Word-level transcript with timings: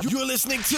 You're 0.00 0.25
listening 0.25 0.59
to 0.59 0.77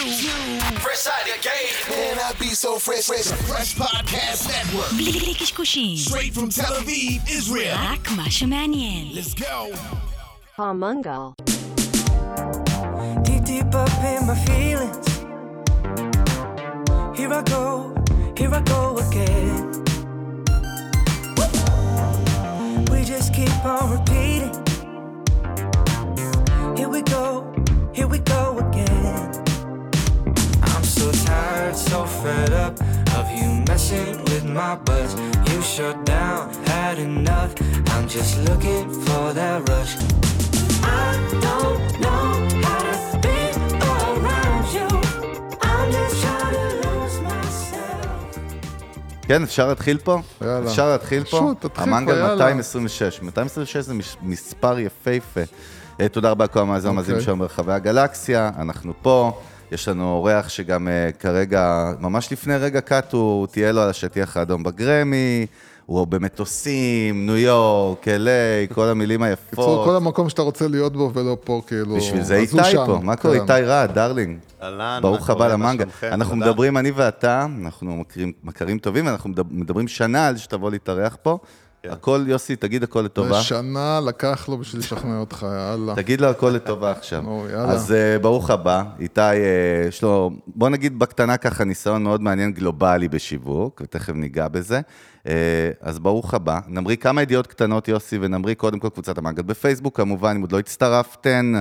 Fresh 0.81 1.05
Out 1.05 1.29
of 1.29 1.42
Game. 1.44 1.96
Man, 1.96 2.17
I 2.17 2.33
be 2.40 2.48
so 2.48 2.79
fresh, 2.79 3.06
fresh. 3.06 3.28
Fresh 3.47 3.75
Podcast 3.75 4.47
Network. 4.50 4.89
בלי 4.97 5.33
קשקושים, 5.39 5.97
Straight 5.97 6.33
from 6.33 6.50
Tel 6.50 6.74
Aviv, 6.74 7.29
Israel. 7.29 7.76
רק 7.78 8.12
מה 8.12 8.31
שמעניין. 8.31 9.07
Let's 9.13 9.36
go. 9.39 9.76
Pomungal. 10.57 11.36
Deep, 13.23 13.44
deep 13.46 13.76
up 13.76 13.91
in 14.04 14.26
my 14.26 14.36
feelings. 14.47 15.07
Here 17.16 17.32
I 17.32 17.41
go, 17.43 17.93
here 18.36 18.52
I 18.54 18.61
go 18.61 18.98
again. 18.98 19.70
We 22.91 23.00
just 23.05 23.30
keep 23.38 23.64
on 23.64 23.84
repeating. 23.95 24.55
Here 26.77 26.89
we 26.89 27.02
go, 27.04 27.25
So 31.04 31.11
tired, 31.25 31.75
so 31.75 32.05
fed 32.21 32.52
up 32.66 32.75
of 33.17 33.25
you 33.38 33.49
messing 33.70 34.16
with 34.30 34.45
my 34.59 34.73
buzz. 34.88 35.11
You 35.49 35.59
shut 35.75 35.98
down, 36.05 36.41
had 36.71 36.98
enough. 37.09 37.52
I'm 37.94 38.05
just 38.17 38.34
looking 38.48 38.85
for 39.05 39.25
that 39.39 39.58
rush. 39.70 39.94
I 41.02 41.08
don't 41.47 41.84
know 42.03 42.25
how 42.66 42.81
to 42.89 42.97
be 43.25 43.39
around 43.94 44.66
you. 44.77 44.88
I'm 45.71 45.88
just 45.97 46.16
trying 46.23 46.53
to 46.59 46.66
lose 46.84 47.17
myself. 47.30 49.27
כן, 49.27 49.44
אפשר 49.44 49.67
להתחיל 49.67 49.97
פה? 49.97 50.20
יאללה. 50.41 50.70
אפשר 50.70 50.89
להתחיל 50.89 51.23
פה? 51.23 51.38
פשוט, 51.38 51.66
תתחיל 51.66 51.83
המנגל 51.94 52.13
פה, 52.13 52.20
יאללה. 52.20 52.35
226. 52.53 53.22
226 53.22 53.77
זה 53.77 53.94
מש- 53.94 54.17
מספר 54.22 54.80
יפהפה. 54.80 55.41
אה, 56.02 56.08
תודה 56.09 56.30
רבה 56.31 56.45
לכל 56.45 56.59
המאזינים 56.59 56.95
המאזינים 56.95 57.16
אוקיי. 57.20 57.25
שלנו 57.25 57.39
ברחבי 57.39 57.73
הגלקסיה, 57.73 58.52
אנחנו 58.59 58.94
פה. 59.02 59.41
יש 59.73 59.88
לנו 59.88 60.13
אורח 60.13 60.50
שגם 60.50 60.88
אה, 60.88 61.09
כרגע, 61.20 61.91
ממש 62.00 62.31
לפני 62.31 62.55
רגע 62.58 62.81
קאט, 62.81 63.14
הוא 63.14 63.47
תהיה 63.47 63.72
לו 63.72 63.81
על 63.81 63.89
השטיח 63.89 64.38
האדום 64.38 64.64
בגרמי, 64.64 65.45
הוא 65.86 66.08
במטוסים, 66.08 67.25
ניו 67.25 67.38
יורק, 67.38 68.08
LA, 68.08 68.73
כל 68.73 68.88
המילים 68.88 69.23
היפות. 69.23 69.47
בקיצור, 69.52 69.86
כל 69.86 69.95
המקום 69.95 70.30
שאתה 70.30 70.42
רוצה 70.42 70.67
להיות 70.67 70.94
בו 70.94 71.12
ולא 71.14 71.38
פה, 71.44 71.62
כאילו... 71.67 71.95
בשביל 71.95 72.23
זה 72.23 72.36
איתי. 72.36 72.58
פה, 72.86 73.00
מה 73.03 73.16
קורה 73.16 73.36
כן. 73.36 73.42
איתי 73.42 73.62
רעד, 73.66 73.94
דרלינג? 73.94 74.38
אהלן, 74.64 75.00
ברוך 75.02 75.20
מה 75.30 75.36
קורה? 75.36 75.45
הבא 75.45 75.53
למנגה. 75.53 75.86
אנחנו. 76.03 76.36
מדברים, 76.36 76.78
אני 76.78 76.92
ואתה, 76.92 77.47
אנחנו 77.62 78.03
מכרים 78.44 78.80
טובים, 78.80 79.08
אנחנו 79.08 79.30
מדבר- 79.30 79.50
מדברים 79.52 79.88
שנה 79.88 80.28
על 80.28 80.38
שתבוא 80.38 80.72
להתארח 80.72 81.17
פה. 81.22 81.38
כן. 81.84 81.89
הכל, 81.92 82.26
יוסי, 82.28 82.56
תגיד 82.56 82.84
הכל 82.84 83.02
לטובה. 83.02 83.42
שנה 83.42 84.00
לקח 84.06 84.50
לו 84.50 84.58
בשביל 84.58 84.81
לשכנע 84.81 85.20
אותך, 85.20 85.45
יאללה. 85.56 85.95
תגיד 85.95 86.22
לו 86.22 86.28
הכל 86.28 86.50
לטובה 86.50 86.92
עכשיו. 86.92 87.22
נו, 87.22 87.45
יאללה. 87.52 87.72
אז 87.72 87.92
אה, 87.92 88.20
ברוך 88.20 88.50
הבא, 88.50 88.84
איתי, 89.00 89.22
אה, 89.22 89.86
יש 89.88 90.02
לו, 90.03 90.31
בוא 90.48 90.70
נגיד 90.70 91.00
בקטנה 91.00 91.38
ככה, 91.38 91.64
ניסיון 91.64 92.03
מאוד 92.03 92.22
מעניין 92.22 92.52
גלובלי 92.52 93.08
בשיווק, 93.08 93.81
ותכף 93.84 94.14
ניגע 94.14 94.48
בזה. 94.48 94.81
אה, 95.28 95.34
אז 95.81 96.00
ברוך 96.00 96.34
הבא. 96.34 96.59
נמריא 96.67 96.95
כמה 96.95 97.22
ידיעות 97.22 97.48
קטנות, 97.48 97.88
יוסי, 97.88 98.18
ונמריא 98.22 98.56
קודם 98.56 98.80
כל 98.80 98.90
קבוצת 98.90 99.18
המנגל 99.18 99.44
בפייסבוק, 99.44 99.97
כמובן, 99.97 100.36
אם 100.36 100.42
עוד 100.42 100.52
לא 100.52 100.59
הצטרפתן. 100.59 101.53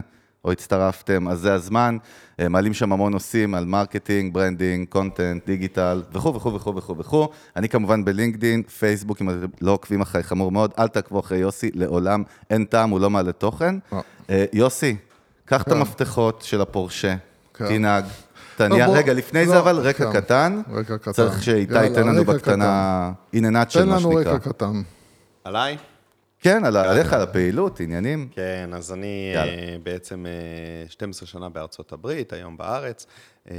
או 0.45 0.53
הצטרפתם, 0.53 1.29
אז 1.29 1.39
זה 1.41 1.55
הזמן. 1.55 1.97
אה, 2.41 2.48
מעלים 2.48 2.75
שם 2.75 2.93
המון 2.93 3.12
נושאים 3.12 3.55
על 3.55 3.65
marketing, 3.64 4.34
branding, 4.34 4.89
content, 4.89 5.47
digital, 5.47 6.03
וכו' 6.12 6.35
וכו' 6.35 6.55
וכו' 6.55 6.77
וכו' 6.77 6.98
וכו'. 6.98 7.27
אני 7.57 7.69
כמובן 7.69 8.05
בלינקדין, 8.05 8.63
פייסבוק, 8.63 9.23
אם 9.23 9.31
אתם 9.31 9.39
לא 9.61 9.70
עוקבים 9.73 10.01
אחרי, 10.01 10.23
חמור 10.23 10.53
מאוד, 10.53 10.70
אל 10.79 10.89
תעקבו 10.89 11.20
אחרי 11.20 11.39
יוסי, 11.39 11.70
לעולם 11.75 12.23
אין 12.51 12.65
טעם, 12.65 12.91
הוא 12.91 13.01
לא 13.01 13.11
מעלה 13.11 13.33
תוכן. 13.33 13.75
אה. 13.93 14.01
אה, 14.31 14.45
יוסי, 14.53 14.97
קח 15.45 15.63
את 15.63 15.67
כן. 15.69 15.73
המפתחות 15.77 16.43
של 16.43 16.61
הפורשה, 16.61 17.15
כן. 17.55 17.69
תנהג. 17.69 18.05
תניע, 18.57 18.87
בוא- 18.87 18.97
רגע, 18.97 19.13
לפני 19.13 19.47
זה 19.47 19.55
לא, 19.55 19.59
אבל 19.61 19.77
רקע 19.79 20.13
כן. 20.13 20.20
קטן. 20.20 20.63
רקע 20.73 20.98
קטן. 20.98 21.13
צריך 21.13 21.43
שאיתי 21.43 21.85
ייתן 21.85 22.07
לנו 22.07 22.25
בקטנה, 22.25 23.11
in 23.35 23.39
a 23.39 23.43
nutshell, 23.43 23.73
תן 23.75 23.89
מה 23.89 23.97
לנו 23.97 24.13
שנקרא. 24.13 24.33
רקע 24.33 24.48
קטן. 24.53 24.83
עליי? 25.45 25.77
כן, 26.42 26.64
על 26.64 26.77
עליך, 26.77 27.13
על 27.13 27.20
הפעילות, 27.20 27.80
עניינים. 27.80 28.29
כן, 28.35 28.70
אז 28.73 28.92
אני. 28.92 29.33
אה, 29.36 29.77
בעצם 29.83 30.27
אה, 30.27 30.91
12 30.91 31.27
שנה 31.27 31.48
בארצות 31.48 31.92
הברית, 31.92 32.33
היום 32.33 32.57
בארץ. 32.57 33.07
אה, 33.51 33.57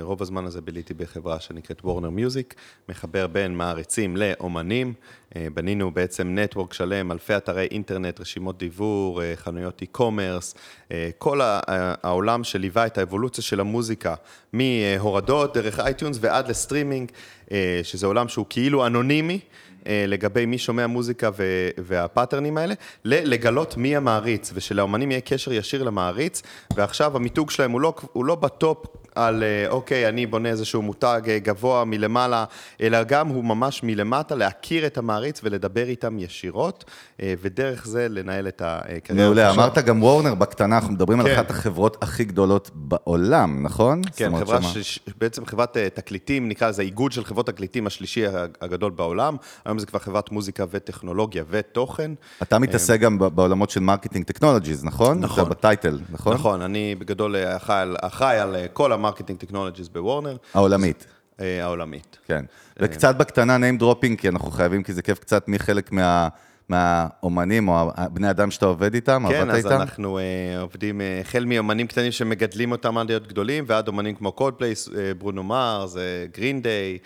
רוב 0.00 0.22
הזמן 0.22 0.44
הזה 0.44 0.60
ביליתי 0.60 0.94
בחברה 0.94 1.40
שנקראת 1.40 1.80
וורנר 1.84 2.10
מיוזיק, 2.10 2.54
מחבר 2.88 3.26
בין 3.26 3.54
מעריצים 3.54 4.16
לאומנים. 4.16 4.94
אה, 5.36 5.46
בנינו 5.54 5.90
בעצם 5.90 6.38
network 6.38 6.72
שלם, 6.72 7.12
אלפי 7.12 7.36
אתרי 7.36 7.68
אינטרנט, 7.70 8.20
רשימות 8.20 8.58
דיוור, 8.58 9.22
אה, 9.22 9.32
חנויות 9.36 9.82
e-commerce, 9.82 10.58
אה, 10.92 11.10
כל 11.18 11.40
העולם 11.42 12.44
שליווה 12.44 12.86
את 12.86 12.98
האבולוציה 12.98 13.44
של 13.44 13.60
המוזיקה, 13.60 14.14
מהורדות 14.52 15.54
דרך 15.54 15.80
אייטיונס 15.80 16.18
ועד 16.20 16.48
לסטרימינג, 16.48 17.10
אה, 17.52 17.80
שזה 17.82 18.06
עולם 18.06 18.28
שהוא 18.28 18.46
כאילו 18.48 18.86
אנונימי. 18.86 19.40
אה, 19.86 20.04
לגבי 20.08 20.46
מי 20.46 20.58
שומע 20.58 20.86
מוזיקה 20.86 21.30
ו- 21.36 21.70
וה 21.78 21.91
pattern־ים 21.91 22.58
האלה, 22.58 22.74
לגלות 23.04 23.76
מי 23.76 23.96
המעריץ, 23.96 24.50
ושלאומנים 24.54 25.10
יהיה 25.10 25.20
קשר 25.20 25.52
ישיר 25.52 25.82
למעריץ, 25.82 26.42
ועכשיו 26.76 27.16
המיתוג 27.16 27.50
שלהם 27.50 27.70
הוא 27.70 27.80
לא, 27.80 27.94
הוא 28.12 28.24
לא 28.24 28.34
בטופ 28.34 28.86
על 29.14 29.42
אה, 29.42 29.70
אוקיי, 29.70 30.08
אני 30.08 30.26
בונה 30.26 30.48
איזשהו 30.48 30.82
מותג 30.82 31.20
אה, 31.28 31.38
גבוה 31.38 31.84
מלמעלה, 31.84 32.44
אלא 32.80 33.02
גם 33.02 33.28
הוא 33.28 33.44
ממש 33.44 33.80
מלמטה, 33.82 34.34
להכיר 34.34 34.86
את 34.86 34.98
המעריץ 34.98 35.40
ולדבר 35.44 35.84
איתם 35.88 36.18
ישירות, 36.18 36.84
אה, 37.22 37.34
ודרך 37.42 37.86
זה 37.86 38.06
לנהל 38.10 38.48
את 38.48 38.62
הקריירה. 38.64 39.24
מעולה, 39.26 39.50
אמרת 39.50 39.78
גם 39.78 40.02
וורנר 40.02 40.34
בקטנה, 40.34 40.76
אנחנו 40.76 40.92
מדברים 40.92 41.20
על 41.20 41.26
כן. 41.26 41.34
אחת 41.34 41.50
החברות 41.50 41.96
הכי 42.02 42.24
גדולות 42.24 42.70
בעולם, 42.74 43.62
נכון? 43.62 44.02
כן, 44.16 44.32
חברה 44.38 44.62
שמה- 44.62 44.82
ש... 44.82 44.98
בעצם 45.18 45.46
חברת 45.46 45.76
תקליטים, 45.94 46.48
נקרא 46.48 46.68
לזה 46.68 46.82
איגוד 46.82 47.12
של 47.12 47.24
חברות 47.24 47.46
תקליטים 47.46 47.86
השלישי 47.86 48.24
הגדול 48.60 48.90
בעולם. 48.90 49.36
היום 49.64 49.78
זה 49.78 49.86
כבר 49.86 49.98
חברת 49.98 50.32
מוזיקה 50.32 50.64
וטכנולוגיה 50.70 51.44
ותוכן. 51.50 52.10
אתה 52.42 52.58
מתעסק 52.58 53.00
גם 53.00 53.18
בעולמות 53.18 53.70
של 53.70 53.80
marketing 53.80 54.24
technologies, 54.24 54.84
נכון? 54.84 55.20
נכון. 55.20 55.40
אתה 55.44 55.50
ב 55.50 55.57
title, 55.57 56.00
נכון? 56.10 56.34
נכון, 56.34 56.62
אני 56.62 56.94
בגדול 56.94 57.36
אחראי 57.56 57.80
על- 57.80 57.96
אחראי 58.00 58.38
על 58.38 58.56
אה, 59.04 59.10
כל 59.10 59.16
ה 59.16 59.18
marketing 59.18 59.38
technologies 59.38 59.88
בוורנר. 59.88 60.36
העולמית, 60.54 61.06
אה, 61.40 61.64
העולמית. 61.64 62.18
כן. 62.26 62.44
וקצת 62.78 63.16
בקטנה 63.16 63.56
name 63.56 63.82
dropping, 63.82 64.16
כי 64.16 64.28
אנחנו 64.28 64.50
חייבים, 64.50 64.82
כי 64.82 64.92
זה 64.92 65.02
כיף 65.02 65.18
קצת 65.18 65.48
מחלק 65.48 65.92
מה... 65.92 66.28
מהאומנים 66.68 67.68
או 67.68 67.90
הבני 67.94 68.30
אדם 68.30 68.50
שאתה 68.50 68.66
עובד 68.66 68.94
איתם, 68.94 69.24
כן, 69.28 69.34
עבדת 69.34 69.54
אז 69.54 69.66
איתם? 69.66 69.80
אנחנו 69.80 70.18
אה, 70.18 70.60
עובדים 70.60 71.00
אה, 71.00 71.20
החל 71.20 71.44
מאומנים 71.44 71.86
קטנים 71.86 72.12
שמגדלים 72.12 72.72
אותם 72.72 72.98
עד 72.98 73.08
להיות 73.08 73.26
גדולים, 73.26 73.64
ועד 73.66 73.88
אומנים 73.88 74.14
כמו 74.14 74.32
קולדפליי, 74.32 74.88
ברונו 75.18 75.42
מרס, 75.42 75.96
גרין 76.32 76.62
דיי, 76.62 76.98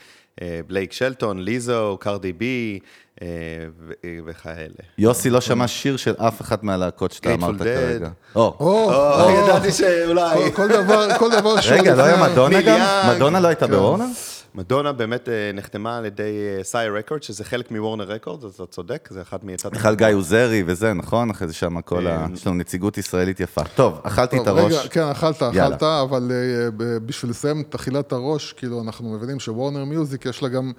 בלייק 0.66 0.92
שלטון, 0.92 1.38
ליזו, 1.38 1.96
קרדי 2.00 2.32
בי 2.32 2.78
אה, 3.22 3.26
ו- 3.86 3.92
אה, 4.04 4.18
וכאלה. 4.26 4.74
יוסי 4.98 5.30
לא 5.30 5.40
שמע 5.40 5.68
שיר 5.68 5.96
של 5.96 6.14
אף 6.18 6.40
אחת 6.40 6.62
מהלהקות 6.62 7.12
שאתה 7.12 7.34
אמרת. 7.34 7.62
כרגע. 7.62 8.08
או, 8.34 8.54
או, 8.60 8.92
או, 8.94 9.22
או, 9.24 9.30
ידעתי 9.30 9.72
שאולי... 9.72 10.52
כל- 10.52 10.68
דבר, 10.68 11.18
כל 11.18 11.30
דבר 11.30 11.60
שהוא 11.60 11.76
רגע, 11.78 11.94
לא 11.94 12.02
היה 12.02 12.16
מדונה 12.30 12.62
גם? 12.62 12.80
מדונה 13.16 13.40
לא 13.40 13.48
הייתה 13.48 13.66
כן. 13.66 13.72
מדונה 14.58 14.92
באמת 14.92 15.28
אה, 15.28 15.50
נחתמה 15.54 15.96
על 15.96 16.04
ידי 16.04 16.32
סייר 16.62 16.96
רקורד, 16.96 17.22
שזה 17.22 17.44
חלק 17.44 17.70
מוורנר 17.70 18.04
רקורד, 18.04 18.44
אז 18.44 18.54
אתה 18.54 18.66
צודק, 18.66 19.08
זה 19.10 19.22
אחד 19.22 19.38
מיצד... 19.42 19.70
בכלל 19.70 19.94
גיא 19.94 20.06
עוזרי 20.14 20.62
וזה, 20.66 20.92
נכון? 20.92 21.30
אחרי 21.30 21.48
זה 21.48 21.54
שם 21.54 21.80
כל 21.80 22.06
ה... 22.06 22.26
יש 22.34 22.46
לנו 22.46 22.56
נציגות 22.56 22.98
ישראלית 22.98 23.40
יפה. 23.40 23.64
טוב, 23.64 24.00
אכלתי 24.02 24.36
את 24.36 24.42
כן. 24.44 24.50
רגע, 24.50 24.60
הראש. 24.60 24.86
כן, 24.86 25.02
אכלת. 25.02 25.42
אכלת, 25.42 25.82
אבל 25.82 26.30
אה, 26.30 26.98
בשביל 27.06 27.30
לסיים 27.30 27.60
את 27.60 27.74
אכילת 27.74 28.12
הראש, 28.12 28.52
כאילו, 28.52 28.82
אנחנו 28.82 29.12
מבינים 29.12 29.40
שוורנר 29.40 29.84
מיוזיק, 29.84 30.26
יש 30.26 30.42
לה 30.42 30.48
גם, 30.48 30.72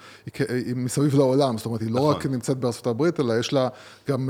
היא 0.49 0.75
מסביב 0.75 1.15
לעולם, 1.15 1.57
זאת 1.57 1.65
אומרת, 1.65 1.81
היא 1.81 1.91
לא 1.91 2.01
רק 2.01 2.25
נמצאת 2.25 2.57
בארצות 2.57 2.87
הברית, 2.87 3.19
אלא 3.19 3.33
יש 3.39 3.53
לה 3.53 3.67
גם 4.09 4.29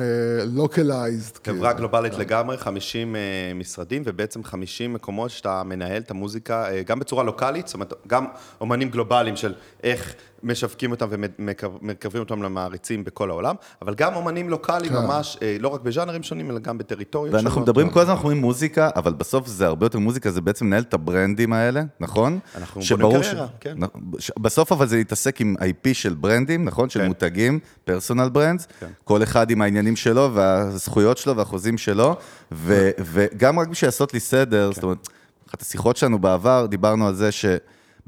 localized. 0.53 1.31
חברה 1.45 1.73
גלובלית 1.73 2.13
לגמרי, 2.13 2.57
50 2.57 3.15
אה, 3.15 3.21
משרדים, 3.55 4.01
ובעצם 4.05 4.43
50 4.43 4.93
מקומות 4.93 5.29
שאתה 5.29 5.63
מנהל 5.63 6.01
את 6.01 6.11
המוזיקה, 6.11 6.71
אה, 6.71 6.83
גם 6.83 6.99
בצורה 6.99 7.23
לוקאלית, 7.23 7.67
זאת 7.67 7.73
אומרת, 7.73 7.93
גם 8.07 8.25
אומנים 8.61 8.89
גלובליים 8.89 9.35
של 9.39 9.53
איך 9.83 10.13
משווקים 10.43 10.91
אותם 10.91 11.07
ומקרבים 11.11 12.19
אותם 12.23 12.43
למעריצים 12.43 13.03
בכל 13.03 13.29
העולם, 13.29 13.55
אבל 13.81 13.95
גם 13.95 14.15
אומנים 14.15 14.49
לוקאליים 14.49 14.93
כן. 14.93 14.97
ממש, 14.99 15.37
אה, 15.41 15.57
לא 15.59 15.67
רק 15.67 15.81
בז'אנרים 15.81 16.23
שונים, 16.23 16.51
אלא 16.51 16.59
גם 16.59 16.77
בטריטוריות 16.77 17.31
שונות. 17.31 17.43
ואנחנו 17.45 17.61
מדברים 17.61 17.89
כל 17.89 17.99
הזמן, 17.99 18.11
אנחנו 18.11 18.23
אומרים 18.29 18.41
מוזיקה, 18.41 18.89
אבל 18.95 19.13
בסוף 19.13 19.47
זה 19.47 19.67
הרבה 19.67 19.85
יותר 19.85 19.99
מוזיקה, 19.99 20.31
זה 20.31 20.41
בעצם 20.41 20.65
לנהל 20.65 20.81
את 20.81 20.93
הברנדים 20.93 21.53
האלה, 21.53 21.81
נכון? 21.99 22.39
אנחנו 22.55 22.81
שברור 22.81 23.11
בונים 23.13 23.29
קריירה, 23.29 23.47
כן. 23.59 23.75
נ- 23.83 24.19
ש- 24.19 24.31
בסוף 24.39 24.71
אבל 24.71 24.87
זה 24.87 24.95
להתעסק 24.95 25.41
עם 25.41 25.55
IP 25.59 25.93
של 25.93 26.13
ברנדים, 26.13 26.65
נכון? 26.65 26.89
של 26.89 26.99
כן. 26.99 27.07
מותגים, 27.07 27.59
personal 27.85 28.29
brands, 28.29 28.67
כן. 28.79 28.87
כל 29.03 29.23
אחד 29.23 29.51
עם 29.51 29.61
העניינים 29.61 29.95
שלו 29.95 30.31
והזכויות 30.33 31.17
שלו 31.17 31.35
והחוזים 31.37 31.77
שלו, 31.77 32.15
ו- 32.51 32.89
וגם 32.99 33.59
רק 33.59 33.67
בשביל 33.67 33.87
לעשות 33.87 34.13
לי 34.13 34.19
סדר, 34.19 34.67
כן. 34.69 34.73
זאת 34.75 34.83
אומרת, 34.83 35.07
אחת 35.49 35.61
השיחות 35.61 35.97
שלנו 35.97 36.19
בעבר, 36.19 36.65
דיברנו 36.69 37.07
על 37.07 37.15
זה 37.15 37.31
ש... 37.31 37.45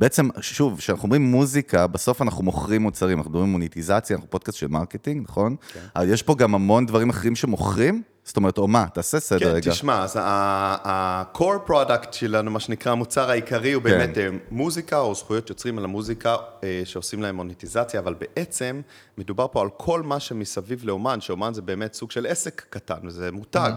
בעצם, 0.02 0.30
שוב, 0.42 0.78
כשאנחנו 0.78 1.04
אומרים 1.04 1.22
מוזיקה, 1.22 1.88
בסוף 1.88 2.22
אנחנו 2.22 2.44
מוכרים 2.44 2.82
מוצרים, 2.82 3.18
אנחנו 3.18 3.32
מדברים 3.32 3.50
מוניטיזציה, 3.52 4.16
אנחנו 4.16 4.30
פודקאסט 4.30 4.58
של 4.58 4.68
marketing, 4.68 5.24
נכון? 5.24 5.56
כן. 5.74 5.80
אבל 5.96 6.10
יש 6.10 6.24
פה 6.24 6.36
גם 6.36 6.56
המון 6.56 6.86
דברים 6.86 7.10
אחרים 7.10 7.36
שמוכרים, 7.36 8.02
זאת 8.26 8.38
אומרת, 8.38 8.58
או 8.58 8.68
מה? 8.68 8.86
תעשה 8.94 9.20
סדר 9.20 9.40
כן, 9.40 9.46
רגע. 9.56 9.72
תשמע, 9.72 10.04
אז 10.04 10.16
ה-core 10.22 11.70
product 11.70 12.12
שלנו, 12.12 12.52
מה 12.52 12.60
שנקרא 12.60 12.92
המוצר 12.92 13.30
העיקרי, 13.30 13.72
הוא 13.72 13.84
כן. 13.84 13.90
באמת 13.90 14.18
אה, 14.18 14.28
מוזיקה 14.52 15.00
או 15.00 15.16
זכויות 15.16 15.50
יוצרים 15.50 15.78
על 15.78 15.84
המוזיקה 15.84 16.36
אה, 16.64 16.82
שעושים 16.86 17.22
להם 17.22 17.36
מוניטיזציה, 17.36 18.00
אבל 18.00 18.14
בעצם 18.14 18.82
מדובר 19.18 19.48
פה 19.52 19.62
על 19.62 19.68
כל 19.78 20.02
מה 20.02 20.20
שמסביב 20.20 20.82
לאומן, 20.84 21.22
שאומן 21.22 21.54
זה 21.54 21.62
באמת 21.62 21.94
סוג 21.94 22.12
של 22.12 22.26
עסק 22.26 22.66
קטן, 22.70 22.96
וזה 23.04 23.32
מותג. 23.32 23.72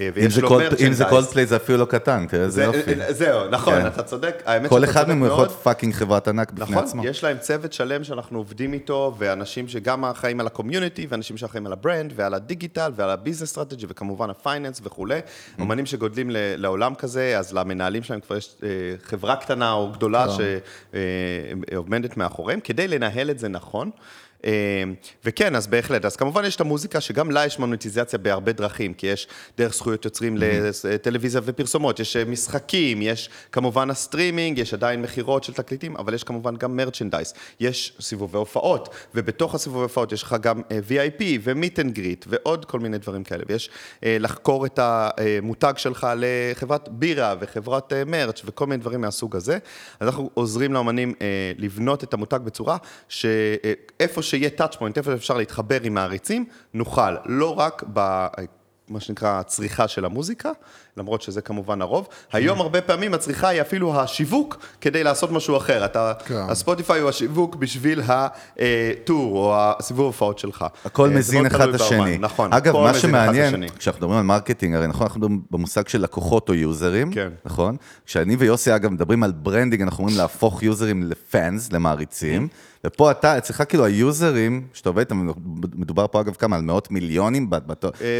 אה, 0.00 0.06
אם 0.06 0.10
ויש 0.14 0.34
זה 0.34 0.40
לו 0.40 0.60
אם 0.86 0.92
זה. 0.92 1.04
קולדפליי 1.04 1.46
זה 1.46 1.56
אפילו 1.56 1.78
לא 1.78 1.84
קטן, 1.84 2.26
תראה 2.28 2.44
איזה 2.44 2.56
זה- 2.70 2.78
יופי. 2.78 3.00
אה, 3.00 3.12
זהו, 3.12 3.48
נכון, 3.50 3.74
כן. 3.74 3.86
אתה 3.86 4.02
צודק. 4.02 4.42
כל 4.68 4.84
אחד 4.84 5.08
מהם 5.08 5.24
יכול. 5.26 5.36
להיות 5.38 5.52
fucking 5.62 5.94
חברת 5.94 6.28
ענק 6.28 6.52
בפני 6.52 6.70
נכון, 6.72 6.84
עצמו. 6.84 7.04
יש 7.06 7.24
להם 7.24 7.38
צוות 7.38 7.72
שלם 7.72 8.04
שאנחנו 8.04 8.38
עובדים 8.38 8.72
איתו, 8.72 9.14
ואנשים 9.18 9.68
שגם 9.68 10.04
אחראים 10.04 10.40
על 10.40 10.46
ה 10.46 10.52
community, 10.52 11.06
ואנשים 11.10 11.36
שאחראים 11.36 11.66
על 11.66 11.72
הברנד, 11.72 12.12
ועל 12.16 12.34
הדיגיטל, 12.34 12.92
ועל 12.96 13.10
ה 13.10 13.14
business 13.14 13.48
strategy, 13.50 13.86
וכמובן 13.88 14.30
ה 14.30 14.36
finance 14.36 14.80
וכולי. 14.84 15.18
Mm. 15.20 15.60
אומנים 15.60 15.86
שגדלים 15.86 16.30
לעולם 16.32 16.94
כזה, 16.94 17.38
אז 17.38 17.52
למנהלים 17.52 18.02
שלהם 18.02 18.20
כבר 18.20 18.36
יש 18.36 18.56
אה, 18.62 18.68
חברה 19.02 19.36
קטנה 19.36 19.72
או 19.72 19.92
גדולה 19.92 20.26
שעומדת 21.70 22.16
מאחוריהם, 22.16 22.60
כדי 22.60 22.88
לנהל 22.88 23.30
את 23.30 23.38
זה 23.38 23.48
נכון. 23.48 23.90
אה, 24.44 24.50
וכן, 25.24 25.56
אז 25.56 25.66
בהחלט. 25.66 26.04
אז 26.04 26.16
כמובן 26.16 26.44
יש 26.44 26.56
את 26.56 26.60
המוזיקה, 26.60 27.00
שגם 27.00 27.30
לה 27.30 27.46
יש 27.46 27.58
מוניטיזציה 27.58 28.18
בהרבה 28.18 28.52
דרכים, 28.52 28.94
כי 28.94 29.06
יש 29.06 29.28
דרך 29.58 29.74
זכויות 29.74 30.04
יוצרים 30.04 30.36
לטלוויזיה 30.38 31.40
ופרסומות, 31.44 32.00
יש 32.00 32.16
אה, 32.16 32.24
משחקים, 32.24 33.02
יש 33.02 33.30
כמובן 33.52 33.90
הסטרימינג, 33.90 34.58
יש 34.58 34.74
עדיין 34.74 35.02
מכירות 35.02 35.44
של 35.44 35.52
תקליטים, 35.52 35.96
אבל 35.96 36.14
יש 36.14 36.24
כמובן 36.24 36.56
גם 36.56 36.76
merchandise, 36.76 37.34
יש 37.60 37.92
סיבובי 38.00 38.38
הופעות, 38.38 38.88
ובתוך 39.14 39.54
הסיבובי 39.54 39.82
הופעות 39.82 40.12
יש 40.12 40.22
לך 40.22 40.36
גם 40.40 40.62
אה, 40.70 40.78
VIP 40.88 41.22
ו 41.42 41.50
meet 41.50 41.80
and 41.80 41.94
greet, 41.94 42.24
ועוד 42.28 42.64
כל 42.64 42.80
מיני 42.80 42.98
דברים 42.98 43.24
כאלה, 43.24 43.44
ויש 43.48 43.70
לחבור 44.02 44.66
את 44.66 44.78
המותג 44.82 45.72
שלך 45.76 46.06
לחברת 46.16 46.88
בירה 46.88 47.34
וחברת 47.40 47.92
merch 48.06 48.42
וכל 48.44 48.66
מיני 48.66 48.80
דברים 48.80 49.00
מהסוג 49.00 49.36
הזה. 49.36 49.58
אז 50.00 50.08
אנחנו 50.08 50.30
עוזרים 50.34 50.74
לאמנים 50.74 51.14
לבנות 51.58 52.04
את 52.04 52.14
המותג 52.14 52.38
בצורה 52.44 52.76
שאיפה 53.08 54.22
שיהיה 54.28 54.50
touch 54.58 54.76
point, 54.76 54.96
איפה 54.96 55.10
שאפשר 55.10 55.36
להתחבר 55.36 55.82
עם 55.82 55.94
מעריצים, 55.94 56.44
נוכל, 56.74 57.14
לא 57.24 57.58
רק 57.58 57.84
ב... 57.92 58.26
מה 58.88 59.00
שנקרא 59.00 59.40
הצריכה 59.40 59.88
של 59.88 60.04
המוזיקה, 60.04 60.50
למרות 60.98 61.22
שזה 61.22 61.40
כמובן 61.40 61.82
הרוב. 61.82 62.08
היום 62.32 62.60
הרבה 62.60 62.80
פעמים 62.80 63.14
הצריכה 63.14 63.48
היא 63.48 63.60
אפילו 63.60 64.00
השיווק 64.00 64.56
כדי 64.80 65.04
לעשות 65.04 65.32
משהו 65.32 65.56
אחר. 65.56 65.84
אתה, 65.84 66.12
כן. 66.24 66.34
הספוטיפיי 66.34 67.00
הוא 67.00 67.08
השיווק 67.08 67.56
בשביל 67.56 68.02
ה 68.08 68.34
tour 68.34 69.36
או 69.36 69.54
הסיבוב 69.56 70.04
ההופעות 70.04 70.38
שלך. 70.38 70.64
הכל 70.84 71.04
אה, 71.04 71.08
זה 71.12 71.18
מזין 71.18 71.46
אחד 71.46 71.68
את 71.68 71.80
השני. 71.80 72.18
נכון, 72.18 72.52
אגב, 72.52 72.76
מה 72.76 72.94
שמעניין. 72.94 73.68
כשאנחנו 73.78 73.98
מדברים 74.00 74.18
על 74.18 74.24
marketing, 74.24 74.74
הרי 74.74 74.86
נכון, 74.86 75.02
אנחנו 75.02 75.20
מדברים 75.20 75.40
במושג 75.50 75.88
של 75.88 76.02
לקוחות 76.02 76.48
או 76.48 76.54
users, 76.54 77.12
כן. 77.12 77.28
נכון? 77.44 77.76
כשאני 78.06 78.36
ויוסי, 78.36 78.74
אגב, 78.76 78.90
מדברים 78.90 79.22
על 79.22 79.32
branding, 79.32 79.82
אנחנו 79.82 79.98
אומרים 80.04 80.18
להפוך 80.18 80.62
users 80.62 81.02
ל 81.02 81.14
fans, 81.14 81.72
למעריצים, 81.72 82.48
ופה 82.86 83.10
אתה, 83.10 83.38
אצלך 83.38 83.62
כאילו 83.68 83.84
ה 83.84 83.96
users, 83.96 84.66
שאתה 84.72 84.88
עובד 84.88 85.00
איתם, 85.00 85.28
מדובר 85.74 86.06
פה 86.06 86.20
אגב 86.20 86.34
כמה, 86.34 86.56
על 86.56 86.62
מאות 86.62 86.90
מיליונים, 86.90 87.50
אה, 87.52 87.58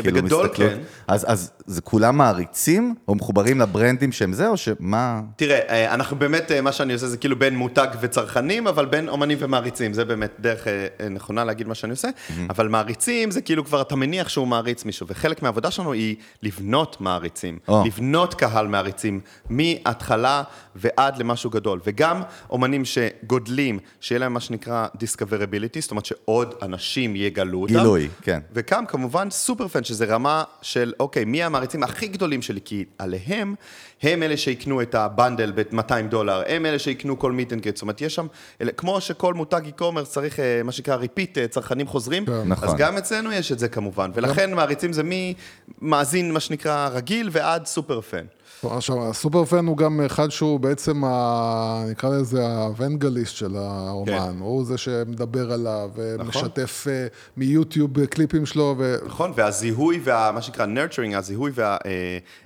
כאילו 0.02 0.22
בגדול. 0.22 0.48
כן. 0.54 0.78
אז 1.06 1.50
זה 1.66 1.80
כולם 1.80 2.18
מעריצים, 2.18 2.67
או 3.08 3.14
מחוברים 3.14 3.60
לברנדים 3.60 4.12
שהם 4.12 4.32
זה, 4.32 4.48
או 4.48 4.56
שמה... 4.56 5.20
תראה, 5.36 5.58
אה, 5.68 5.94
אנחנו 5.94 6.16
באמת, 6.16 6.52
אה, 6.52 6.60
מה 6.60 6.72
שאני 6.72 6.92
עושה 6.92 7.06
זה 7.06 7.16
כאילו 7.16 7.38
בין 7.38 7.56
מותג 7.56 7.86
וצרכנים, 8.00 8.66
אבל 8.66 8.86
בין 8.86 9.08
אומנים 9.08 9.38
ומעריצים, 9.40 9.92
זה 9.92 10.04
באמת 10.04 10.30
דרך 10.40 10.66
אה, 10.68 11.08
נכונה 11.08 11.44
להגיד 11.44 11.68
מה 11.68 11.74
שאני 11.74 11.90
עושה, 11.90 12.08
אבל 12.50 12.68
מעריצים 12.68 13.30
זה 13.30 13.40
כאילו 13.40 13.64
כבר 13.64 13.80
אתה 13.80 13.96
מניח 13.96 14.28
שהוא 14.28 14.46
מעריץ 14.48 14.84
מישהו, 14.84 15.06
וחלק 15.08 15.42
מהעבודה 15.42 15.70
שלנו 15.70 15.92
היא 15.92 16.16
לבנות 16.42 16.96
מעריצים, 17.00 17.58
או. 17.68 17.82
לבנות 17.86 18.34
קהל 18.34 18.66
מעריצים, 18.66 19.20
מההתחלה 19.50 20.42
ועד 20.78 21.18
למשהו 21.18 21.50
גדול, 21.50 21.80
וגם 21.84 22.22
אומנים 22.50 22.84
שגדלים, 22.84 23.78
שיהיה 24.00 24.18
להם 24.18 24.32
מה 24.32 24.40
שנקרא 24.40 24.86
discoverability, 24.94 25.80
זאת 25.80 25.90
אומרת 25.90 26.06
שעוד 26.06 26.54
אנשים 26.62 27.16
יגלו 27.16 27.62
אותם. 27.62 27.74
גילוי, 27.74 28.08
כן. 28.22 28.40
וגם 28.52 28.86
כמובן 28.86 29.30
super 29.30 29.68
fan, 29.68 29.84
שזה 29.84 30.04
רמה 30.04 30.44
של, 30.62 30.92
אוקיי, 31.00 31.24
מי 31.24 31.42
המעריצים 31.42 31.82
הכי 31.82 32.06
גדולים 32.06 32.42
שלי? 32.42 32.60
כי 32.64 32.84
עליהם, 32.98 33.54
הם 34.02 34.22
אלה 34.22 34.36
שיקנו 34.36 34.82
את 34.82 34.94
ה 34.94 35.03
bundle 35.03 35.52
ב-200 35.54 36.08
דולר, 36.08 36.42
הם 36.46 36.66
אלה 36.66 36.78
שיקנו 36.78 37.18
כל 37.18 37.32
meet 37.32 37.52
and 37.52 37.62
greet, 37.62 37.76
זאת 37.76 37.82
אומרת, 37.82 38.00
יש 38.00 38.14
שם, 38.14 38.26
אלה, 38.60 38.72
כמו 38.72 39.00
שכל 39.00 39.34
מותג 39.34 39.62
e-commerce 39.66 40.04
צריך, 40.04 40.40
אה, 40.40 40.60
מה 40.64 40.72
שנקרא 40.72 40.94
repeat, 40.94 41.38
צרכנים 41.50 41.86
חוזרים, 41.86 42.24
נכון. 42.46 42.68
אז 42.68 42.74
גם 42.74 42.96
אצלנו 42.96 43.32
יש 43.32 43.52
את 43.52 43.58
זה 43.58 43.68
כמובן, 43.68 44.10
ולכן 44.14 44.54
מעריצים 44.54 44.92
זה 44.92 45.02
ממאזין, 45.04 46.32
מה 46.32 46.40
שנקרא, 46.40 46.88
רגיל 46.88 47.28
ועד 47.32 47.66
super 47.66 48.00
fan. 48.00 48.24
עכשיו, 48.62 49.10
הסופר 49.10 49.44
פן 49.44 49.66
הוא 49.66 49.76
גם 49.76 50.00
אחד 50.06 50.28
שהוא 50.28 50.60
בעצם, 50.60 51.04
ה... 51.04 51.84
נקרא 51.90 52.10
לזה 52.10 52.46
הוונגליסט 52.46 53.36
של 53.36 53.56
האומן. 53.56 54.12
כן. 54.12 54.38
הוא 54.40 54.64
זה 54.64 54.78
שמדבר 54.78 55.52
עליו, 55.52 55.90
ומשתף 55.94 56.86
אה, 56.90 57.06
מיוטיוב 57.36 58.06
קליפים 58.06 58.46
שלו, 58.46 58.74
ו... 58.78 58.96
נכון, 59.06 59.32
והזיהוי 59.34 60.00
וה... 60.04 60.32
מה 60.32 60.42
שנקרא 60.42 60.66
nurturing, 60.66 61.16
הזיהוי 61.16 61.52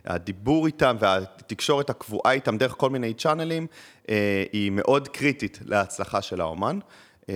והדיבור 0.06 0.66
איתם 0.66 0.96
והתקשורת 1.00 1.90
הקבועה 1.90 2.32
איתם 2.32 2.58
דרך 2.58 2.74
כל 2.76 2.90
מיני 2.90 3.14
צ'אנלים, 3.14 3.66
אה, 4.08 4.44
היא 4.52 4.70
מאוד 4.70 5.08
קריטית 5.08 5.58
להצלחה 5.64 6.22
של 6.22 6.40
האומן. 6.40 6.78
אה, 7.30 7.34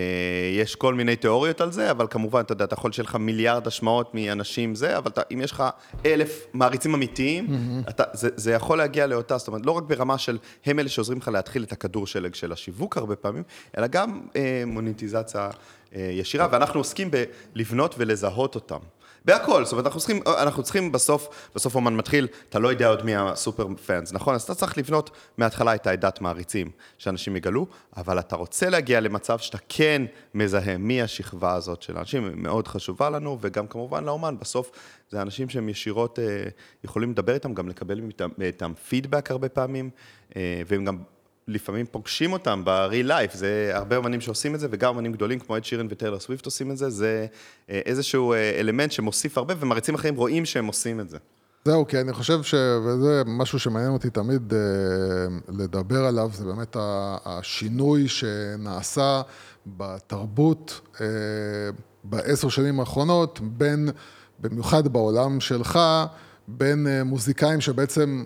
יש 0.59 0.75
כל 0.75 0.95
מיני 0.95 1.17
תיאוריות 1.17 1.61
על 1.61 1.73
זה, 1.73 1.91
אבל 1.91 2.07
כמובן, 2.11 2.41
אתה 2.41 2.53
יודע, 2.53 2.65
אתה 2.65 2.75
יכול 2.75 2.93
שיהיה 2.93 3.05
לך 3.05 3.15
מיליארד 3.15 3.67
השמעות 3.67 4.15
מאנשים 4.15 4.75
זה, 4.75 4.99
אבל 4.99 5.11
אתה, 5.11 5.23
אם 5.33 5.41
יש 5.41 5.53
לך 5.53 5.65
אלף 6.07 6.47
מעריצים 6.53 6.95
אמיתיים, 6.95 7.47
אתה, 7.89 8.05
זה, 8.13 8.29
זה 8.37 8.53
יכול 8.53 8.79
להגיע 8.79 9.07
לאותה, 9.07 9.39
זאת 9.39 9.49
אומרת, 9.49 9.67
לא 9.67 9.73
רק 9.73 9.85
ברמה 9.85 10.19
של 10.19 10.39
הם 10.67 10.79
אלה 10.79 10.89
שעוזרים 10.89 11.19
לך 11.19 11.29
להתחיל 11.29 11.63
את 11.63 11.73
הכדור 11.73 12.07
שלג 12.07 12.35
של 12.35 12.53
השיווק 12.53 12.97
הרבה 12.97 13.17
פעמים, 13.17 13.43
אלא 13.79 13.87
גם 13.87 14.21
אה, 14.37 14.63
מוניטיזציה 14.67 15.51
אה, 15.95 16.11
ישירה, 16.13 16.49
ואנחנו 16.53 16.81
עוסקים 16.81 17.11
בלבנות 17.55 17.95
ולזהות 17.99 18.55
אותם. 18.55 18.79
בהכל, 19.27 19.65
זאת 19.65 19.73
אומרת, 19.73 19.87
אנחנו 19.87 20.01
צריכים, 20.01 20.21
אנחנו 20.27 20.63
צריכים 20.63 20.93
בסוף, 20.93 21.51
בסוף 21.55 21.75
אומן 21.75 21.97
מתחיל, 21.97 22.29
אתה 22.49 22.59
לא 22.59 22.69
יודע 22.69 22.89
עוד 22.89 23.05
מי 23.05 23.17
הסופר 23.17 23.67
פאנס, 23.87 24.13
נכון? 24.13 24.35
אז 24.35 24.43
אתה 24.43 24.55
צריך 24.55 24.79
לבנות 24.79 25.11
מההתחלה 25.39 25.75
את 25.75 25.87
העדת 25.87 26.21
מעריצים, 26.21 26.71
שאנשים 26.99 27.37
יגלו, 27.37 27.67
אבל 27.97 28.19
אתה 28.19 28.37
רוצה 28.37 28.71
להגיע 28.71 29.01
למצב 29.01 29.39
שאתה 29.39 29.59
כן 29.69 30.03
מזהה 30.35 30.77
מי 30.77 31.03
השכבה 31.03 31.55
הזאת 31.55 31.83
של 31.83 31.97
האנשים, 31.97 32.31
מאוד 32.35 32.69
חשובה 32.69 33.11
לנו, 33.11 33.39
וגם 33.41 33.67
כמובן 33.67 34.05
לאומן, 34.05 34.37
בסוף 34.41 34.71
זה 35.11 35.23
אנשים 35.23 35.49
שהם 35.49 35.69
ישירות 35.69 36.19
אה, 36.19 36.45
יכולים 36.85 37.11
לדבר 37.11 37.35
איתם, 37.35 37.55
גם 37.55 37.69
לקבל 37.69 38.01
איתם, 38.07 38.29
איתם 38.41 38.73
פידבק 38.89 39.31
הרבה 39.31 39.49
פעמים, 39.49 39.91
אה, 40.37 40.63
והם 40.67 40.85
גם... 40.85 41.16
לפעמים 41.49 41.87
פוגשים 41.87 42.33
אותם 42.33 42.63
ב-real 42.65 43.09
life, 43.09 43.37
זה 43.37 43.71
הרבה 43.73 43.97
אמנים 43.97 44.21
שעושים 44.21 44.55
את 44.55 44.61
זה, 44.61 44.69
וגם 44.71 44.95
אמנים 44.95 45.13
גדולים 45.13 45.39
כמו 45.39 45.57
אד 45.57 45.65
שירן 45.65 45.87
וטיילר 45.91 46.19
סוויפט 46.19 46.45
עושים 46.45 46.71
את 46.71 46.77
זה, 46.77 46.91
זה 46.91 47.27
אה, 47.71 47.81
איזשהו 47.87 48.33
אה, 48.33 48.61
אלמנט 48.61 48.93
שמוסיף 48.93 49.39
הרבה, 49.39 49.55
ומעריצים 49.61 49.95
אחרים 49.95 50.15
רואים 50.17 50.45
שהם 50.45 50.67
עושים 50.67 51.01
את 51.01 51.09
זה. 51.11 51.19
זהו, 51.67 51.87
כי 51.87 52.01
אני 52.01 52.13
חושב 52.13 52.43
ש... 52.43 52.55
וזה 52.55 53.23
משהו 53.27 53.59
שמעניין 53.59 53.93
אותי 53.93 54.11
תמיד 54.11 54.53
אה, 54.55 54.59
לדבר 55.49 56.05
עליו, 56.05 56.31
זה 56.33 56.45
באמת 56.45 56.77
השינוי 57.25 58.09
שנעשה 58.09 59.23
בתרבות 59.67 60.81
אה, 61.01 61.07
בעשר 62.05 62.49
שנים 62.49 62.81
האחרונות, 62.81 63.41
בין, 63.43 63.89
במיוחד 64.39 64.89
בעולם 64.89 65.41
שלך, 65.41 65.79
בין 66.49 66.87
אה, 66.87 67.05
מוזיקאים 67.05 67.61
שבעצם 67.61 68.25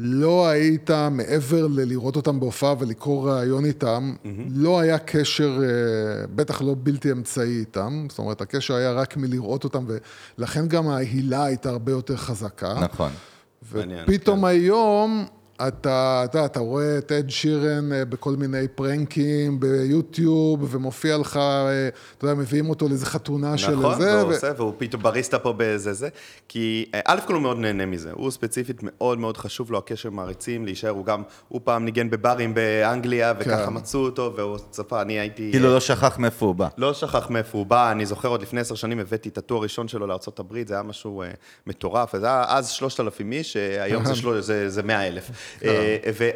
לא 0.00 0.48
היית 0.48 0.90
מעבר 1.10 1.66
ללראות 1.66 2.16
אותם 2.16 2.40
בהופעה 2.40 2.74
ולקרוא 2.78 3.30
ראיון 3.30 3.64
איתם, 3.64 4.14
mm-hmm. 4.16 4.28
לא 4.54 4.80
היה 4.80 4.98
קשר, 4.98 5.60
אה, 5.62 6.26
בטח 6.34 6.62
לא 6.62 6.74
בלתי 6.82 7.12
אמצעי 7.12 7.58
איתם, 7.58 8.06
זאת 8.08 8.18
אומרת, 8.18 8.40
הקשר 8.40 8.74
היה 8.74 8.92
רק 8.92 9.16
מלראות 9.16 9.64
אותם, 9.64 9.84
ולכן 10.38 10.68
גם 10.68 10.88
ההילה 10.88 11.44
הייתה 11.44 11.70
הרבה 11.70 11.92
יותר 11.92 12.16
חזקה. 12.16 12.74
נכון. 12.80 13.10
מעניין, 13.74 14.04
ופתאום 14.08 14.38
כן. 14.40 14.44
היום 14.44 15.26
אתה, 15.66 16.22
אתה, 16.24 16.44
אתה 16.44 16.60
רואה 16.60 16.98
את 16.98 17.12
אד 17.12 17.30
שירן 17.30 17.92
אה, 17.92 18.04
בכל 18.04 18.36
מיני 18.36 18.68
פרנקים 18.68 19.60
ביוטיוב, 19.60 20.74
ומופיע 20.74 21.16
לך, 21.16 21.36
אה, 21.36 21.88
אתה 22.18 22.24
יודע, 22.24 22.34
מביאים 22.34 22.70
אותו 22.70 22.88
לאיזה 22.88 23.06
חתונה 23.06 23.58
של 23.58 23.76
נכון, 23.76 24.00
זה. 24.00 24.16
והוא 24.16 24.32
עושה, 24.32 24.52
והוא 24.56 24.72
פתאום 24.78 25.02
בריסטה 25.02 25.38
פה 25.38 25.52
באיזה 25.52 25.92
זה, 25.92 26.08
כי 26.48 26.90
אה, 26.94 27.00
א' 27.04 27.18
כל 27.26 27.34
הוא 27.34 27.42
מאוד 27.42 27.58
נהנה 27.58 27.86
מזה, 27.86 28.10
הוא 28.12 28.30
ספציפית 28.30 28.80
מאוד 28.82 29.18
מאוד 29.18 29.36
חשוב 29.36 29.72
לו 29.72 29.78
הקשר 29.78 30.08
עם 30.08 30.16
מעריצים, 30.16 30.64
להישאר, 30.64 30.90
הוא 30.90 31.04
גם, 31.04 31.22
הוא 31.48 31.60
פעם 31.64 31.84
ניגן 31.84 32.10
בברים 32.10 32.54
באנגליה, 32.54 33.32
וככה 33.38 33.66
כן. 33.66 33.72
מצאו 33.72 34.00
אותו, 34.00 34.32
והוא 34.36 34.58
צפה, 34.70 35.02
אני 35.02 35.20
הייתי... 35.20 35.48
כאילו 35.50 35.68
לא 35.68 35.80
שכח 35.80 36.18
מאיפה 36.18 36.46
הוא 36.46 36.54
בא. 36.54 36.68
לא 36.78 36.94
שכח 36.94 37.30
מאיפה 37.30 37.58
הוא 37.58 37.66
בא, 37.66 37.92
אני 37.92 38.06
זוכר 38.06 38.28
עוד 38.28 38.42
לפני 38.42 38.60
עשר 38.60 38.74
שנים 38.74 38.98
הבאתי 38.98 39.28
את 39.28 39.38
הטור 39.38 39.58
הראשון 39.58 39.88
שלו 39.88 40.06
לארה"ב, 40.06 40.66
זה 40.66 40.74
היה 40.74 40.82
משהו 40.82 41.22
מטורף, 41.66 42.16
זה 42.16 42.26
היה 42.26 42.44
אז 42.48 42.68
3,000 42.68 43.32
איש, 43.32 43.56
היום 43.56 44.04
זה, 44.04 44.14
של... 44.20 44.40
זה, 44.40 44.68
זה 44.70 44.82
100 44.82 45.08
אלף. 45.08 45.30
אה, 45.30 45.34
ו- 45.34 45.47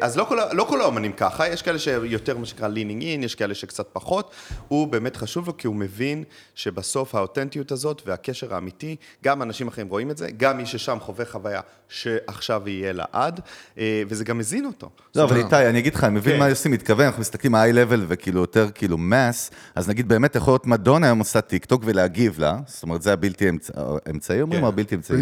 אז 0.01 0.17
לא 0.17 0.23
כל, 0.23 0.39
ה- 0.39 0.53
לא 0.53 0.63
כל 0.63 0.81
האומנים 0.81 1.13
ככה, 1.13 1.47
יש 1.49 1.61
כאלה 1.61 1.79
שיותר 1.79 2.37
מה 2.37 2.45
שנקרא 2.45 2.67
leaning 2.67 3.01
in, 3.01 3.25
יש 3.25 3.35
כאלה 3.35 3.55
שקצת 3.55 3.87
פחות. 3.93 4.31
הוא 4.67 4.87
באמת 4.87 5.15
חשוב 5.15 5.47
לו 5.47 5.57
כי 5.57 5.67
הוא 5.67 5.75
מבין 5.75 6.23
שבסוף 6.55 7.15
האותנטיות 7.15 7.71
הזאת 7.71 8.01
והקשר 8.05 8.53
האמיתי, 8.55 8.95
גם 9.23 9.41
אנשים 9.41 9.67
אחרים 9.67 9.87
רואים 9.89 10.11
את 10.11 10.17
זה, 10.17 10.31
גם 10.37 10.57
מי 10.57 10.65
ששם 10.65 10.97
חווה 11.01 11.25
חוויה 11.25 11.61
שעכשיו 11.93 12.61
יהיה 12.69 12.93
לעד, 12.93 13.39
אה, 13.77 14.03
וזה 14.07 14.23
גם 14.23 14.37
מזין 14.37 14.65
אותו. 14.65 14.89
לא, 15.15 15.23
אבל 15.23 15.37
איתי, 15.37 15.55
אני 15.55 15.79
אגיד 15.79 15.95
לך, 15.95 16.03
אני 16.03 16.15
מבין 16.15 16.33
כן. 16.33 16.39
מה 16.39 16.49
יוסי 16.49 16.69
מתכוון, 16.69 17.05
אנחנו 17.05 17.21
מסתכלים 17.21 17.55
היי 17.55 17.73
לבל 17.73 18.05
וכאילו 18.07 18.41
יותר 18.41 18.69
כאילו 18.75 18.97
מס, 18.97 19.51
אז 19.75 19.89
נגיד 19.89 20.07
באמת 20.07 20.35
יכול 20.35 20.51
להיות 20.53 20.67
מדונה 20.67 21.07
היום 21.07 21.19
עושה 21.19 21.41
טיק 21.41 21.65
טוק 21.65 21.81
ולהגיב 21.85 22.39
לה, 22.39 22.57
זאת 22.67 22.83
אומרת 22.83 23.01
זה 23.01 23.13
הבלתי 23.13 23.49
אמצ- 23.49 23.71
אמצעי, 24.09 24.41
אומרים, 24.41 24.59
כן. 24.59 24.63
או 24.63 24.69
הבלתי 24.69 24.95
אמצעי, 24.95 25.17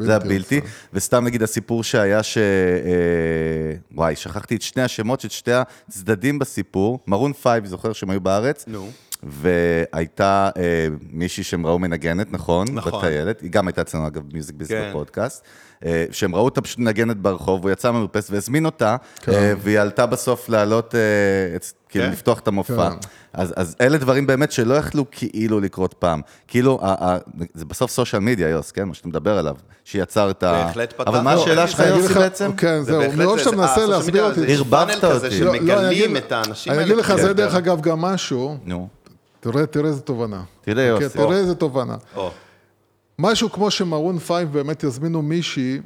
זה 0.00 0.16
הבלתי. 0.16 0.60
וסתם 0.92 1.24
נגיד 1.24 1.42
הסיפור 1.42 1.84
שהיה 1.84 2.22
ש... 2.22 2.38
אה, 2.38 2.42
וואי, 3.94 4.16
שכחתי 4.16 4.56
את 4.56 4.62
שני 4.62 4.82
השמות 4.82 5.20
של 5.20 5.28
שתי 5.28 5.52
הצדדים 5.52 6.38
בסיפור, 6.38 6.98
מרון 7.06 7.32
פייב, 7.32 7.66
זוכר 7.66 7.92
שהם 7.92 8.10
היו 8.10 8.20
בארץ? 8.20 8.64
נו. 8.68 8.90
והייתה 9.22 10.50
אה, 10.56 10.62
מישהי 11.12 11.44
שהם 11.44 11.66
ראו 11.66 11.78
מנגנת, 11.78 12.26
נכון? 12.32 12.66
נכון. 12.72 12.92
בטיילת, 12.98 13.40
היא 13.40 13.50
גם 13.50 13.66
הייתה 13.68 13.80
אצלנו 13.80 14.06
אגב 14.06 14.22
music 14.32 14.56
biz 14.56 14.68
כן. 14.68 14.88
בפודקאסט. 14.90 15.42
אה, 15.84 16.04
שהם 16.10 16.34
ראו 16.34 16.44
אותה 16.44 16.60
פשוט 16.60 16.78
מנגנת 16.78 17.16
ברחוב, 17.16 17.62
הוא 17.62 17.70
יצא 17.70 17.90
מהמרפסת 17.90 18.30
והזמין 18.30 18.64
אותה, 18.66 18.96
אה, 19.28 19.52
והיא 19.62 19.80
עלתה 19.80 20.06
בסוף 20.06 20.48
לעלות, 20.48 20.94
אה, 20.94 21.00
את- 21.56 21.66
כאילו 21.88 22.04
כן. 22.04 22.10
לפתוח 22.12 22.38
את 22.38 22.48
המופע. 22.48 22.90
כן. 22.90 22.96
אז, 23.32 23.52
אז 23.56 23.76
אלה 23.80 23.98
דברים 23.98 24.26
באמת 24.26 24.52
שלא 24.52 24.74
יכלו 24.74 25.04
כאילו 25.10 25.60
לקרות 25.60 25.94
פעם. 25.98 26.20
כאילו, 26.48 26.78
ה, 26.82 27.10
ה, 27.10 27.18
זה 27.54 27.64
בסוף 27.64 27.90
social 27.90 28.20
media, 28.22 28.48
יוס, 28.48 28.70
כן? 28.70 28.84
מה 28.88 28.94
שאתה 28.94 29.08
מדבר 29.08 29.38
עליו, 29.38 29.56
שיצר 29.84 30.30
את 30.30 30.42
ה... 30.42 30.52
בהחלט 30.52 30.92
פתח. 30.92 31.04
אבל 31.08 31.20
מה 31.20 31.34
לא, 31.34 31.42
השאלה 31.42 31.62
אני 31.62 31.70
שלך, 31.70 31.80
אני 31.80 31.88
יוסי, 31.88 32.04
לך- 32.12 32.16
בעצם? 32.16 32.52
כן, 32.56 32.82
זהו, 32.82 33.02
מרוב 33.16 33.38
זה- 33.38 33.44
שאתה 33.44 33.56
מנסה 33.56 33.72
הסושיאל 33.72 33.90
להסביר 33.90 34.24
אותי. 34.24 34.40
זה 34.40 34.46
ערבבת 34.46 34.88
פאנל 35.00 35.12
כזה 35.14 35.26
אותי. 35.26 35.40
לא, 35.40 35.46
לא, 35.46 35.50
אני 35.52 35.58
שמגלים 35.60 36.10
אגיד- 36.10 36.24
את 36.26 36.32
האנשים 36.32 36.72
אני 36.72 36.80
האלה. 36.82 36.92
אגיד 36.92 37.04
לך, 37.04 37.14
זה 37.16 37.22
יותר. 37.22 37.32
דרך 37.32 37.54
אגב 37.54 37.80
גם 37.80 38.00
משהו, 38.00 38.56
נו. 38.64 38.88
תראה, 39.42 39.66
תראה 39.66 39.88
איזה 39.88 40.00
תובנה. 40.00 40.42
תראה, 40.60 40.92
אוקיי, 40.92 41.04
יוסי. 41.06 41.18
תראה 41.18 41.36
איזה 41.38 41.54
תובנה. 41.54 41.96
משהו 43.18 43.50
כמו 43.52 43.70
שמרון 43.70 44.18
פייב 44.18 44.52
באמת 44.52 44.82
יזמינו 44.84 45.22
מישהי, 45.22 45.80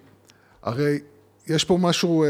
הרי 0.62 0.98
יש 1.46 1.64
פה 1.64 1.78
משהו, 1.80 2.24
אה, 2.24 2.28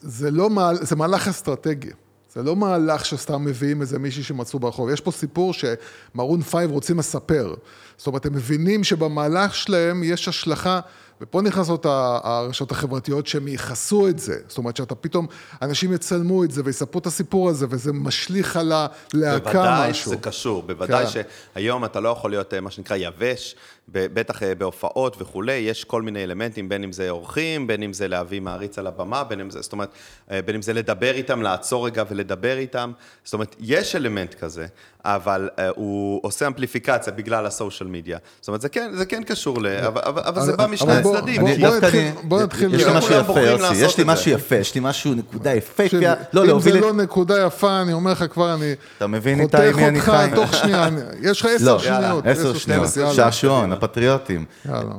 זה 0.00 0.30
לא, 0.30 0.50
מהל- 0.50 0.78
זה 0.84 0.96
מהלך 0.96 1.28
אסטרטגי. 1.28 1.90
זה 2.34 2.42
לא 2.42 2.56
מהלך 2.56 3.04
שסתם 3.06 3.44
מביאים 3.44 3.80
איזה 3.80 3.98
מישהי 3.98 4.22
שמצאו 4.22 4.58
ברחוב. 4.58 4.90
יש 4.90 5.00
פה 5.00 5.10
סיפור 5.10 5.52
שמרון 5.52 6.42
פייב 6.42 6.70
רוצים 6.70 6.98
לספר. 6.98 7.54
זאת 7.96 8.06
אומרת, 8.06 8.26
הם 8.26 8.32
מבינים 8.32 8.84
שבמהלך 8.84 9.54
שלהם 9.54 10.02
יש 10.04 10.28
השלכה, 10.28 10.80
ופה 11.20 11.42
נכנסות 11.42 11.86
הרשתות 11.88 12.70
החברתיות 12.70 13.26
שהם 13.26 13.48
ייחסו 13.48 14.08
את 14.08 14.18
זה. 14.18 14.36
זאת 14.48 14.58
אומרת, 14.58 14.76
שאתה 14.76 14.94
פתאום, 14.94 15.26
אנשים 15.62 15.92
יצלמו 15.92 16.44
את 16.44 16.50
זה 16.50 16.62
ויספרו 16.64 17.00
את 17.00 17.06
הסיפור 17.06 17.48
הזה, 17.48 17.66
וזה 17.70 17.92
משליך 17.92 18.56
על 18.56 18.72
הלהקה 18.72 19.52
בוודאי 19.52 19.90
משהו. 19.90 20.04
שזה 20.04 20.16
קשור, 20.16 20.62
בוודאי 20.62 21.06
כן. 21.06 21.22
שהיום 21.54 21.84
אתה 21.84 22.00
לא 22.00 22.08
יכול 22.08 22.30
להיות 22.30 22.54
אה, 22.54 22.60
מה 22.60 22.70
שנקרא 22.70 22.96
יבש, 22.96 23.56
בטח 23.92 24.42
אה, 24.42 24.54
בהופעות 24.54 25.16
וכולי, 25.22 25.52
יש 25.52 25.84
כל 25.84 26.02
מיני 26.02 26.24
אלמנטים, 26.24 26.68
בין 26.68 26.84
אם 26.84 26.92
זה 26.92 27.10
אורחים, 27.10 27.66
בין 27.66 27.82
אם 27.82 27.92
זה 27.92 28.08
להביא 28.08 28.40
מעריץ 28.40 28.78
על 28.78 28.86
הבמה, 28.86 29.24
בין 29.24 29.40
אם 29.40 29.50
זה, 29.50 29.60
זאת 29.62 29.72
אומרת, 29.72 29.88
אה, 30.30 30.40
בין 30.42 30.54
אם 30.56 30.62
זה 30.62 30.72
לדבר 30.72 31.10
איתם, 31.14 31.42
לעצור 31.42 31.86
רגע 31.86 32.04
ולדבר 32.10 32.56
איתם, 32.58 32.92
זאת 33.24 33.34
אומרת, 33.34 33.56
יש 33.60 33.96
אלמנט 33.96 34.34
כזה, 34.34 34.66
אבל 35.04 35.48
אה, 35.58 35.68
הוא 35.76 36.20
עושה 36.22 36.46
אמפליפיקציה 36.46 37.12
בגלל 37.12 37.46
הסושיאל 37.46 37.88
מדיה. 37.90 38.18
זאת 38.40 38.48
אומרת, 38.48 38.60
זה 38.60 38.68
כן, 38.68 38.90
זה 38.94 39.04
כן 39.06 39.22
קשור, 39.22 39.62
ל... 39.62 39.66
אבל, 39.66 40.00
אבל, 40.04 40.22
אבל 40.24 40.42
זה 40.42 40.56
בא 40.56 40.66
משני 40.66 40.92
אבל 40.92 41.02
בוא- 41.02 41.16
הצדדים. 41.16 41.40
בוא- 41.40 41.50
נתחיל- 41.76 42.00
אני- 42.00 42.10
בוא 42.22 42.42
נתחיל- 42.42 42.74
יש 42.74 42.82
לי 42.86 42.92
לא 42.92 42.98
משהו 42.98 43.14
יפה, 43.14 43.40
יוסי, 43.40 43.74
יש 43.74 43.98
לי 43.98 44.04
זה. 44.04 44.10
משהו 44.10 44.30
יפה, 44.30 44.56
יש 44.56 44.74
לי 44.74 44.80
משהו, 44.84 45.14
נקודה 45.14 45.50
תקשיב, 45.54 45.56
יפהפייה. 45.58 46.14
לא, 46.32 46.42
אם 46.42 46.46
להוביל 46.46 46.72
זה 46.72 46.78
את... 46.78 46.84
לא 46.84 46.92
נקודה 46.92 47.42
יפה, 47.46 47.82
אני 47.82 47.92
אומר 47.92 48.12
לך 48.12 48.24
כבר, 48.30 48.54
אני... 48.54 48.74
אתה 48.98 49.06
מבין, 49.06 49.40
איתי, 49.40 49.56
עם 49.68 49.76
מי 49.76 49.88
אני 49.88 50.00
חותך 50.00 50.10
חי? 50.16 50.24
אותך 50.24 50.34
תוך 50.34 50.54
שנייה, 50.54 50.86
אני- 50.86 51.00
יש 51.22 51.40
לך 51.40 51.46
עשר 51.54 51.72
לא, 51.72 51.78
שניות. 51.78 52.26
עשר 52.26 52.54
שניות. 52.54 52.88
שעשועון, 53.14 53.72
הפטריוטים. 53.76 54.44
יאללה. 54.66 54.94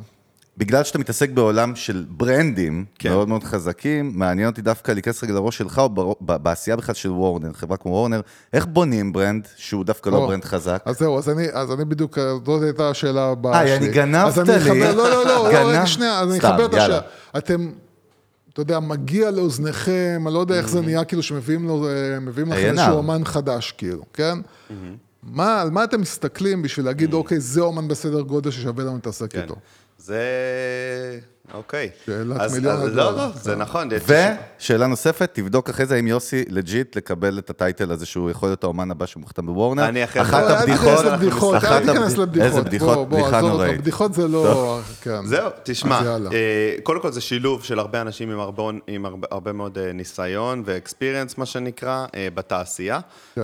בגלל 0.58 0.84
שאתה 0.84 1.00
מתעסק 1.00 1.30
בעולם 1.30 1.76
של 1.76 2.06
ברנדים 2.10 2.86
כן. 3.00 3.10
מאוד 3.10 3.28
מאוד 3.28 3.44
חזקים, 3.44 4.12
מעניין 4.16 4.48
אותי 4.50 4.62
דווקא 4.62 4.92
להיכנס 4.92 5.24
רגע 5.24 5.34
לראש 5.34 5.58
שלך, 5.58 5.82
או 5.98 6.16
בעשייה 6.22 6.78
בכלל 6.78 6.96
של 6.96 7.10
וורנר, 7.12 7.54
חברה 7.54 7.78
כמו 7.78 7.92
וורנר, 7.92 8.22
איך 8.54 8.66
בונים 8.66 9.14
brand 9.14 9.48
שהוא 9.56 9.86
דווקא 9.86 10.10
לא 10.10 10.16
או, 10.18 10.28
brand 10.28 10.46
חזק? 10.46 10.82
אז 10.86 11.00
זהו, 11.00 11.18
אז 11.18 11.30
אני, 11.30 11.48
אז 11.54 11.72
אני 11.72 11.86
בדיוק, 11.86 12.18
זאת 12.46 12.64
הייתה 12.64 12.90
השאלה 12.90 13.26
הבאה 13.26 13.62
אה, 13.62 13.68
שלי. 13.68 13.78
אני 13.78 13.88
גנבת 13.88 14.28
אז 14.28 14.40
אני 14.40 14.50
לי. 14.50 14.58
אחבר, 14.58 14.96
לא, 14.96 15.10
לא, 15.10 15.26
לא, 15.26 15.44
לא, 15.44 15.52
גנב- 15.52 15.66
רגע, 15.68 15.86
שנייה, 15.88 16.20
אז 16.20 16.30
אני 16.30 16.40
אחבר 16.40 16.66
את. 16.66 16.74
השאלה. 16.74 17.00
אתם, 17.38 17.72
אתה 18.54 18.62
יודע, 18.62 18.80
מגיע 18.80 19.32
לאוזניכם, 19.32 20.22
אני 20.26 20.34
לא 20.34 20.40
יודע 20.40 20.56
איך 20.56 20.70
זה 20.70 20.82
נהיה, 20.82 21.04
כאילו 21.04 21.24
שמביאים 21.24 21.68
לו, 21.68 21.88
אה, 21.88 22.20
מביאים 22.20 22.52
לכם. 22.52 22.60
איזשהו 22.66 22.94
אומן 22.98 23.26
חדש, 23.26 23.72
כאילו, 23.78 24.04
כן? 24.14 24.38
מה, 25.32 25.62
על 25.62 25.70
מה 25.70 25.84
אתם 25.84 26.02
מסתכלים 26.02 26.62
בשביל 26.62 26.86
להגיד, 26.86 27.14
אוקיי, 27.14 27.40
זה 27.40 27.62
אומן 27.62 27.88
בסדר 27.88 28.22
גודל 28.22 28.52
ששווה 28.52 28.84
לנו 28.84 28.96
להתעסק 28.96 29.32
כן. 29.32 29.42
איתו? 29.42 29.56
זה... 29.98 30.22
אוקיי. 31.54 31.90
שאלת 32.06 32.38
אז- 32.42 32.54
מיליון 32.56 32.76
אז 32.76 32.82
הדולר. 32.88 33.12
לא, 33.12 33.18
לא, 33.18 33.28
זה 33.36 33.56
נכון. 33.56 33.90
ושאלה 34.60 34.88
נוספת, 34.88 35.30
תבדוק 35.34 35.70
אחרי 35.70 35.86
זה 35.86 35.96
אם 36.00 36.08
יוסי 36.08 36.44
legit 36.50 36.98
לקבל 36.98 37.40
את 37.40 37.50
ה 37.50 37.57
title 37.57 37.92
הזה 37.92 38.06
שהוא 38.06 38.30
יכול 38.32 38.50
להיות 38.50 38.64
האומן 38.64 38.92
הבא 38.92 39.06
שמוכתם 39.06 39.46
בוורנר. 39.46 39.86
אני 39.86 40.04
אחרי 40.04 40.22
אחת 40.22 40.44
זה- 40.48 40.58
הבדיחות, 40.60 41.06
אל 41.64 41.80
תיכנס 41.86 42.18
לבדיחות. 42.18 42.48
איזה 42.48 42.62
בדיחות, 42.62 43.10
בדיחה 43.10 43.42
נוראית. 43.42 43.82
בדיחות 43.82 44.14
זה 44.14 44.28
לא... 44.28 44.80
כן. 45.02 45.26
זהו, 45.26 45.50
תשמע. 45.64 46.02
אה, 46.34 46.76
קודם 46.84 47.02
כל 47.02 47.12
זה 47.12 47.22
שילוב 47.22 47.64
של 47.64 47.80
הרבה 47.80 48.02
אנשים 48.02 48.32
עם 48.88 49.06
הרבה, 49.32 49.52
מאוד 49.54 49.78
אה, 49.78 49.94
ניסיון 49.94 50.64
ו 50.66 50.72
experience, 50.72 51.38
מה 51.38 51.46
שנקרא, 51.46 52.06
אה, 52.16 52.28
בתעשייה. 52.34 53.00
כן. 53.36 53.42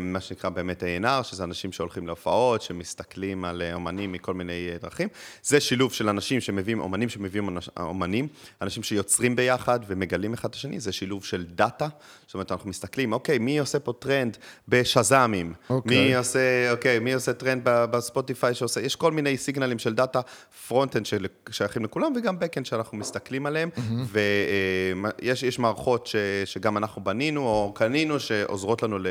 מה 0.00 0.20
שנקרא 0.20 0.50
באמת 0.50 0.82
A&R, 0.82 1.22
שזה 1.22 1.44
אנשים 1.44 1.72
שהולכים 1.72 2.06
להופעות, 2.06 2.62
שמסתכלים 2.62 3.44
על 3.44 3.62
אומנים 3.74 4.12
מכל 4.12 4.34
מיני 4.34 4.52
דרכים. 4.82 5.08
זה 5.42 5.60
שילוב 5.60 5.92
של 5.92 6.08
אנשים 6.08 6.40
שמביאים, 6.40 6.80
אומנים 6.80 7.08
שמביאים 7.08 7.37
אנש- 7.46 7.68
אומנים, 7.80 8.28
אנשים 8.62 8.82
שיוצרים 8.82 9.36
ביחד 9.36 9.80
ומגלים 9.86 10.34
אחד 10.34 10.48
את 10.48 10.54
השני, 10.54 10.80
זה 10.80 10.92
שילוב 10.92 11.24
של 11.24 11.44
דאטה. 11.44 11.88
זאת 12.26 12.34
אומרת, 12.34 12.52
אנחנו 12.52 12.70
מסתכלים, 12.70 13.12
אוקיי, 13.12 13.38
מי 13.38 13.58
עושה 13.58 13.78
פה 13.78 13.92
טרנד 13.98 14.36
בשזאמים? 14.68 15.52
אוקיי. 15.70 16.06
מי 16.08 16.16
עושה, 16.16 16.70
אוקיי, 16.72 16.98
מי 16.98 17.12
עושה 17.12 17.32
טרנד 17.32 17.62
בספוטיפיי 17.64 18.54
שעושה, 18.54 18.80
יש 18.80 18.96
כל 18.96 19.12
מיני 19.12 19.36
סיגנלים 19.36 19.78
של 19.78 19.94
דאטה, 19.94 20.20
front-end 20.68 21.06
ששייכים 21.06 21.84
לכולם, 21.84 22.12
וגם 22.16 22.36
back-end 22.38 22.64
שאנחנו 22.64 22.98
מסתכלים 22.98 23.46
עליהם, 23.46 23.70
ויש 24.06 25.42
יש 25.42 25.58
מערכות 25.58 26.06
ש, 26.06 26.16
שגם 26.44 26.76
אנחנו 26.76 27.04
בנינו 27.04 27.40
או 27.40 27.72
קנינו, 27.74 28.20
שעוזרות 28.20 28.82
לנו 28.82 28.98
ל, 28.98 29.06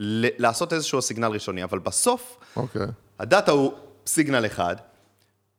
ל, 0.00 0.26
לעשות 0.38 0.72
איזשהו 0.72 1.02
סיגנל 1.02 1.26
ראשוני, 1.26 1.64
אבל 1.64 1.78
בסוף, 1.78 2.36
אוקיי. 2.56 2.86
הדאטה 3.18 3.52
הוא 3.52 3.72
סיגנל 4.06 4.46
אחד, 4.46 4.76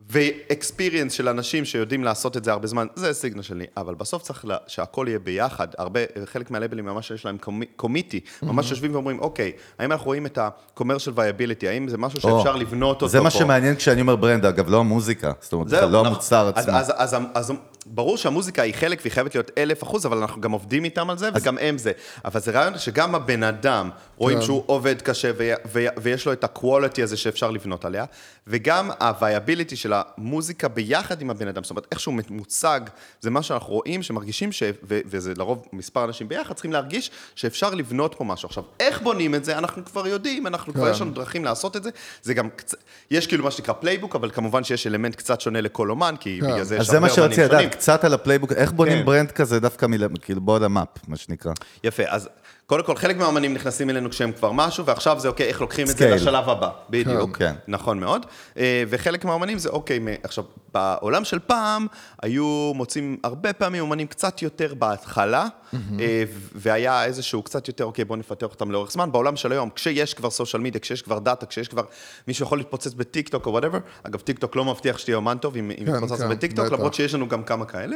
ואקספיריאנס 0.10 1.14
של 1.14 1.28
אנשים 1.30 1.66
שיודעים 1.66 2.04
לעשות 2.04 2.38
את 2.38 2.44
זה 2.44 2.52
הרבה 2.52 2.68
זמן, 2.68 2.88
זה 2.96 3.14
סיגנל 3.14 3.42
שלי, 3.42 3.66
אבל 3.78 3.96
בסוף 3.96 4.24
צריך 4.24 4.46
לה, 4.46 4.58
שהכל 4.68 5.06
יהיה 5.10 5.20
ביחד. 5.20 5.68
הרבה, 5.78 6.00
חלק 6.26 6.52
מהלבלים 6.52 6.86
ממש 6.86 7.12
יש 7.12 7.26
להם 7.26 7.38
קומיטי, 7.76 8.20
ממש 8.44 8.72
יושבים 8.72 8.94
ואומרים, 8.94 9.20
אוקיי, 9.20 9.52
האם 9.80 9.92
אנחנו 9.92 10.06
רואים 10.06 10.26
את 10.26 10.38
ה-commercial 10.38 11.16
viability, 11.16 11.68
האם 11.68 11.88
זה 11.88 11.98
משהו 11.98 12.22
שאפשר 12.22 12.56
לבנות 12.56 12.90
אותו 12.96 13.06
פה? 13.06 13.12
זה 13.12 13.22
מה 13.22 13.30
שמעניין 13.30 13.76
כשאני 13.76 14.02
אומר 14.02 14.16
ברנד, 14.16 14.46
אגב, 14.46 14.70
לא 14.70 14.80
המוזיקה. 14.80 15.32
זאת 15.42 15.54
אומרת, 15.54 15.68
בכלל 15.68 15.90
לא 15.90 16.00
נכון. 16.00 16.08
המוצר 16.08 16.52
אז- 16.56 16.64
עצמו. 16.66 16.78
אז, 16.78 16.92
אז, 16.98 17.14
אז, 17.14 17.22
אז 17.34 17.54
ברור 17.86 18.18
שהמוזיקה 18.18 18.62
היא 18.62 18.74
חלק 18.74 19.00
והיא 19.02 19.12
חייבת 19.12 19.36
להיות 19.36 19.52
אלף 19.58 19.84
אחוז, 19.84 20.06
אבל 20.06 20.18
אנחנו 20.18 20.42
גם 20.42 20.52
עובדים 20.52 20.84
איתם 20.84 21.10
על 21.10 21.18
זה, 21.18 21.30
וגם 21.36 21.58
הם 21.58 21.78
זה. 21.78 21.92
אבל 22.26 22.40
זה 22.40 22.52
רעיון 22.52 22.78
שגם 22.78 23.16
הבן 23.16 23.44
אדם, 23.44 23.90
רואים 24.18 24.38
כן. 24.40 24.44
שהוא 24.46 24.64
עובד 24.66 25.02
קשה, 25.02 25.32
ו- 25.38 25.54
ו- 25.74 25.86
ויש 26.02 26.26
לו 26.26 26.34
את 26.34 26.44
ה-quality 26.44 27.04
הזה 27.04 27.18
שאפשר 27.18 27.52
לבנות 27.52 27.86
עליה, 27.86 28.06
וגם 28.48 28.92
ה-viability 29.00 29.76
של 29.76 29.94
המוזיקה 29.96 30.68
ביחד 30.68 31.22
עם 31.22 31.30
הבן 31.30 31.48
אדם, 31.48 31.64
זאת 31.64 31.70
אומרת, 31.70 31.88
איך 31.92 32.00
שהוא 32.00 32.16
מוצג, 32.30 32.82
זה 33.22 33.30
מה 33.30 33.44
שאנחנו 33.44 33.74
רואים, 33.74 34.04
שמרגישים, 34.04 34.52
ש- 34.52 34.64
ו- 34.64 35.00
וזה 35.06 35.34
לרוב 35.38 35.66
מספר 35.74 36.04
אנשים 36.04 36.28
ביחד, 36.28 36.54
צריכים 36.54 36.74
להרגיש 36.74 37.12
שאפשר 37.36 37.70
לבנות 37.70 38.16
פה 38.18 38.24
משהו. 38.24 38.48
עכשיו, 38.48 38.64
איך 38.80 39.02
בונים 39.02 39.36
את 39.36 39.46
זה, 39.46 39.58
אנחנו 39.58 39.86
כבר 39.86 40.08
יודעים, 40.08 40.48
אנחנו 40.48 40.74
כבר, 40.74 40.86
כן. 40.86 40.92
יש 40.92 41.02
לנו 41.02 41.12
דרכים 41.12 41.46
לעשות 41.46 41.76
את 41.78 41.84
זה, 41.84 41.90
זה 42.24 42.34
גם, 42.34 42.50
קצ- 42.58 42.76
יש 43.12 43.28
כאילו 43.28 43.44
מה 43.44 43.52
שנקרא 43.52 43.74
playbook, 43.74 44.16
אבל 44.16 44.32
כמובן 44.32 44.64
שיש 44.64 44.88
אלמנט 44.88 45.16
קצת 45.16 45.42
שונה 45.42 45.62
לכל 45.62 45.90
אומן, 45.90 46.16
כי 46.20 46.40
כן. 46.42 46.48
בגלל 46.48 46.64
זה 46.64 46.76
אז 46.76 46.82
יש 46.82 46.88
זה 46.88 47.00
מה 47.00 47.08
הרבה 47.08 47.16
שרציתי 47.16 47.42
אומנים 47.42 47.50
שונים. 47.52 47.68
לדעת, 47.68 47.80
קצת 47.80 48.04
על 48.04 48.14
ה 48.14 48.17
playbook, 48.17 48.52
איך 48.52 48.72
בונים 48.72 48.98
כן. 49.00 49.06
brand 49.06 49.32
כזה 49.32 49.60
דווקא 49.60 49.86
מל- 49.86 50.08
כאילו 50.22 50.42
bottom 50.42 50.64
up, 50.64 50.88
מה 51.08 51.16
שנקרא. 51.18 51.52
יפה, 51.84 52.04
אז 52.08 52.30
קודם 52.72 52.84
כל, 52.84 52.96
חלק 52.96 53.18
מהאמנים 53.18 53.54
נכנסים 53.54 53.90
אלינו 53.90 54.10
כשהם 54.10 54.32
כבר 54.32 54.52
משהו, 54.52 54.86
ועכשיו 54.86 55.20
זה 55.20 55.28
אוקיי, 55.28 55.48
איך 55.48 55.62
לוקחים 55.62 55.90
את 55.90 55.98
זה. 55.98 56.16
לשלב 56.16 56.50
הבא. 56.50 56.70
בדיוק. 56.90 57.38
כן. 57.38 57.54
נכון 57.68 58.00
מאוד. 58.00 58.26
אה, 58.58 58.84
וחלק 58.90 59.26
מהאמנים 59.26 59.60
זה 59.60 59.70
אוקיי, 59.70 60.00
עכשיו, 60.24 60.44
בעולם 60.74 61.24
של 61.24 61.40
פעם, 61.40 61.88
היו 62.22 62.72
מוצאים 62.76 63.18
הרבה 63.24 63.54
פעמים 63.54 63.84
אמנים 63.84 64.08
קצת 64.08 64.42
יותר 64.42 64.74
בהתחלה, 64.74 65.48
אה, 65.74 66.24
והיה 66.56 67.06
איזשהו 67.06 67.44
קצת 67.44 67.68
יותר, 67.68 67.86
אוקיי, 67.86 68.06
בואו 68.06 68.20
נפתח 68.20 68.48
אותם 68.48 68.72
לאורך 68.72 68.92
זמן. 68.92 69.12
בעולם 69.12 69.36
של 69.36 69.52
היום, 69.52 69.70
כשיש 69.76 70.14
כבר 70.14 70.30
social 70.30 70.62
media, 70.62 70.82
כשיש 70.82 71.02
כבר 71.02 71.20
דאטה, 71.20 71.46
כשיש 71.46 71.68
כבר 71.68 71.84
מישהו 72.28 72.46
יכול 72.46 72.58
להתפוצץ 72.58 72.94
בטיקטוק 72.94 73.46
או 73.46 73.52
whatever, 73.52 73.80
אגב, 74.04 74.20
טיקטוק 74.20 74.56
לא 74.56 74.66
מבטיח 74.66 74.98
שתהיה 74.98 75.18
אומן 75.18 75.38
טוב 75.38 75.56
אם 75.56 75.72
אם 75.72 75.86
כן, 75.86 75.96
יתפוצץ 75.96 76.22
כן, 76.22 76.30
בטיקטוק. 76.30 76.72
למרות 76.72 76.94
שיש 76.94 77.14
לנו 77.14 77.28
גם 77.28 77.44
כמה 77.44 77.66
כאלה. 77.66 77.96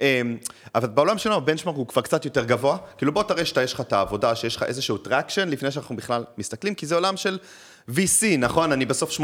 אה, 0.00 0.22
אבל 0.74 0.88
בעולם 0.88 1.18
שלנו 1.18 1.36
ה 1.36 1.40
benchmark 1.40 1.76
הוא 1.76 1.86
כבר 1.86 2.02
קצת 2.02 2.24
יותר 2.24 2.44
גבוה. 2.44 2.76
כאילו 2.98 3.12
בוא 3.12 3.22
תראה 3.22 3.44
שאתה, 3.44 3.62
יש 3.62 3.72
לך 3.72 3.80
את 3.80 3.92
העבודה, 3.92 4.15
שיש 4.34 4.56
לך 4.56 4.62
איזשהו 4.62 4.98
traction, 4.98 5.48
לפני 5.48 5.70
שאנחנו 5.70 5.96
בכלל 5.96 6.24
מסתכלים, 6.38 6.74
כי 6.74 6.86
זה 6.86 6.94
עולם 6.94 7.16
של 7.16 7.38
VC, 7.90 8.24
נכון? 8.38 8.72
אני 8.72 8.84
בסוף 8.84 9.18
80-20. 9.20 9.22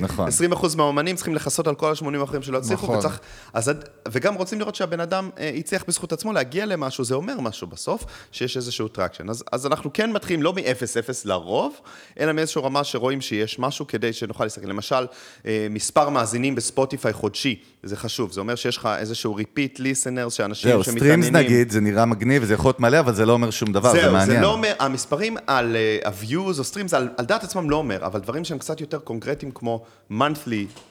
נכון. 0.00 0.28
20% 0.52 0.76
מהאומנים 0.76 1.16
צריכים 1.16 1.34
לכסות 1.34 1.66
על 1.66 1.74
כל 1.74 1.90
ה-80 1.90 2.20
האחרים 2.20 2.42
שלא 2.42 2.58
הצליחו, 2.58 2.84
נכון. 2.86 2.98
וצריך... 2.98 3.20
אז, 3.52 3.70
וגם 4.08 4.34
רוצים 4.34 4.58
לראות 4.60 4.74
שהבן 4.74 5.00
אדם 5.00 5.30
אה, 5.38 5.50
הצליח 5.56 5.84
בזכות 5.88 6.12
עצמו 6.12 6.32
להגיע 6.32 6.66
למשהו, 6.66 7.04
זה 7.04 7.14
אומר 7.14 7.40
משהו 7.40 7.66
בסוף, 7.66 8.04
שיש 8.32 8.56
איזשהו 8.56 8.88
traction. 8.88 9.30
אז, 9.30 9.44
אז 9.52 9.66
אנחנו 9.66 9.90
כן 9.92 10.12
מתחילים 10.12 10.42
לא 10.42 10.52
מ-0-0 10.52 11.10
לרוב, 11.24 11.74
אלא 12.20 12.32
מאיזושהי 12.32 12.62
רמה 12.62 12.84
שרואים 12.84 13.20
שיש 13.20 13.58
משהו 13.58 13.86
כדי 13.86 14.12
שנוכל 14.12 14.44
להסתכל. 14.44 14.68
למשל, 14.68 15.06
אה, 15.46 15.66
מספר 15.70 16.08
מאזינים 16.08 16.54
בספוטיפיי 16.54 17.12
חודשי, 17.12 17.60
זה 17.82 17.96
חשוב, 17.96 18.32
זה 18.32 18.40
אומר 18.40 18.54
שיש 18.54 18.76
לך 18.76 18.88
איזשהו 18.98 19.38
repeat 19.38 19.78
listeners, 19.78 20.30
שאנשים 20.30 20.70
זהו, 20.70 20.84
שמתעניינים... 20.84 21.22
streams 21.22 21.44
נגיד, 21.46 21.70
זה 21.70 21.80
נראה 21.80 22.06
מגניב 22.06 22.42
וזה 22.42 22.54
יכול 22.54 22.68
להיות 22.68 22.80
מלא, 22.80 23.00
אבל 23.00 23.14
זה 23.14 23.26
לא 23.26 23.32
אומר 23.32 23.50
שום 23.50 23.72
דבר, 23.72 23.92
זה 23.92 24.00
זהו, 24.00 24.12
מעניין. 24.12 24.36
זה 24.36 24.40
לא 24.40 24.52
אומר, 24.52 24.72
המספרים 24.78 25.36
על 25.46 25.76
uh, 26.02 26.08
ה-views 26.08 26.58
או 26.58 26.64
streams, 26.72 26.96
על, 26.96 27.08
על 27.16 27.24
דעת 27.24 27.44
עצמם 27.44 27.70
לא 27.70 27.76
אומר, 27.86 28.06
אבל 28.06 28.20
דברים 28.20 28.44
שהם 28.44 28.58
קצת 28.58 28.80
יותר 28.80 28.98
קונקרטיים 28.98 29.52
כמו 29.54 29.84
monthly 30.10 30.16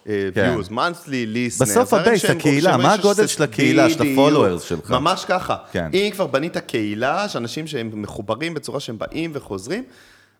uh, 0.05 0.07
כן. 0.33 0.55
views, 0.59 0.71
monthly 0.71 1.07
listeners. 1.07 1.61
בסוף 1.61 1.93
ה 1.93 1.98
base, 1.98 2.25
הקהילה, 2.25 2.77
מה 2.77 2.93
הגודל 2.93 3.27
של 3.27 3.43
הקהילה, 3.43 3.89
של 3.89 4.01
ה-followers 4.01 4.59
שלך? 4.59 4.91
ממש 4.91 5.25
ככה. 5.25 5.55
כן. 5.71 5.89
אם 5.93 6.09
כבר 6.13 6.27
בנית 6.27 6.57
קהילה, 6.57 7.29
שאנשים 7.29 7.67
שהם 7.67 8.01
מחוברים 8.01 8.53
בצורה 8.53 8.79
שהם 8.79 8.97
באים 8.97 9.31
וחוזרים, 9.33 9.83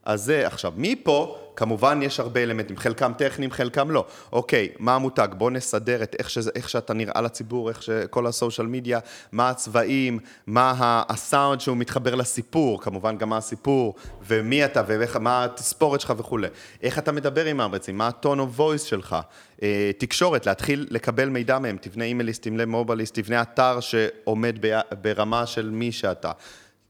אז 0.06 0.24
זה 0.24 0.48
עכשיו. 0.48 0.74
מפה, 0.78 1.38
כמובן 1.56 2.00
יש 2.04 2.20
הרבה 2.20 2.44
אלמנטים, 2.44 2.78
חלקם 2.78 3.12
טכניים, 3.18 3.52
חלקם 3.52 3.92
לא. 3.92 4.06
אוקיי, 4.32 4.70
מה 4.80 4.96
המותג? 4.96 5.28
בוא 5.38 5.52
נסדר 5.52 6.04
את 6.04 6.16
איך, 6.20 6.30
שזה, 6.30 6.52
איך 6.56 6.70
שאתה 6.70 6.94
נראה 6.94 7.22
לציבור, 7.22 7.70
איך 7.70 7.84
שכל 7.84 8.28
ה 8.28 8.33
social 8.33 8.68
media, 8.68 9.00
מה 9.32 9.50
הצבעים, 9.50 10.20
מה 10.48 11.04
הסאונד 11.10 11.62
שהוא 11.62 11.78
מתחבר 11.78 12.16
לסיפור, 12.16 12.82
כמובן 12.82 13.18
גם 13.18 13.30
מה 13.30 13.38
הסיפור, 13.38 13.96
ומי 14.28 14.66
אתה, 14.66 14.84
ומה 14.88 15.44
התספורת 15.44 16.02
שלך 16.02 16.14
וכולי. 16.18 16.48
איך 16.84 17.00
אתה 17.00 17.12
מדבר 17.12 17.46
עם 17.46 17.62
המעריצים, 17.62 17.98
מה 17.98 18.08
ה 18.08 18.14
tone 18.14 18.40
of 18.40 18.60
voice 18.60 18.82
שלך. 18.82 19.16
אה, 19.64 19.92
תקשורת, 19.98 20.46
להתחיל 20.46 20.88
לקבל 20.90 21.30
מידע 21.30 21.60
מהם, 21.60 21.78
תבנה 21.82 22.04
email 22.04 22.28
listים 22.28 22.58
ל 22.58 22.63
mobile 22.63 22.94
list, 22.94 23.20
תבנה 23.20 23.42
אתר 23.42 23.80
שעומד 23.80 24.58
ב- 24.62 24.80
ברמה 25.02 25.46
של 25.46 25.70
מי 25.70 25.92
שאתה. 25.92 26.32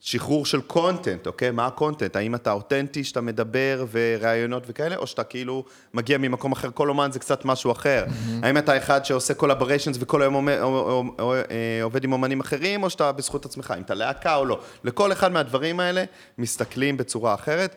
שחרור 0.05 0.45
של 0.45 0.62
content, 0.62 1.27
אוקיי? 1.27 1.51
מה 1.51 1.65
ה 1.65 1.71
content? 1.71 2.15
האם 2.15 2.35
אתה 2.35 2.51
אותנטי 2.51 3.03
שאתה 3.03 3.21
מדבר 3.21 3.85
וראיונות 3.91 4.63
וכאלה, 4.67 4.95
או 4.95 5.07
שאתה 5.07 5.24
כאילו 5.24 5.63
מגיע 5.93 6.17
ממקום 6.17 6.51
אחר? 6.51 6.69
כל 6.74 6.89
אומן 6.89 7.12
זה 7.12 7.19
קצת 7.19 7.45
משהו 7.45 7.71
אחר. 7.71 8.05
האם 8.43 8.57
אתה 8.57 8.77
אחד 8.77 9.05
שעושה 9.05 9.33
collaborations 9.34 9.98
וכל 10.00 10.21
היום 10.21 10.33
עומד- 10.33 10.59
או- 10.62 10.67
או- 10.79 11.03
או- 11.19 11.33
אה, 11.33 11.43
עובד 11.83 12.03
עם 12.03 12.13
אומנים 12.13 12.39
אחרים, 12.39 12.83
או 12.83 12.89
שאתה 12.89 13.12
בזכות 13.12 13.45
עצמך, 13.45 13.74
אם 13.77 13.81
אתה 13.81 13.93
להקה 13.93 14.35
או 14.35 14.45
לא. 14.45 14.59
לכל 14.83 15.12
אחד 15.12 15.31
מהדברים 15.31 15.79
האלה 15.79 16.03
מסתכלים 16.38 16.97
בצורה 16.97 17.33
אחרת. 17.33 17.75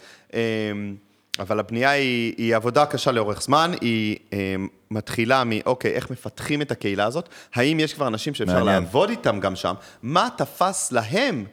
אבל 1.38 1.58
הבנייה 1.60 1.90
היא, 1.90 2.34
היא 2.38 2.56
עבודה 2.56 2.86
קשה 2.86 3.12
לאורך 3.12 3.42
זמן, 3.42 3.72
היא 3.80 4.16
אמ, 4.32 4.68
מתחילה 4.90 5.42
מאוקיי, 5.46 5.90
איך 5.92 6.10
מפתחים 6.10 6.62
את 6.62 6.70
הקהילה 6.70 7.04
הזאת, 7.04 7.28
האם 7.54 7.80
יש 7.80 7.94
כבר 7.94 8.06
אנשים 8.06 8.34
שאפשר 8.34 8.54
מעניין. 8.64 8.82
לעבוד 8.82 9.10
איתם 9.10 9.40
גם 9.40 9.56
שם, 9.56 9.74
מה 10.02 10.28
תפס 10.36 10.92
להם 10.92 11.44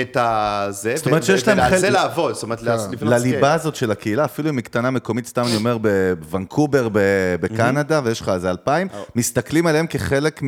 את 0.00 0.16
הזה, 0.20 0.96
זאת 0.96 1.06
אומרת 1.06 1.24
שיש 1.24 1.48
להם 1.48 1.60
חלק- 1.60 1.78
זה 1.78 1.90
לעבוד, 1.90 2.34
זאת 2.34 2.42
אומרת, 2.42 2.62
לבנות 2.62 2.80
scale. 2.96 3.10
לליבה 3.14 3.52
הזאת 3.54 3.74
של 3.76 3.90
הקהילה, 3.90 4.24
אפילו 4.24 4.48
אם 4.50 4.56
היא 4.56 4.64
קטנה 4.64 4.90
מקומית, 4.90 5.26
סתם 5.26 5.42
אני 5.46 5.56
אומר, 5.56 5.78
בוונקובר 5.78 6.88
בקנדה, 7.40 8.00
ויש 8.04 8.20
לך 8.20 8.28
איזה 8.28 8.50
אלפיים, 8.50 8.88
מסתכלים 9.16 9.66
עליהם 9.66 9.86
כחלק 9.86 10.40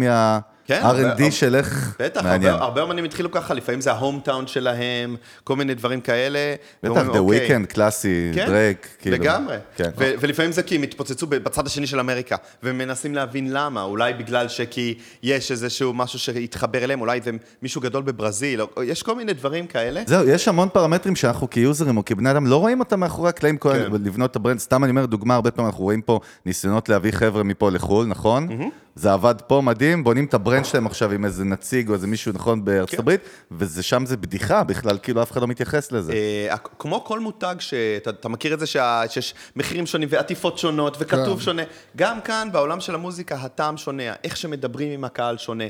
כן, 0.66 0.82
מה-R&D 0.82 1.30
של 1.30 1.54
איך... 1.54 1.96
בטח, 2.00 2.22
מעניין. 2.22 2.52
הרבה, 2.52 2.64
הרבה 2.64 2.82
אומנים 2.82 3.04
התחילו 3.04 3.30
ככה, 3.30 3.54
לפעמים 3.54 3.80
זה 3.80 3.92
ה 3.92 4.20
hometown 4.24 4.46
שלהם, 4.46 5.16
כל 5.44 5.56
מיני 5.56 5.74
דברים 5.74 6.00
כאלה. 6.00 6.54
בטח, 6.82 7.06
The 7.06 7.18
אוקיי, 7.18 7.48
Weeknd, 7.48 7.66
קלאסי, 7.66 8.30
כן, 8.34 8.46
דרייק, 8.46 8.88
כאילו. 9.00 9.16
לגמרי. 9.16 9.56
כן. 9.76 9.90
ו- 9.98 10.12
ולפעמים 10.20 10.52
זה 10.52 10.62
כי 10.62 10.76
הם 10.76 10.82
התפוצצו 10.82 11.26
בצד 11.26 11.66
השני 11.66 11.86
של 11.86 12.00
אמריקה, 12.00 12.36
ומנסים 12.62 13.14
להבין 13.14 13.52
למה, 13.52 13.82
אולי 13.82 14.14
בגלל 14.14 14.48
שכי 14.48 14.94
יש 15.22 15.50
איזשהו 15.50 15.94
משהו 15.94 16.18
שהתחבר 16.18 16.84
אליהם, 16.84 17.00
אולי 17.00 17.20
זה 17.24 17.30
מישהו 17.62 17.80
גדול 17.80 18.02
בברזיל, 18.02 18.62
או, 18.62 18.82
יש 18.82 19.02
כל 19.02 19.14
מיני 19.14 19.32
דברים 19.32 19.66
כאלה. 19.66 20.02
זהו, 20.06 20.28
יש 20.28 20.48
המון 20.48 20.68
פרמטרים 20.72 21.16
שאנחנו 21.16 21.50
כיוזרים 21.50 21.96
או 21.96 22.04
כבני 22.04 22.30
אדם 22.30 22.46
לא 22.46 22.56
רואים 22.56 22.80
אותם 22.80 23.00
מאחורי 23.00 23.28
הקלעים, 23.28 23.58
כן. 23.58 23.70
לבנות 24.04 24.30
את 24.30 24.36
ה 24.36 24.39
brand. 24.39 24.58
סתם 24.58 24.84
אני 24.84 24.90
אומר 24.90 25.06
דוגמה, 25.06 25.34
הרבה 25.34 25.50
פעמים 25.50 25.70
אנחנו 25.70 25.84
רואים 25.84 26.02
פה 26.02 26.20
ניסיונות 26.46 26.88
להביא 26.88 27.12
חבר'ה 27.12 27.42
מפה 27.42 27.70
לחו"ל, 27.70 28.06
נכון? 28.06 28.48
זה 28.96 29.12
עבד 29.12 29.34
פה 29.46 29.60
מדהים, 29.64 30.04
בונים 30.04 30.24
את 30.24 30.34
ה 30.34 30.39
brand 30.39 30.64
שלהם 30.64 30.86
עכשיו 30.86 31.12
עם 31.12 31.24
איזה 31.24 31.44
נציג 31.44 31.88
או 31.88 31.94
איזה 31.94 32.06
מישהו, 32.06 32.32
נכון, 32.32 32.64
בארצות 32.64 32.90
כן. 32.90 33.02
הברית, 33.02 33.20
ושם 33.58 34.06
זה 34.06 34.16
בדיחה 34.16 34.64
בכלל, 34.64 34.98
כאילו 35.02 35.22
אף 35.22 35.32
אחד 35.32 35.40
לא 35.40 35.46
מתייחס 35.46 35.92
לזה. 35.92 36.12
אה, 36.12 36.56
כמו 36.78 37.04
כל 37.04 37.20
מותג, 37.20 37.54
שאתה 37.58 38.10
אתה 38.10 38.28
מכיר 38.28 38.54
את 38.54 38.60
זה 38.60 38.66
שה- 38.66 39.02
שיש 39.08 39.34
מחירים 39.56 39.86
שונים 39.86 40.08
ועטיפות 40.12 40.58
שונות 40.58 40.96
וכתוב 41.00 41.38
כן. 41.38 41.44
שונה, 41.44 41.62
גם 41.96 42.20
כאן 42.20 42.48
בעולם 42.52 42.80
של 42.80 42.94
המוזיקה 42.94 43.36
הטעם 43.36 43.76
שונה, 43.76 44.12
איך 44.24 44.36
שמדברים 44.36 44.92
עם 44.92 45.04
הקהל 45.04 45.38
שונה. 45.38 45.64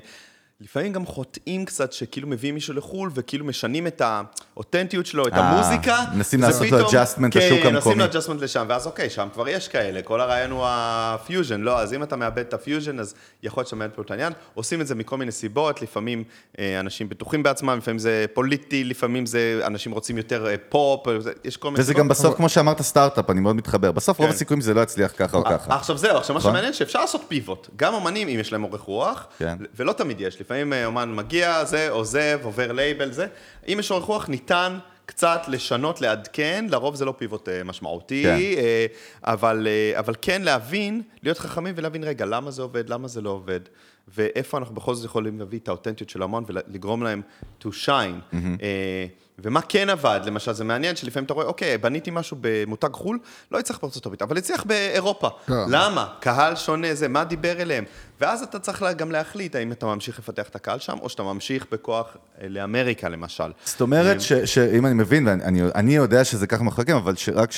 לפעמים 0.61 0.93
גם 0.93 1.07
חוטאים 1.07 1.65
קצת, 1.65 1.93
שכאילו 1.93 2.29
מביאים 2.29 2.55
מישהו 2.55 2.75
לחו"ל 2.75 3.11
וכאילו 3.15 3.45
משנים 3.45 3.87
את 3.87 4.03
האותנטיות 4.05 5.07
שלו, 5.07 5.27
את 5.29 5.33
אה, 5.33 5.39
המוזיקה. 5.51 5.97
מנסים 6.15 6.41
זה 6.41 6.47
לעשות 6.47 6.63
לו 6.71 6.79
פתאום- 6.79 6.91
adjustment 6.91 7.39
לשוק 7.39 7.59
כן, 7.63 7.75
המקומי. 7.77 7.77
עושים 7.77 7.99
לו 8.01 8.39
adjustment 8.39 8.43
לשם, 8.43 8.67
ואז 8.69 8.87
אוקיי, 8.87 9.11
שם 9.11 9.29
כבר 9.35 9.49
יש 9.49 9.69
כאלה, 9.69 10.03
כל 10.03 10.21
הרעיון 10.21 10.51
הוא 10.51 10.65
הפיוז'ן, 10.69 11.61
לא, 11.61 11.79
אז 11.81 11.93
אם 11.95 12.03
אתה 12.03 12.17
מאבד 12.17 12.39
את 12.39 12.55
הפיוז'ן, 12.55 13.01
אז 13.01 13.15
יכול 13.43 13.61
להיות 13.61 13.67
שאתה 13.69 13.77
מאבד 13.77 13.93
פה 13.95 14.03
את 14.03 14.11
העניין. 14.11 14.33
עושים 14.55 14.81
את 14.81 14.87
זה 14.87 14.95
מכל 14.95 15.17
מיני 15.17 15.33
סיבות, 15.33 15.83
לפעמים 15.83 16.25
אה, 16.59 16.81
אנשים 16.81 17.09
בטוחים 17.09 17.43
בעצמם, 17.43 17.79
לפעמים 17.79 17.99
זה 17.99 18.25
פוליטי, 18.35 18.85
לפעמים 18.85 19.27
זה 19.27 19.61
אנשים 19.67 19.93
רוצים 19.93 20.17
יותר 20.17 20.47
אה, 20.47 20.55
פופ, 20.69 21.07
זה- 21.19 21.33
יש 21.45 21.57
כל 21.57 21.71
מיני 21.71 21.81
וזה 21.81 21.95
גם 21.95 22.09
בסוף, 22.09 22.37
כמו 22.37 22.49
שאמרת, 22.49 22.83
סטארט-אפ, 22.83 23.31
אני 23.31 23.41
מאוד 23.41 23.57
מתחבר. 23.57 23.93
בסוף 23.93 24.19
רוב 24.19 24.29
כן. 24.29 24.35
הסיכויים 24.35 24.61
שזה 24.61 24.75
לא 24.75 24.81
יצליח 24.81 25.13
ככה 25.17 25.37
או 25.37 25.45
ככה. 25.45 25.75
עכשיו 25.75 25.97
זהו, 25.99 26.17
עכשיו 26.17 26.35
מה 26.35 26.41
נכון? 26.41 26.53
שמעניין 26.53 26.73
שאפשר 26.73 27.01
לעשות 27.01 27.21
פיבוט. 27.29 27.69
גם 27.77 27.95
אומנים, 27.95 28.29
אם 28.29 28.39
יש 28.41 28.53
להם 28.53 28.65
אורך 28.65 28.81
רוח, 28.81 29.27
כן. 29.39 29.57
ולא 29.77 29.93
תמיד 29.93 30.21
יש, 30.21 30.37
לפעמים 30.47 30.73
אה, 30.73 30.87
אומן 30.87 31.15
מגיע, 31.15 31.65
זה, 31.65 31.91
עוזב, 31.91 32.41
עובר 32.43 32.73
לייבל, 32.73 33.13
זה. 33.13 33.27
אם 33.69 33.77
יש 33.81 33.91
אורך 33.91 34.05
רוח, 34.05 34.29
ניתן 34.29 34.79
קצת 35.07 35.41
לשנות, 35.49 36.01
לעדכן, 36.01 36.67
לרוב 36.69 36.95
זה 36.95 37.05
לא 37.05 37.15
פיבוט 37.19 37.49
אה, 37.49 37.65
משמעותי, 37.65 38.23
כן. 38.23 38.37
אה, 38.37 38.87
אבל, 39.25 39.69
אבל 39.99 40.15
כן 40.23 40.43
להבין, 40.43 41.03
להיות 41.23 41.39
חכמים 41.39 41.75
ולהבין, 41.77 42.05
רגע, 42.05 42.27
למה 42.27 42.51
זה 42.51 42.63
עובד, 42.63 42.89
למה 42.89 43.09
זה 43.09 43.21
לא 43.21 43.31
עובד, 43.31 43.61
ואיפה 44.09 44.59
אנחנו 44.59 44.75
בכל 44.75 44.95
זאת 44.95 45.05
יכולים 45.05 45.39
להביא 45.39 45.59
את 45.59 45.69
האותנטיות 45.69 46.11
של 46.11 46.23
המון 46.23 46.45
ולגרום 46.47 47.03
להם 47.03 47.23
to 47.63 47.67
shine. 47.67 48.37
אה, 48.63 49.07
ומה 49.45 49.61
כן 49.61 49.91
עבד, 49.91 50.21
למשל, 50.25 50.53
זה 50.53 50.65
מעניין 50.65 50.97
שלפעמים 50.97 51.25
אתה 51.25 51.35
רואה, 51.35 51.47
אוקיי, 51.47 51.79
בניתי 51.79 52.11
משהו 52.11 52.37
במותג 52.41 52.89
חו"ל, 52.93 53.19
לא 53.53 53.59
הצליח 53.59 53.79
בארצות 53.83 54.07
הברית, 54.07 54.23
אבל 54.23 54.39
הצליח 54.39 54.65
באירופה. 54.65 55.29
כן. 55.47 55.53
למה? 55.69 56.07
קהל 56.21 56.57
שונה 56.57 56.95
זה, 56.95 57.09
מה 57.09 57.25
דיבר 57.25 57.61
אליהם? 57.63 57.85
ואז 58.21 58.43
אתה 58.43 58.59
צריך 58.59 58.85
גם 58.97 59.11
להחליט 59.11 59.55
האם 59.55 59.73
אתה 59.73 59.87
ממשיך 59.87 60.19
לפתח 60.19 60.49
את 60.49 60.57
הקהל 60.57 60.79
שם, 60.79 60.97
או 61.03 61.09
שאתה 61.09 61.23
ממשיך 61.23 61.67
בכוח 61.73 62.07
אה, 62.43 62.49
לאמריקה, 62.49 63.09
למשל. 63.09 63.53
זאת 63.65 63.81
אומרת 63.81 64.17
שאם 64.45 64.87
אני 64.87 64.95
מבין, 64.95 65.27
ואני 65.29 65.43
אני- 65.45 65.63
אני 65.75 65.97
יודע 65.97 66.25
שזה 66.25 66.47
ככה 66.47 66.65
מחלקים, 66.65 66.97
אבל 66.97 67.15
כן. 67.17 67.53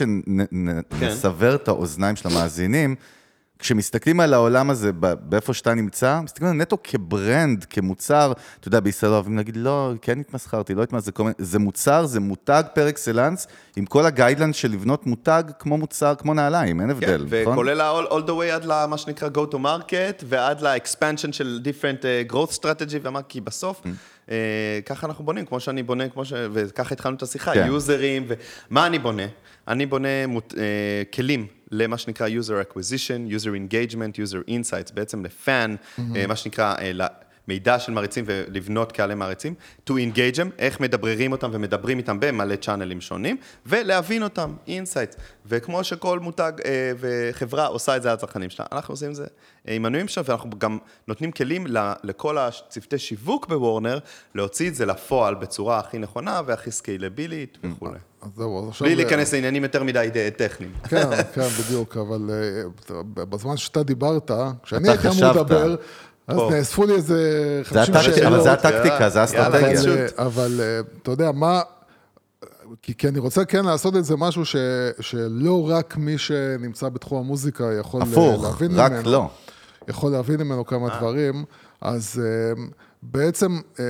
שנסבר 1.00 1.54
את 1.54 1.68
האוזניים 1.68 2.16
של 2.16 2.28
המאזינים, 2.28 2.94
כשמסתכלים 3.59 4.21
על 4.21 4.35
העולם 4.35 4.71
הזה, 4.71 4.90
באיפה 5.21 5.55
שאתה 5.55 5.75
נמצא, 5.75 6.21
מסתכלים 6.21 6.51
על 6.51 6.57
נטו 6.57 6.77
כברנד, 6.85 7.64
כמוצר, 7.64 8.33
אתה 8.61 8.68
יודע, 8.68 8.81
בישראל 8.81 9.12
אוהבים 9.12 9.37
להגיד, 9.37 9.57
לא, 9.57 9.92
כן 10.03 10.21
התמסחרתי, 10.21 10.75
לא 10.75 10.83
התמסחרתי, 10.83 11.05
זה 11.05 11.12
כל 11.12 11.31
זה 11.38 11.59
מוצר, 11.59 12.07
זה 12.07 12.21
מותג 12.21 12.62
פר 12.75 12.88
אקסלנס, 12.88 13.47
עם 13.77 13.87
כל 13.87 14.07
הגיידלנס 14.07 14.57
של 14.57 14.71
לבנות 14.71 15.07
מותג 15.07 15.42
כמו 15.59 15.79
מוצר, 15.79 16.14
כמו 16.14 16.35
נעליים, 16.35 16.81
אין 16.81 16.90
כן, 16.90 16.97
הבדל, 16.97 17.40
נכון? 17.40 17.53
וכולל 17.53 17.81
ה- 17.81 17.92
all 18.11 18.23
the 18.27 18.40
way 18.40 18.53
עד 18.55 18.64
למה 18.64 18.99
שנקרא 18.99 19.29
go 19.35 19.53
to 19.53 19.57
market, 19.57 20.25
ועד 20.29 20.61
ל-expansion 20.61 21.33
של 21.33 21.61
different 21.64 22.03
uh, 22.03 22.33
growth 22.33 22.57
strategy, 22.59 22.99
ואמר, 23.03 23.21
כי 23.29 23.40
בסוף, 23.40 23.81
Mm. 23.85 23.88
אה, 24.31 24.37
ככה 24.87 25.07
אנחנו 25.07 25.25
בונים, 25.25 25.47
כמו 25.47 25.61
שאני 25.61 25.83
בונה, 25.83 26.09
כמו 26.09 26.25
ש... 26.25 26.33
וככה 26.53 26.94
התחלנו 26.94 27.16
את 27.16 27.23
השיחה, 27.23 27.55
כן. 27.55 27.66
יוזרים, 27.66 28.27
ומה 28.71 28.87
אני 28.87 28.99
בונה? 28.99 29.23
אני 29.68 29.87
בונה 29.87 30.26
מות... 30.26 30.54
אה, 30.59 30.62
כלים 31.14 31.46
למה 31.70 31.98
שנקרא 31.98 32.28
user 32.28 32.72
acquisition, 32.72 33.33
user 33.40 33.48
engagement, 33.72 34.14
user 34.16 34.48
insights, 34.50 34.94
בעצם 34.94 35.24
ל 35.24 35.35
fan, 35.35 35.74
אה, 36.16 36.26
מה 36.26 36.37
שנקרא, 36.37 36.74
אה, 36.78 36.92
ל- 36.92 37.27
מידע 37.48 37.78
של 37.78 37.92
מעריצים 37.92 38.24
ולבנות 38.26 38.92
קהלי 38.92 39.14
מעריצים, 39.14 39.54
to 39.90 39.92
engage 39.92 40.37
them, 40.37 40.48
איך 40.58 40.80
מדבררים 40.80 41.32
אותם 41.32 41.50
ומדברים 41.52 41.98
איתם 41.98 42.20
במלא 42.20 42.56
channel 42.57 42.91
ים 42.91 43.00
שונים, 43.00 43.37
ולהבין 43.66 44.22
אותם, 44.22 44.54
insight. 44.66 45.14
וכמו 45.46 45.84
שכל 45.84 46.18
מותג 46.18 46.52
אה, 46.64 46.92
וחברה 46.98 47.66
עושה 47.66 47.96
את 47.96 48.02
זה 48.02 48.08
על 48.08 48.14
הצרכנים 48.14 48.50
שלה, 48.50 48.66
אנחנו 48.72 48.92
עושים 48.92 49.11
את 49.11 49.14
זה 49.16 49.26
אה, 49.68 49.74
עם 49.74 49.82
מנויים 49.82 50.08
שלנו, 50.08 50.26
ואנחנו 50.28 50.50
גם 50.58 50.78
נותנים 51.08 51.32
כלים 51.32 51.66
ל- 51.66 51.92
לכל 52.04 52.38
הצוותי 52.38 52.98
שיווק 52.98 53.46
בוורנר, 53.48 53.98
להוציא 54.34 54.68
את 54.68 54.74
זה 54.74 54.87
לפועל 54.87 55.34
בצורה 55.34 55.78
הכי 55.78 55.98
נכונה 55.98 56.40
והכי 56.46 56.70
scalable 56.70 57.41
ית 57.41 57.59
וכולי. 57.64 57.98
אז 58.22 58.28
זהו, 58.37 58.62
אז 58.62 58.68
עכשיו... 58.68 58.87
בלי 58.87 58.96
להיכנס 58.96 59.34
לעניינים 59.34 59.62
יותר 59.62 59.82
מדי 59.82 60.08
ד- 60.14 60.28
טכניים. 60.28 60.72
כן, 60.90 61.11
כן, 61.34 61.48
בדיוק, 61.64 61.96
אבל 61.96 62.30
אה, 62.30 62.62
בזמן 63.14 63.56
שאתה 63.56 63.82
דיברת, 63.82 64.30
כשאני 64.62 64.88
הייתי 64.88 65.08
אמור. 65.08 65.32
לדבר, 65.32 65.76
אז. 66.28 66.36
נאספו 66.50 66.86
לי 66.86 66.94
איזה 66.94 67.62
זה 67.62 67.62
50 67.64 67.94
הטקטיקה, 67.94 68.02
שאלות. 68.02 68.32
אבל 68.32 68.42
זה 68.42 68.52
הטקטיקה, 68.52 69.10
זה 69.10 69.20
האסטרטגיה. 69.20 70.06
אבל, 70.18 70.60
אה, 70.60 70.64
אה, 70.64 70.80
אתה 71.02 71.10
יודע, 71.10 71.32
מה... 71.32 71.60
כי, 72.82 72.94
כי 72.94 73.08
אני 73.08 73.18
רוצה 73.18 73.44
כן 73.44 73.64
לעשות 73.64 73.96
את 73.96 74.04
זה 74.04 74.16
משהו 74.16 74.44
ש, 74.44 74.56
שלא 75.00 75.70
רק 75.70 75.96
מי 75.96 76.18
שנמצא 76.18 76.88
בתחום 76.88 77.18
המוזיקה 77.18 77.72
יכול 77.80 78.02
אה, 78.02 78.06
הפוך, 78.12 78.44
להבין 78.44 78.70
רק 78.74 78.92
ממנו. 78.92 79.10
לא. 79.10 79.28
יכול 79.88 80.12
להבין 80.12 80.40
ממנו 80.40 80.66
כמה 80.66 80.98
דברים. 80.98 81.44
אז 81.80 82.22
אה, 82.24 82.62
בעצם 83.02 83.60
אה, 83.80 83.84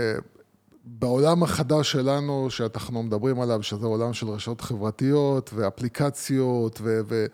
בעולם 0.84 1.42
החדש 1.42 1.92
שלנו, 1.92 2.46
שאנחנו 2.50 3.02
מדברים 3.02 3.40
עליו, 3.40 3.62
שזה 3.62 3.86
עולם 3.86 4.12
של 4.12 4.28
רשתות 4.28 4.60
חברתיות 4.60 5.50
ואפליקציות 5.54 6.80
ו... 6.82 7.00
ו 7.08 7.26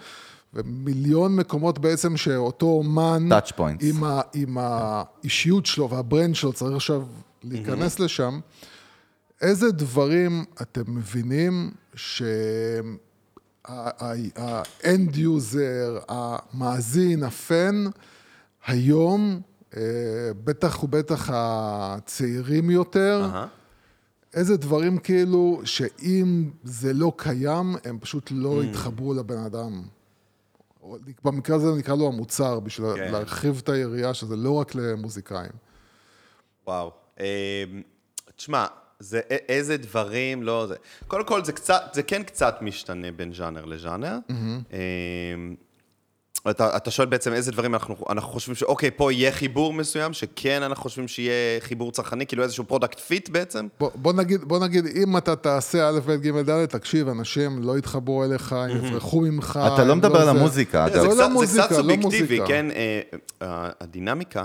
ומיליון 0.54 1.36
מקומות 1.36 1.78
בעצם 1.78 2.16
שאותו 2.16 2.66
אומן, 2.66 3.28
Touch 3.32 3.52
points. 3.52 3.80
עם, 3.80 4.04
ה, 4.04 4.20
עם 4.34 4.58
האישיות 4.60 5.66
שלו 5.66 5.90
והברנד 5.90 6.34
שלו 6.34 6.52
צריך 6.52 6.76
עכשיו 6.76 7.02
להיכנס 7.42 7.98
לשם, 8.00 8.40
איזה 9.40 9.72
דברים 9.72 10.44
אתם 10.62 10.82
מבינים 10.86 11.70
שה-end 11.94 13.70
user, 15.16 16.04
המאזין, 16.08 17.22
הפן, 17.22 17.84
היום, 18.66 19.40
אה, 19.76 19.82
בטח 20.44 20.84
ובטח 20.84 21.30
הצעירים 21.32 22.70
יותר, 22.70 23.30
אהה. 23.32 23.46
איזה 24.34 24.56
דברים 24.56 24.98
כאילו, 24.98 25.60
שאם 25.64 26.50
זה 26.64 26.92
לא 26.92 27.12
קיים, 27.16 27.76
הם 27.84 27.98
פשוט 28.00 28.32
לא 28.34 28.64
יתחברו 28.64 29.14
לבן 29.14 29.38
אדם. 29.38 29.82
במקרה 31.24 31.56
הזה 31.56 31.66
נקרא 31.78 31.94
לו 31.94 32.06
המוצר, 32.06 32.60
בשביל 32.60 32.94
כן. 32.96 33.12
להרחיב 33.12 33.60
את 33.64 33.68
היריעה, 33.68 34.14
שזה 34.14 34.36
לא 34.36 34.54
רק 34.54 34.74
למוזיקאים. 34.74 35.52
וואו. 36.66 36.92
אה, 37.20 37.64
תשמע, 38.36 38.66
זה 38.98 39.20
איזה 39.28 39.76
דברים, 39.76 40.42
לא 40.42 40.66
זה. 40.66 40.74
קודם 41.08 41.24
כל, 41.24 41.44
זה 41.44 41.52
קצת, 41.52 41.82
זה 41.92 42.02
כן 42.02 42.22
קצת 42.22 42.58
משתנה 42.60 43.12
בין 43.12 43.32
ז'אנר 43.32 43.64
לז'אנר. 43.64 44.18
אה, 44.72 44.78
אתה, 46.50 46.76
אתה 46.76 46.90
שואל 46.90 47.08
בעצם 47.08 47.32
איזה 47.32 47.52
דברים 47.52 47.74
אנחנו, 47.74 47.94
אנחנו 48.10 48.32
חושבים 48.32 48.54
שאוקיי, 48.54 48.90
פה 48.96 49.12
יהיה 49.12 49.32
חיבור 49.32 49.72
מסוים, 49.72 50.12
שכן 50.12 50.62
אנחנו 50.62 50.82
חושבים 50.82 51.08
שיהיה 51.08 51.32
חיבור 51.60 51.92
צרכני, 51.92 52.26
כאילו 52.26 52.42
איזשהו 52.42 52.64
product 52.64 53.00
fit 53.00 53.28
בעצם? 53.28 53.66
בוא, 53.80 53.90
בוא, 53.94 54.12
נגיד, 54.12 54.44
בוא 54.44 54.58
נגיד, 54.58 54.86
אם 55.02 55.16
אתה 55.16 55.36
תעשה 55.36 55.88
א', 55.88 56.00
ב', 56.06 56.10
ג', 56.12 56.50
ד', 56.50 56.64
תקשיב, 56.66 57.08
אנשים 57.08 57.62
לא 57.62 57.78
יתחברו 57.78 58.24
אליך, 58.24 58.52
הם 58.52 58.84
יברחו 58.86 59.20
ממך. 59.20 59.60
אתה 59.74 59.84
לא 59.84 59.96
מדבר 59.96 60.18
על 60.18 60.24
זה. 60.24 60.30
המוזיקה, 60.30 60.86
זה 60.92 61.00
אגב. 61.00 61.04
לא 61.10 61.14
קצת- 61.14 61.30
מוזיקה, 61.32 61.52
זה 61.52 61.68
קצת 61.68 61.70
לא 61.70 61.76
סובייקטיבי, 61.82 62.20
מוזיקה. 62.22 62.46
כן? 62.46 62.66
אה, 62.70 63.00
אה, 63.42 63.70
הדינמיקה 63.80 64.44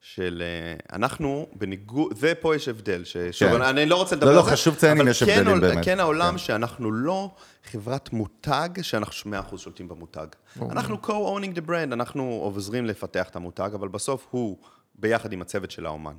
של 0.00 0.42
אה, 0.44 0.96
אנחנו 0.96 1.46
בניגוד, 1.54 2.12
ופה 2.18 2.56
יש 2.56 2.68
הבדל, 2.68 3.04
ששוב, 3.04 3.48
כן. 3.48 3.62
אני 3.62 3.86
לא 3.86 3.96
רוצה 3.96 4.16
לדבר 4.16 4.26
לא, 4.26 4.30
על 4.30 4.36
לא, 4.36 4.44
זה, 4.44 4.50
חשוב 4.50 4.74
לציין 4.74 5.00
אם 5.00 5.08
יש 5.08 5.22
כן 5.22 5.38
הבדלים 5.38 5.60
באמת. 5.60 5.84
כן 5.84 6.00
העולם 6.00 6.32
כן. 6.32 6.38
שאנחנו 6.38 6.92
לא 6.92 7.30
חברת 7.64 8.12
מותג, 8.12 8.68
שאנחנו 8.82 9.32
100% 9.52 9.58
שולטים 9.58 9.88
במותג. 9.88 10.26
אנחנו 10.70 10.96
co-owning 11.02 11.58
the 11.58 11.68
brand, 11.68 11.92
אנחנו 11.92 12.22
עוזרים 12.42 12.86
לפתח 12.86 13.28
את 13.28 13.36
המותג, 13.36 13.70
אבל 13.74 13.88
בסוף 13.88 14.26
הוא 14.30 14.56
ביחד 14.94 15.32
עם 15.32 15.42
הצוות 15.42 15.70
של 15.70 15.86
האומן. 15.86 16.14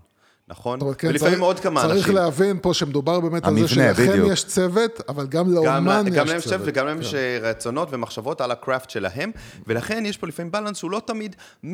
נכון? 0.49 0.79
כן, 0.97 1.07
ולפעמים 1.07 1.19
צריך- 1.33 1.43
עוד 1.43 1.59
כמה 1.59 1.81
צריך 1.81 1.97
אנשים. 1.97 2.15
להבין 2.15 2.57
פה 2.62 2.73
שמדובר 2.73 3.19
באמת 3.19 3.43
על 3.43 3.49
המבנה, 3.49 3.67
זה 3.67 3.73
שלכם 3.75 4.12
בדיוק. 4.12 4.31
יש 4.31 4.43
צוות, 4.45 5.01
אבל 5.09 5.27
גם 5.27 5.45
גם, 5.45 5.53
לאומן 5.53 5.85
לה- 6.05 6.09
גם 6.09 6.25
יש 6.25 6.31
להם 6.31 6.41
צוות. 6.41 6.62
וגם 6.65 6.85
להם 6.85 6.97
כן. 6.97 7.01
יש 7.03 7.13
אה, 7.13 7.38
רצונות 7.41 7.88
ומחשבות 7.91 8.41
על 8.41 8.51
הקראפט 8.51 8.89
שלהם, 8.89 9.31
ולכן 9.67 10.03
יש 10.05 10.17
פה 10.17 10.27
לפעמים 10.27 10.51
בלנס 10.51 10.77
שהוא 10.77 10.91
לא 10.91 11.01
תמיד 11.05 11.35
100% 11.65 11.67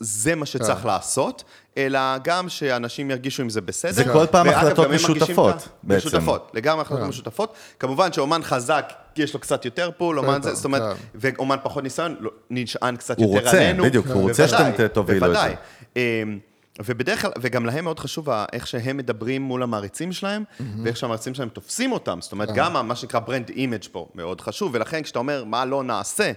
זה 0.00 0.34
מה 0.34 0.46
שצריך 0.46 0.78
כן. 0.78 0.86
לעשות, 0.88 1.44
אלא 1.76 1.98
גם 2.24 2.48
שאנשים 2.48 3.10
ירגישו 3.10 3.42
עם 3.42 3.50
זה 3.50 3.60
בסדר. 3.60 3.92
זה 3.92 4.04
כל 4.04 4.26
פעם 4.30 4.48
החלטות 4.48 4.86
גם 4.88 4.94
משותפות, 4.94 5.68
בעצם. 5.82 6.08
משותפות, 6.08 6.50
לגמרי 6.54 6.82
החלטות 6.82 7.02
כן. 7.02 7.08
משותפות. 7.08 7.54
כמובן 7.78 8.12
שאומן 8.12 8.40
חזק, 8.42 8.92
יש 9.16 9.34
לו 9.34 9.40
קצת 9.40 9.64
יותר 9.64 9.90
פול, 9.98 10.18
אומן 10.18 10.42
זה, 10.42 10.54
זאת 10.54 10.64
אומרת, 10.64 10.82
כן. 10.96 11.02
ואומן 11.14 11.56
פחות 11.62 11.82
ניסיון, 11.82 12.16
לא- 12.20 12.30
נשען 12.50 12.96
קצת 12.96 13.18
הוא 13.18 13.34
יותר 13.34 13.46
רוצה, 13.46 13.56
עלינו. 13.58 13.84
בדיוק, 13.84 14.06
הוא 14.06 14.22
רוצה 14.28 14.48
שאתם 14.48 14.86
תובילו 14.86 15.26
את 15.26 15.36
זה. 15.36 15.54
בוודאי. 15.94 16.38
ובדרך 16.84 17.22
כלל, 17.22 17.30
וגם 17.40 17.66
להם 17.66 17.84
מאוד 17.84 17.98
חשוב 17.98 18.28
איך 18.52 18.66
שהם 18.66 18.96
מדברים 18.96 19.42
מול 19.42 19.62
המעריצים 19.62 20.12
שלהם, 20.12 20.44
ואיך 20.84 20.96
שהמעריצים 20.96 21.34
שלהם 21.34 21.48
תופסים 21.48 21.92
אותם. 21.92 22.18
זאת 22.20 22.32
אומרת, 22.32 22.48
גם 22.54 22.76
ה- 22.76 22.82
מה 22.82 22.96
שנקרא 22.96 23.20
brand 23.20 23.48
image 23.48 23.84
פה 23.92 24.08
מאוד 24.14 24.40
חשוב, 24.40 24.70
ולכן 24.74 25.02
כשאתה 25.02 25.18
אומר 25.18 25.44
מה 25.44 25.64
לא 25.64 25.82
נעשה, 25.82 26.32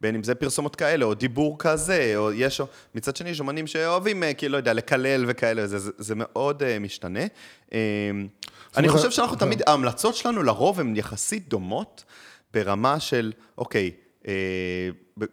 בין 0.00 0.14
אם 0.14 0.22
זה 0.22 0.34
פרסומות 0.34 0.76
כאלה, 0.76 1.04
או 1.04 1.14
דיבור 1.14 1.56
כזה, 1.58 2.12
או 2.16 2.32
יש... 2.32 2.60
מצד 2.94 3.16
שני, 3.16 3.30
יש 3.30 3.40
אומנים 3.40 3.66
שאוהבים, 3.66 4.22
אה, 4.22 4.34
כאילו, 4.34 4.52
לא 4.52 4.56
יודע, 4.56 4.72
לקלל 4.72 5.24
וכאלה, 5.28 5.66
זה, 5.66 5.78
זה, 5.78 5.90
זה 5.98 6.14
מאוד 6.16 6.62
uh, 6.62 6.80
משתנה. 6.80 7.20
Um, 7.70 7.72
אני 8.76 8.88
חושב 8.88 9.10
שאנחנו. 9.10 9.36
תמיד, 9.36 9.62
ההמלצות 9.66 10.14
שלנו 10.14 10.42
לרוב 10.42 10.80
הן 10.80 10.96
יחסית 10.96 11.48
דומות, 11.48 12.04
ברמה 12.54 13.00
של, 13.00 13.32
אוקיי, 13.58 13.84
אה, 13.84 13.90
ב- 13.90 14.01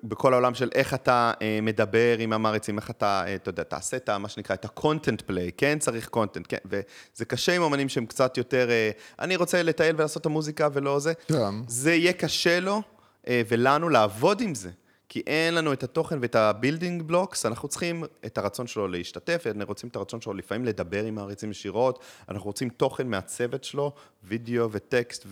בכל 0.04 0.34
העולם 0.34 0.54
של 0.54 0.70
איך 0.76 0.94
אתה 0.94 1.32
אה, 1.42 1.60
מדבר 1.62 2.18
עם 2.20 2.34
המעריצים, 2.34 2.78
איך 2.78 2.90
אתה, 2.90 3.24
אה, 3.28 3.36
אתה 3.36 3.50
יודע, 3.50 3.64
תעשה 3.64 3.98
את 3.98 4.10
מה 4.10 4.30
שנקרא, 4.30 4.56
את 4.56 4.66
ה-content 4.66 5.30
play, 5.30 5.52
כן 5.58 5.80
צריך 5.80 6.10
content, 6.16 6.44
כן, 6.48 6.58
וזה 6.66 7.26
קשה 7.26 7.56
עם 7.56 7.62
אמנים 7.62 7.90
שהם 7.90 8.06
קצת 8.06 8.38
יותר, 8.38 8.70
אה, 8.70 8.92
אני 9.20 9.36
רוצה 9.36 9.64
לטייל 9.64 9.96
ולעשות 9.96 10.22
את 10.22 10.26
המוזיקה 10.26 10.68
ולא 10.74 11.00
זה, 11.00 11.14
כן. 11.28 11.54
זה 11.68 11.94
יהיה 11.94 12.14
קשה 12.14 12.60
לו 12.60 12.82
אה, 13.28 13.42
ולנו 13.48 13.90
לעבוד 13.90 14.42
עם 14.42 14.56
זה. 14.56 14.70
כי 15.10 15.24
אין 15.28 15.54
לנו 15.54 15.74
את 15.74 15.84
התוכן 15.84 16.18
ואת 16.22 16.36
ה 16.36 16.43
building 16.43 17.02
blocks, 17.02 17.46
אנחנו 17.46 17.68
צריכים 17.68 18.04
את 18.26 18.38
הרצון 18.38 18.68
שלו 18.68 18.88
להשתתף, 18.88 19.44
אנחנו 19.48 19.66
רוצים 19.66 19.90
את 19.90 19.96
הרצון 19.96 20.22
שלו 20.22 20.34
לפעמים 20.34 20.66
לדבר 20.66 21.04
עם 21.06 21.16
מעריצים 21.16 21.52
ישירות, 21.52 22.04
אנחנו 22.30 22.46
רוצים 22.46 22.70
תוכן 22.70 23.08
מהצוות 23.08 23.64
שלו, 23.64 23.92
וידאו 24.24 24.72
וטקסט 24.72 25.26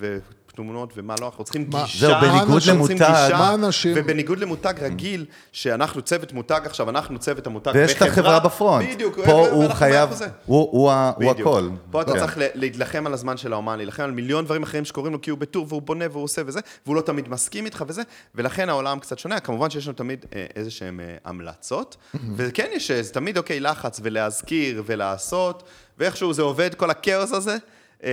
ותמונות 0.59 0.93
ומה 0.97 1.15
לא, 1.21 1.25
אנחנו 1.25 1.43
צריכים 1.43 1.69
מה- 1.73 1.81
גישה. 1.83 2.07
זהו, 2.07 2.15
בניגוד 2.21 2.61
למותג- 2.63 2.91
גישה, 2.91 3.29
מה 3.37 3.53
אנשים- 3.53 3.93
ובניגוד 3.97 4.39
למותג 4.39 4.73
רגיל, 4.81 5.25
שאנחנו 5.51 6.01
צוות 6.01 6.33
מותג 6.33 6.61
עכשיו, 6.65 6.89
אנחנו 6.89 7.19
צוות 7.19 7.47
המותג 7.47 7.71
ויש 7.75 7.93
את 7.93 8.01
החברה 8.01 8.39
ב 8.39 8.47
front. 8.47 8.89
בדיוק, 8.89 9.15
פה 9.25 9.47
הוא 9.49 9.69
חייב. 9.73 10.09
הוא-. 10.45 10.91
הכל. 10.91 11.69
פה 11.91 12.01
אתה 12.01 12.13
כן. 12.13 12.19
צריך 12.19 12.37
להילחם 12.53 13.07
על 13.07 13.13
הזמן 13.13 13.37
של 13.37 13.53
האומן, 13.53 13.77
להילחם 13.77 14.03
על 14.03 14.11
מיליון 14.11 14.45
דברים 14.45 14.63
אחרים 14.63 14.85
שקורים 14.85 15.13
לו, 15.13 15.21
כי 15.21 15.29
הוא 15.29 15.39
בטור 15.39 15.65
והוא 15.69 15.81
בונה 15.81 16.05
והוא 16.11 16.23
עושה 16.23 16.41
וזה, 16.45 16.59
והוא 16.85 16.95
לא 16.95 17.01
תמיד 17.01 17.29
מסכים 17.29 17.65
איתך 17.65 17.83
וזה, 17.87 18.01
ולכן 18.35 18.69
העולם 18.69 18.99
קצת 18.99 19.19
שונה. 19.19 19.39
כמובן 19.39 19.69
שיש 19.69 19.87
לנו 19.87 19.95
תמיד 19.95 20.25
אה, 20.35 20.45
איזה 20.55 20.71
שהן 20.71 20.99
אה, 20.99 21.05
המלצות, 21.25 21.97
וכן 22.35 22.67
יש 22.73 22.91
אה, 22.91 23.01
תמיד, 23.03 23.37
אוקיי, 23.37 23.59
לחץ 23.59 23.99
ולהזכיר 24.03 24.83
ולעשות, 24.85 25.63
ואיכשהו 25.97 26.33
זה 26.33 26.41
עובד, 26.41 26.73
כל 26.75 26.89
הכאוס 26.89 27.31
הזה. 27.31 27.57
אה, 28.03 28.09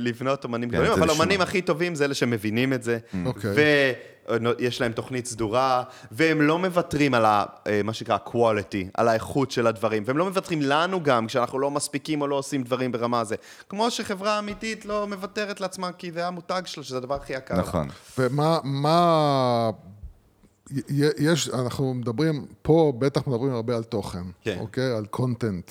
לבנות 0.00 0.44
אומנים 0.44 0.68
גדולים, 0.68 0.94
זה 0.94 1.00
אבל. 1.00 1.10
האומנים 1.10 1.40
הכי 1.40 1.62
טובים 1.62 1.94
זה 1.94 2.04
אלה 2.04 2.14
שמבינים 2.14 2.72
את 2.72 2.82
זה, 2.82 2.98
אוקיי. 3.24 3.50
ויש 4.58 4.80
להם 4.80 4.92
תוכנית 4.92 5.26
סדורה, 5.26 5.82
והם 6.12 6.42
לא 6.42 6.58
מוותרים 6.58 7.14
על 7.14 7.24
ה, 7.24 7.44
אה, 7.66 7.80
מה 7.84 7.92
שנקרא 7.92 8.18
quality, 8.26 8.90
על 8.94 9.08
האיכות 9.08 9.50
של 9.50 9.66
הדברים, 9.66 10.02
והם 10.06 10.18
לא 10.18 10.24
מוותרים 10.24 10.62
לנו 10.62 11.02
גם 11.02 11.26
כשאנחנו 11.26 11.58
לא 11.58 11.70
מספיקים 11.70 12.20
או 12.20 12.26
לא 12.26 12.36
עושים 12.36 12.62
דברים 12.62 12.92
ברמה 12.92 13.20
הזה. 13.20 13.36
כמו 13.68 13.90
שחברה 13.90 14.38
אמיתית 14.38 14.84
לא 14.84 15.06
מוותרת 15.06 15.60
לעצמה, 15.60 15.92
כי 15.92 16.12
זה 16.12 16.26
המותג 16.26 16.62
שלה, 16.64 16.84
שזה 16.84 16.96
הדבר 16.96 17.14
הכי 17.14 17.32
יקר. 17.32 17.56
נכון. 17.56 17.88
ומה, 18.18 18.58
מה... 18.64 19.70
יש, 21.18 21.48
אנחנו 21.48 21.94
מדברים, 21.94 22.46
פה 22.62 22.92
בטח 22.98 23.26
מדברים 23.26 23.52
הרבה 23.52 23.76
על 23.76 23.82
תוכן, 23.82 24.22
כן. 24.42 24.56
אוקיי? 24.60 24.96
על 24.96 25.06
קונטנט, 25.06 25.70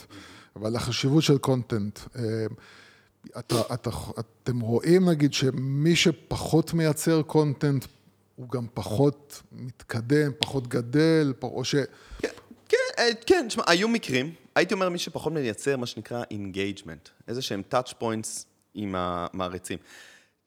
ועל 0.56 0.76
החשיבות 0.76 1.24
של 1.24 1.38
קונטנט. 1.38 2.00
אתה, 3.40 3.56
אתה, 3.74 3.90
אתם 4.20 4.60
רואים, 4.60 5.10
נגיד, 5.10 5.34
שמי 5.34 5.96
שפחות 5.96 6.74
מייצר 6.74 7.22
קונטנט, 7.22 7.86
הוא 8.36 8.50
גם 8.50 8.68
פחות 8.74 9.42
מתקדם, 9.52 10.32
פחות 10.40 10.68
גדל, 10.68 11.34
או 11.44 11.66
ש... 11.66 11.76
כן, 12.20 12.28
כן, 12.70 12.78
אה, 12.98 13.10
כן, 13.26 13.46
תשמע, 13.48 13.64
היו 13.68 13.88
מקרים, 13.88 14.34
הייתי 14.56 14.74
אומר 14.74 14.90
מי 14.90 14.98
שפחות 14.98 15.34
מייצר 15.34 15.78
מה 15.78 15.86
שנקרא 15.86 16.24
engagement, 16.32 17.10
איזה 17.28 17.42
שהם 17.42 17.62
touch 17.72 17.94
points 18.02 18.46
עם 18.74 18.96
המעריצים. 18.98 19.78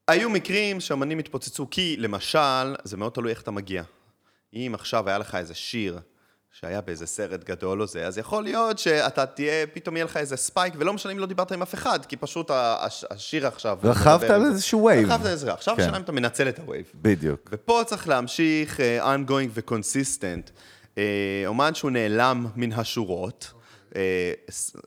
היו 0.09 0.31
מקרים 0.31 0.81
שאמנים 0.81 1.19
התפוצצו, 1.19 1.67
כי 1.71 1.97
למשל, 1.99 2.75
זה 2.85 2.97
מאוד 2.97 3.13
תלוי 3.13 3.31
איך 3.31 3.43
אתה 3.43 3.51
מגיע. 3.51 3.83
אם 4.55 4.71
עכשיו 4.75 5.09
היה 5.09 5.19
לך 5.19 5.35
איזה 5.35 5.55
שיר 5.55 6.01
שהיה 6.53 6.81
באיזה 6.81 7.07
סרט 7.07 7.45
גדול 7.45 7.83
או 7.83 7.87
זה, 7.87 8.07
אז 8.07 8.19
יכול 8.19 8.43
להיות 8.45 8.79
שאתה 8.79 9.27
תהיה, 9.27 9.67
פתאום 9.67 9.97
יהיה 9.97 10.05
לך 10.05 10.17
איזה 10.17 10.37
spike, 10.37 10.75
ולא 10.79 10.93
משנה 10.93 11.13
אם 11.13 11.19
לא 11.19 11.27
דיברת 11.27 11.53
עם 11.53 11.63
אף 11.63 11.75
אחד, 11.75 12.07
כי 12.07 12.17
פשוט 12.17 12.51
הש- 12.55 13.05
השיר 13.11 13.47
עכשיו... 13.47 13.79
רכבת 13.85 14.23
על. 14.31 14.45
איזשהו 14.45 14.91
wave. 14.91 15.07
רכבת 15.07 15.21
על 15.27 15.33
איזה, 15.33 15.53
עכשיו 15.53 15.77
כן. 15.77 15.83
השאלה 15.83 15.97
אם 15.97 16.03
אתה 16.03 16.13
מנצל 16.13 16.49
את 16.49 16.59
ה 16.59 16.63
wave. 16.63 16.85
בדיוק. 16.95 17.49
ופה 17.53 17.83
צריך 17.87 18.09
להמשיך 18.09 18.77
uh, 18.77 19.05
ongoing 19.05 19.51
ו-consistent. 19.55 20.51
Uh, 20.95 20.99
אומן 21.47 21.75
שהוא 21.75 21.91
נעלם 21.91 22.47
מן 22.57 22.73
השורות, 22.73 23.51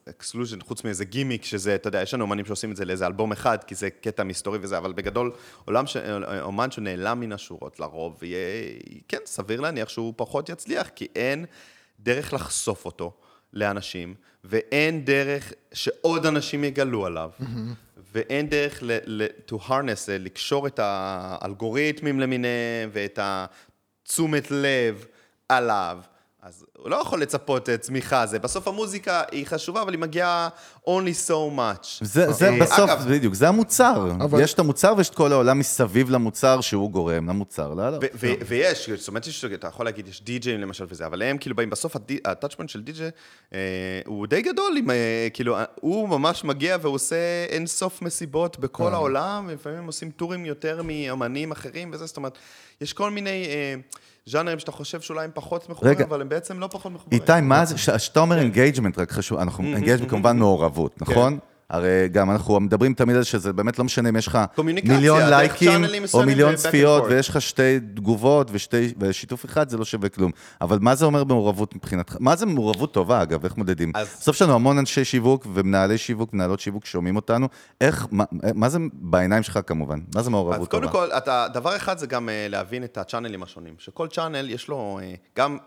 exclusion, 0.08 0.60
חוץ 0.60 0.84
מאיזה 0.84 1.04
גימיק, 1.04 1.44
שזה, 1.44 1.74
אתה 1.74 1.88
יודע, 1.88 2.02
יש 2.02 2.14
לנו 2.14 2.24
אומנים 2.24 2.44
שעושים 2.44 2.70
את 2.70 2.76
זה 2.76 2.84
לאיזה 2.84 3.06
אלבום 3.06 3.32
אחד, 3.32 3.64
כי 3.64 3.74
זה 3.74 3.90
קטע 3.90 4.22
מסתורי 4.24 4.58
וזה, 4.62 4.78
אבל 4.78 4.92
בגדול, 4.92 5.32
עולם 5.64 5.86
ש... 5.86 5.96
אומן 6.40 6.70
שנעלם 6.70 7.20
מן 7.20 7.32
השורות 7.32 7.80
לרוב, 7.80 8.24
יהיה, 8.24 8.38
כן, 9.08 9.18
סביר 9.26 9.60
להניח 9.60 9.88
שהוא 9.88 10.14
פחות 10.16 10.48
יצליח, 10.48 10.88
כי 10.88 11.08
אין 11.16 11.44
דרך 12.00 12.32
לחשוף 12.32 12.84
אותו 12.84 13.12
לאנשים, 13.52 14.14
ואין 14.44 15.04
דרך 15.04 15.52
שעוד 15.72 16.26
אנשים 16.26 16.64
יגלו 16.64 17.06
עליו. 17.06 17.30
ואין 18.12 18.48
דרך 18.48 18.78
ל- 18.82 18.98
ל- 19.04 19.26
to 19.48 19.54
harness, 19.68 20.08
אה, 20.08 20.18
לקשור 20.18 20.66
את 20.66 20.80
האלגוריתמים 20.82 22.20
למיניהם 22.20 22.90
ואת 22.92 23.18
התשומת 23.22 24.50
לב 24.50 25.06
עליו. 25.48 25.98
אז 26.42 26.64
הוא 26.78 26.90
לא 26.90 26.96
יכול 26.96 27.22
לצפות 27.22 27.68
אה, 27.68 27.78
צמיחה, 27.78 28.26
זה 28.26 28.38
בסוף 28.38 28.68
המוזיקה 28.68 29.22
היא 29.32 29.46
חשובה, 29.46 29.82
אבל 29.82 29.92
היא 29.92 30.00
מגיעה 30.00 30.48
only 30.86 31.28
so 31.28 31.58
much. 31.58 31.86
זה, 32.00 32.32
זה 32.32 32.48
אה, 32.48 32.58
בסוף, 32.60 32.78
אגב, 32.90 33.06
בדיוק, 33.08 33.34
זה 33.34 33.48
המוצר. 33.48 34.10
אבל- 34.20 34.40
יש 34.42 34.54
את 34.54 34.58
המוצר 34.58 34.94
ויש 34.96 35.08
את 35.08 35.14
כל 35.14 35.32
העולם 35.32 35.58
מסביב 35.58 36.10
למוצר 36.10 36.60
שהוא 36.60 36.90
גורם 36.90 37.28
למוצר 37.28 37.68
לא, 37.74 37.76
לעלות. 37.82 38.04
ו- 38.04 38.06
ו- 38.14 38.32
ויש, 38.46 38.90
זאת 38.90 39.08
אומרת, 39.08 39.26
יש, 39.26 39.44
אתה 39.44 39.66
יכול 39.66 39.86
להגיד, 39.86 40.08
יש 40.08 40.22
די-ג'אים 40.22 40.60
למשל 40.60 40.84
וזה, 40.88 41.06
אבל 41.06 41.22
הם 41.22 41.38
כאילו 41.38 41.56
באים, 41.56 41.70
בסוף 41.70 41.96
ה 42.24 42.28
touchpoint 42.28 42.70
של 42.70 42.82
די-ג'יי 42.82 43.10
אה, 43.54 43.58
הוא 44.06 44.26
די 44.26 44.42
גדול, 44.42 44.74
עם, 44.78 44.90
אה, 44.90 45.28
כאילו, 45.34 45.56
אה, 45.56 45.64
הוא 45.80 46.08
ממש 46.08 46.44
מגיע 46.44 46.76
והוא 46.80 46.94
עושה 46.94 47.16
אין 47.48 47.66
סוף 47.66 48.02
מסיבות 48.02 48.58
בכל 48.58 48.92
העולם, 48.94 49.46
ולפעמים 49.48 49.78
הם 49.78 49.86
עושים 49.86 50.10
tour 50.10 50.34
ים 50.34 50.46
יותר 50.46 50.82
מאמנים 50.84 51.52
אחרים 51.52 51.90
וזה, 51.92 52.06
זאת 52.06 52.16
אומרת, 52.16 52.38
יש 52.80 52.92
כל 52.92 53.10
מיני 53.10 53.46
אה, 53.48 53.74
ז'אנרים 54.26 54.58
שאתה 54.58 54.72
חושב 54.72 55.00
שאולי 55.00 55.24
הם 55.24 55.30
פחות 55.34 55.68
מחוברים, 55.68 55.94
רגע. 55.94 56.04
אבל 56.04 56.20
הם 56.20 56.28
בעצם 56.28 56.60
לא 56.60 56.66
פחות 56.66 56.92
מחוברים. 56.92 57.20
איתי, 57.20 57.40
מה 57.42 57.64
זה, 57.64 57.74
כשאתה 57.74 58.20
אומר 58.20 58.36
כן. 58.36 58.42
engagement, 58.42 58.98
רק 58.98 59.12
חשוב, 59.12 59.38
אנחנו, 59.38 59.64
engagement 59.76 60.10
כמובן 60.10 60.38
מעורבות, 60.38 61.02
נכון? 61.02 61.38
הרי 61.72 62.08
גם 62.12 62.30
אנחנו 62.30 62.60
מדברים 62.60 62.94
תמיד 62.94 63.16
על 63.16 63.22
שזה 63.22 63.52
באמת 63.52 63.78
לא 63.78 63.84
משנה 63.84 64.08
אם 64.08 64.16
יש 64.16 64.26
לך 64.26 64.38
מיליון 64.84 65.22
לייקים 65.22 65.84
או 66.14 66.22
מיליון 66.22 66.54
צפיות. 66.56 67.04
ויש 67.08 67.28
לך 67.28 67.40
שתי 67.40 67.80
תגובות 67.94 68.48
ושתי- 68.52 68.94
ושיתוף 69.00 69.44
אחד, 69.44 69.68
זה 69.68 69.76
לא 69.78 69.84
שווה 69.84 70.08
כלום. 70.08 70.30
אבל 70.60 70.78
מה 70.80 70.94
זה 70.94 71.04
אומר 71.04 71.24
מעורבות 71.24 71.76
מבחינתך? 71.76 72.16
מה 72.20 72.36
זה 72.36 72.46
מעורבות 72.46 72.94
טובה, 72.94 73.22
אגב? 73.22 73.44
איך 73.44 73.56
מודדים? 73.56 73.92
אז- 73.94 74.16
בסוף 74.20 74.36
יש 74.36 74.42
לנו 74.42 74.54
המון 74.54 74.78
אנשי 74.78 75.04
שיווק 75.04 75.46
ומנהלי 75.54 75.98
שיווק, 75.98 76.32
מנהלות 76.32 76.60
שיווק 76.60 76.84
שומעים 76.86 77.16
אותנו. 77.16 77.48
איך, 77.80 78.06
מה- 78.10 78.24
מה 78.54 78.68
זה 78.68 78.78
בעיניים 78.92 79.42
שלך 79.42 79.58
כמובן? 79.66 79.98
מה 79.98 80.04
זה 80.14 80.20
אז 80.20 80.28
מעורבות 80.28 80.70
טובה? 80.70 80.88
קודם 80.88 81.06
כל, 81.10 81.16
אתה, 81.16 81.46
דבר 81.54 81.76
אחד 81.76 81.98
זה 81.98 82.06
גם 82.06 82.28
אה, 82.28 82.46
להבין 82.48 82.84
את 82.84 82.98
ה 82.98 83.02
channel 83.02 83.33
ים 83.33 83.42
השונים, 83.42 83.74
שכל 83.78 84.08
channel 84.08 84.50
יש 84.50 84.68
לו 84.68 85.00
אה, 85.02 85.14
גם 85.38 85.58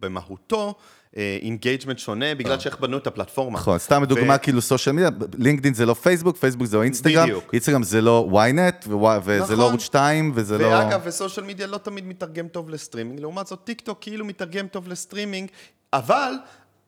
במהותו 0.00 0.74
engagement 1.16 1.98
שונה, 1.98 2.34
בגלל 2.34 2.58
שאיך 2.58 2.80
בנו 2.80 2.96
את 2.98 3.06
הפלטפורמה. 3.06 3.58
נכון, 3.58 3.78
סתם 3.78 4.04
דוגמה, 4.04 4.34
ו- 4.34 4.42
כאילו 4.42 4.60
social 4.60 4.94
media, 4.94 5.08
לינקדאין 5.38 5.74
זה 5.74 5.86
לא 5.86 5.94
פייסבוק, 5.94 6.36
פייסבוק 6.36 6.66
זה 6.66 6.76
לא 6.76 6.82
אינסטגרם. 6.82 7.28
אינסטגרם 7.52 7.82
זה 7.82 8.00
לא 8.00 8.28
ynet, 8.32 8.86
ווו- 8.86 9.20
וזה 9.24 9.42
נכון. 9.42 9.56
לא 9.58 9.68
ערוץ 9.68 9.82
2, 9.82 10.32
וזה 10.34 10.58
לא... 10.58 10.66
ואגב, 10.66 11.00
ו 11.04 11.10
social 11.10 11.46
media 11.46 11.66
לא 11.66 11.78
תמיד 11.78 12.06
מתרגם 12.06 12.48
טוב 12.48 12.70
לסטרימינג, 12.70 13.20
לעומת 13.20 13.46
זאת 13.46 13.58
טיק 13.64 13.80
טוק 13.80 13.98
כאילו 14.00 14.24
מתרגם 14.24 14.66
טוב 14.66 14.88
לסטרימינג, 14.88 15.48
אבל 15.92 16.32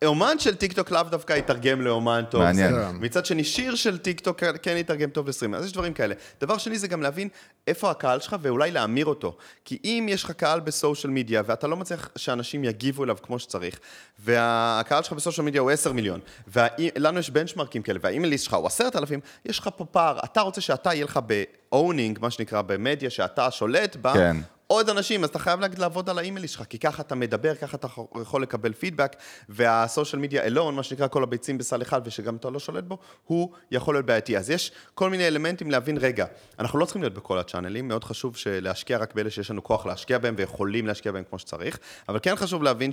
אומן 0.05 0.38
של 0.38 0.55
טיק 0.55 0.73
טוק 0.73 0.91
לאו 0.91 1.03
דווקא 1.03 1.33
יתרגם 1.33 1.81
לאומן 1.81 2.25
טוב. 2.31 2.43
מעניין. 2.43 2.75
זה- 2.75 2.87
מצד 2.93 3.27
שני, 3.27 3.45
שיר 3.45 3.75
של 3.75 3.99
טיק 3.99 4.21
טוק 4.21 4.43
כן 4.62 4.77
יתרגם 4.77 5.11
טוב 5.11 5.29
לסטרימינג, 5.29 5.61
אז 5.61 5.67
יש 5.67 5.73
דברים 5.73 5.95
כאלה. 5.95 6.15
דבר 6.41 6.59
שני 6.59 6.79
זה 6.79 6.88
גם 6.88 7.03
להבין 7.03 7.29
איפה 7.67 7.91
הקהל 7.91 8.21
שלך 8.21 8.37
ואולי 8.43 8.71
להמיר 8.71 9.07
אותו. 9.07 9.37
כי 9.65 9.79
אם 9.85 10.07
יש 10.11 10.25
לך 10.25 10.31
קהל 10.31 10.61
בסושיאל 10.61 11.12
מדיה 11.12 11.43
ואתה 11.47 11.67
לא 11.67 11.77
מצליח 11.77 12.09
שאנשים 12.17 12.65
יגיבו 12.65 13.05
אליו 13.05 13.17
כמו 13.23 13.38
שצריך, 13.38 13.79
והקהל 14.19 15.03
שלך 15.03 15.12
בסושיאל 15.12 15.47
מדיה 15.47 15.61
הוא 15.61 15.71
10 15.71 15.93
מיליון, 15.93 16.21
ולנו 16.49 17.19
יש 17.19 17.31
בנצ'מרקים 17.31 17.83
כאלה, 17.83 17.99
והאימייליסט 18.03 18.45
שלך 18.45 18.55
הוא 18.55 18.67
10,000, 18.67 19.21
יש 19.45 19.59
לך 19.59 19.69
פה 19.77 19.85
פער. 19.85 20.19
אתה 20.25 20.41
רוצה 20.41 20.61
שאתה 20.61 20.95
יהיה 20.95 21.05
לך 21.05 21.21
ב-owning, 21.27 22.21
מה 22.21 22.31
שנקרא, 22.31 22.62
במדיה 22.62 23.11
שאתה 23.11 23.51
שולט 23.51 23.97
בה, 23.97 24.12
כן. 24.15 24.37
עוד 24.73 24.89
אנשים, 24.89 25.25
אז 25.25 25.31
אתה 25.31 25.39
חייב 25.39 25.61
להגיד 25.61 25.79
לעבוד 25.79 26.11
על 26.11 26.19
האימייל 26.19 26.47
שלך, 26.47 26.63
כי 26.69 26.79
ככה 26.79 27.03
אתה 27.03 27.15
מדבר, 27.15 27.55
ככה 27.55 27.77
אתה 27.77 27.89
יכול 28.21 28.43
לקבל 28.43 28.73
פידבק, 28.73 29.17
והסושיאל 29.49 30.23
מדיה 30.23 30.43
אלון, 30.43 30.75
מה 30.75 30.83
שנקרא 30.83 31.09
כל 31.09 31.23
הביצים 31.23 31.59
בסל 31.59 31.83
אחד, 31.83 32.01
ושגם 32.05 32.37
אתה 32.37 32.51
לא 32.51 32.59
שולט 32.59 32.85
בו, 32.85 32.99
הוא 33.25 33.53
יכול 33.71 33.95
להיות 33.95 34.07
בעייתי. 34.07 34.37
אז 34.37 34.51
יש 34.51 34.73
כל 34.95 35.11
מיני 35.11 35.27
אלמנטים 35.27 35.71
להבין, 35.71 35.97
רגע, 35.97 36.27
אנחנו 36.59 36.79
לא 36.79 36.85
צריכים 36.85 37.03
להיות 37.03 37.15
בכל 37.15 37.39
ה 37.38 37.43
channel 37.43 37.75
ים, 37.75 37.88
מאוד 37.89 38.05
חשוב 38.05 38.37
להשקיע 38.47 38.99
רק 38.99 39.15
באלה 39.15 39.31
שיש 39.31 39.51
לנו 39.51 39.65
כוח 39.65 39.87
להשקיע 39.87 40.19
בהם, 40.19 40.35
ויכולים 40.39 40.87
להשקיע 40.87 41.13
בהם 41.13 41.25
כמו 41.31 41.39
שצריך, 41.39 41.79
אבל 42.09 42.19
כן 42.23 42.37
חשוב 42.37 42.63
להבין 42.63 42.91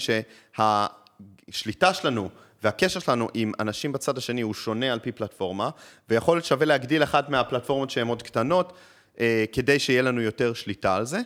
שהשליטה 1.49 1.93
שלנו, 1.93 2.29
והקשר 2.63 2.99
שלנו 2.99 3.27
עם 3.33 3.51
אנשים 3.59 3.91
בצד 3.91 4.17
השני 4.17 4.41
הוא 4.41 4.53
שונה 4.53 4.93
על 4.93 4.99
פי 4.99 5.11
פלטפורמה, 5.11 5.69
ויכול 6.09 6.37
להיות 6.37 6.45
שווה 6.45 6.65
להגדיל 6.65 7.03
אחת 7.03 7.29
מהפלטפורמות 7.29 7.89
שהן 7.89 8.07
עוד 8.07 8.23
קטנות, 8.23 8.73
אה, 9.19 9.45
כדי 9.51 9.79
שיהיה 9.79 10.01
לנו 10.01 10.21
יותר 10.21 10.53
שליטה 10.53 10.95
על 10.95 11.05
זה. 11.05 11.19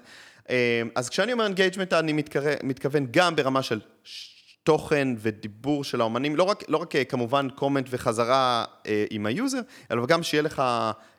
אה, 0.49 0.81
אז 0.95 1.09
כשאני 1.09 1.33
אומר 1.33 1.45
engagement, 1.45 1.93
אני 1.93 2.13
מתכוון, 2.13 2.53
מתכוון 2.63 3.07
גם 3.11 3.35
ברמה 3.35 3.61
של 3.63 3.79
תוכן 4.63 5.07
ודיבור 5.17 5.83
של 5.83 6.01
האומנים, 6.01 6.35
לא 6.35 6.43
רק, 6.43 6.63
לא 6.67 6.77
רק 6.77 6.95
אה, 6.95 7.03
כמובן 7.03 7.47
comment 7.49 7.87
וחזרה 7.89 8.65
עם 9.09 9.25
ה 9.25 9.31
user, 9.31 9.59
אלא 9.91 10.05
גם 10.05 10.23
שיהיה 10.23 10.41
לך 10.41 10.63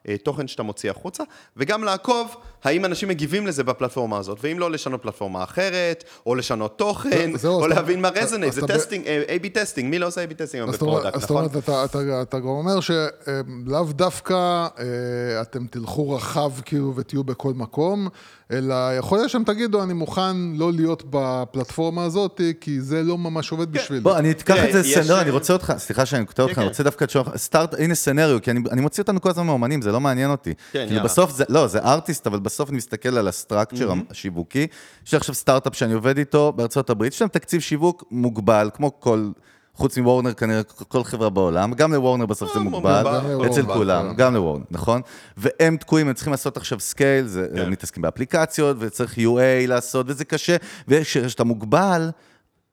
אה, 0.09 0.17
תוכן 0.23 0.47
שאתה 0.47 0.63
מוציא 0.63 0.91
החוצה, 0.91 1.23
וגם 1.57 1.83
לעקוב 1.83 2.35
האם 2.63 2.85
אנשים 2.85 3.09
מגיבים 3.09 3.47
לזה 3.47 3.63
בפלטפורמה 3.63 4.17
הזאת, 4.17 4.37
ואם 4.41 4.59
לא, 4.59 4.71
לשנות 4.71 5.01
פלטפורמה 5.01 5.43
אחרת, 5.43 6.03
או 6.25 6.35
לשנות 6.35 6.77
תוכן, 6.77 7.31
או 7.45 7.67
להבין 7.67 8.01
מה 8.01 8.07
does 8.09 8.13
resonate, 8.17 8.53
זה 8.53 8.61
testing, 8.67 9.05
A-B 9.05 9.49
testing, 9.53 9.89
מי 9.89 9.99
לא 9.99 10.07
עושה 10.07 10.23
A-B 10.23 10.33
testing 10.33 10.63
היום 10.63 10.71
ב 10.71 10.76
product, 10.76 11.15
אז 11.15 11.21
זאת 11.21 11.31
נכון? 11.31 11.37
אומרת, 11.45 11.57
אתה- 11.63 11.83
אתה- 11.85 12.21
אתה 12.21 12.39
גם 12.39 12.47
אומר 12.47 12.79
שלאו 12.79 13.83
דווקא 13.91 14.33
אה, 14.79 15.41
אתם 15.41 15.67
תלכו 15.67 16.11
רחב 16.11 16.51
כאילו 16.65 16.93
ותהיו 16.95 17.23
בכל 17.23 17.53
מקום, 17.53 18.07
אלא 18.51 18.75
יכול 18.97 19.17
להיות 19.17 19.29
שאתם 19.29 19.43
תגידו, 19.43 19.83
אני 19.83 19.93
מוכן 19.93 20.37
לא 20.55 20.71
להיות 20.73 21.03
בפלטפורמה 21.09 22.03
הזאת, 22.03 22.41
כי 22.61 22.81
זה 22.81 23.03
לא 23.03 23.17
ממש 23.17 23.51
עובד 23.51 23.71
בשבילי. 23.71 24.01
בוא, 24.01 24.17
אני 24.17 24.31
אקח 24.31 24.55
תראה, 24.55 24.79
את 24.79 24.83
זה, 24.83 25.13
לא, 25.13 25.21
אני 25.21 25.29
רוצה 25.29 25.53
אותך, 25.53 25.73
סליחה 25.77 26.05
שאני 26.05 26.25
קוטע 26.25 26.43
אותך, 26.43 26.53
כן, 26.55 26.61
אני 26.61 26.67
כן. 26.67 26.71
רוצה 26.71 26.83
דווקא 26.83 27.03
לשאול 27.05 27.23
אותך, 27.27 27.37
סטארט, 27.55 27.73
הנה 27.79 27.95
סצנריו, 27.95 28.41
כי 28.41 28.51
אני 28.51 28.59
אני 28.71 28.81
מוציא 28.81 29.03
אותנו 29.03 29.21
כל 29.21 29.29
הזמן 29.29 29.45
מאומנים, 29.45 29.81
זה 29.81 29.91
לא 29.91 29.99
מעניין 29.99 30.31
אותי. 30.31 30.53
כן, 30.53 30.79
כאילו 30.79 30.91
יאללה. 30.91 31.03
בסוף 31.03 31.31
זה, 31.31 31.43
לא, 31.49 31.67
זה 31.67 31.79
ארטיסט, 31.79 32.27
אבל 32.27 32.39
בסוף 32.39 32.69
אני 32.69 32.77
מסתכל 32.77 33.17
על 33.17 33.27
הסטרקצ'ר 33.27 33.93
השיווקי. 34.09 34.67
יש 35.05 35.11
לי 35.11 35.17
עכשיו 35.17 35.35
סטארט-אפ 35.35 35.75
שאני 35.75 35.93
עובד 35.93 36.17
איתו 36.17 36.53
בארצות 36.55 36.89
הברית, 36.89 37.13
יש 37.13 37.21
להם 37.21 37.29
תקציב 37.29 37.61
שיווק 37.61 38.03
מוגבל, 38.11 38.69
כמו 38.73 38.99
כל... 38.99 39.29
חוץ 39.77 39.97
מוורנר 39.97 40.33
כנראה, 40.33 40.63
כל 40.63 41.03
חברה 41.03 41.29
בעולם, 41.29 41.73
גם 41.73 41.93
לוורנר 41.93 42.25
בסוף 42.25 42.53
זה 42.53 42.59
אה, 42.59 42.63
מוגבל, 42.63 43.03
אצל 43.45 43.61
כולם, 43.73 44.09
כן. 44.09 44.15
גם 44.15 44.33
לוורנר, 44.33 44.63
נכון? 44.71 45.01
והם 45.37 45.77
תקועים, 45.77 46.07
הם 46.07 46.13
צריכים 46.13 46.31
לעשות 46.31 46.57
עכשיו 46.57 46.79
scale, 46.79 47.27
זה- 47.27 47.47
כן. 47.55 47.61
הם 47.61 47.71
מתעסקים 47.71 48.01
באפליקציות, 48.03 48.77
וצריך 48.79 49.17
UA 49.17 49.21
לעשות, 49.67 50.05
וזה 50.09 50.25
קשה, 50.25 50.55
וכשאתה 50.87 51.43
מוגבל, 51.43 52.09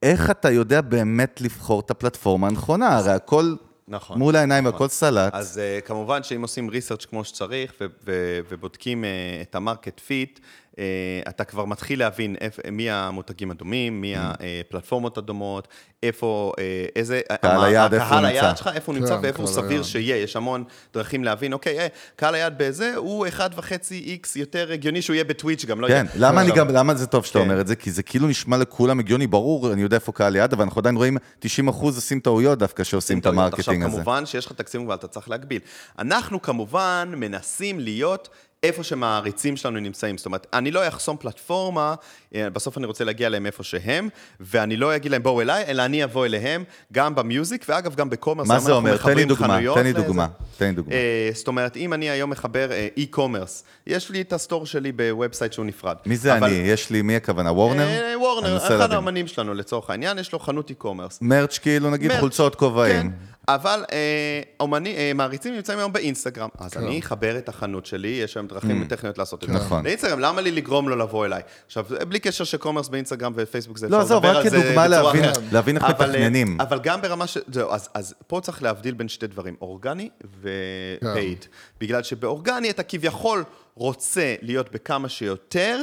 איך 0.03 0.29
אתה 0.31 0.51
יודע 0.51 0.81
באמת 0.81 1.41
לבחור 1.41 1.79
את 1.79 1.91
הפלטפורמה 1.91 2.47
הנכונה? 2.47 2.97
הרי 2.97 3.11
הכל 3.11 3.53
נכון. 3.87 4.19
מול 4.19 4.35
העיניים 4.35 4.63
נכון. 4.63 4.73
והכל 4.73 4.87
סלט. 4.87 5.33
אז 5.33 5.61
uh, 5.79 5.85
כמובן 5.85 6.23
שאם 6.23 6.41
עושים 6.41 6.69
research 6.69 7.05
כמו 7.05 7.23
שצריך 7.23 7.73
ו- 7.81 7.85
ו- 8.05 8.39
ובודקים 8.49 9.03
uh, 9.03 9.07
את 9.49 9.55
ה 9.55 9.61
market 9.61 9.99
fit, 9.99 10.39
אתה 11.29 11.43
כבר 11.43 11.65
מתחיל 11.65 11.99
להבין 11.99 12.35
איפ, 12.41 12.59
מי 12.71 12.89
המותגים 12.89 13.51
הדומים, 13.51 14.01
מי 14.01 14.13
הפלטפורמות 14.17 15.17
הדומות, 15.17 15.67
איפה, 16.03 16.51
uh, 16.55 16.59
איזה... 16.95 17.21
קהל 17.41 17.57
מה- 17.57 17.65
היעד, 17.65 17.93
איפה 17.93 18.05
הוא 18.05 18.15
הקהל 18.15 18.25
נמצא. 18.25 18.45
היעד 18.45 18.57
שלך, 18.57 18.69
איפה 18.75 18.91
הוא 18.91 18.99
נמצא 18.99 19.15
כן, 19.15 19.19
ואיפה 19.23 19.43
הוא 19.43 19.53
קהל 19.53 19.63
סביר. 19.63 19.83
שיהיה. 19.83 20.15
יש 20.17 20.35
המון 20.35 20.63
דרכים 20.93 21.23
להבין, 21.23 21.53
אוקיי, 21.53 21.79
אה, 21.79 21.87
קהל 22.15 22.35
היעד 22.35 22.53
בזה 22.57 22.95
הוא 22.95 23.27
1.5 23.27 23.41
X 23.91 24.35
יותר 24.35 24.71
הגיוני 24.71 25.01
שהוא 25.01 25.13
יהיה 25.13 25.23
בטוויץ' 25.23 25.65
גם, 25.65 25.81
לא 25.81 25.87
כן, 25.87 26.05
יודע. 26.13 26.27
למה 26.27 26.41
אני 26.41 26.49
עכשיו, 26.49 26.65
גם, 26.67 26.73
למה 26.73 26.95
זה 26.95 27.07
טוב 27.07 27.25
שאתה 27.25 27.39
כן. 27.39 27.45
אומר 27.45 27.61
את 27.61 27.67
זה? 27.67 27.75
כי 27.75 27.91
זה 27.91 28.03
כאילו 28.03 28.27
נשמע 28.27 28.57
לכולם 28.57 28.99
הגיוני, 28.99 29.27
ברור, 29.27 29.73
אני 29.73 29.81
יודע 29.81 29.95
איפה 29.95 30.11
קהל 30.11 30.35
יעד, 30.35 30.53
אבל 30.53 30.63
אנחנו 30.63 30.79
עדיין 30.79 30.95
רואים 30.95 31.17
90 31.39 31.67
אחוז 31.67 31.95
עושים 31.95 32.19
טעויות 32.19 32.59
דווקא 32.59 32.83
שעושים 32.83 33.19
את. 33.19 33.25
ה 33.25 33.28
marketing 33.28 33.59
עכשיו, 33.59 33.87
הזה. 33.87 34.03
כמובן 34.03 34.25
שיש 34.25 34.45
לך 34.45 34.51
תקציב 34.51 34.81
מוגבל, 34.81 34.95
אתה 34.95 35.07
צריך 35.07 35.29
להגביל. 35.29 35.59
אנחנו 35.99 36.41
כמובן 36.41 37.13
מנסים 37.17 37.79
להיות 37.79 38.29
איפה 38.63 38.83
שמעריצים 38.83 39.57
שלנו 39.57 39.79
נמצאים. 39.79 40.17
זאת 40.17 40.25
אומרת, 40.25 40.47
אני 40.53 40.71
לא 40.71 40.87
אחסום 40.87 41.17
פלטפורמה, 41.17 41.95
אה, 42.35 42.49
בסוף 42.49 42.77
אני 42.77 42.85
רוצה 42.85 43.03
להגיע 43.03 43.27
אליהם 43.27 43.45
איפה 43.45 43.63
שהם, 43.63 44.09
ואני 44.39 44.77
לא 44.77 44.95
אגיד 44.95 45.11
להם 45.11 45.23
בואו 45.23 45.41
אליי, 45.41 45.63
אלא 45.67 45.85
אני 45.85 46.03
אבוא 46.03 46.25
אליהם, 46.25 46.63
גם 46.93 47.15
ב 47.15 47.22
music, 47.22 47.65
ואגב, 47.69 47.95
גם 47.95 48.09
ב 48.09 48.13
commerce. 48.13 48.47
מה 48.47 48.59
זה 48.59 48.71
אומר? 48.71 48.97
תן 48.97 49.15
לי 49.15 49.25
דוגמה, 49.25 49.59
תן 49.75 49.83
לי. 49.83 49.93
דוגמה, 49.93 50.27
תן 50.57 50.65
לי 50.65 50.71
דוגמה. 50.71 50.93
אה, 50.95 51.29
זאת 51.33 51.47
אומרת, 51.47 51.77
אם 51.77 51.93
אני 51.93 52.09
היום 52.09 52.29
מחבר 52.29 52.71
אה, 52.71 52.87
e-commerce, 52.99 53.63
יש 53.87 54.09
לי 54.09 54.21
את 54.21 54.33
ה 54.33 54.38
store 54.38 54.65
שלי 54.65 54.91
ב 54.91 54.99
website 54.99 55.53
שהוא 55.53 55.65
נפרד. 55.65 55.95
מי 56.05 56.17
זה 56.17 56.37
אבל- 56.37 56.47
אני? 56.47 56.55
יש 56.55 56.89
לי, 56.89 57.01
מי 57.01 57.15
הכוונה? 57.15 57.51
וורנר? 57.51 57.87
וורנר, 58.19 58.57
אחד. 58.57 58.91
האמנים 58.91 59.27
שלנו 59.27 59.53
לצורך 59.53 59.89
העניין, 59.89 60.19
יש 60.19 60.33
לו 60.33 60.39
חנות 60.39 60.71
e-commerce. 60.71 61.17
merch 61.21 61.57
כאילו, 61.57 61.89
נגיד 61.89 62.11
חולצות 62.19 62.55
כובעים. 62.55 63.11
כן, 63.47 63.53
אבל 63.53 63.85
אה, 63.91 63.97
אומני, 64.59 64.95
אה, 64.95 65.11
מעריצים 65.15 65.53
נמצאים 65.55 65.79
היום 65.79 65.93
באינסטגרם, 65.93 66.49
אז 66.59 66.77
אני 66.77 66.99
אחבר 66.99 67.37
את 67.37 67.49
החנות 67.49 67.85
שלי, 67.85 68.07
יש 68.07 68.37
היום 68.37 68.47
דרכים 68.47 68.85
טכניות 68.89 69.17
לעשות 69.17 69.43
את 69.43 69.49
זה. 69.49 69.53
נכון. 69.55 69.83
לאינסטגרם, 69.85 70.19
למה 70.19 70.41
לי 70.41 70.51
לגרום 70.51 70.89
לו 70.89 70.95
לבוא 70.95 71.25
אליי? 71.25 71.41
עכשיו, 71.65 71.85
בלי 72.07 72.19
קשר 72.19 72.43
ש 72.43 72.52
commerce 72.52 72.89
באינסטגרם 72.89 73.33
ופייסבוק 73.35 73.77
זה 73.77 73.89
לא, 73.89 74.01
אפשר 74.01 74.15
לדבר 74.15 74.29
רק 74.37 74.45
על 74.45 74.51
זה 74.51 74.57
כדוגמה 74.61 74.71
בצורה 74.71 74.87
להבין- 74.87 75.23
אחרת. 75.23 75.43
להבין 75.51 75.75
איך 75.77 75.83
אבל, 75.85 76.05
אה, 76.05 76.07
מתכננים. 76.11 76.61
אבל 76.61 76.79
גם 76.79 77.01
ברמה 77.01 77.27
ש... 77.27 77.37
זהו, 77.53 77.71
אז, 77.71 77.89
אז 77.93 78.13
פה 78.27 78.39
צריך 78.43 78.63
להבדיל 78.63 78.93
בין 78.93 79.07
שתי 79.07 79.27
דברים, 79.27 79.55
אורגני 79.61 80.09
ו 80.41 80.58
paid. 80.58 81.45
בגלל 81.81 82.03
שבאורגני 82.03 82.69
אתה 82.69 82.83
כביכול 82.83 83.43
רוצה 83.75 84.35
להיות 84.41 84.71
בכמה 84.71 85.09
שיותר, 85.09 85.81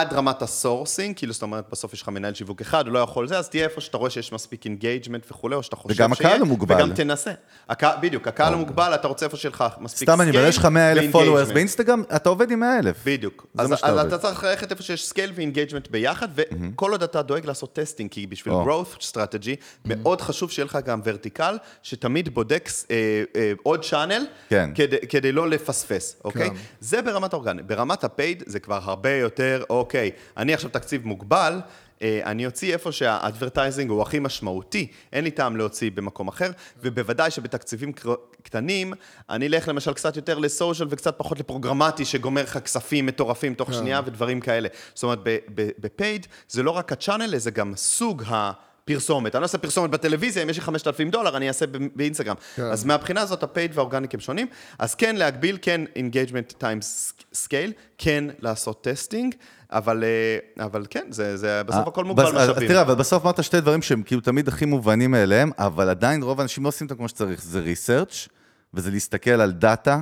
עד 0.00 0.12
רמת 0.12 0.42
ה 0.42 0.49
sourcing, 0.49 1.16
כאילו 1.16 1.32
זאת 1.32 1.42
אומרת, 1.42 1.64
בסוף 1.72 1.94
יש 1.94 2.02
לך 2.02 2.08
מנהל 2.08 2.34
שיווק 2.34 2.60
אחד, 2.60 2.86
הוא 2.86 2.92
לא 2.92 2.98
יכול 2.98 3.28
זה, 3.28 3.38
אז 3.38 3.48
תהיה 3.48 3.64
איפה 3.64 3.80
שאתה 3.80 3.96
רואה 3.96 4.10
שיש 4.10 4.32
מספיק 4.32 4.64
engagement 4.64 5.26
וכולי, 5.30 5.54
או 5.54 5.62
שאתה 5.62 5.76
חושב 5.76 5.94
וגם 5.94 6.14
שיהיה, 6.14 6.28
הקהל 6.28 6.40
הוא 6.40 6.48
מוגבל. 6.48 6.74
וגם 6.74 6.94
תנסה. 6.94 7.30
הק-, 7.68 7.96
בדיוק, 8.00 8.28
הקהל 8.28 8.52
הוא 8.52 8.60
מוגבל, 8.60 8.94
אתה 8.94 9.08
רוצה 9.08 9.26
איפה 9.26 9.36
שיהיה 9.36 9.50
לך 9.54 9.64
מספיק 9.80 10.08
סתם 10.08 10.20
אני 10.20 10.36
יש 10.36 10.58
לך 10.58 10.64
100 10.64 10.92
אלף 10.92 11.14
followers 11.14 11.52
באינסטגרם, 11.54 12.02
אתה 12.16 12.28
עובד 12.28 12.50
עם 12.50 12.60
100 12.60 12.78
אלף. 12.78 12.96
בדיוק. 13.04 13.46
אז, 13.58 13.72
אז 13.72 13.90
עובד. 13.90 14.06
אתה 14.06 14.18
צריך 14.18 14.44
ללכת 14.44 14.70
איפה 14.70 14.82
שיש 14.82 15.06
scale 15.06 15.32
ו 15.34 15.39
engagement 15.39 15.88
ביחד, 15.88 16.28
וכל 16.34 16.92
עוד 16.92 17.02
אתה 17.02 17.22
דואג 17.22 17.46
לעשות 17.46 17.72
testing, 17.72 18.10
כי 18.10 18.26
בשביל 18.26 18.54
growth 18.54 19.02
strategy, 19.12 19.56
מאוד 19.84 20.20
חשוב 20.20 20.50
שיהיה 20.50 20.64
לך 20.64 20.78
גם 20.84 21.00
vertical, 21.04 21.58
שתמיד 21.82 22.34
בודק 22.34 22.68
אה, 22.90 23.22
אה, 23.36 23.52
עוד 23.62 23.84
channel, 23.84 24.26
כן. 24.48 24.70
כדי, 24.74 24.96
כדי 25.08 25.32
לא 25.32 25.48
לפספס, 25.48 26.16
אוקיי? 26.24 26.50
כן. 26.50 26.56
זה 26.80 27.02
ברמת 27.02 27.32
האורגני. 27.32 27.62
ברמת 27.62 28.04
ה 28.04 28.12
paid 28.12 28.42
זה 28.46 28.60
כבר 28.60 28.80
הרבה 28.82 29.10
יותר, 29.10 29.62
אוקיי, 29.70 29.85
אני 30.36 30.54
עכשיו 30.54 30.70
תקציב 30.70 31.06
מוגבל, 31.06 31.60
אה, 32.02 32.20
אני 32.24 32.46
אוציא 32.46 32.72
איפה 32.72 32.92
שה 32.92 33.13
advertising 33.13 33.90
הוא 33.90 34.02
הכי 34.02 34.18
משמעותי, 34.18 34.86
אין 35.12 35.24
לי 35.24 35.30
טעם 35.30 35.56
להוציא 35.56 35.90
במקום 35.94 36.28
אחר, 36.28 36.50
ובוודאי 36.82 37.30
שבתקציבים 37.30 37.92
קטנים, 38.42 38.92
אני 39.30 39.46
אלך 39.46 39.68
למשל 39.68 39.92
קצת 39.92 40.16
יותר 40.16 40.38
ל 40.38 40.45
social 40.45 40.88
וקצת 40.90 41.18
פחות 41.18 41.40
ל 41.40 41.45
programmatic, 41.45 42.04
שגומר 42.04 42.42
לך 42.42 42.58
כספים 42.58 43.06
מטורפים 43.06 43.54
תוך 43.54 43.74
שנייה 43.74 44.00
ודברים 44.04 44.40
כאלה. 44.40 44.68
זאת 44.94 45.02
אומרת, 45.02 45.18
ב 45.54 45.68
paid 45.68 46.26
זה 46.48 46.62
לא 46.62 46.70
רק 46.70 46.92
ה 46.92 46.97
channel, 46.97 47.38
זה 47.38 47.50
גם 47.50 47.72
סוג 47.76 48.22
ה... 48.28 48.52
פרסומת, 48.86 49.34
אני 49.34 49.40
לא 49.40 49.44
אעשה 49.44 49.58
פרסומת 49.58 49.90
בטלוויזיה, 49.90 50.42
אם 50.42 50.50
יש 50.50 50.56
לי 50.56 50.62
5,000 50.62 51.10
דולר, 51.10 51.36
אני 51.36 51.48
אעשה 51.48 51.66
באינסטגרם. 51.94 52.36
כן. 52.56 52.62
אז 52.62 52.84
מהבחינה 52.84 53.20
הזאת, 53.20 53.42
ה 53.42 53.48
paid 53.48 53.70
וה 53.74 53.83
organic 53.83 54.14
הם 54.14 54.20
שונים, 54.20 54.46
אז 54.78 54.94
כן 54.94 55.16
להגביל, 55.16 55.58
כן 55.62 55.80
engagement 55.94 56.62
times 56.62 57.12
scale, 57.34 57.72
כן 57.98 58.24
לעשות 58.40 58.84
testing, 58.84 59.34
אבל, 59.70 60.04
אה, 60.04 60.64
אבל 60.64 60.86
כן, 60.90 61.06
זה, 61.10 61.36
זה 61.36 61.62
בסוף 61.66 61.88
הכל 61.88 62.04
מוגבל 62.04 62.32
משאבים. 62.32 62.68
תראה, 62.68 62.82
אבל 62.82 62.94
בסוף 62.94 63.22
אמרת 63.22 63.44
שתי 63.44 63.60
דברים 63.60 63.82
שהם 63.82 64.02
כאילו 64.02 64.20
תמיד 64.20 64.48
הכי 64.48 64.64
מובנים 64.64 65.10
מאליהם, 65.10 65.50
אבל 65.58 65.88
עדיין 65.88 66.22
רוב 66.22 66.40
האנשים 66.40 66.64
לא 66.64 66.68
עושים 66.68 66.86
אותם 66.86 66.96
כמו 66.96 67.08
שצריך. 67.08 67.42
זה 67.42 67.60
research 67.60 68.28
וזה 68.74 68.90
להסתכל 68.90 69.30
על 69.30 69.52
data. 69.52 70.00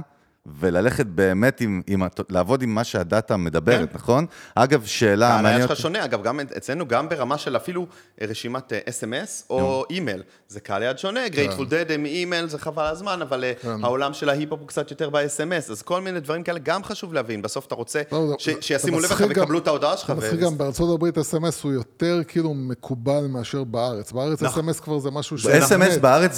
וללכת 0.60 1.06
באמת 1.06 1.60
עם, 1.60 1.82
עם, 1.86 2.02
לעבוד 2.28 2.62
עם 2.62 2.74
מה 2.74 2.84
שה 2.84 3.06
data 3.06 3.36
מדברת, 3.36 3.88
כן. 3.90 3.96
נכון? 3.98 4.26
אגב, 4.54 4.84
שאלה 4.84 5.28
מעניינת... 5.42 5.68
שלך 5.68 5.78
שונה, 5.80 6.04
אגב, 6.04 6.22
גם 6.22 6.40
אצלנו, 6.56 6.88
גם 6.88 7.08
ברמה 7.08 7.38
של 7.38 7.56
אפילו 7.56 7.86
אה, 8.20 8.26
רשימת 8.26 8.72
אה, 8.72 8.78
SMS 8.88 9.46
או 9.50 9.84
אימייל. 9.90 10.22
זה 10.48 10.60
קהל 10.60 10.82
יעד 10.82 10.98
שונה, 10.98 11.28
גרייטפול 11.28 11.66
דד 11.68 11.90
עם 11.90 12.04
אימייל, 12.04 12.48
זה 12.48 12.58
חבל 12.58 12.86
הזמן, 12.86 13.22
אבל 13.22 13.44
אה, 13.44 13.52
העולם 13.82 14.14
של 14.14 14.28
ההיפ-הופ 14.28 14.60
הוא 14.60 14.68
קצת 14.68 14.90
יותר 14.90 15.10
ב-SMS, 15.10 15.70
אז 15.70 15.82
כל 15.82 16.00
מיני 16.00 16.20
דברים 16.20 16.42
כאלה 16.42 16.58
גם 16.58 16.84
חשוב 16.84 17.14
להבין. 17.14 17.42
בסוף 17.42 17.66
אתה 17.66 17.74
רוצה 17.74 18.02
לא, 18.12 18.26
זה- 18.28 18.34
ש- 18.38 18.66
שישימו 18.66 18.98
לב 19.00 19.04
לך 19.04 19.24
ויקבלו 19.28 19.58
את 19.58 19.66
ההודעה 19.66 19.96
שלך. 19.96 20.10
מצחיק 20.10 20.40
גם 20.40 20.58
בארצות 20.58 20.94
הברית 20.94 21.18
SMS 21.18 21.62
הוא 21.62 21.72
יותר 21.72 22.20
כאילו 22.28 22.54
מקובל 22.54 23.26
מאשר 23.28 23.64
בארץ. 23.64 24.12
בארץ 24.12 24.42
נכון. 24.42 24.60
SMS 24.62 24.80
כבר 24.80 24.98
זה 24.98 25.10
משהו 25.10 25.38
ש... 25.38 25.46
SMS 25.46 25.96
בארץ 25.96 26.34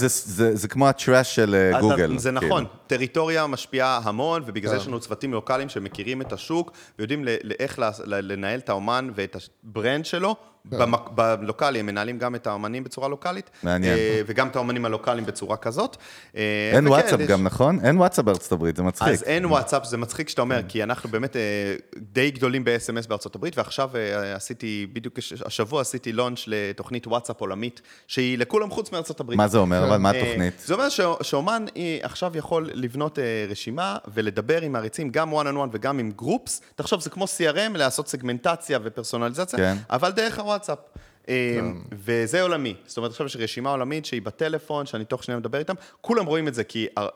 זה, 0.54 0.68
כמו 0.68 0.88
ה 0.88 0.96
trash 0.96 1.34
של 1.34 1.70
אה, 1.74 1.80
גוגל. 1.80 2.18
זה 2.18 2.30
כאילו. 2.30 2.46
נכון, 2.46 2.64
טריטוריה 2.86 3.46
משפיעה 3.46 3.95
המון, 4.04 4.42
ובגלל 4.46 4.70
זה 4.70 4.76
יש 4.76 4.86
לנו 4.86 5.00
צוותים 5.00 5.32
לוקאליים 5.32 5.68
שמכירים 5.68 6.20
את 6.22 6.32
השוק, 6.32 6.70
ויודעים 6.98 7.24
ל- 7.24 7.28
ל- 7.42 7.52
איך 7.58 7.78
לה- 7.78 7.90
ל- 8.04 8.32
לנהל 8.32 8.58
את 8.58 8.68
האומן 8.68 9.10
ואת 9.14 9.36
ה 9.64 9.71
brand 9.71 10.04
שלו. 10.04 10.36
במק- 10.70 11.08
בלוקאלי, 11.14 11.80
הם 11.80 11.86
מנהלים 11.86 12.18
גם 12.18 12.34
את 12.34 12.46
האומנים 12.46 12.84
בצורה 12.84 13.08
לוקאלית. 13.08 13.50
מעניין. 13.62 13.96
אה, 13.98 14.20
וגם 14.26 14.48
את 14.48 14.56
האומנים 14.56 14.84
הלוקאליים 14.84 15.26
בצורה 15.26 15.56
כזאת. 15.56 15.96
אה, 16.36 16.70
אין 16.74 16.86
וואטסאפ 16.88 17.20
יש- 17.20 17.28
גם, 17.28 17.44
נכון? 17.44 17.78
אין 17.84 17.96
וואטסאפ 17.98 18.24
בארצות 18.24 18.52
הברית, 18.52 18.76
זה 18.76 18.82
מצחיק. 18.82 19.08
אז 19.08 19.22
אין 19.22 19.46
וואטסאפ, 19.46 19.84
זה 19.84 19.96
מצחיק 19.96 20.28
שאתה 20.28 20.42
אומר, 20.42 20.60
כי 20.68 20.82
אנחנו 20.82 21.08
באמת 21.10 21.36
אה, 21.36 21.42
די 21.96 22.30
גדולים 22.30 22.64
ב-SMS 22.64 23.08
בארצות 23.08 23.34
הברית, 23.34 23.58
ועכשיו 23.58 23.90
עשיתי, 24.34 24.86
בדיוק 24.92 25.18
הש- 25.18 25.32
השבוע 25.44 25.80
עשיתי 25.80 26.12
launch 26.12 26.44
לתוכנית 26.46 27.06
וואטסאפ 27.06 27.40
עולמית, 27.40 27.80
שהיא 28.06 28.38
לכולם 28.38 28.70
חוץ 28.70 28.92
מארצות 28.92 29.20
הברית. 29.20 29.36
מה 29.36 29.48
זה 29.48 29.58
אומר? 29.58 29.84
אבל 29.88 29.96
מה 29.96 30.10
התוכנית? 30.10 30.62
זה 30.64 30.74
אומר 30.74 30.88
שאומן 31.22 31.64
עכשיו 32.02 32.36
יכול 32.36 32.70
לבנות 32.74 33.18
רשימה 33.48 33.96
ולדבר 34.14 34.62
עם 34.62 34.72
מעריצים, 34.72 35.10
גם 35.10 35.32
one 35.34 35.46
on 35.46 35.66
one 35.66 35.68
וגם 35.72 35.98
עם 35.98 36.10
גרופס. 36.10 36.60
תחשוב, 36.74 37.00
זה 37.00 37.10
כמו 37.10 37.24
CRM, 37.24 37.76
לעשות 37.78 38.08
סגמנטציה 38.08 38.78
ופרסונליזציה, 38.82 39.58
כן. 39.58 39.76
אבל 39.90 40.10
דרך 40.10 40.38
הוואטסאפ. 40.38 40.55
אה, 41.28 41.60
וזה 41.92 42.42
עולמי. 42.42 42.74
זאת 42.86 42.96
אומרת, 42.96 43.10
עכשיו 43.10 43.26
יש 43.26 43.36
רשימה 43.36 43.70
עולמית 43.70 44.04
שהיא 44.04 44.22
בטלפון, 44.22 44.86
שאני 44.86 45.04
תוך 45.04 45.24
שנייה 45.24 45.38
מדבר 45.38 45.58
איתם, 45.58 45.74
כולם 46.00 46.26
רואים 46.26 46.48
את 46.48 46.54
זה, 46.54 46.64
כי 46.64 46.86
אה, 46.98 47.06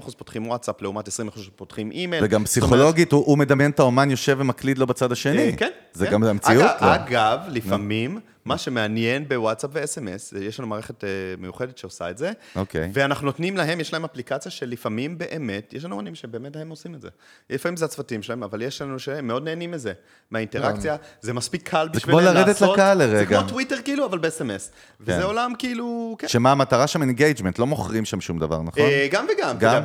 90% 0.00 0.16
פותחים 0.16 0.46
וואטסאפ 0.46 0.82
לעומת 0.82 1.08
20% 1.08 1.10
פותחים 1.56 1.90
אימייל. 1.90 2.24
וגם 2.24 2.44
פסיכולוגית, 2.44 3.12
הוא, 3.12 3.38
מדמיין 3.38 3.70
את 3.70 3.80
האומן 3.80 4.10
יושב 4.10 4.36
ומקליד 4.40 4.78
לו 4.78 4.86
בצד 4.86 5.12
השני. 5.12 5.38
אה, 5.38 5.56
כן. 5.56 5.70
זה 5.92 6.06
כן. 6.06 6.12
גם 6.12 6.24
המציאות? 6.24 6.64
אגב, 6.64 6.88
לא. 6.88 6.94
אגב, 6.94 7.38
לפעמים, 7.48 8.20
מה 8.46 8.58
שמעניין 8.58 9.28
בוואטסאפ 9.28 9.70
ו-SMS, 9.72 10.38
יש 10.40 10.58
לנו 10.58 10.68
מערכת 10.68 11.04
אה, 11.04 11.08
מיוחדת 11.38 11.78
שעושה 11.78 12.10
את 12.10 12.18
זה, 12.18 12.32
אוקיי. 12.56 12.90
ואנחנו 12.92 13.26
נותנים 13.26 13.56
להם, 13.56 13.80
יש 13.80 13.92
להם 13.92 14.04
אפליקציה 14.04 14.50
שלפעמים 14.50 15.18
באמת, 15.18 15.72
יש 15.72 15.84
לנו 15.84 15.96
אמנים 16.00 16.14
שבאמת 16.14 16.56
הם 16.56 16.70
עושים 16.70 16.94
את 16.94 17.00
זה. 17.00 17.08
לפעמים 17.50 17.76
זה 17.76 17.84
הצוותים 17.84 18.22
שלהם, 18.22 18.42
אבל 18.42 18.62
יש 18.62 18.82
לנו 18.82 18.98
שהם 18.98 19.26
מאוד 19.26 19.44
נהנים 19.44 19.70
מזה, 19.70 19.92
מהאינטראקציה, 20.30 20.96
זה 21.20 21.32
מספיק 21.32 21.68
קל 21.68 21.88
זה 21.92 21.98
בשבילם 21.98 22.18
כמו 22.18 22.26
לעשות. 22.34 22.46
לרדת 22.46 22.72
לקהל 22.72 22.98
זה 22.98 23.06
לרגע. 23.06 23.38
כמו 23.40 23.48
טוויטר 23.48 23.76
כאילו, 23.84 24.06
אבל 24.06 24.18
ב-SMS. 24.18 24.70
וזה 25.00 25.18
כן. 25.18 25.22
עולם 25.22 25.52
כאילו, 25.58 26.16
כן. 26.18 26.28
שמה 26.28 26.52
המטרה 26.52 26.86
שם 26.86 27.02
engagement, 27.02 27.58
לא 27.58 27.66
מוכרים 27.66 28.04
שם 28.04 28.20
שום 28.20 28.38
דבר, 28.38 28.62
נכון? 28.62 28.82
אה, 28.82 29.08
גם 29.10 29.26
וגם. 29.38 29.58
גם? 29.58 29.82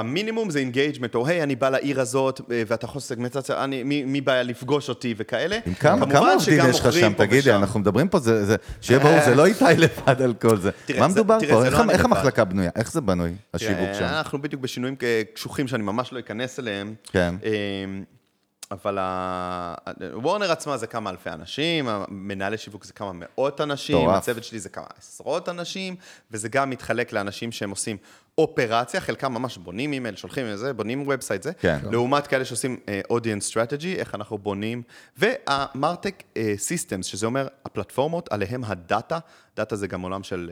המינימום 0.00 0.50
זה 0.50 0.58
engagement, 0.58 1.14
או 1.14 1.26
היי, 1.26 1.42
אני 1.42 1.56
בא 1.56 1.68
לעיר 1.68 2.00
הזאת, 2.00 2.40
אה, 2.50 2.62
ואתה 2.66 2.84
יכול 2.84 3.00
סגמנטציה, 3.00 3.64
אני- 3.64 3.82
מי 3.82 4.04
מי 4.04 4.20
בא 4.20 4.42
לפגוש 4.42 4.88
אותי 4.88 5.14
וכאלה. 5.16 5.58
עם 5.66 5.74
כמה, 5.74 6.10
כמה 6.10 6.32
עובדים 6.32 6.60
יש 6.70 6.80
לך 6.80 6.92
שם? 6.92 7.12
תגידי. 7.16 7.52
אנחנו 7.52 7.80
מדברים 7.80 8.08
פה, 8.08 8.18
זה, 8.18 8.44
זה, 8.44 8.56
שיהיה 8.80 9.00
ברור, 9.00 9.18
זה 9.24 9.34
לא 9.34 9.46
איתי 9.46 9.64
לבד 9.78 10.22
על 10.22 10.34
כל 10.34 10.56
זה. 10.56 10.70
תראה, 10.86 11.00
מה 11.00 11.08
מדובר 11.08 11.38
תראה, 11.40 11.52
פה? 11.54 11.64
איך 11.64 11.74
לא 11.78 11.90
איך. 11.90 12.04
המחלקה 12.04 12.44
בנויה? 12.44 12.70
איך 12.76 12.92
זה 12.92 13.00
בנוי, 13.00 13.32
השיווק 13.54 13.78
אה, 13.88 13.94
שם? 13.94 14.04
אנחנו 14.04 14.42
בדיוק 14.42 14.62
בשינויים 14.62 14.96
אה, 15.02 15.22
קשוחים 15.34 15.68
שאני 15.68 15.82
ממש 15.82 16.12
לא 16.12 16.18
אכנס 16.18 16.58
אליהם. 16.60 16.94
כן. 17.12 17.34
אה, 17.44 17.50
אבל 18.70 18.98
ה- 19.00 19.74
וורנר 20.14 20.52
עצמה 20.52 20.76
זה 20.76 20.86
כמה 20.86 21.10
אלפי 21.10 21.30
אנשים, 21.30 21.88
מנהלי 22.08 22.58
שיווק 22.58 22.84
זה 22.84 22.92
כמה 22.92 23.10
מאות 23.14 23.60
אנשים. 23.60 24.08
הצוות 24.08 24.44
שלי 24.44 24.58
זה 24.58 24.68
כמה 24.68 24.84
עשרות 24.98 25.48
אנשים, 25.48 25.96
וזה 26.30 26.48
גם 26.48 26.70
מתחלק 26.70 27.12
לאנשים 27.12 27.52
שהם 27.52 27.70
עושים 27.70 27.96
אופרציה, 28.38 29.00
חלקם 29.00 29.34
ממש 29.34 29.58
בונים 29.58 29.92
אימייל, 29.92 30.16
שולחים 30.16 30.46
את 30.52 30.58
זה, 30.58 30.72
בונים 30.72 31.02
ובסייט 31.02 31.42
זה, 31.42 31.52
כן. 31.52 31.78
לעומת 31.90 32.26
כאלה 32.26 32.44
שעושים 32.44 32.76
אה, 32.88 33.00
audience 33.12 33.50
strategy, 33.52 33.86
איך 33.98 34.14
אנחנו 34.14 34.38
בונים, 34.38 34.82
וה 35.16 35.40
martech 35.40 36.22
systems, 36.56 37.06
שזה 37.06 37.26
אומר 37.26 37.48
הפלטפורמות, 37.64 38.32
עליהם 38.32 38.64
ה 38.64 38.73
data, 38.73 39.18
data 39.56 39.76
זה 39.76 39.86
גם 39.86 40.00
עולם 40.02 40.22
של... 40.22 40.50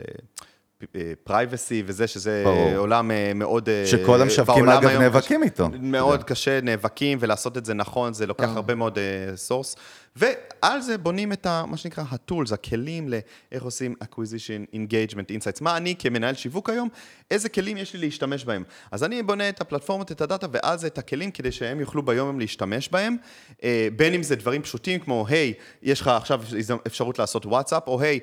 privacy 1.23 1.83
וזה, 1.85 2.07
שזה 2.07 2.41
ברור. 2.45 2.75
עולם 2.75 3.11
אה, 3.11 3.31
מאוד... 3.35 3.69
אה, 3.69 3.85
שכל 3.85 4.21
המשווקים, 4.21 4.69
אגב, 4.69 4.89
נאבקים 4.89 5.39
קשה- 5.41 5.45
איתו. 5.45 5.69
מאוד 5.79 6.23
קשה, 6.23 6.61
נאבקים, 6.61 7.17
ולעשות 7.21 7.57
את 7.57 7.65
זה 7.65 7.73
נכון, 7.73 8.13
זה 8.13 8.27
לוקח 8.27 8.49
הרבה 8.55 8.75
מאוד 8.75 8.97
source. 9.35 9.75
ועל 10.15 10.81
זה 10.81 10.97
בונים 10.97 11.33
את 11.33 11.45
ה, 11.45 11.63
מה 11.67 11.77
שנקרא 11.77 12.03
ה-tools, 12.09 12.53
הכלים 12.53 13.09
לאיך 13.09 13.63
עושים 13.63 13.95
acquisition, 14.03 14.75
engagement, 14.75 15.29
insights. 15.29 15.57
מה 15.61 15.77
אני 15.77 15.95
כמנהל 15.99 16.35
שיווק 16.35 16.69
היום, 16.69 16.89
איזה 17.31 17.49
כלים 17.49 17.77
יש 17.77 17.93
לי 17.93 17.99
להשתמש 17.99 18.45
בהם. 18.45 18.63
אז 18.91 19.03
אני 19.03 19.23
בונה 19.23 19.49
את 19.49 19.61
הפלטפורמות, 19.61 20.11
את 20.11 20.21
ה 20.21 20.25
data, 20.25 20.47
ואז 20.51 20.85
את 20.85 20.97
הכלים 20.97 21.31
כדי 21.31 21.51
שהם 21.51 21.79
יוכלו 21.79 22.03
ביום-יום 22.03 22.39
להשתמש 22.39 22.89
בהם. 22.89 23.17
אה, 23.63 23.87
בין 23.95 24.13
אם 24.13 24.23
זה 24.23 24.35
דברים 24.35 24.61
פשוטים 24.61 24.99
כמו, 24.99 25.25
היי, 25.27 25.53
יש 25.81 26.01
לך 26.01 26.07
עכשיו 26.07 26.41
אפשרות 26.87 27.19
לעשות 27.19 27.45
וואטסאפ, 27.45 27.87
או 27.87 28.01
היי, 28.01 28.19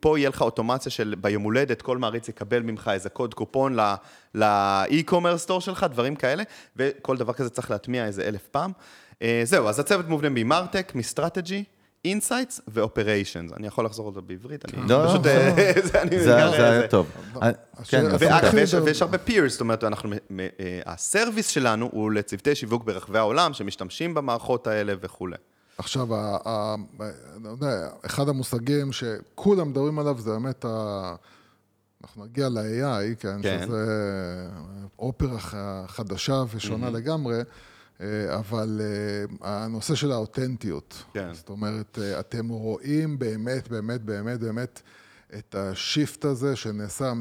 פה 0.00 0.18
יהיה 0.18 0.28
לך 0.28 0.42
אוטומציה 0.42 0.92
של 0.92 1.14
ביום 1.20 1.42
הולדת, 1.42 1.82
כל 1.82 1.98
מעריץ 1.98 2.28
יקבל 2.28 2.62
ממך 2.62 2.90
איזה 2.94 3.08
קוד 3.08 3.34
קופון 3.34 3.76
ל 4.34 4.44
e-commerce 4.44 5.42
store 5.42 5.60
שלך, 5.60 5.86
דברים 5.90 6.16
כאלה, 6.16 6.42
וכל 6.76 7.16
דבר 7.16 7.32
כזה 7.32 7.50
צריך 7.50 7.70
להטמיע 7.70 8.06
איזה 8.06 8.22
אלף 8.22 8.48
פעם. 8.48 8.72
אה, 9.22 9.40
זהו, 9.44 9.68
אז 9.68 9.78
הצוות 9.78 10.08
מובנה 10.08 10.28
מ 10.28 10.35
martech, 10.35 10.92
מ 10.94 11.01
strategy, 11.01 11.64
insights 12.04 12.60
ו 12.68 12.75
operations. 12.75 13.52
אני 13.52 13.66
יכול 13.66 13.84
לחזור 13.84 14.08
על 14.08 14.14
זה 14.14 14.20
בעברית, 14.20 14.64
אני 14.64 14.88
לא, 14.88 15.04
פשוט... 15.08 15.26
לא, 15.26 15.30
אה. 15.30 15.72
זה 15.92 16.02
אני 16.02 16.20
זה 16.20 16.30
גר, 16.30 16.50
זה 16.50 16.70
היה 16.70 16.88
טוב. 16.88 17.06
אה, 17.42 17.50
כן, 17.84 18.04
ויש, 18.84 19.02
הרבה 19.02 19.18
peers, 19.26 19.48
זאת 19.48 19.60
אומרת, 19.60 19.84
הסרוויס 20.86 21.48
שלנו 21.48 21.88
הוא 21.92 22.12
לצוותי 22.12 22.54
שיווק 22.54 22.84
ברחבי 22.84 23.18
העולם, 23.18 23.52
שמשתמשים 23.52 24.14
במערכות 24.14 24.66
האלה 24.66 24.94
וכולי. 25.00 25.36
עכשיו, 25.78 26.08
אחד 28.06 28.28
המושגים 28.28 28.92
שכולם 28.92 29.68
מדברים 29.68 29.98
עליו 29.98 30.18
זה 30.18 30.30
באמת 30.30 30.64
ה... 30.64 31.14
אנחנו 32.02 32.24
נגיע 32.24 32.48
ל-AI, 32.48 33.14
כן, 33.20 33.42
כן. 33.42 33.60
שזה 33.62 33.86
אופרה 34.98 35.38
חדשה 35.86 36.42
ושונה 36.54 36.90
לגמרי, 36.90 37.36
אה, 37.36 37.42
אבל 38.28 38.80
אה, 38.80 39.24
הנושא 39.64 39.94
של 39.94 40.12
האותנטיות. 40.12 41.04
כן. 41.14 41.34
זאת 41.34 41.48
אומרת, 41.48 41.98
אה, 42.02 42.20
אתם 42.20 42.48
רואים 42.48 43.18
באמת, 43.18 43.68
באמת, 43.68 44.02
באמת, 44.02 44.40
באמת 44.40 44.82
את 45.38 45.54
השיפט 45.54 46.24
הזה 46.24 46.56
שנעשה 46.56 47.12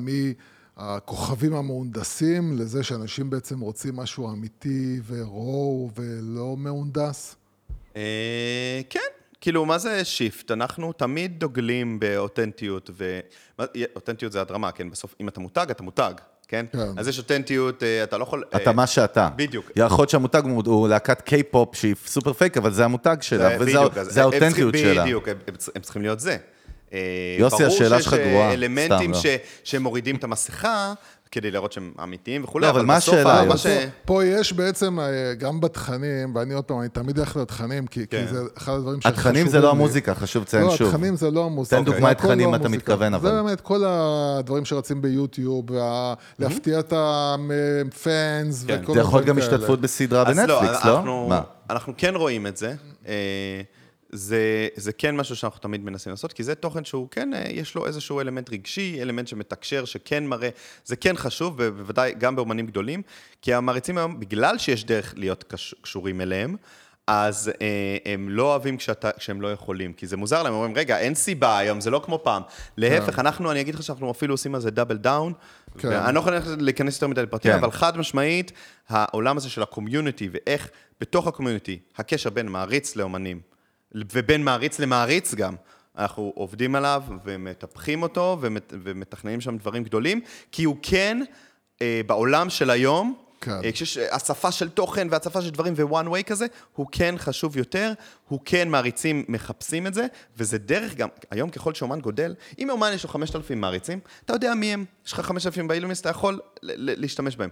מהכוכבים 0.77 1.55
המהונדסים 1.55 2.57
לזה 2.57 2.83
שאנשים 2.83 3.29
בעצם 3.29 3.59
רוצים 3.59 3.95
משהו 3.95 4.29
אמיתי 4.29 4.99
ו 5.07 5.28
raw 5.28 5.89
ולא 5.95 6.57
מהונדס. 6.57 7.35
אה, 7.95 8.81
כן, 8.89 8.99
כאילו, 9.41 9.65
מה 9.65 9.77
זה 9.77 10.05
shift? 10.05 10.51
אנחנו 10.51 10.93
תמיד 10.93 11.39
דוגלים 11.39 11.99
באותנטיות, 11.99 12.89
ואותנטיות 13.59 14.31
זה 14.31 14.41
הדרמה, 14.41 14.71
כן? 14.71 14.89
בסוף, 14.89 15.15
אם 15.21 15.27
אתה 15.27 15.39
מותג, 15.39 15.65
אתה 15.71 15.83
מותג, 15.83 16.13
כן? 16.47 16.65
כן. 16.71 16.79
אז 16.97 17.07
יש 17.07 17.17
אותנטיות, 17.17 17.83
אה, 17.83 18.03
אתה 18.03 18.17
לא 18.17 18.23
יכול... 18.23 18.43
אתה 18.55 18.69
אה, 18.69 18.75
מה 18.75 18.87
שאתה. 18.87 19.29
בדיוק. 19.35 19.71
יכול 19.75 20.01
להיות 20.01 20.09
שהמותג 20.09 20.41
הוא- 20.45 20.87
להקת 20.87 21.21
קיי-פופ 21.21 21.75
שהיא 21.75 21.95
super 22.05 22.33
fake, 22.33 22.57
אבל 22.57 22.71
זה 22.73 22.85
המותג 22.85 23.17
שלה, 23.21 23.47
וזה 23.59 23.65
בדיוק, 23.65 23.93
זה 24.01 24.21
האותנטיות 24.21 24.73
צריכים- 24.73 24.93
שלה. 24.93 25.03
בדיוק, 25.03 25.27
הם- 25.27 25.37
הם 25.75 25.81
צריכים- 25.81 26.01
להיות 26.01 26.19
זה. 26.19 26.37
אה, 26.93 26.99
יוסי, 27.39 27.63
השאלה 27.63 28.01
שלך 28.01 28.13
גרועה. 28.13 28.31
ברור 28.31 28.43
שיש 28.51 28.53
אלמנטים 28.63 29.11
לא. 29.11 29.19
שמורידים 29.63 30.15
את 30.15 30.23
המסכה, 30.23 30.93
כדי 31.31 31.51
להראות 31.51 31.71
שהם 31.71 31.91
אמיתיים 32.03 32.43
וכולי, 32.43 32.65
לא, 32.65 32.71
אבל 32.71 32.85
מה 32.85 32.97
בסוף 32.97 33.15
השאלה? 33.15 33.45
מה 33.45 33.57
ש... 33.57 33.67
פה, 33.67 33.71
פה 34.05 34.25
יש 34.25 34.53
בעצם, 34.53 34.99
אה, 34.99 35.05
גם 35.37 35.59
בתכנים, 35.61 36.35
ואני 36.35 36.53
עוד 36.53 36.63
פעם, 36.63 36.79
אני 36.79 36.89
תמיד 36.89 37.19
אלך 37.19 37.37
לתכנים, 37.37 37.87
כי, 37.87 38.07
כן. 38.07 38.25
כי 38.27 38.33
זה 38.33 38.41
אחד 38.57 38.73
הדברים 38.73 39.01
שחשובים 39.01 39.19
התכנים 39.19 39.47
זה 39.47 39.57
לי. 39.57 39.63
לא 39.63 39.71
המוזיקה, 39.71 40.15
חשוב 40.15 40.43
לציין 40.43 40.63
לא, 40.63 40.75
שוב. 40.75 40.87
התכנים 40.87 41.15
זה 41.15 41.31
לא 41.31 41.45
המוזיקה. 41.45 41.77
תן 41.77 41.83
דוגמא 41.85 42.11
את 42.11 42.17
תכנים 42.17 42.51
לא 42.51 42.55
אתה. 42.55 42.69
מתכוון, 42.69 43.13
אבל. 43.13 43.29
זה 43.29 43.41
באמת 43.43 43.61
כל 43.61 43.83
הדברים 43.87 44.65
שרצים 44.65 45.01
ביוטיוב, 45.01 45.71
וה- 45.71 46.13
להפתיע 46.39 46.79
את 46.79 46.93
הפאנס 46.97 48.65
כן. 48.67 48.79
וכל 48.83 48.93
זה 48.93 48.99
יכול 48.99 49.17
להיות 49.19 49.27
גם 49.27 49.37
הדברים 49.37 49.49
כאלה. 49.49 49.55
השתתפות 49.55 49.81
בסדרה 49.81 50.23
אז 50.29 50.37
בנטפליקס, 50.37 50.85
לא? 50.85 51.01
אנחנו, 51.69 51.93
כן 51.97 52.13
רואים 52.15 52.47
את 52.47 52.57
זה. 52.57 52.73
זה, 54.09 54.67
זה 54.75 54.93
כן 54.93 55.15
משהו 55.15 55.35
שאנחנו 55.35 55.59
תמיד 55.59 55.83
מנסים 55.83 56.09
לעשות, 56.09 56.33
כי 56.33 56.43
זה 56.43 56.55
תוכן 56.55 56.85
שהוא 56.85 57.07
כן, 57.11 57.33
אה, 57.33 57.43
יש 57.49 57.75
לו 57.75 57.85
איזשהו 57.85 58.21
אלמנט 58.21 58.49
רגשי, 58.49 59.01
אלמנט 59.01 59.27
שמתקשר, 59.27 59.85
שכן 59.85 60.25
מראה, 60.25 60.49
זה 60.85 60.95
כן 60.95 61.17
חשוב, 61.17 61.55
ובוודאי 61.57 62.13
גם 62.17 62.35
באומנים 62.35 62.67
גדולים, 62.67 63.01
כי 63.41 63.53
המעריצים 63.53 63.97
היום, 63.97 64.19
בגלל 64.19 64.57
שיש 64.57 64.85
דרך 64.85 65.13
להיות 65.17 65.43
קש, 65.43 65.75
קשורים 65.81 66.21
אליהם, 66.21 66.55
אז 67.07 67.51
אה, 67.61 67.97
הם 68.13 68.29
לא 68.29 68.43
אוהבים 68.43 68.77
כשאתה, 68.77 69.11
כשהם 69.11 69.41
לא 69.41 69.51
יכולים, 69.51 69.93
כי 69.93 70.07
זה 70.07 70.17
מוזר 70.17 70.43
להם, 70.43 70.53
הם 70.53 70.59
אומרים, 70.59 70.75
רגע, 70.75 70.97
אין 70.97 71.15
סיבה 71.15 71.57
היום, 71.57 71.81
זה 71.81 71.89
לא 71.89 72.01
כמו 72.05 72.19
פעם. 72.23 72.41
להפך, 72.77 73.19
אנחנו, 73.19 73.51
אני 73.51 73.61
אגיד 73.61 73.75
לך 73.75 73.83
שאנחנו 73.83 74.11
אפילו 74.11 74.33
עושים 74.33 74.55
על 74.55 74.61
זה 74.61 74.71
double 74.71 74.97
down, 74.97 75.33
כן. 75.77 75.87
ואני 75.87 76.15
לא 76.15 76.19
יכול 76.19 76.33
להיכנס 76.59 76.93
יותר 76.93 77.07
מדי 77.07 77.21
לפרטים, 77.21 77.51
כן. 77.51 77.57
אבל 77.57 77.71
חד 77.71 77.97
משמעית, 77.97 78.51
העולם 78.89 79.37
הזה 79.37 79.49
של 79.49 79.61
ה 79.61 79.68
community, 79.68 80.29
ואיך 80.31 80.69
בתוך 81.01 81.27
הקומיוניטי, 81.27 81.79
הקשר 81.97 82.29
בין 82.29 82.47
מעריץ 82.47 82.95
לאומנים, 82.95 83.56
ובין 83.95 84.43
מעריץ 84.43 84.79
למעריץ 84.79 85.33
גם, 85.33 85.55
אנחנו 85.97 86.31
עובדים 86.35 86.75
עליו 86.75 87.03
ומטפחים 87.23 88.03
אותו 88.03 88.37
ומת, 88.41 88.73
ומתכננים 88.83 89.41
שם 89.41 89.57
דברים 89.57 89.83
גדולים, 89.83 90.21
כי 90.51 90.63
הוא 90.63 90.77
כן, 90.81 91.21
אה, 91.81 92.01
בעולם 92.05 92.49
של 92.49 92.69
היום, 92.69 93.15
כן. 93.41 93.51
אה, 93.63 93.71
כשיש 93.71 93.97
אה, 93.97 94.15
הצפה 94.15 94.51
של 94.51 94.69
תוכן 94.69 95.07
והצפה 95.11 95.41
של 95.41 95.49
דברים 95.49 95.73
ו-one 95.77 96.07
way 96.07 96.23
כזה, 96.23 96.45
הוא 96.75 96.87
כן 96.91 97.15
חשוב 97.17 97.57
יותר, 97.57 97.93
הוא 98.27 98.39
כן 98.45 98.69
מעריצים 98.69 99.25
מחפשים 99.27 99.87
את 99.87 99.93
זה, 99.93 100.07
וזה 100.37 100.57
דרך 100.57 100.95
גם, 100.95 101.09
היום 101.31 101.49
ככל 101.49 101.73
שאומן 101.73 101.99
גודל, 101.99 102.35
אם 102.59 102.69
אומן 102.69 102.91
יש 102.93 103.03
לו 103.03 103.09
5,000 103.09 103.61
מעריצים, 103.61 103.99
אתה 104.25 104.33
יודע 104.33 104.53
מי 104.53 104.73
הם, 104.73 104.85
יש 105.05 105.13
לך 105.13 105.19
5,000 105.19 105.67
באילומיסט, 105.67 106.01
אתה 106.01 106.09
יכול 106.09 106.39
להשתמש 106.61 107.35
בהם. 107.35 107.49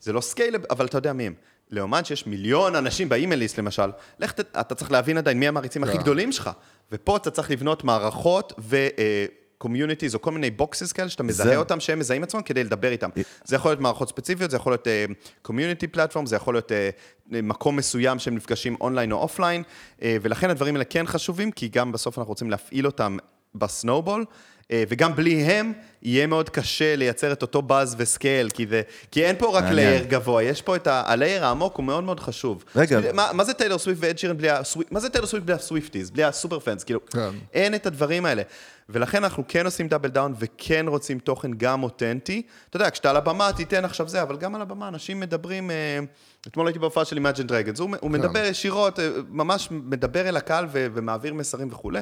זה 0.00 0.12
לא 0.12 0.20
scalable, 0.20 0.64
אבל 0.70 0.86
אתה 0.86 0.98
יודע 0.98 1.12
מי 1.12 1.26
הם. 1.26 1.34
לאומן 1.70 2.04
שיש 2.04 2.26
מיליון 2.26 2.76
אנשים 2.76 3.08
ב 3.08 3.13
email 3.13 3.38
list 3.38 3.58
למשל, 3.58 3.90
לך, 4.18 4.32
אתה 4.40 4.74
צריך 4.74 4.92
להבין 4.92 5.18
עדיין 5.18 5.40
מי 5.40 5.48
המעריצים 5.48 5.84
הכי 5.84 5.92
כן. 5.92 5.98
גדולים 5.98 6.32
שלך. 6.32 6.50
ופה 6.92 7.16
אתה 7.16 7.30
צריך 7.30 7.50
לבנות 7.50 7.84
מערכות 7.84 8.52
ו-communities 8.58 10.14
או 10.14 10.20
כל 10.20 10.30
מיני 10.30 10.50
boxes 10.50 10.92
כאלה 10.92 11.08
שאתה 11.08 11.22
מזהה 11.22 11.46
זהו. 11.46 11.58
אותם, 11.58 11.80
שהם 11.80 11.98
מזהים 11.98 12.22
עצמם 12.22 12.42
כדי 12.42 12.64
לדבר 12.64 12.92
איתם. 12.92 13.10
זה 13.44 13.56
יכול 13.56 13.70
להיות 13.70 13.80
מערכות 13.80 14.08
ספציפיות, 14.08 14.50
זה 14.50 14.56
יכול 14.56 14.72
להיות 14.72 14.86
אה, 14.86 15.48
community 15.48 15.96
platform, 15.96 16.26
זה 16.26 16.36
יכול 16.36 16.54
להיות 16.54 16.72
אה, 16.72 16.74
מקום 17.30 17.76
מסוים 17.76 18.18
שהם 18.18 18.34
נפגשים 18.34 18.76
אונליין 18.80 19.12
או 19.12 19.16
offline, 19.16 19.62
אה, 19.98 20.02
ולכן 20.22 20.50
הדברים 20.50 20.74
האלה 20.74 20.84
כן 20.84 21.06
חשובים, 21.06 21.50
כי 21.52 21.68
גם 21.68 21.92
בסוף 21.92 22.18
אנחנו 22.18 22.30
רוצים 22.30 22.50
להפעיל 22.50 22.86
אותם 22.86 23.16
ב 23.54 23.61
snowball. 23.61 24.24
אה, 24.70 24.84
וגם 24.88 25.16
בלי 25.16 25.42
הם, 25.42 25.72
יהיה 26.02 26.26
מאוד 26.26 26.50
קשה 26.50 26.96
לייצר 26.96 27.32
את 27.32 27.42
אותו 27.42 27.62
buzz 27.62 27.94
ו 27.98 28.05
scale, 28.05 28.50
כי, 28.50 28.66
זה, 28.66 28.82
כי 29.10 29.24
אין 29.24 29.36
פה 29.38 29.46
רק 29.46 29.64
מעניין. 29.64 29.74
layer 29.74 30.04
גבוה, 30.04 30.42
יש 30.42 30.62
פה 30.62 30.76
את 30.76 30.86
ה... 30.86 31.02
ה 31.06 31.12
layer 31.12 31.44
העמוק 31.44 31.76
הוא 31.76 31.84
מאוד 31.84 32.04
מאוד 32.04 32.20
חשוב. 32.20 32.64
רגע. 32.76 33.00
מה, 33.12 33.30
מה 33.32 33.44
זה 33.44 33.54
טיילור 33.54 33.78
סוויפט 33.78 34.00
ואד 34.02 34.18
שירן 34.18 34.36
בלי 34.36 34.50
הסוויפט? 34.50 34.92
מה 34.92 35.00
זה 35.00 35.08
טיילור 35.08 35.26
סוויפט 35.26 35.46
בלי 35.46 35.54
הסוויפטיז? 35.54 36.10
בלי 36.10 36.24
ה 36.24 36.30
super 36.30 36.58
fans? 36.58 36.84
כאילו, 36.84 37.06
כן. 37.06 37.30
אין 37.52 37.74
את 37.74 37.86
הדברים 37.86 38.24
האלה. 38.24 38.42
ולכן 38.88 39.24
אנחנו 39.24 39.44
כן 39.48 39.64
עושים 39.64 39.88
double 39.88 40.08
down 40.08 40.34
וכן 40.38 40.84
רוצים 40.88 41.18
תוכן 41.18 41.50
גם 41.56 41.82
אותנטי. 41.82 42.42
אתה 42.68 42.76
יודע, 42.76 42.90
כשאתה 42.90 43.10
על 43.10 43.16
הבמה 43.16 43.52
תיתן 43.52 43.84
עכשיו 43.84 44.08
זה, 44.08 44.22
אבל 44.22 44.36
גם 44.36 44.54
על 44.54 44.62
הבמה 44.62 44.88
אנשים 44.88 45.20
מדברים... 45.20 45.70
אה, 45.70 45.98
אתמול 46.46 46.66
הייתי 46.66 46.78
בהופעה 46.78 47.04
של 47.04 47.18
Imagine 47.18 47.50
Dragons, 47.50 47.80
הוא, 47.80 47.90
הוא 48.00 48.10
מדבר 48.10 48.44
ישירות, 48.44 49.00
אה, 49.00 49.08
ממש 49.28 49.68
מדבר 49.70 50.28
אל 50.28 50.36
הקהל 50.36 50.66
ו- 50.72 50.86
ומעביר 50.94 51.34
מסרים 51.34 51.68
וכולי. 51.70 52.00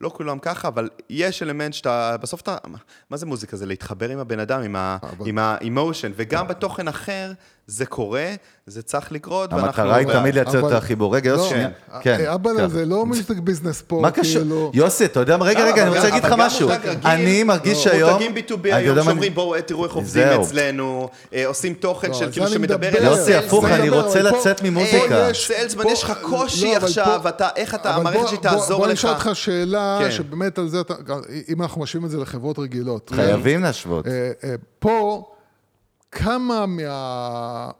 לא 0.00 0.10
כולם 0.14 0.38
ככה, 0.38 0.68
אבל 0.68 0.88
יש 1.10 1.42
אלמנט 1.42 1.72
שאתה, 1.74 2.16
בסוף 2.20 2.40
אתה, 2.40 2.56
מה- 2.66 2.78
מה 3.10 3.16
זה 3.16 3.26
מוזיקה? 3.26 3.56
זה 3.56 3.66
להתחבר 3.66 4.08
עם 4.08 4.18
הבן 4.18 4.38
אדם, 4.40 4.62
עם 4.62 4.76
ה- 4.76 4.96
אבל- 5.02 5.26
עם 5.26 5.38
האמושן, 5.38 6.12
וגם 6.16 6.48
בתוכן 6.48 6.88
אחר 6.88 7.32
זה 7.66 7.86
קורה, 7.86 8.26
זה 8.66 8.82
צריך 8.82 9.12
לקרות, 9.12 9.52
המטרה 9.52 9.96
היא 9.96 10.06
תמיד 10.08 10.34
לייצר 10.34 10.58
אבל- 10.60 10.68
את 10.68 10.82
החיבור. 10.82 11.16
רגע, 11.16 11.28
יוסי, 11.30 11.42
לא, 11.44 11.48
שנייה. 11.50 11.68
אה, 11.92 12.00
כן, 12.02 12.20
אה, 12.20 12.34
אבל. 12.34 12.68
זה 12.68 12.84
לא 12.86 13.06
מיוזיק 13.06 13.38
ביזנס 13.38 13.82
פה, 13.86 13.98
מה 14.02 14.10
קשור? 14.10 14.42
כאילו... 14.42 14.70
יוסי, 14.74 15.04
אתה 15.04 15.20
יודע 15.20 15.36
מה? 15.36 15.44
רגע, 15.44 15.64
לא, 15.64 15.68
רגע, 15.70 15.82
אני 15.82 15.90
רוצה 15.90 16.02
להגיד 16.02 16.24
לך 16.24 16.34
משהו. 16.38 16.68
אני 17.04 17.42
מרגיש 17.42 17.84
שהיום... 17.84 18.10
מותגים 18.10 18.34
B2B 18.34 18.60
אני 18.64 18.72
היום 18.72 18.86
יודע 18.86 19.02
מה 19.02 19.10
שאומרים, 19.10 19.34
בואו 19.34 19.60
תראו 19.62 19.84
איך 19.84 19.92
עובדים. 19.94 20.26
אצלנו, 20.40 21.08
אה, 21.34 21.46
עושים 21.46 21.74
תוכן 21.74 22.08
לא, 22.08 22.14
של 22.14 22.32
כאילו 22.32 22.48
שמדבר 22.48 22.88
מדבר. 22.88 22.98
אל 22.98 23.04
יוסי. 23.04 23.34
הפוך, 23.34 23.64
אני 23.64 23.88
רוצה 23.88 24.22
לצאת 24.22 24.62
ממוזיקה. 24.62 25.28
יש- 25.30 25.46
סיילסמן, 25.46 25.84
יש 25.88 26.02
לך 26.02 26.12
קושי 26.22 26.66
לא, 26.74 26.76
עכשיו, 26.76 27.20
איך 27.56 27.74
אתה- 27.74 27.94
המערכת 27.94 28.20
בוא- 28.20 28.28
שלי 28.28 28.76
בוא- 28.76 28.86
לך. 28.86 28.92
נשאל 28.92 29.10
אותך 29.10 29.30
שאלה, 29.34 29.85
כן. 30.00 30.10
שבאמת 30.10 30.58
על 30.58 30.68
זה, 30.68 30.80
אתה- 30.80 30.94
אם 31.48 31.62
אנחנו 31.62 31.80
משווים 31.80 32.04
את 32.04 32.10
זה 32.10 32.18
לחברות 32.18 32.58
רגילות. 32.58 33.10
חייבים 33.14 33.62
להשוות. 33.62 34.06
אה, 34.06 34.30
אה, 34.44 34.54
פה, 34.78 35.24
כמה 36.12 36.64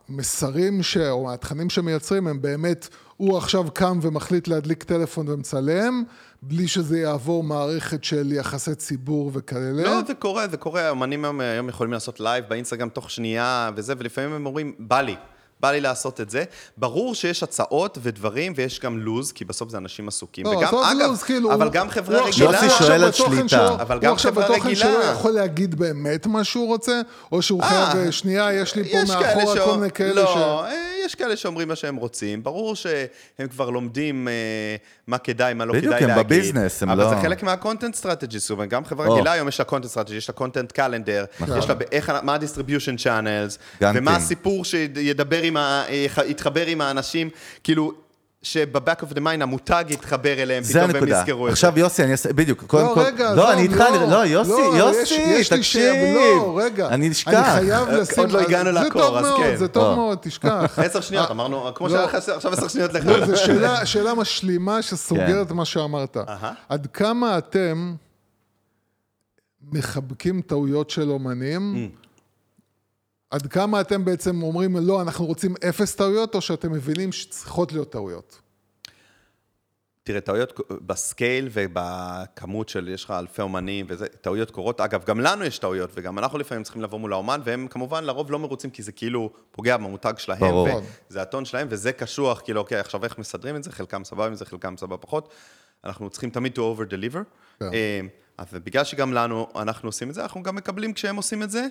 מהמסרים 0.08 0.82
ש... 0.82 0.96
או 0.96 1.24
מהתכנים 1.24 1.70
שמייצרים 1.70 2.26
הם 2.26 2.42
באמת, 2.42 2.88
הוא 3.16 3.38
עכשיו 3.38 3.64
קם 3.74 3.98
ומחליט 4.02 4.48
להדליק 4.48 4.82
טלפון 4.82 5.28
ומצלם, 5.28 6.02
בלי 6.42 6.68
שזה 6.68 6.98
יעבור 6.98 7.42
מערכת 7.44 8.04
של 8.04 8.32
יחסי 8.32 8.74
ציבור 8.74 9.30
וכאלה. 9.34 9.82
לא, 9.82 10.00
זה 10.06 10.14
קורה, 10.14 10.48
זה 10.48 10.56
קורה, 10.56 10.90
אמנים 10.90 11.24
היום 11.40 11.68
יכולים 11.68 11.92
לעשות 11.92 12.20
live 12.20 12.44
באינסטגרם 12.48 12.88
תוך 12.88 13.10
שנייה 13.10 13.70
וזה, 13.76 13.94
ולפעמים 13.98 14.32
הם 14.32 14.46
אומרים, 14.46 14.72
בא 14.78 15.00
לי. 15.00 15.16
בא 15.60 15.70
לי 15.70 15.80
לעשות 15.80 16.20
את 16.20 16.30
זה. 16.30 16.44
ברור 16.76 17.14
שיש 17.14 17.42
הצעות 17.42 17.98
ודברים, 18.02 18.52
ויש 18.56 18.80
גם 18.80 18.98
לוז, 18.98 19.32
כי 19.32 19.44
בסוף 19.44 19.70
זה 19.70 19.76
אנשים 19.78 20.08
עסוקים. 20.08 20.46
לא, 20.46 20.50
וגם, 20.50 20.62
אגב, 20.74 21.08
לוז, 21.08 21.22
כאילו, 21.22 21.52
אבל 21.54 21.64
הוא- 21.66 21.72
גם 21.72 21.90
חברה 21.90 22.18
הוא 22.20 22.28
עכשיו- 22.28 22.48
רגילה... 22.48 22.62
יוסי 22.62 22.66
הוא 22.66 22.72
עכשיו 22.74 22.86
שואל 22.86 23.02
על 23.04 23.10
בתוכן 23.10 23.30
שליטה. 23.48 23.48
שלו- 23.48 23.80
אבל 23.80 23.96
הוא 23.96 24.02
גם 24.02 24.12
עכשיו 24.12 24.32
חברה 24.32 24.44
בתוכן 24.44 24.60
רגילה. 24.68 24.76
שלו 24.86 25.12
יכול 25.12 25.30
להגיד 25.30 25.74
באמת 25.74 26.26
מה 26.26 26.44
שהוא 26.44 26.66
רוצה, 26.66 27.00
או 27.32 27.42
שהוא 27.42 27.62
אה, 27.62 27.86
חייב, 27.92 28.10
שנייה, 28.10 28.52
יש 28.52 28.74
לי 28.76 28.84
פה 28.92 28.98
מאחורה 29.08 29.54
שאו- 29.56 29.64
כל 29.64 29.76
מיני 29.76 29.90
כאלה 29.90 30.14
לא, 30.22 30.26
ש... 30.26 30.36
אה, 30.36 30.72
יש 31.06 31.14
כאלה 31.14 31.36
שאומרים 31.36 31.68
מה 31.68 31.76
שהם 31.76 31.96
רוצים. 31.96 32.42
ברור 32.42 32.76
שהם 32.76 32.98
כבר 33.50 33.70
לומדים 33.70 34.28
אה, 34.28 34.32
מה 35.06 35.18
כדאי, 35.18 35.54
מה 35.54 35.64
לא 35.64 35.72
בדיוק, 35.72 35.94
כדאי 35.94 36.04
הם 36.04 36.16
להגיד. 36.16 36.26
בביזנס, 36.26 36.82
הם 36.82 36.90
אבל 36.90 37.02
לא- 37.04 37.08
זה 37.10 37.16
חלק 37.22 37.42
מה-content 37.42 38.02
strategy, 38.02 38.38
זאת 38.38 38.50
אומרת, 38.50 38.68
גם 38.68 38.84
חברה. 38.84 39.08
רגילה 39.14 39.32
היום 39.32 39.48
יש 39.48 39.60
לה 39.60 39.66
content 39.68 39.94
strategy, 39.94 40.12
יש 40.14 40.30
לה 40.30 40.34
calendar, 40.78 41.42
נכון. 41.42 41.58
יש 41.58 41.68
לה 41.68 41.74
איך, 41.92 42.12
מה 42.22 42.34
ה-distribution 42.34 42.98
channels. 43.04 43.82
ומה 43.94 44.16
הסיפור 44.16 44.64
שידבר 44.64 45.42
עם 45.46 45.56
ה... 45.56 45.84
יתחבר 46.26 46.66
עם 46.66 46.80
האנשים. 46.80 47.30
כאילו, 47.64 47.92
שב-back 48.46 49.02
of 49.02 49.14
the 49.14 49.18
mind 49.18 49.42
המותג 49.42 49.84
יתחבר 49.88 50.42
אליהם 50.42 50.62
פתאום 50.62 50.84
הנקודה. 50.84 51.18
יזכרו 51.20 51.46
את 51.46 51.50
זה. 51.50 51.52
עכשיו 51.52 51.78
יוסי, 51.78 52.04
אני 52.04 52.12
אעשה, 52.12 52.32
בדיוק, 52.32 52.64
קודם 52.64 52.86
לא, 52.86 52.94
כל, 52.94 53.00
רגע, 53.00 53.34
לא, 53.34 53.52
אני 53.52 53.62
איתך, 53.62 53.76
לא, 53.76 54.08
לא, 54.08 54.26
יוסי, 54.26 54.50
לא, 54.50 54.76
יוסי, 54.76 55.56
תקשיב. 55.56 55.94
לא, 56.14 56.60
רגע. 56.62 56.88
אני 56.88 57.08
נשכח. 57.08 57.32
אני 57.32 57.66
חייב 57.66 57.88
עוד 57.88 57.98
לשים... 57.98 58.26
לא 58.26 58.40
הגענו 58.40 58.72
זה 58.72 58.80
לקור, 58.80 59.18
אז 59.18 59.26
כן. 59.36 59.56
זה 59.56 59.68
טוב 59.68 59.84
אה. 59.84 59.94
מאוד, 59.94 60.18
תשכח. 60.22 60.78
עשר 60.84 61.00
שניות, 61.00 61.30
אמרנו, 61.30 61.74
כמו 61.74 61.88
לא. 61.88 61.92
שהיה 61.92 62.06
לך 62.06 62.14
עכשיו 62.14 62.52
עשר 62.52 62.68
שניות 62.68 62.92
לך. 62.92 63.06
לא, 63.06 63.26
זו 63.26 63.36
שאלה, 63.84 64.14
משלימה 64.14 64.82
שסוגרת 64.82 65.48
כן. 65.48 65.54
מה 65.54 65.64
שאמרת. 65.64 66.16
עד 66.68 66.86
כמה 66.92 67.38
אתם 67.38 67.94
מחבקים 69.72 70.40
טעויות 70.40 70.90
של 70.90 71.10
אומנים? 71.10 71.90
עד 73.30 73.46
כמה 73.46 73.80
אתם 73.80 74.04
בעצם 74.04 74.42
אומרים, 74.42 74.76
לא, 74.76 75.02
אנחנו 75.02 75.26
רוצים 75.26 75.54
אפס 75.68 75.94
טעויות, 75.94 76.34
או 76.34 76.40
שאתם 76.40 76.72
מבינים 76.72 77.12
שצריכות 77.12 77.72
להיות 77.72 77.92
טעויות? 77.92 78.40
תראה, 80.02 80.20
טעויות 80.20 80.60
בסקייל 80.86 81.48
ובכמות 81.52 82.68
של, 82.68 82.88
יש 82.88 83.04
לך 83.04 83.10
אלפי 83.10 83.42
אומנים 83.42 83.86
וזה, 83.88 84.06
טעויות 84.08 84.50
קורות. 84.50 84.80
אגב, 84.80 85.04
גם 85.04 85.20
לנו 85.20 85.44
יש 85.44 85.58
טעויות, 85.58 85.90
וגם 85.94 86.18
אנחנו 86.18 86.38
לפעמים 86.38 86.64
צריכים 86.64 86.82
לבוא 86.82 86.98
מול 86.98 87.12
האומן, 87.12 87.40
והם 87.44 87.68
כמובן 87.68 88.04
לרוב 88.04 88.30
לא 88.30 88.38
מרוצים, 88.38 88.70
כי 88.70 88.82
זה 88.82 88.92
כאילו 88.92 89.30
פוגע 89.50 89.76
במותג 89.76 90.14
שלהם. 90.18 90.40
ברור. 90.40 90.68
וזה 91.10 91.22
הטון 91.22 91.44
שלהם, 91.44 91.66
וזה 91.70 91.92
קשוח, 91.92 92.40
כאילו, 92.44 92.60
אוקיי, 92.60 92.78
עכשיו 92.78 93.04
איך 93.04 93.18
מסדרים 93.18 93.56
את 93.56 93.64
זה? 93.64 93.72
חלקם 93.72 94.04
סבבה 94.04 94.26
עם 94.26 94.34
זה, 94.34 94.44
חלקם 94.44 94.76
סבבה 94.76 94.96
פחות. 94.96 95.28
אנחנו 95.84 96.10
צריכים 96.10 96.30
תמיד 96.30 96.58
to 96.58 96.60
over 96.60 96.90
deliver. 96.92 97.18
כן. 97.60 97.72
אה, 97.72 98.00
ובגלל 98.52 98.84
שגם 98.84 99.12
לנו, 99.12 99.46
אנחנו 99.56 99.88
עושים 99.88 100.08
את 100.08 100.14
זה, 100.14 100.22
אנחנו 100.22 100.42
גם 100.42 100.56
מקבלים 100.56 100.92
כשהם 100.92 101.16
עושים 101.16 101.42
את 101.42 101.50
זה. 101.50 101.66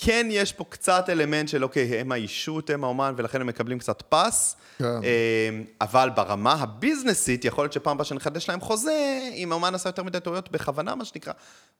כן, 0.00 0.26
יש 0.30 0.52
פה 0.52 0.64
קצת 0.68 1.04
אלמנט 1.08 1.48
של, 1.48 1.64
אוקיי, 1.64 2.00
הם 2.00 2.12
האישות, 2.12 2.70
הם 2.70 2.84
האומן, 2.84 3.14
ולכן 3.16 3.40
הם 3.40 3.46
מקבלים 3.46 3.78
קצת 3.78 4.02
פס. 4.08 4.56
כן. 4.78 4.84
אה, 4.84 5.48
אבל 5.80 6.10
ברמה 6.16 6.52
הביזנסית, 6.52 7.44
יכול 7.44 7.64
להיות 7.64 7.72
שפעם 7.72 7.92
הבאה 7.94 8.04
שנחדש 8.04 8.48
להם 8.48 8.60
חוזה, 8.60 8.92
אם 9.34 9.52
האומן 9.52 9.74
עשה 9.74 9.88
יותר 9.88 10.02
מדי 10.02 10.20
טעויות 10.20 10.50
בכוונה, 10.52 10.94
מה 10.94 11.04
שנקרא. 11.04 11.32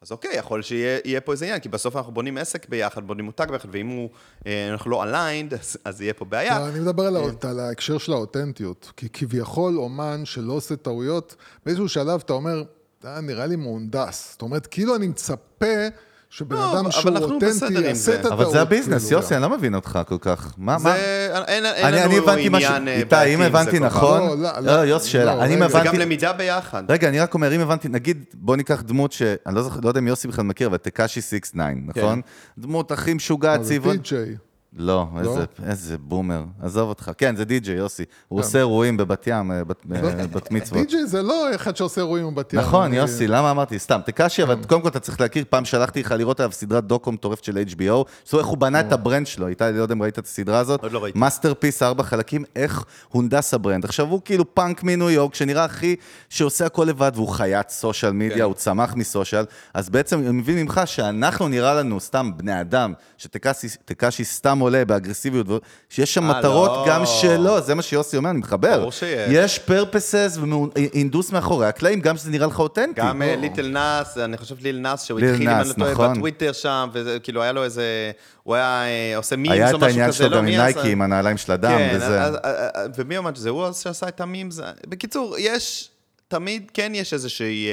אז 0.02 0.12
אוקיי, 0.12 0.36
יכול 0.36 0.62
שיהיה 0.62 0.98
יהיה 1.04 1.20
פה 1.20 1.32
איזה 1.32 1.44
עניין, 1.44 1.60
כי 1.60 1.68
בסוף 1.68 1.96
אנחנו 1.96 2.12
בונים 2.12 2.38
עסק 2.38 2.68
ביחד, 2.68 3.06
בונים 3.06 3.24
מותג 3.24 3.46
ביחד, 3.50 3.68
ואם 3.72 3.86
הוא, 3.88 4.10
אה, 4.46 4.68
אנחנו 4.72 4.90
לא 4.90 5.04
aligned, 5.04 5.54
אז, 5.60 5.76
אז 5.84 6.02
יהיה 6.02 6.14
פה 6.14 6.24
בעיה. 6.24 6.58
לא, 6.58 6.68
אני 6.68 6.80
מדבר 6.80 7.02
על, 7.06 7.16
האות- 7.16 7.44
על 7.44 7.60
ההקשר 7.60 7.98
של 7.98 8.12
האותנטיות. 8.12 8.92
כי 8.96 9.08
כביכול 9.12 9.78
אומן 9.78 10.24
שלא 10.24 10.52
עושה 10.52 10.76
טעויות, 10.76 11.36
באיזשהו 11.66 11.88
שלב 11.88 12.20
אתה 12.24 12.32
אומר, 12.32 12.62
אה, 13.04 13.20
נראה 13.20 13.46
לי 13.46 13.56
מהונדס. 13.56 14.32
זאת 14.32 14.42
אומרת, 14.42 14.66
כאילו 14.66 14.96
אני 14.96 15.06
מצפה 15.08 15.66
שבן 16.30 16.56
לא, 16.56 16.72
אדם 16.72 16.84
אבל 16.84 16.90
שהוא 16.90 17.10
אנחנו 17.10 17.34
אותנטי 17.34 17.74
יעשה. 17.80 18.14
את 18.14 18.18
הטעות. 18.18 18.32
אבל 18.32 18.50
זה 18.50 18.60
הביזנס, 18.60 19.04
כאילו, 19.06 19.20
יוסי, 19.20 19.34
אני 19.34 19.42
לא 19.42 19.50
מבין 19.50 19.74
אותך 19.74 19.98
כל 20.06 20.18
כך. 20.20 20.54
מה, 20.58 20.76
מה? 20.82 20.96
אין, 20.96 21.32
אין 21.46 21.66
אני, 21.66 22.04
אני 22.04 22.14
לנו 22.14 22.16
הבנתי 22.16 22.46
עניין 22.46 22.88
אה, 22.88 22.96
איתי, 22.96 23.34
אם 23.34 23.42
הבנתי. 23.42 23.78
נכון, 23.78 24.20
לא, 24.20 24.36
לא, 24.36 24.60
לא, 24.60 24.76
לא, 24.76 24.86
יוסי, 24.86 25.08
שאלה, 25.08 25.34
לא, 25.34 25.42
אני 25.42 25.54
רגע. 25.56 25.68
זה 25.68 25.78
הבנתי, 25.78 25.96
גם 25.96 26.02
למידה 26.02 26.32
ביחד. 26.32 26.82
רגע, 26.88 27.08
אני 27.08 27.20
רק 27.20 27.34
אומר, 27.34 27.54
אם 27.54 27.60
הבנתי, 27.60 27.88
נגיד, 27.88 28.24
בוא 28.34 28.56
ניקח 28.56 28.82
דמות 28.82 29.12
ש... 29.12 29.22
אני 29.46 29.54
לא 29.54 29.62
זוכר, 29.62 29.80
לא 29.82 29.88
יודע 29.88 30.00
אם 30.00 30.08
יוסי 30.08 30.28
בכלל 30.28 30.44
מכיר, 30.44 30.68
אבל 30.68 30.76
טקאשי 30.76 31.20
69, 31.20 31.64
נכון? 31.86 32.20
דמות 32.58 32.92
הכי 32.92 33.14
משוגעת, 33.14 33.58
לא, 33.60 33.64
זה 33.64 33.74
צבעון. 33.74 33.96
די-ג'יי. 34.72 34.86
לא, 34.86 35.06
איזה, 35.20 35.44
איזה 35.66 35.98
בומר. 35.98 36.44
עזוב 36.62 36.88
אותך. 36.88 37.10
כן, 37.18 37.36
זה 37.36 37.44
די.ג'יי, 37.44 37.74
יוסי. 37.76 38.04
הוא 38.28 38.40
כן. 38.40 38.46
עושה 38.46 38.58
אירועים 38.58 38.96
בבת 38.96 39.26
ים, 39.26 39.52
אה, 39.52 39.64
בת- 39.64 39.84
אה, 39.94 40.26
בת 40.26 40.50
מצוות. 40.50 40.78
די-ג'יי 40.82 41.06
זה 41.06 41.22
לא 41.22 41.54
אחד 41.54 41.76
שעושה 41.76 42.00
אירועים 42.00 42.34
בבת 42.34 42.52
ים. 42.52 42.60
נכון, 42.60 42.84
אני- 42.84 42.96
יוסי, 42.96 43.26
למה 43.26 43.50
אמרתי? 43.50 43.78
סתם, 43.78 44.00
תקשי, 44.06 44.42
אבל 44.42 44.64
קודם 44.68 44.80
כל 44.82 44.88
אתה 44.88 45.00
צריך 45.00 45.20
להכיר, 45.20 45.44
פעם 45.50 45.64
שלחתי 45.64 46.00
לך 46.00 46.14
לראות 46.18 46.40
עליו 46.40 46.52
סדרת 46.52 46.84
דוקו 46.84 47.12
מטורפת 47.12 47.44
של 47.44 47.58
HBO, 47.58 48.04
זאת 48.24 48.38
איך 48.40 48.46
הוא 48.46 48.58
בנה 48.58 48.80
את 48.80 48.92
ה 48.92 48.98
brand 48.98 49.26
שלו, 49.26 49.48
איתי, 49.48 49.64
לא 49.74 49.82
יודע 49.82 49.94
אם 49.94 50.02
ראית 50.02 50.18
את 50.18 50.24
הסדרה 50.24 50.58
הזאת. 50.58 50.82
עוד 50.82 50.92
לא 50.92 51.02
ראיתי. 51.04 51.18
masterpiece, 51.18 51.82
ארבע 51.82 52.02
חלקים, 52.02 52.44
איך 52.56 52.84
הונדס 53.08 53.54
ה 53.54 53.59
brand. 53.59 53.84
עכשיו, 53.84 54.06
הוא 54.06 54.20
כאילו 54.24 54.54
פאנק 54.54 54.82
מניו 54.82 55.10
יורק, 55.10 55.34
שנראה 55.34 55.64
הכי, 55.64 55.96
שעושה 56.28 56.66
הכל 56.66 56.84
לבד, 56.84 57.12
והוא 57.14 57.28
חיית 57.28 57.70
social 57.70 58.12
כן. 58.12 58.18
מדיה, 58.18 58.44
הוא 58.44 58.54
צמח 58.54 58.94
מ 58.96 59.02
social, 59.02 59.44
אז 59.74 59.90
בעצם 59.90 60.18
אני 60.18 60.30
מבין 60.32 60.58
ממך 60.58 60.80
שאנחנו 60.84 61.48
נראה 61.48 61.74
לנו 61.74 62.00
סתם 62.00 62.30
בני 62.36 62.60
אדם, 62.60 62.92
שתקשי 63.18 64.24
סתם 64.24 64.57
עולה 64.60 64.84
באגרסיביות, 64.84 65.46
שיש 65.88 66.14
שם 66.14 66.30
אה, 66.30 66.38
מטרות 66.38 66.70
לא. 66.70 66.84
גם 66.88 67.02
שלו, 67.06 67.60
זה 67.60 67.74
מה 67.74 67.82
שיוסי 67.82 68.16
אומר, 68.16 68.30
אני 68.30 68.38
מחבר. 68.38 68.78
ברור 68.78 68.92
שיש. 68.92 69.30
יש 69.32 69.58
purpose 69.58 70.38
והינדוס 70.74 71.32
מאחורי 71.32 71.66
הקלעים, 71.66 72.00
גם 72.00 72.16
שזה 72.16 72.30
נראה 72.30 72.46
לך 72.46 72.58
אותנטי. 72.58 73.00
גם 73.00 73.22
אה, 73.22 73.36
ליטל 73.36 73.68
נאס, 73.68 74.18
אני 74.18 74.36
חושב 74.36 74.54
ליל 74.60 74.78
נאס, 74.78 75.02
שהוא 75.02 75.20
התחיל, 75.20 75.48
אם 75.48 75.56
אני 75.56 75.68
לא 75.68 75.72
טועה, 75.72 75.92
נכון. 75.92 76.12
בטוויטר 76.12 76.52
שם, 76.52 76.88
וזה 76.92 77.18
כאילו 77.22 77.42
היה 77.42 77.52
לו 77.52 77.64
איזה, 77.64 78.10
הוא 78.42 78.54
היה 78.54 78.82
אה, 78.84 79.16
עושה 79.16 79.36
memes 79.36 79.52
היה 79.52 79.64
או 79.64 79.70
את 79.70 79.74
משהו 79.74 79.86
העניין 79.86 80.08
כזה, 80.08 80.18
שלו 80.18 80.28
לא, 80.28 80.36
גם 80.36 80.46
עם? 80.46 80.60
נייקי, 80.60 80.92
עם 80.92 81.02
הנעליים 81.02 81.36
של 81.36 81.52
הדם, 81.52 81.70
כן, 81.78 81.92
וזה. 81.96 82.22
אז- 82.22 82.36
ומי 82.96 83.18
אמר 83.18 83.34
שזה? 83.34 83.50
הוא 83.50 83.72
שעשה 83.72 84.08
את 84.08 84.20
ה 84.20 84.26
memes. 84.26 84.60
בקיצור, 84.86 85.36
יש, 85.38 85.90
תמיד 86.28 86.70
כן 86.74 86.92
יש 86.94 87.12
איזושהי... 87.12 87.68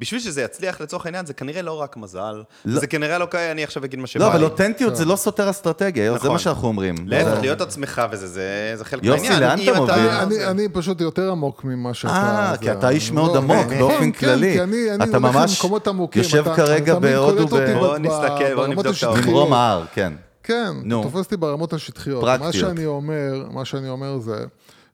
בשביל 0.00 0.20
שזה 0.20 0.42
יצליח 0.42 0.80
לצורך 0.80 1.06
העניין, 1.06 1.26
זה 1.26 1.34
כנראה 1.34 1.62
לא 1.62 1.80
רק 1.80 1.96
מזל. 1.96 2.42
לא. 2.64 2.80
זה 2.80 2.86
כנראה 2.86 3.18
לא 3.18 3.26
כאלה, 3.30 3.52
אני 3.52 3.64
עכשיו 3.64 3.84
אגיד 3.84 3.98
מה 3.98 4.06
שבא 4.06 4.24
לא, 4.24 4.30
לי. 4.30 4.36
אבל 4.36 4.44
אותנטיות 4.44 4.96
זה 4.96 5.04
לא 5.04 5.16
סותר 5.16 5.50
אסטרטגיה, 5.50 6.10
זה 6.12 6.16
נכון. 6.16 6.30
מה 6.32 6.38
שאנחנו 6.38 6.68
אומרים. 6.68 6.94
להפך, 7.06 7.34
זה- 7.34 7.40
להיות 7.40 7.60
עצמך 7.60 8.02
וזה, 8.10 8.26
זה 8.26 8.42
זה 8.76 8.84
חלק 8.84 9.04
יוסי, 9.04 9.28
מהעניין. 9.28 9.42
לאן 9.42 9.58
אם 9.58 9.72
אתה 9.72 9.80
מוביל? 9.80 9.94
אני, 10.08 10.46
אני 10.46 10.68
פשוט 10.68 11.00
יותר 11.00 11.30
עמוק 11.30 11.64
ממה 11.64 11.94
שאתה... 11.94 12.12
אה, 12.14 12.56
כי 12.56 12.64
זה- 12.64 12.72
אתה 12.72 12.88
איש 12.88 13.08
לא, 13.08 13.14
מאוד 13.14 13.36
עמוק, 13.36 13.66
כן, 13.68 13.78
באופן 13.78 13.98
כן, 13.98 14.12
כללי. 14.12 14.52
כי 14.52 14.62
אני, 14.62 14.76
אני 14.94 15.10
אתה 15.10 15.16
הולך 15.16 15.36
ממש 15.36 15.56
למקומות 15.56 15.88
עמוקים. 15.88 16.22
יושב 16.22 16.48
אתה- 16.48 16.56
כרגע 16.56 16.98
בהודו 16.98 17.46
בוא 17.48 17.58
נסתכל, 17.98 18.54
בוא 18.54 18.66
נבדוק 18.66 18.96
את. 18.98 19.02
העובדות. 19.02 19.26
ממרום 19.26 19.52
ההר, 19.52 19.84
כן. 19.94 20.12
כן. 20.42 20.72
תופס 21.02 21.18
אותי 21.24 21.36
ברמות 21.36 21.72
השטחיות. 21.72 22.20
פרקטיות. 22.20 22.54
מה 22.54 22.60
שאני 22.60 22.86
אומר, 22.86 23.44
מה 23.50 23.64
שאני 23.64 23.88
אומר 23.88 24.18
זה 24.18 24.44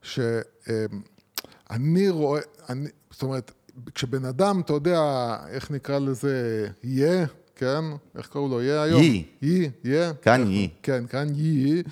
שאני 0.03 0.89
רואה, 2.09 2.41
אני, 2.69 2.89
זאת 3.11 3.23
אומרת, 3.23 3.53
כשבן 3.95 4.25
אדם, 4.25 4.61
אתה 4.65 4.73
יודע, 4.73 5.01
איך 5.51 5.71
נקרא 5.71 5.99
לזה, 5.99 6.35
יהיה, 6.85 7.27
כן? 7.57 7.85
איך 8.19 8.27
קראו 8.29 8.49
לו? 8.49 8.63
יהיה 8.63 8.83
היום? 8.83 9.03
יי. 9.03 9.25
יי, 9.43 9.71
יהיה. 9.85 10.13
כאן 10.23 10.51
יי. 10.51 10.69
כן, 10.83 11.05
כאן 11.11 11.27
יי. 11.35 11.83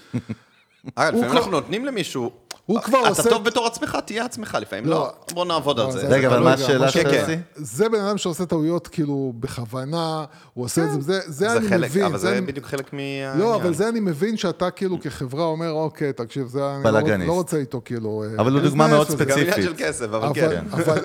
אגב, 0.95 1.09
לפעמים 1.14 1.24
כבר- 1.28 1.36
אנחנו 1.39 1.51
נותנים 1.51 1.84
למישהו... 1.84 2.30
הוא 2.66 2.80
כבר 2.80 2.99
אתה 3.01 3.09
עושה- 3.09 3.30
טוב 3.30 3.45
בתור 3.45 3.66
עצמך, 3.66 3.99
תהיה 4.07 4.24
עצמך, 4.24 4.59
לפעמים 4.61 4.84
לא. 4.86 4.91
לא. 4.97 5.34
בוא 5.34 5.45
נעבוד 5.45 5.80
על 5.80 5.86
לא, 5.86 5.93
זה. 5.93 5.99
זה- 6.01 6.09
רגע, 6.09 6.26
אבל 6.28 6.36
תלוי 6.36 6.45
מה 6.49 6.55
השאלה 6.55 6.89
שלך, 6.91 7.12
יוסי? 7.12 7.36
זה 7.55 7.89
בן 7.89 8.01
אדם 8.01 8.18
שעושה 8.18 8.47
טעויות 8.47 8.89
כאילו 8.89 9.32
בכוונה, 9.41 10.24
הוא 10.55 10.64
עושה 10.64 10.84
את 10.84 10.91
זה, 10.93 11.01
זה, 11.01 11.20
זה 11.26 11.53
אני 11.53 11.62
זה 11.62 11.68
חלק, 11.68 11.91
מבין. 11.91 12.05
אבל 12.05 12.18
זה 12.18 12.32
אני- 12.39 12.47
בדיוק 12.47 12.66
חלק 12.66 12.93
מהעניין. 12.93 13.39
לא, 13.39 13.57
אבל 13.57 13.74
זה 13.74 13.89
אני 13.89 14.01
מבין 14.01 14.36
שאתה 14.36 14.70
כאילו 14.70 15.01
כחברה 15.01 15.45
אומר, 15.45 15.70
אוקיי, 15.72 16.12
תקשיב, 16.12 16.47
זה 16.47 16.61
אני 16.74 16.84
לא. 17.18 17.26
לא 17.26 17.32
רוצה 17.32 17.57
איתו 17.57 17.80
כאילו... 17.84 18.24
אה, 18.28 18.41
אבל 18.43 18.53
הוא 18.53 18.61
דוגמה 18.61 18.89
מאוד 18.89 19.07
וזה. 19.11 19.24
גם 19.24 19.39
עניין 19.39 19.51
ספציפית. 19.53 19.64
של 19.78 19.84
כסף, 19.84 20.05
אבל, 20.05 20.28
כן. 20.34 20.64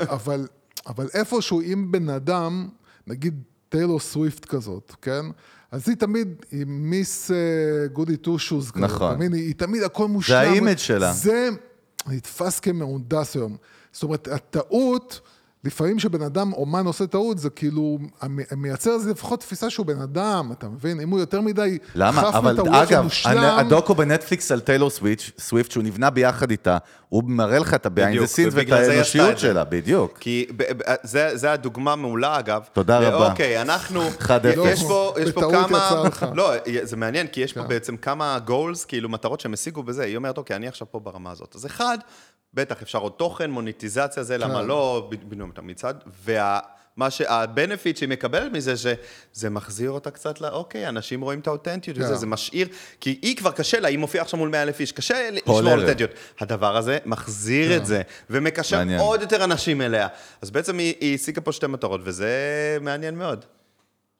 אבל, 0.09 0.47
אבל, 0.87 1.07
איפשהו, 1.13 1.61
אם 1.61 1.91
בן 1.91 2.09
אדם, 2.09 2.69
נגיד 3.07 3.43
טיילור 3.69 3.99
סוויפט 3.99 4.45
כזאת, 4.45 4.95
כן? 5.01 5.25
אז 5.71 5.89
היא 5.89 5.97
תמיד, 5.97 6.27
היא 6.51 6.65
miss 6.67 7.31
אה, 7.31 7.87
goody 7.93 8.17
two 8.17 8.39
shoes 8.39 8.71
כזאת. 8.71 8.83
נכון. 8.83 9.15
מבין? 9.15 9.33
היא, 9.33 9.43
היא 9.43 9.55
תמיד 9.55 9.83
הכל 9.83 10.07
מושלם. 10.07 10.37
ה 10.37 10.44
image 10.44 10.77
שלה. 10.77 11.13
זה 11.13 11.49
נתפס 12.07 12.59
כמהונדס 12.59 13.35
היום. 13.35 13.57
זאת 13.91 14.03
אומרת, 14.03 14.27
הטעות, 14.27 15.21
לפעמים 15.63 15.97
כשבן 15.97 16.21
אדם, 16.21 16.53
אומן 16.53 16.85
עושה 16.85 17.07
טעות, 17.07 17.37
זה 17.37 17.49
כאילו, 17.49 17.99
מייצר 18.57 18.91
איזה 18.91 19.11
לפחות 19.11 19.39
תפיסה 19.39 19.69
שהוא 19.69 19.85
בן 19.85 20.01
אדם, 20.01 20.51
אתה 20.51 20.67
מבין? 20.67 20.99
אם 20.99 21.09
הוא 21.09 21.19
יותר 21.19 21.41
מדי 21.41 21.77
למה? 21.95 22.21
חף 22.21 22.35
אבל 22.35 22.53
מטעויות 22.53 22.75
אגב, 22.75 22.99
ומושלם... 22.99 23.57
הדוקו 23.59 23.95
בנטפליקס 23.95 24.51
על 24.51 24.59
טיילור 24.59 24.89
סוויץ', 24.89 25.31
סוויפט, 25.39 25.71
שהוא 25.71 25.83
נבנה 25.83 26.09
ביחד 26.09 26.51
איתה, 26.51 26.77
הוא 27.09 27.23
מראה 27.27 27.59
לך 27.59 27.73
את 27.73 27.85
the 27.85 27.89
scenes 27.89 28.51
ואת 28.51 28.71
האנושיות. 28.71 29.39
שלה, 29.39 29.63
בדיוק. 29.63 30.17
כי 30.19 30.47
ב- 30.55 30.63
ב- 30.63 30.93
זה, 31.03 31.37
זה 31.37 31.51
הדוגמה 31.51 31.95
מעולה 31.95 32.39
אגב. 32.39 32.61
תודה 32.73 32.99
רבה. 32.99 33.29
אוקיי, 33.31 33.61
אנחנו, 33.61 34.01
1-0. 34.19 34.31
יש 34.65 34.83
פה, 34.83 35.13
יש 35.21 35.31
פה 35.31 35.41
כמה. 35.51 36.03
לא, 36.35 36.51
זה 36.83 36.97
מעניין, 36.97 37.27
כי 37.27 37.41
יש 37.41 37.53
פה 37.53 37.61
כן. 37.61 37.67
בעצם 37.67 37.97
כמה 37.97 38.37
goals, 38.47 38.85
כאילו 38.87 39.09
מטרות 39.09 39.39
שהם 39.39 39.53
השיגו 39.53 39.83
בזה, 39.83 40.03
היא 40.03 40.17
אומרת, 40.17 40.37
אוקיי, 40.37 40.55
אני 40.55 40.67
עכשיו 40.67 40.91
פה 40.91 40.99
ברמה 40.99 41.31
הזאת. 41.31 41.55
אז 41.55 41.65
אחד, 41.65 41.97
בטח 42.53 42.81
אפשר 42.81 42.99
עוד 42.99 43.11
תוכן, 43.11 43.51
מוניטיזציה 43.51 44.23
זה, 44.23 44.37
למה 44.37 44.61
כן. 44.61 44.65
לא, 44.67 45.09
בינוי 45.23 45.47
אותה 45.49 45.61
מצד, 45.61 45.93
וה... 46.25 46.59
מה 46.97 47.09
שהבנפיט 47.09 47.97
שהיא 47.97 48.09
מקבלת 48.09 48.51
מזה, 48.51 48.73
שזה 48.77 49.49
מחזיר 49.49 49.91
אותה 49.91 50.11
קצת 50.11 50.41
ל... 50.41 50.45
אוקיי, 50.45 50.87
אנשים 50.87 51.21
רואים 51.21 51.39
את 51.39 51.47
האותנטיות 51.47 51.97
וזה, 51.97 52.07
כן. 52.07 52.15
זה 52.15 52.25
משאיר, 52.25 52.67
כי 52.99 53.19
היא 53.21 53.37
כבר 53.37 53.51
קשה 53.51 53.79
לה, 53.79 53.87
היא 53.87 53.97
מופיעה 53.97 54.23
עכשיו 54.23 54.39
מול 54.39 54.49
100 54.49 54.63
אלף 54.63 54.79
איש, 54.79 54.91
קשה 54.91 55.29
לשמור. 55.31 55.73
אותנטיות. 55.73 56.09
הדבר 56.39 56.77
הזה 56.77 56.97
מחזיר 57.05 57.77
את 57.77 57.85
זה, 57.85 58.01
ומקשר. 58.29 58.83
עוד 58.99 59.21
יותר 59.21 59.43
אנשים 59.43 59.81
אליה. 59.81 60.07
אז 60.41 60.51
בעצם 60.51 60.77
היא 60.77 60.93
היא 60.99 61.15
השיגה 61.15 61.41
פה 61.41 61.51
שתי 61.51 61.67
מטרות, 61.67 62.01
וזה 62.03 62.29
מעניין 62.81 63.15
מאוד. 63.15 63.45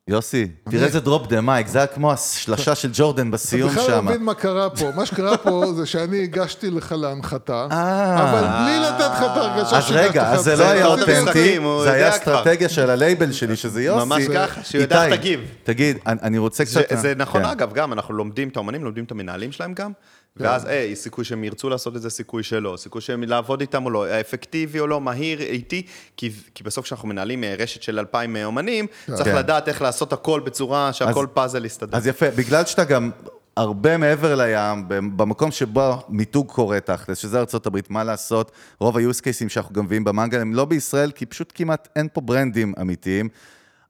יוסי, 0.08 0.47
תראה 0.70 0.86
איזה 0.86 0.99
drop 1.00 1.28
the 1.28 1.41
mic, 1.41 1.68
זה 1.68 1.78
היה 1.78 1.88
כמו 1.88 2.12
השלשה 2.12 2.76
של 2.76 2.89
ג'ורדן 2.93 3.32
בסיום 3.32 3.72
אתה 3.72 3.80
בכלל 3.80 3.91
לא 3.91 3.97
שם. 3.97 4.06
מבין 4.06 4.24
מה 4.24 4.34
קרה 4.34 4.70
פה. 4.70 4.91
מה 4.95 5.06
שקרה 5.06 5.38
פה 5.38 5.66
זה 5.78 5.86
שאני 5.86 6.24
הגשתי 6.24 6.70
לך 6.70 6.95
להנחתה, 6.97 7.68
אה. 7.72 8.24
אבל 8.24 8.47
בלי 8.47 8.80
לתת 8.80 9.12
לך 9.14 9.32
את 9.32 9.38
ההרגשה 9.38 9.78
אז 9.78 9.84
שהגשתי 9.84 10.08
רגע, 10.10 10.24
לך 10.24 10.28
אז 10.28 10.43
זה 10.43 10.56
לא. 10.56 10.64
היה 10.64 10.86
אותנטי, 10.86 11.60
זה 11.84 11.91
היה. 11.91 12.10
אסטרטגיה 12.10 12.70
של 12.70 12.89
הלייבל 12.89 13.32
שלי, 13.32 13.56
שזה 13.56 13.84
יוסי. 13.84 14.06
ממש 14.06 14.24
ככה, 14.34 14.64
שהוא 14.64 14.82
יודע 14.82 15.06
איך 15.06 15.14
תגיב. 15.20 15.39
תגיד, 15.64 15.97
אני 16.06 16.38
רוצה 16.38 16.64
זה, 16.66 16.84
קצת... 16.84 16.97
זה 16.97 17.14
נכון 17.16 17.43
כן. 17.43 17.49
אגב, 17.49 17.74
גם 17.74 17.93
אנחנו 17.93 18.14
לומדים 18.14 18.47
את 18.49 18.56
האומנים, 18.56 18.84
לומדים 18.84 19.04
את 19.04 19.12
המנהלים 19.12 19.51
שלהם 19.51 19.74
גם, 19.74 19.91
ואז, 20.38 20.66
אה, 20.66 20.74
יש 20.74 21.00
סיכוי 21.00 21.26
שהם 21.26 21.44
ירצו 21.44 21.70
לעשות 21.70 21.96
את 21.96 22.02
זה, 22.02 22.10
סיכוי 22.10 22.44
שלא, 22.44 22.78
סיכוי 22.78 23.02
שהם 23.02 23.24
לעבוד 23.24 23.62
איתם 23.62 23.86
או 23.86 23.90
לא, 23.90 24.20
אפקטיבי 24.20 24.80
או 24.80 24.88
לא, 24.88 25.02
מהיר, 25.02 25.42
איטי, 25.42 25.86
כי, 26.18 26.32
כי 26.56 26.64
בסוף 26.64 26.86
כשאנחנו 26.86 27.08
מנהלים 27.08 27.44
אה, 27.44 27.56
רשת 27.60 27.84
של 27.84 28.00
2,000 28.00 28.36
אומנים, 28.44 28.88
צריך 29.08 29.28
כן. 29.28 29.36
לדעת 29.36 29.68
איך 29.68 29.82
לעשות 29.82 30.14
הכל 30.14 30.42
בצורה 30.46 30.94
שהכל 30.94 31.28
פאזל 31.34 31.66
יסתדר. 31.66 31.98
אז 31.98 32.08
יפה, 32.08 32.32
בגלל 32.32 32.66
שאתה 32.66 32.84
גם 32.84 33.12
הרבה 33.58 33.98
מעבר 33.98 34.36
לים, 34.36 34.88
במקום 35.18 35.52
שבו 35.52 35.94
מיתוג 36.10 36.52
קורה 36.52 36.80
תכלס, 36.80 37.18
שזה 37.18 37.40
ארה"ב, 37.40 37.80
מה 37.90 38.04
לעשות, 38.04 38.52
רוב 38.80 38.98
ה-use 38.98 39.22
cases 39.22 39.50
שאנחנו 39.50 39.74
גם 39.74 39.86
מביאים 39.86 40.04
במנגל 40.04 40.42
הם 40.42 40.54
לא 40.54 40.66
בישראל, 40.66 41.12
כי 41.12 41.26
פשוט 41.26 41.52
כמעט 41.56 41.88
אין 41.96 42.08
פה 42.14 42.22
ברנדים 42.22 42.74
אמיתיים. 42.82 43.30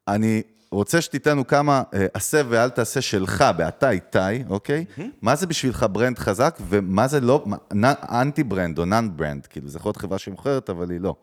אני 0.08 0.42
רוצה 0.74 1.02
שתיתן 1.02 1.32
לנו 1.32 1.48
כמה 1.48 1.84
אה, 1.94 2.06
עשה 2.14 2.42
ואל 2.50 2.70
תעשה 2.70 3.02
שלך, 3.02 3.44
באתה 3.58 3.90
איתי, 3.90 4.18
אוקיי? 4.50 4.86
מה 5.22 5.36
זה 5.36 5.48
בשבילך 5.48 5.86
brand 5.92 6.20
חזק, 6.20 6.58
ומה 6.70 7.08
זה 7.08 7.20
לא, 7.22 7.46
anti 8.12 8.44
brand 8.44 8.80
או 8.80 8.86
non 8.86 9.10
brand, 9.18 9.46
כאילו, 9.46 9.70
זה 9.70 9.78
יכול 9.78 9.90
להיות 9.90 9.98
חברה 9.98 10.18
שמוכרת, 10.18 10.70
אבל 10.70 10.90
היא 10.92 11.02
לא. 11.02 11.16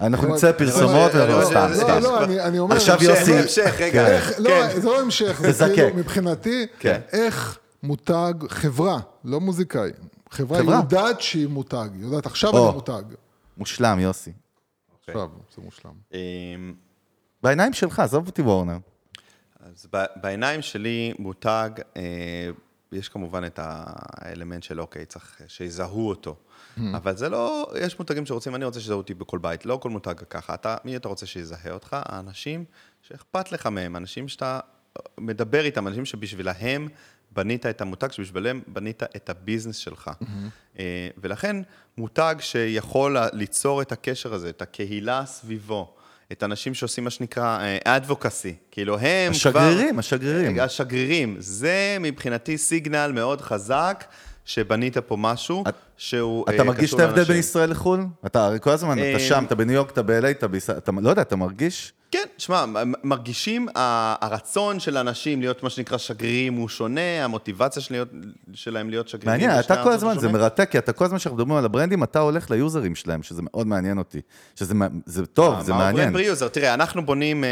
אנחנו 0.00 0.34
נצא 0.34 0.52
פרסומות, 0.52 1.14
אבל 1.14 1.44
סתם, 1.44 1.68
לא, 1.70 1.74
סתם. 1.76 1.98
לא, 2.02 2.24
אני 2.24 2.58
אומר... 2.58 2.76
עכשיו. 2.76 2.98
יוסי- 3.02 3.32
המשך, 3.32 3.74
רגע. 3.80 4.20
כן. 4.20 4.42
לא, 4.42 4.50
כן. 4.50 4.80
זה 4.80 4.86
לא 4.86 5.00
המשך, 5.00 5.40
זה. 5.50 5.66
כאילו 5.74 5.96
מבחינתי, 5.96 6.66
כן. 6.78 7.00
איך 7.12 7.58
מותג, 7.82 8.34
חברה, 8.48 8.98
לא 9.24 9.40
מוזיקאי, 9.40 9.90
חברה 10.30 10.58
חברה. 10.58 10.76
יודעת 10.76 11.20
שהיא 11.20 11.48
מותג, 11.48 11.88
יודעת 11.94 12.26
עכשיו. 12.26 12.50
אני 12.66 12.74
מותג. 12.74 13.02
מושלם, 13.58 13.98
יוסי. 14.00 14.32
עכשיו, 15.08 15.30
זה 15.54 15.62
מושלם. 15.62 15.92
אמ, 16.12 16.74
בעיניים 17.42 17.72
שלך, 17.72 18.00
עזוב 18.00 18.26
אותי 18.26 18.42
וורנר. 18.42 18.76
אז 19.60 19.86
בעיניים 20.16 20.62
שלי 20.62 21.12
מותג, 21.18 21.70
אה, 21.96 22.50
יש 22.92 23.08
כמובן 23.08 23.44
את 23.44 23.60
האלמנט 23.62 24.62
של 24.62 24.80
אוקיי, 24.80 25.06
צריך 25.06 25.40
שיזהו 25.46 26.08
אותו. 26.08 26.36
אבל 26.94 27.16
זה 27.16 27.28
לא, 27.28 27.72
יש 27.80 27.98
מותגים 27.98 28.26
שרוצים, 28.26 28.54
אני 28.54 28.64
רוצה 28.64 28.80
שיזהו 28.80 28.98
אותי 28.98 29.14
בכל 29.14 29.38
בית, 29.38 29.66
לא 29.66 29.78
כל 29.82 29.90
מותג 29.90 30.14
ככה. 30.14 30.54
אתה, 30.54 30.76
מי 30.84 30.96
אתה 30.96 31.08
רוצה 31.08 31.26
שיזהה 31.26 31.72
אותך? 31.72 31.96
האנשים 32.02 32.64
שאכפת 33.02 33.52
לך 33.52 33.66
מהם, 33.66 33.96
אנשים 33.96 34.28
שאתה 34.28 34.60
מדבר 35.18 35.64
איתם, 35.64 35.88
אנשים 35.88 36.04
שבשבילהם 36.04 36.88
בנית 37.36 37.66
את 37.66 37.80
המותג, 37.80 38.12
שבשבילם 38.12 38.60
בנית 38.66 39.02
את 39.02 39.30
הביזנס 39.30 39.76
שלך. 39.76 40.10
אה, 40.78 40.84
ולכן 41.22 41.56
מותג 41.98 42.34
שיכול 42.40 43.16
ליצור 43.32 43.82
את 43.82 43.92
הקשר 43.92 44.34
הזה, 44.34 44.48
את 44.48 44.62
הקהילה 44.62 45.22
סביבו. 45.26 45.92
את 46.32 46.42
האנשים 46.42 46.74
שעושים 46.74 47.04
מה 47.04 47.10
שנקרא 47.10 47.58
אה, 47.84 47.98
advocacy, 47.98 48.54
כאילו 48.70 48.98
הם 48.98 49.30
השגרירים, 49.30 49.90
כבר... 49.90 49.98
השגרירים. 49.98 50.60
השגרירים, 50.60 51.36
זה 51.38 51.96
מבחינתי 52.00 52.58
סיגנל 52.58 53.10
מאוד 53.14 53.40
חזק, 53.40 54.04
שבנית 54.44 54.98
פה 54.98 55.16
משהו 55.16 55.64
את- 55.68 55.74
שהוא 55.96 56.44
אתה 56.48 56.58
אה, 56.58 56.64
מרגיש 56.64 56.84
קשור 56.84 56.98
את 56.98 57.04
ההבדל 57.04 57.16
בין 57.24 57.26
לאנשים. 57.28 57.40
ישראל 57.40 57.70
לחו"ל? 57.70 58.00
אתה 58.26 58.46
הרי 58.46 58.58
כל 58.60 58.70
הזמן, 58.70 58.98
אתה 58.98 59.02
אה, 59.06 59.20
שם, 59.20 59.44
אתה 59.46 59.54
בניו 59.54 59.74
יורק, 59.74 59.90
אתה 59.90 60.02
ב-LA, 60.02 60.30
אתה 60.30 60.48
בישראל, 60.48 60.78
אתה 60.78 60.92
לא 61.02 61.10
יודע, 61.10 61.22
אתה 61.22 61.36
מרגיש? 61.36 61.92
כן, 62.16 62.28
שמע, 62.38 62.64
מרגישים, 63.04 63.68
הרצון 63.74 64.80
של 64.80 64.96
אנשים 64.96 65.40
להיות 65.40 65.62
מה 65.62 65.70
שנקרא 65.70 65.98
שגרירים 65.98 66.54
הוא 66.54 66.68
שונה, 66.68 67.24
המוטיבציה 67.24 67.82
של 67.82 67.94
להיות, 67.94 68.08
שלהם 68.54 68.90
להיות 68.90 69.08
שגרירים. 69.08 69.40
מעניין, 69.40 69.60
בשני 69.60 69.74
אתה 69.76 69.82
כל 69.84 69.92
הזמן, 69.92 70.10
הוא 70.10 70.20
זה 70.20 70.26
שונה. 70.26 70.38
מרתק, 70.38 70.70
כי 70.70 70.78
אתה 70.78 70.92
כל 70.92 71.04
הזמן 71.04 71.18
שאנחנו 71.18 71.36
מדברים 71.36 71.58
על 71.58 71.64
הברנדים, 71.64 72.02
אתה 72.02 72.18
הולך 72.18 72.50
ליוזרים 72.50 72.94
שלהם, 72.94 73.22
שזה 73.22 73.42
מאוד 73.44 73.66
מעניין 73.66 73.98
אותי. 73.98 74.20
שזה 74.54 74.74
זה 75.06 75.26
טוב, 75.26 75.60
זה 75.60 75.72
מה 75.72 75.78
הוא 75.78 75.84
מעניין. 75.84 76.04
brand 76.04 76.14
ב 76.14 76.20
user? 76.20 76.48
תראה, 76.48 76.74
אנחנו 76.74 77.06
בונים, 77.06 77.44
אה, 77.44 77.48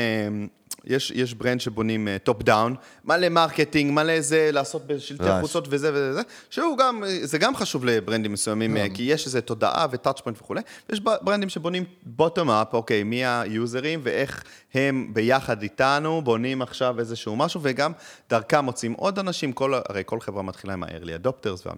יש, 0.87 1.11
יש 1.15 1.35
brand 1.35 1.61
שבונים 1.61 2.09
top 2.23 2.43
down, 2.43 2.75
מלא 3.05 3.29
marketing, 3.29 3.93
מלא 3.93 4.21
זה, 4.21 4.51
לעשות 4.53 4.87
בשלטי 4.87 5.25
רעש. 5.25 5.41
חוצות 5.43 5.67
וזה 5.71 5.91
וזה, 5.95 6.21
שהוא 6.51 6.79
גם, 6.79 7.05
אה, 7.05 7.19
זה 7.23 7.39
גם 7.39 7.57
חשוב 7.57 7.85
לברנדים 7.85 8.33
מסוימים, 8.33 8.77
אה, 8.77 8.87
כי 8.95 9.03
יש 9.03 9.27
איזו 9.27 9.41
תודעה 9.41 9.87
ו 9.91 9.96
touch 9.96 10.21
point 10.21 10.39
וכולי, 10.41 10.61
ויש 10.91 11.01
ברנדים 11.01 11.49
שבונים 11.49 11.85
bottom 12.03 12.51
up, 12.51 12.75
אוקיי, 12.75 13.03
מי 13.03 13.25
היוזרים 13.27 14.01
ואיך 14.03 14.45
הם 14.75 15.11
ביחד 15.13 15.63
איתנו 15.63 16.23
בונים 16.23 16.63
עכשיו 16.63 16.99
איזשהו 16.99 17.37
משהו, 17.37 17.61
וגם 17.65 17.93
דרכם 18.31 18.65
מוצאים 18.65 18.93
עוד 18.93 19.19
אנשים, 19.19 19.53
כל, 19.53 19.75
הרי 19.89 20.03
כל 20.07 20.21
חברה 20.21 20.43
מתחילה 20.43 20.73
עם 20.73 20.83
ה-early 20.83 21.27
adopters, 21.27 21.69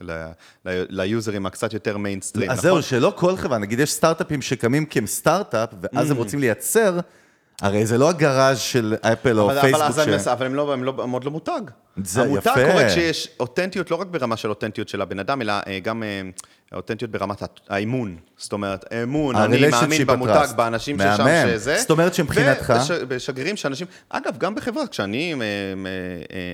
ל- 0.00 0.30
ליוזרים 0.66 1.46
הקצת 1.46 1.72
יותר 1.72 1.96
מיינסטרים, 1.96 2.50
אז 2.50 2.58
נכון? 2.58 2.70
זהו, 2.70 2.82
שלא 2.82 3.12
כל 3.16 3.36
חברה, 3.36 3.58
נגיד 3.58 3.80
יש 3.80 3.92
סטארט-אפים 3.92 4.42
שקמים 4.42 4.86
כסטארט-אפ, 4.86 5.68
ואז 5.82 6.08
Mm. 6.08 6.10
הם 6.10 6.16
רוצים 6.16 6.40
לייצר, 6.40 6.98
הרי 7.60 7.86
זה 7.86 7.98
לא 7.98 8.08
הגראז' 8.08 8.58
של 8.58 8.94
אפל 9.00 9.38
או 9.40 9.50
פייסבוק. 9.60 9.82
אבל, 10.32 10.48
לא, 10.50 10.72
הם, 10.72 10.84
לא, 10.84 10.94
הם 11.02 11.10
עוד 11.10 11.24
לא 11.24 11.30
מותג. 11.30 11.60
זה 12.04 12.22
המותג 12.22 12.38
יפה. 12.50 12.70
קורה 12.72 12.88
כשיש 12.88 13.28
אותנטיות, 13.40 13.90
לא 13.90 13.96
רק 13.96 14.06
ברמה 14.06 14.36
של 14.36 14.48
אותנטיות 14.48 14.88
של 14.88 15.02
הבן 15.02 15.18
אדם, 15.18 15.42
אלא 15.42 15.52
אה, 15.66 15.78
גם 15.78 16.02
אה, 16.02 16.20
אותנטיות 16.74 17.10
ברמת 17.10 17.42
האמון. 17.68 18.16
זאת 18.36 18.52
אומרת, 18.52 18.84
אמון, 19.02 19.36
אני 19.36 19.68
מאמין 19.70 20.06
במותג, 20.06 20.32
ה-trust. 20.32 20.54
באנשים 20.54 20.98
ששם 20.98 21.24
מהמם. 21.24 21.50
שזה. 21.52 21.78
זאת 21.78 21.90
אומרת 21.90 22.14
שמבחינתך- 22.14 22.72
ובשגרירים 23.00 23.56
שאנשים, 23.56 23.86
אגב, 24.08 24.38
גם 24.38 24.54
בחברה, 24.54 24.86
כשאני, 24.86 25.34
אה, 25.34 25.38
אה, 25.40 25.46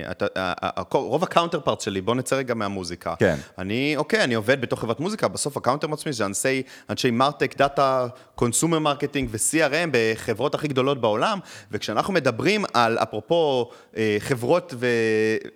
אה, 0.05 0.11
אתה- 0.11 0.25
אה, 0.37 0.53
אה, 0.63 0.83
רוב 0.91 1.23
ה 1.23 1.59
counterpart 1.59 1.81
שלי, 1.81 2.01
בוא 2.01 2.15
נצא 2.15 2.35
רגע 2.35 2.53
מהמוזיקה. 2.53 3.13
כן. 3.19 3.35
אני, 3.57 3.93
אוקיי, 3.97 4.23
אני 4.23 4.33
עובד 4.33 4.61
בתוך 4.61 4.79
חברת 4.81 4.99
מוזיקה, 4.99 5.27
בסוף 5.27 5.57
ה 5.57 5.61
counter 5.61 5.87
עצמי 5.93 6.13
זה 6.13 6.25
אנשי, 6.25 6.61
אנשי 6.89 7.11
martech, 7.11 7.57
data, 7.57 8.07
consumer 8.35 8.79
marketing 8.79 9.29
ו-CRM 9.31 9.89
בחברות 9.91 10.55
הכי 10.55 10.67
גדולות 10.67 11.01
בעולם, 11.01 11.39
וכשאנחנו 11.71 12.13
מדברים 12.13 12.65
על, 12.73 12.97
אפרופו, 12.97 13.69
אה, 13.97 14.17
חברות 14.19 14.73
ו... 14.79 14.87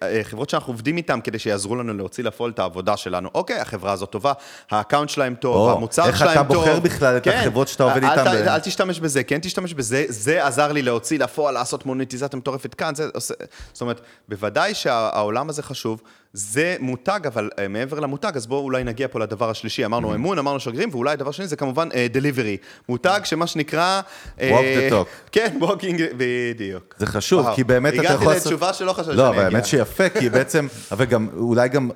אה, 0.04 0.22
חברות 0.24 0.50
שאנחנו 0.50 0.74
עובדים 0.74 0.98
איתן 0.98 1.20
כדי 1.24 1.40
שיעזרו 1.40 1.76
לנו 1.76 1.94
להוציא 1.94 2.24
לפועל 2.24 2.52
את 2.52 2.60
העבודה 2.60 2.98
שלנו, 2.98 3.30
אוקיי, 3.34 3.60
החברה 3.60 3.92
הזאת 3.92 4.10
טובה, 4.10 4.34
ה 4.72 4.76
account 4.76 5.10
שלהם 5.10 5.36
טוב, 5.36 5.56
או, 5.56 5.72
המוצר 5.72 6.08
איך 6.08 6.18
שלהם 6.18 6.32
אתה 6.46 6.54
טוב. 6.54 6.58
בוחר 6.58 6.80
בכלל 6.80 7.18
את 7.18 7.24
כן. 7.24 7.38
החברות 7.40 7.68
שאתה 7.68 7.84
עובד 7.84 8.04
איתן 8.04 8.28
אל, 8.28 8.50
אל 8.50 8.60
תשתמש 8.60 9.00
בזה, 9.00 9.24
כן 9.24 9.40
תשתמש 9.40 9.74
בזה, 9.74 10.06
זה 10.08 10.46
עזר 10.46 10.72
לי 10.72 10.82
להוציא 10.82 11.20
לפועל, 11.20 11.54
לעשות 11.54 11.86
מוניטיזציה 11.86 12.40
מטורפת 12.40 12.74
כאן, 12.74 12.96
זה 12.96 13.10
עושה... 13.14 13.34
זאת 13.74 13.82
אומרת, 13.82 14.02
בוודאי 14.30 14.74
שהעולם 14.74 15.50
הזה 15.50 15.64
חשוב, 15.64 16.02
זה 16.34 16.76
מותג, 16.80 17.20
אבל 17.28 17.50
אה, 17.60 17.68
מעבר 17.68 18.00
למותג, 18.00 18.32
אז 18.36 18.48
בואו 18.48 18.64
אולי 18.64 18.84
נגיע 18.84 19.08
פה 19.08 19.20
לדבר 19.20 19.50
השלישי. 19.50 19.86
אמרנו 19.86 20.12
Mm-hmm. 20.12 20.16
אמון, 20.16 20.40
אמרנו 20.40 20.60
שגרירים, 20.60 20.90
ואולי 20.92 21.12
הדבר 21.12 21.30
השני 21.30 21.48
זה 21.48 21.56
כמובן 21.56 21.90
delivery. 22.12 22.58
מותג 22.90 23.20
שמה 23.24 23.48
שנקרא... 23.48 24.02
אה, 24.42 24.60
Walk 24.60 24.92
the 24.92 24.94
talk. 24.94 25.30
כן, 25.32 25.58
walking, 25.62 26.04
בדיוק. 26.18 26.96
זה 26.98 27.06
חשוב, 27.06 27.46
וואו, 27.46 27.56
כי 27.56 27.64
באמת 27.64 27.94
אתה 27.94 28.04
יכול 28.04 28.16
הגעתי. 28.28 28.38
לתשובה 28.38 28.74
שלא 28.74 28.94
חשבתי 28.94 29.18
לא, 29.18 29.24
שאני 29.24 29.38
אבל 29.38 29.46
אגיע. 29.46 29.58
האמת 29.58 29.66
שיפה, 29.66 30.10
כי 30.10 30.30
בעצם, 30.36 30.68
אבל 30.92 31.06
גם, 31.06 31.28
אולי 31.38 31.70
גם, 31.70 31.90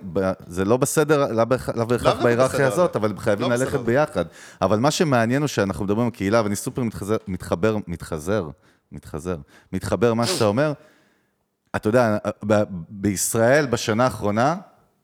זה 0.47 0.65
לא 0.65 0.77
בסדר, 0.77 1.19
לא 1.31 1.45
לא 1.75 1.85
בהכרח 1.85 2.17
לא 2.17 2.23
בהיררכיה. 2.23 2.67
הזאת, 2.67 2.95
אבל 2.95 3.13
חייבים 3.17 3.49
לא 3.51 3.55
ללכת. 3.55 3.79
ביחד. 3.79 4.25
אבל 4.61 4.79
מה 4.79 4.91
שמעניין 4.91 5.41
הוא 5.41 5.47
שאנחנו 5.47 5.85
מדברים 5.85 6.05
על 6.05 6.11
קהילה, 6.11 6.41
ואני 6.43 6.55
סופר 6.55 6.83
מתחזר, 6.83 7.17
מתחבר, 7.27 7.77
מתחזר, 7.87 8.47
מתחזר, 8.91 9.37
מתחבר 9.73 10.13
מה 10.13 10.25
שאתה 10.25 10.45
אומר. 10.45 10.73
אתה 11.75 11.89
יודע, 11.89 12.17
ב- 12.47 12.63
בישראל 12.89 13.65
בשנה 13.65 14.03
האחרונה, 14.03 14.55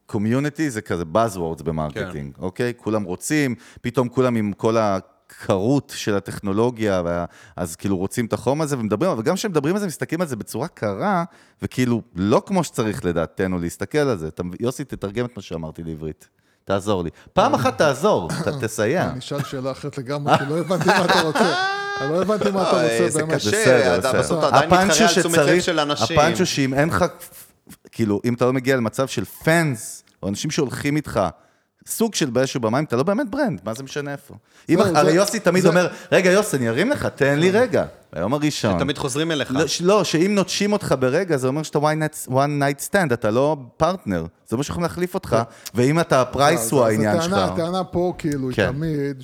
community 0.05 0.69
זה 0.69 0.81
כזה 0.81 1.03
buzzwords 1.13 1.63
ב 1.63 1.70
marketing, 1.70 2.37
אוקיי? 2.39 2.73
כולם 2.77 3.03
רוצים, 3.03 3.55
פתאום 3.81 4.09
כולם 4.09 4.35
עם 4.35 4.53
כל 4.53 4.77
הקרות 4.77 5.93
של 5.95 6.15
הטכנולוגיה, 6.15 7.01
וה... 7.05 7.25
אז 7.55 7.75
כאילו 7.75 7.97
רוצים 7.97 8.25
את 8.25 8.33
החום 8.33 8.61
הזה 8.61 8.77
ומדברים, 8.79 9.11
אבל 9.11 9.21
גם 9.21 9.35
כשמדברים 9.35 9.75
על 9.75 9.81
זה, 9.81 9.87
מסתכלים 9.87 10.21
על 10.21 10.27
זה 10.27 10.35
בצורה 10.35 10.67
קרה, 10.67 11.23
וכאילו 11.61 12.01
לא 12.15 12.43
כמו 12.45 12.63
שצריך 12.63 13.05
לדעתנו 13.05 13.59
להסתכל 13.59 13.97
על 13.97 14.17
זה. 14.17 14.27
אתה... 14.27 14.43
יוסי, 14.59 14.83
תתרגם 14.83 15.25
את 15.25 15.37
מה 15.37 15.41
שאמרתי 15.43 15.83
לעברית. 15.83 16.29
תעזור 16.65 17.03
לי. 17.03 17.09
פעם 17.33 17.53
אחת 17.53 17.77
תעזור, 17.77 18.29
ת, 18.29 18.47
תסייע. 18.63 19.09
אני 19.09 19.19
אשאל 19.19 19.43
שאלה 19.43 19.71
אחרת 19.71 19.97
לגמרי, 19.97 20.37
כי 20.37 20.45
לא 20.45 20.57
הבנתי 20.59 20.85
מה 20.85 21.05
אתה 21.05 21.21
רוצה. 21.21 21.53
לא 22.11 22.21
הבנתי 22.21 22.51
מה 22.51 22.61
אתה 22.61 22.81
רוצה, 22.83 23.09
זה. 23.09 23.21
קשה. 23.35 23.99
בסוף 24.19 24.39
אתה 24.39 24.47
עדיין 24.47 24.69
מתחרה 24.69 25.07
על 25.07 25.21
תשומת 25.21 25.37
לב 25.37 25.61
של 25.61 25.79
אנשים. 25.79 26.19
הפאנץ' 26.19 26.37
הוא 26.37 26.45
שאם 26.45 26.73
אין 26.73 26.89
לך, 26.89 27.05
כאילו, 27.91 28.21
אם 28.25 28.33
אתה 28.33 28.45
לא 28.45 28.53
מגיע 28.53 28.75
למצב 28.75 29.07
של 29.07 29.25
fans, 29.25 30.03
או 30.23 30.29
אנשים 30.29 30.51
שהולכים 30.51 30.95
איתך, 30.95 31.19
סוג 31.87 32.15
של 32.15 32.29
באיזשהו 32.29 32.59
במים, 32.61 32.83
אתה 32.83 32.95
לא 32.95 33.03
באמת 33.03 33.29
brand, 33.29 33.61
מה 33.63 33.73
זה 33.73 33.83
משנה 33.83 34.11
איפה? 34.11 34.33
אם, 34.69 34.83
זהו, 34.83 34.95
הרי 34.95 35.11
זה- 35.11 35.15
יוסי 35.17 35.39
תמיד 35.39 35.63
זה- 35.63 35.69
אומר, 35.69 35.87
רגע, 36.11 36.31
יוסי, 36.31 36.57
אני 36.57 36.69
ארים 36.69 36.89
לך, 36.89 37.05
תן 37.05 37.39
לי 37.39 37.51
רגע. 37.51 37.85
ביום 38.13 38.33
הראשון. 38.33 38.79
תמיד 38.79 38.97
חוזרים 38.97 39.31
אליך. 39.31 39.51
לא, 39.51 39.61
לא, 39.81 40.03
שאם 40.03 40.35
נוטשים 40.35 40.73
אותך 40.73 40.95
ברגע, 40.99 41.37
זה 41.37 41.47
אומר 41.47 41.63
שאתה 41.63 41.79
one 41.79 41.81
night, 41.81 42.29
one 42.29 42.33
night 42.33 42.89
stand, 42.91 43.13
אתה 43.13 43.31
לא 43.31 43.57
פרטנר. 43.77 44.21
זה 44.47 44.55
אומר 44.55 44.63
שיכולים 44.63 44.83
להחליף 44.83 45.13
אותך, 45.13 45.37
ואם 45.75 45.99
אתה 45.99 46.21
ה 46.21 46.29
price 46.29 46.71
הוא 46.71 46.83
העניין 46.85 47.21
שלך. 47.21 47.33
הטענה- 47.33 47.53
הטענה 47.53 47.83
פה 47.83 48.13
כאילו 48.17 48.49
היא 48.49 48.55
כן. 48.55 48.71
תמיד, 48.71 49.21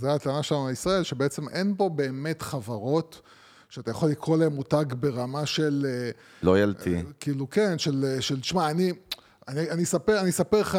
זו 0.00 0.08
הטענה 0.10 0.42
שלנו 0.42 0.68
לישראל, 0.68 1.02
שבעצם 1.02 1.48
אין 1.48 1.74
פה 1.76 1.88
באמת 1.88 2.42
חברות 2.42 3.20
שאתה 3.70 3.90
יכול 3.90 4.10
לקרוא 4.10 4.36
להן 4.38 4.52
מותג 4.52 4.84
ברמה 5.00 5.46
של, 5.46 5.86
אה, 5.88 6.10
loyalty. 6.42 7.02
כאילו 7.20 7.50
כן, 7.50 7.78
של, 7.78 8.16
של 8.20 8.40
תשמע, 8.40 8.70
אני, 8.70 8.92
אני, 9.48 9.70
אני, 9.70 9.82
אספר, 9.82 10.20
אני 10.20 10.30
אספר 10.30 10.60
לך, 10.60 10.78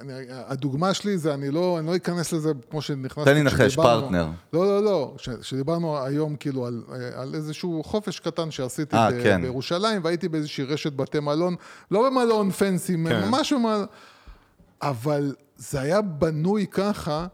אני, 0.00 0.12
הדוגמה 0.30 0.94
שלי 0.94 1.18
זה, 1.18 1.34
אני 1.34 1.50
לא, 1.50 1.78
אני 1.78 1.86
לא 1.86 1.96
אכנס 1.96 2.32
לזה 2.32 2.52
כמו 2.70 2.82
שנכנסתי. 2.82 3.24
תן 3.30 3.34
לי 3.34 3.40
לנחש, 3.42 3.60
כשדיברנו- 3.66 4.02
פרטנר. 4.02 4.28
לא, 4.52 4.66
לא, 4.66 4.84
לא, 4.84 5.14
ש- 5.18 5.28
שדיברנו 5.42 5.98
היום 6.04 6.36
כאילו 6.36 6.66
על, 6.66 6.82
על 7.14 7.34
איזשהו 7.34 7.82
חופש 7.84 8.20
קטן 8.20 8.50
שעשיתי 8.50 8.96
אה, 8.96 9.10
ב- 9.10 9.22
כן. 9.22 9.42
בירושלים, 9.42 10.00
והייתי 10.04 10.28
באיזושהי 10.28 10.64
רשת 10.64 10.92
בתי 10.92 11.20
מלון, 11.20 11.54
לא 11.90 12.10
במלון 12.10 12.50
פנסי, 12.50 12.92
כן. 12.92 12.98
ממש 13.28 13.52
במלון, 13.52 13.86
אבל 14.82 15.34
זה 15.56 15.80
היה 15.80 16.02
בנוי 16.02 16.66
ככה, 16.70 17.26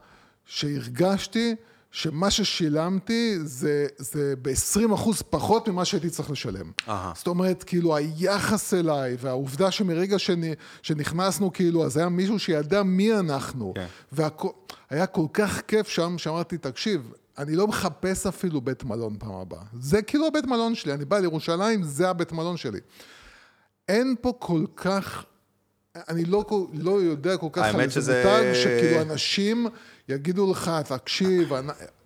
שהרגשתי 0.46 1.54
שמה 1.90 2.30
ששילמתי 2.30 3.38
זה, 3.44 3.86
זה 3.98 4.34
ב-20% 4.42 4.94
פחות 5.30 5.68
ממה 5.68 5.84
שהייתי 5.84 6.10
צריך 6.10 6.30
לשלם. 6.30 6.70
אהה. 6.88 7.12
זאת 7.16 7.26
אומרת, 7.26 7.62
כאילו, 7.62 7.96
היחס 7.96 8.74
אליי, 8.74 9.16
והעובדה 9.20 9.70
שמרגע 9.70 10.18
שנ, 10.18 10.40
שנכנסנו, 10.82 11.52
כאילו, 11.52 11.84
אז 11.86 11.96
היה 11.96 12.08
מישהו 12.08 12.38
שידע 12.38 12.82
מי 12.82 13.14
אנחנו. 13.18 13.72
כן. 13.76 13.86
והיה 14.12 15.06
כל 15.06 15.26
כך 15.32 15.60
כיף 15.68 15.88
שם, 15.88 16.18
שאמרתי, 16.18 16.58
תקשיב, 16.58 17.12
אני 17.38 17.56
לא 17.56 17.66
מחפש 17.68 18.26
אפילו 18.26 18.60
בית 18.60 18.84
מלון 18.84 19.16
פעם 19.18 19.34
הבאה. 19.34 19.62
זה 19.80 20.02
כאילו 20.02 20.26
הבית 20.26 20.44
מלון 20.46 20.74
שלי, 20.74 20.92
אני 20.94 21.04
בא 21.04 21.18
לירושלים, 21.18 21.82
זה 21.82 22.10
הבית 22.10 22.32
מלון 22.32 22.56
שלי. 22.56 22.78
אין 23.88 24.14
פה 24.20 24.32
כל 24.38 24.64
כך, 24.76 25.24
אני 26.08 26.24
לא, 26.24 26.44
לא 26.72 27.02
יודע 27.02 27.36
כל 27.36 27.48
כך 27.52 27.62
על 27.64 27.80
איזה 27.80 27.94
שזה- 27.94 28.22
מותג, 28.24 28.52
שכאילו 28.62 29.02
אנשים 29.02 29.66
יגידו 30.08 30.50
לך, 30.50 30.70
תקשיב, 30.84 31.52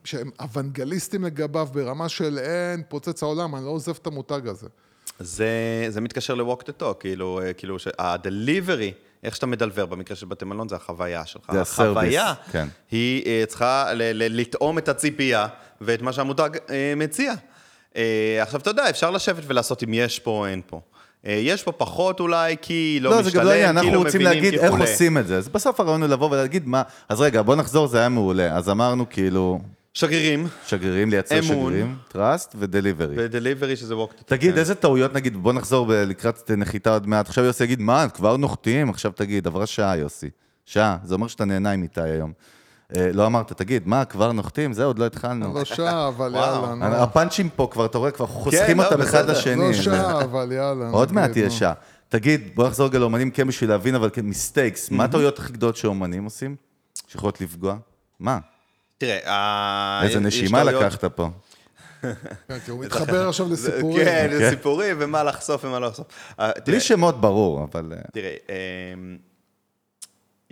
שהם 0.05 0.31
אוונגליסטים 0.41 1.25
לגביו 1.25 1.69
ברמה 1.73 2.09
של 2.09 2.39
אין, 2.39 2.83
פוצץ 2.89 3.23
העולם, 3.23 3.55
אני 3.57 3.65
לא 3.65 3.71
עוזב 3.71 3.95
את 4.03 4.07
המותג 4.07 4.41
הזה. 4.49 4.67
זה, 5.19 5.49
זה 5.89 6.01
מתקשר 6.01 6.35
ל-walk 6.35 6.63
the 6.63 6.83
talk, 6.83 6.95
כאילו, 7.01 7.41
אה, 7.43 7.53
כאילו 7.53 7.77
ה-delivery, 7.99 8.93
איך 9.23 9.35
שאתה 9.37 9.47
מדלבר 9.47 9.87
במקרה 9.87 10.17
של 10.17 10.27
בתי 10.27 10.45
מלון, 10.45 10.69
זה 10.69 10.77
החוויה 10.77 11.27
שלך. 11.27 11.43
זה 11.53 11.61
הסרוויס, 11.61 11.97
החוויה, 11.97 12.35
כן. 12.53 12.69
היא 12.91 13.27
אה, 13.27 13.45
צריכה 13.49 13.93
ל- 13.93 14.03
ל- 14.13 14.41
לטעום 14.41 14.79
את 14.79 14.89
הציפייה 14.89 15.47
ואת 15.81 16.03
מה 16.03 16.13
שהמותג 16.13 16.51
אה, 16.71 16.95
מציע. 16.97 17.35
עכשיו, 18.41 18.61
אתה 18.61 18.71
יודע, 18.71 18.91
אפשר 18.91 19.11
לשבת 19.11 19.43
ולעשות 19.47 19.83
אם 19.83 19.95
יש 19.95 20.19
פה 20.19 20.31
או 20.31 20.47
אין 20.47 20.61
פה. 20.67 20.81
אה, 21.27 21.33
יש 21.33 21.63
פה 21.63 21.73
פחות 21.73 22.21
אולי, 22.21 22.57
כי 22.63 22.99
לא, 23.03 23.11
לא, 23.11 23.17
משתלם, 23.17 23.31
זה 23.33 23.39
גם 23.39 23.45
לא 23.45 23.51
עניין, 23.51 23.73
כי 23.73 23.79
אנחנו 23.79 23.93
לא 23.93 23.99
רוצים 23.99 24.21
מבינים, 24.21 24.43
להגיד 24.45 24.61
איך. 24.61 24.73
עושים 24.81 25.19
את 25.19 25.27
זה. 25.27 25.39
אז 25.39 25.49
בסוף 25.49 25.81
הרעיון 25.81 26.03
הוא 26.03 26.11
לבוא 26.11 26.31
ולהגיד 26.31 26.67
מה... 26.69 26.83
אז 27.09 27.21
רגע, 27.21 27.43
בוא 27.43 27.57
נחזור, 27.57 27.87
זה 27.87 27.99
היה 27.99 28.09
מעולה. 28.09 28.57
אז 28.57 28.69
אמרנו 28.69 29.05
כאילו, 29.11 29.61
שגרירים, 29.95 30.47
שגרירים, 30.67 31.11
לייצר 31.11 31.39
אמון. 31.39 31.47
שגרירים, 31.47 31.97
טראסט 32.09 32.55
ודליברי. 32.59 33.15
ו-delivery 33.19 33.77
שזה 33.77 33.95
talk. 33.95 34.23
תגיד, 34.27 34.53
כן. 34.53 34.59
איזה 34.59 34.75
טעויות, 34.75 35.15
נגיד, 35.15 35.37
בוא 35.37 35.53
נחזור 35.53 35.87
ב- 35.87 35.93
לקראת 35.93 36.51
נחיתה 36.57 36.93
עוד 36.93 37.07
מעט. 37.07 37.29
עכשיו 37.29 37.45
יוסי 37.45 37.65
יגיד, 37.65 37.81
מה, 37.81 38.09
כבר 38.09 38.37
נוחתים? 38.37 38.91
עכשיו 38.91 39.13
תגיד, 39.15 39.47
עברה 39.47 39.67
שעה, 39.67 39.97
יוסי. 39.97 40.31
שעה, 40.67 40.97
זה 41.05 41.15
אומר 41.15 41.27
שאתה 41.27 41.45
נהנה 41.45 41.71
עם 41.71 41.83
איתי 41.83 42.01
היום. 42.01 42.33
אה, 42.97 43.11
לא 43.13 43.27
אמרת, 43.27 43.53
תגיד, 43.53 43.83
מה, 43.89 44.05
כבר 44.05 44.33
נוחתים? 44.33 44.73
זה 44.73 44.85
עוד 44.85 44.99
לא 44.99 45.07
התחלנו. 45.07 45.55
לא 45.55 45.65
שעה, 45.65 46.09
אבל. 46.09 46.35
יאללה, 46.35 46.75
נו. 46.75 46.85
הפאנצ'ים 46.97 47.49
פה 47.57 47.69
כבר, 47.71 47.87
אתה 47.87 47.99
רואה, 47.99 48.11
כבר 48.11 48.27
חוסכים 48.27 48.79
לא, 48.81 48.85
אותם 48.85 49.01
אחד. 49.03 49.31
לשני. 49.31 49.69
לא 49.69 49.73
שעה, 49.73 50.23
אבל 50.25 50.53
יאללה. 50.53 50.89
עוד 50.91 51.13
מעט 51.13 51.37
נו. 51.37 51.51
שעה. 51.51 51.73
תגיד, 52.09 52.51
בוא 52.55 52.67
נחזור 52.67 52.87
רגע 52.89 52.99
לאומנים 52.99 53.31
כן 53.31 53.47
בשביל 53.47 53.71
להבין, 53.71 53.95
אבל 53.95 54.11
כמיסטייקס, 54.13 54.91
מה 54.91 55.05
הטעויות 55.05 55.39
הכי 55.39 55.53
גדולות 55.53 55.77
שאומנים 55.77 56.25
עושים? 56.25 56.57
שיכולות 57.09 57.41
לפגוע? 57.41 57.77
מה? 58.21 58.39
תראה, 58.99 59.33
ה- 59.33 60.01
איזה 60.05 60.21
נשימה 60.21 60.65
לקחת 60.65 61.05
פה. 61.05 61.29
כן, 62.49 62.59
כי 62.65 62.71
הוא 62.71 62.85
מתחבר 62.85 63.29
עכשיו 63.29 63.49
לסיפורים. 63.53 64.05
כן, 64.05 64.31
אוקיי. 64.33 64.51
סיפורים, 64.51 64.97
ומה 65.01 65.23
לחשוף 65.23 65.65
ומה 65.65 65.79
לא 65.79 65.87
לחשוף. 65.89 66.07
אה, 66.41 66.51
בלי 66.67 66.81
שמות 66.81 67.21
ברור, 67.21 67.69
אבל... 67.73 67.93
אה, 67.97 68.03
תראה, 68.13 68.35
אמ, 68.95 69.17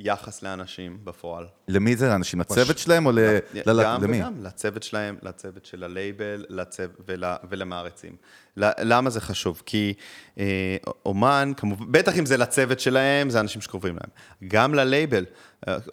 יחס 0.04 0.42
לאנשים 0.42 0.98
בפועל. 1.04 1.46
למי 1.68 1.96
זה 1.96 2.08
לאנשים? 2.08 2.40
לצוות 2.40 2.78
שלהם 2.78 3.06
או 3.06 3.12
ל... 3.12 3.18
ל- 3.18 3.38
ל- 3.70 3.82
גם 3.82 4.02
למי? 4.02 4.16
וגם, 4.16 4.44
לצוות 4.44 4.82
שלהם, 4.82 5.16
לצוות 5.22 5.64
של 5.64 5.84
הלייבל 5.84 6.44
לצו... 6.48 6.82
ול... 7.08 7.24
ולמעריצים. 7.50 8.16
למה 8.56 9.10
זה 9.10 9.20
חשוב? 9.20 9.62
כי 9.66 9.94
אה, 10.38 10.76
אומן, 11.06 11.52
כמובן, 11.56 11.92
בטח 11.92 12.18
אם 12.18 12.26
זה 12.26 12.36
לצוות 12.36 12.80
שלהם, 12.80 13.30
זה 13.30 13.40
אנשים 13.40 13.62
שקרובים 13.62 13.94
להם. 13.94 14.10
גם 14.48 14.74
ל 14.74 14.81
label. 14.81 15.24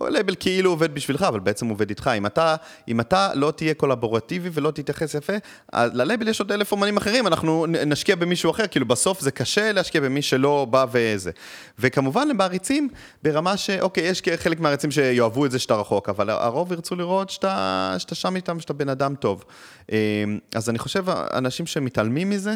ה 0.02 0.07
label 0.07 0.36
כאילו 0.40 0.70
עובד 0.70 0.94
בשבילך, 0.94 1.22
אבל 1.22 1.40
בעצם 1.40 1.68
עובד 1.68 1.90
איתך. 1.90 2.12
אם 2.18 2.26
אתה, 2.26 2.56
אם 2.88 3.00
אתה 3.00 3.30
לא 3.34 3.52
תהיה 3.52 3.74
קולבורטיבי 3.74 4.50
ולא 4.54 4.72
תתייחס 4.72 5.14
יפה, 5.14 5.34
אז 5.74 5.92
ללייבל 5.94 6.28
יש 6.28 6.40
עוד 6.40 6.52
אלף 6.52 6.72
אומנים 6.72 6.98
אחרים, 6.98 7.28
אנחנו 7.28 7.66
נשקיע 7.66 8.16
במישהו 8.16 8.52
אחר, 8.52 8.68
כאילו 8.68 8.86
בסוף 8.86 9.22
זה 9.22 9.32
קשה 9.32 9.72
להשקיע 9.72 10.02
במי 10.02 10.22
שלא 10.22 10.68
בא 10.70 10.86
וזה. 10.92 11.32
וכמובן 11.80 12.28
למעריצים, 12.28 12.90
ברמה 13.24 13.58
ש... 13.58 13.70
אוקיי, 13.70 14.04
יש 14.04 14.22
חלק 14.36 14.60
מהמעריצים 14.60 14.92
שיאהבו 14.92 15.46
את 15.46 15.52
זה 15.52 15.60
שאתה 15.60 15.76
רחוק, 15.76 16.10
אבל 16.10 16.30
הרוב 16.30 16.72
ירצו 16.72 16.96
לראות 16.96 17.30
שאתה, 17.30 17.96
שאתה 17.98 18.16
שם 18.16 18.36
איתם, 18.36 18.60
שאתה 18.60 18.74
בן 18.74 18.90
אדם 18.90 19.16
טוב. 19.16 19.46
אה, 19.92 19.98
אז 20.56 20.70
אני 20.70 20.80
חושב, 20.80 21.06
אנשים 21.10 21.66
שמתעלמים 21.66 22.30
מזה, 22.30 22.56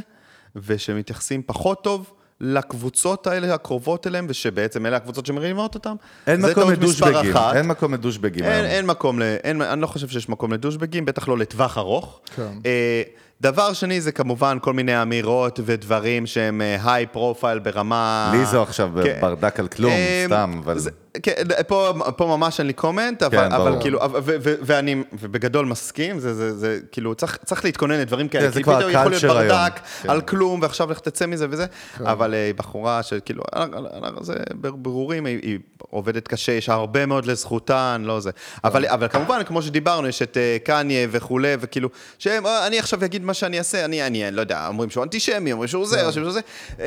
ושמתייחסים 0.56 1.42
פחות 1.46 1.84
טוב, 1.84 2.14
לקבוצות 2.42 3.28
האלה 3.28 3.54
הקרובות 3.54 4.08
אליהם, 4.08 4.26
ושבעצם 4.30 4.86
אלה 4.86 4.98
הקבוצות 4.98 5.26
שמרימות 5.26 5.76
אותם, 5.76 5.96
אין 6.28 6.42
מקום 6.42 6.72
לדושבגים. 6.72 7.34
אין 7.56 7.68
מקום 7.68 7.94
לדושבגים. 7.94 8.44
אין. 8.44 8.66
אין 8.66 8.86
מקום, 8.86 9.20
ל, 9.20 9.24
אין, 9.24 9.62
אני 9.62 9.82
לא 9.82 9.88
חושב 9.88 10.08
שיש 10.08 10.30
מקום 10.30 10.54
לדושבגים, 10.54 11.06
בטח 11.06 11.28
לא 11.28 11.38
לטווח 11.38 11.78
ארוך. 11.78 12.20
כן. 12.36 12.52
אה, 12.66 13.02
דבר 13.42 13.74
שני 13.74 14.02
זה 14.02 14.12
כמובן 14.12 14.58
כל 14.62 14.74
מיני 14.74 15.02
אמירות 15.02 15.60
ודברים 15.66 16.26
שהם 16.26 16.62
היי 16.84 17.06
פרופייל 17.06 17.60
ברמה... 17.60 18.32
לי 18.34 18.46
זו 18.46 18.62
עכשיו 18.62 18.92
כן. 19.04 19.18
ברדק 19.22 19.60
על 19.60 19.68
כלום, 19.68 19.92
אה, 19.92 20.24
סתם, 20.26 20.62
אבל... 20.64 20.80
זה, 20.80 20.90
כן, 21.24 21.34
פה, 21.68 21.94
פה 22.18 22.26
ממש 22.26 22.60
אין 22.60 22.68
לי 22.68 22.74
קומנט, 22.74 23.24
אבל, 23.24 23.38
כן, 23.38 23.52
אבל. 23.52 23.82
כאילו, 23.82 24.00
ו, 24.00 24.18
ו, 24.24 24.36
ו, 24.44 24.56
ואני 24.62 25.04
ובגדול 25.20 25.66
מסכים, 25.66 26.20
זה, 26.20 26.34
זה, 26.34 26.58
זה 26.58 26.80
כאילו, 26.92 27.16
צריך, 27.16 27.38
צריך 27.46 27.66
להתכונן 27.66 28.00
לדברים 28.00 28.28
כאלה, 28.28 28.48
כן, 28.48 28.52
כי 28.52 28.64
פתאום 28.64 28.90
יכול 28.90 29.12
להיות. 29.12 29.24
ברדק 29.24 29.80
כן. 30.02 30.10
על 30.10 30.22
כלום, 30.22 30.62
ועכשיו 30.62 30.92
לך 30.92 31.00
תצא 31.00 31.26
מזה 31.26 31.48
וזה, 31.50 31.66
אבל 32.00 32.34
אה, 32.34 32.52
בחורה 32.56 33.04
שכאילו, 33.04 33.44
אה, 33.56 33.66
אה, 34.04 34.10
זה 34.22 34.34
ברורים, 34.62 35.26
היא, 35.26 35.40
היא 35.42 35.60
עובדת 35.90 36.28
קשה, 36.28 36.52
יש 36.52 36.70
הרבה 36.70 37.06
מאוד 37.06 37.26
לזכותן, 37.26 38.02
לא 38.06 38.20
זה. 38.20 38.32
אבל, 38.64 38.86
אבל 38.86 39.08
כמובן, 39.08 39.44
כמו 39.44 39.62
שדיברנו, 39.62 40.08
יש 40.08 40.22
את 40.22 40.38
קניה 40.64 41.08
וכולי, 41.12 41.54
וכאילו, 41.60 41.90
שהם, 42.20 42.44
אני 42.68 42.80
עכשיו 42.80 43.06
אגיד 43.06 43.24
מה 43.24 43.34
שאני 43.34 43.58
אעשה, 43.58 43.86
אני, 43.86 44.08
אני, 44.08 44.28
אני 44.28 44.36
לא 44.36 44.42
יודע, 44.42 44.68
אומרים 44.68 44.90
שהוא 44.90 45.04
אנטישמי, 45.04 45.52
אומרים 45.52 45.68
שהוא 45.68 45.86
זה, 45.86 45.98
אומרים 45.98 46.14
שהוא 46.14 46.32
זה, 46.32 46.42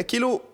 כאילו... 0.08 0.53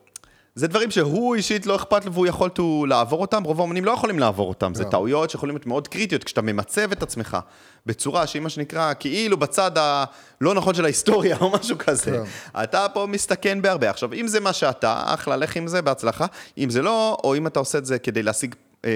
זה 0.55 0.67
דברים 0.69 0.91
שהוא 0.91 1.35
אישית 1.35 1.67
לא 1.67 1.77
אכפת 1.77 2.05
לו 2.05 2.13
והוא 2.13 2.27
יכול 2.27 2.51
to 2.59 2.63
לעבור 2.89 3.21
אותם, 3.21 3.43
רוב 3.43 3.61
האמנים 3.61 3.85
לא 3.85 3.91
יכולים 3.91 4.19
לעבור 4.19 4.49
אותם, 4.49 4.75
זה 4.75 4.85
טעויות 4.85 5.31
שיכולים 5.31 5.55
להיות 5.57 5.67
מאוד 5.67 5.89
קריטיות 5.89 6.25
כשאתה 6.25 6.43
ממצב 6.43 6.93
את 6.93 7.03
עצמך 7.03 7.37
בצורה 7.87 8.27
שהיא 8.27 8.43
מה 8.43 8.49
שנקרא 8.49 8.93
כאילו 9.01 9.37
בצד 9.37 9.71
הלא 9.77 10.55
נכון 10.55 10.75
של 10.75 10.85
ההיסטוריה 10.85 11.37
או 11.41 11.51
משהו 11.51 11.79
כזה, 11.79 12.23
אתה 12.63 12.87
פה 12.95 13.07
מסתכן 13.07 13.63
בהרבה. 13.63 13.91
עכשיו, 13.91 14.13
אם 14.13 14.29
זה 14.29 14.41
מה 14.41 14.53
שאתה, 14.53 15.03
אחלה, 15.07 15.37
לך 15.37 15.57
עם 15.57 15.67
זה, 15.67 15.83
בהצלחה, 15.83 16.27
אם 16.59 16.71
זה 16.71 16.83
לא, 16.83 17.17
או 17.25 17.37
אם 17.37 17.47
אתה 17.47 17.59
עושה 17.61 17.79
את 17.79 17.87
זה 17.87 17.99
כדי 17.99 18.23
להשיג 18.23 18.55
אה, 18.85 18.91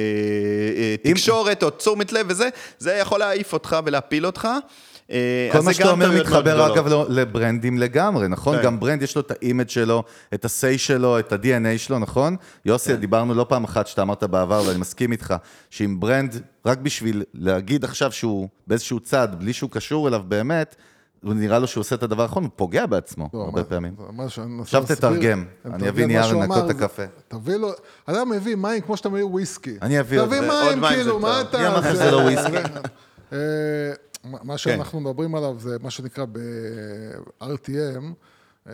אה, 0.77 0.95
אם- 1.05 1.13
תקשורת 1.13 1.63
או 1.63 1.71
תשומת 1.71 2.13
לב 2.13 2.27
וזה, 2.29 2.49
זה 2.79 2.93
יכול 2.95 3.19
להעיף 3.19 3.53
אותך 3.53 3.77
ולהפיל 3.85 4.27
אותך. 4.27 4.49
אה, 5.11 5.49
כל 5.53 5.61
מה 5.61 5.73
שאתה 5.75 5.91
אומר 5.91 6.11
מתחבר. 6.21 6.73
אגב 6.75 6.87
לברנדים 7.09 7.79
לגמרי, 7.79 8.29
נכון? 8.29 8.57
כן. 8.57 8.63
גם 8.63 8.81
brand 8.81 9.03
יש 9.03 9.17
לו 9.17 9.21
את 9.23 9.31
ה 9.31 9.37
image 9.37 9.68
שלו, 9.69 10.03
את 10.35 10.45
ה-say 10.45 10.79
שלו, 10.79 11.19
את 11.19 11.33
ה-DNA 11.33 11.79
שלו, 11.79 11.99
נכון? 11.99 12.37
יוסי, 12.65 12.91
כן. 12.91 12.97
דיברנו 13.01 13.35
לא 13.35 13.47
פעם 13.49 13.65
אחת 13.65 13.87
שאתה 13.87 14.03
אמרת 14.03 14.25
בעבר, 14.25 14.63
ואני 14.67 14.79
מסכים 14.79 15.13
איתך, 15.13 15.35
שאם 15.71 16.01
brand, 16.01 16.43
רק 16.67 16.79
בשביל 16.79 17.23
להגיד 17.35 17.85
עכשיו 17.85 18.13
שהוא 18.13 18.49
באיזשהו 18.67 19.01
צד, 19.01 19.29
בלי 19.39 19.53
שהוא 19.53 19.71
קשור 19.71 20.09
אליו 20.09 20.23
באמת, 20.29 20.77
הוא 21.25 21.35
נראה 21.35 21.59
לו 21.59 21.67
שהוא 21.67 21.81
עושה 21.81 21.95
את 21.95 22.03
הדבר 22.03 22.23
הנכון, 22.23 22.43
הוא 22.43 22.51
פוגע 22.57 22.87
בעצמו 22.87 23.29
לא, 23.35 23.41
הרבה 23.41 23.61
מה- 23.61 23.65
פעמים. 23.67 23.95
מה 24.13 24.25
עכשיו 24.61 24.85
תתרגם. 24.87 25.45
אני 25.75 25.89
אביא 25.89 26.07
נייר 26.07 26.33
לנקות 26.33 26.65
את 26.65 26.71
הקפה. 26.71 27.03
תביא 27.29 27.55
לו, 27.57 27.71
אדם 28.07 28.31
מביא 28.31 28.57
מים 28.57 28.81
כמו 28.81 28.97
שאתה 28.97 29.09
מביא 29.09 29.25
וויסקי. 29.25 29.77
אני 29.83 30.01
אביא 30.01 30.21
עוד- 30.21 30.29
מים, 30.29 30.49
מים 30.81 30.95
כאילו, 30.95 31.19
מה. 31.19 31.41
אתה... 31.41 31.59
מי 31.59 31.67
אמר 31.67 31.79
לך 31.79 31.91
שזה 31.93 32.11
לא 32.11 32.17
וויסקי? 32.17 32.57
מה- 34.25 34.39
מה 34.43 34.59
שאנחנו 34.59 35.01
מדברים 35.01 35.35
עליו 35.35 35.57
זה 35.59 35.77
מה 35.83 35.91
שנקרא 35.91 36.25
ב-RTM. 36.25 38.05
אה, 38.68 38.72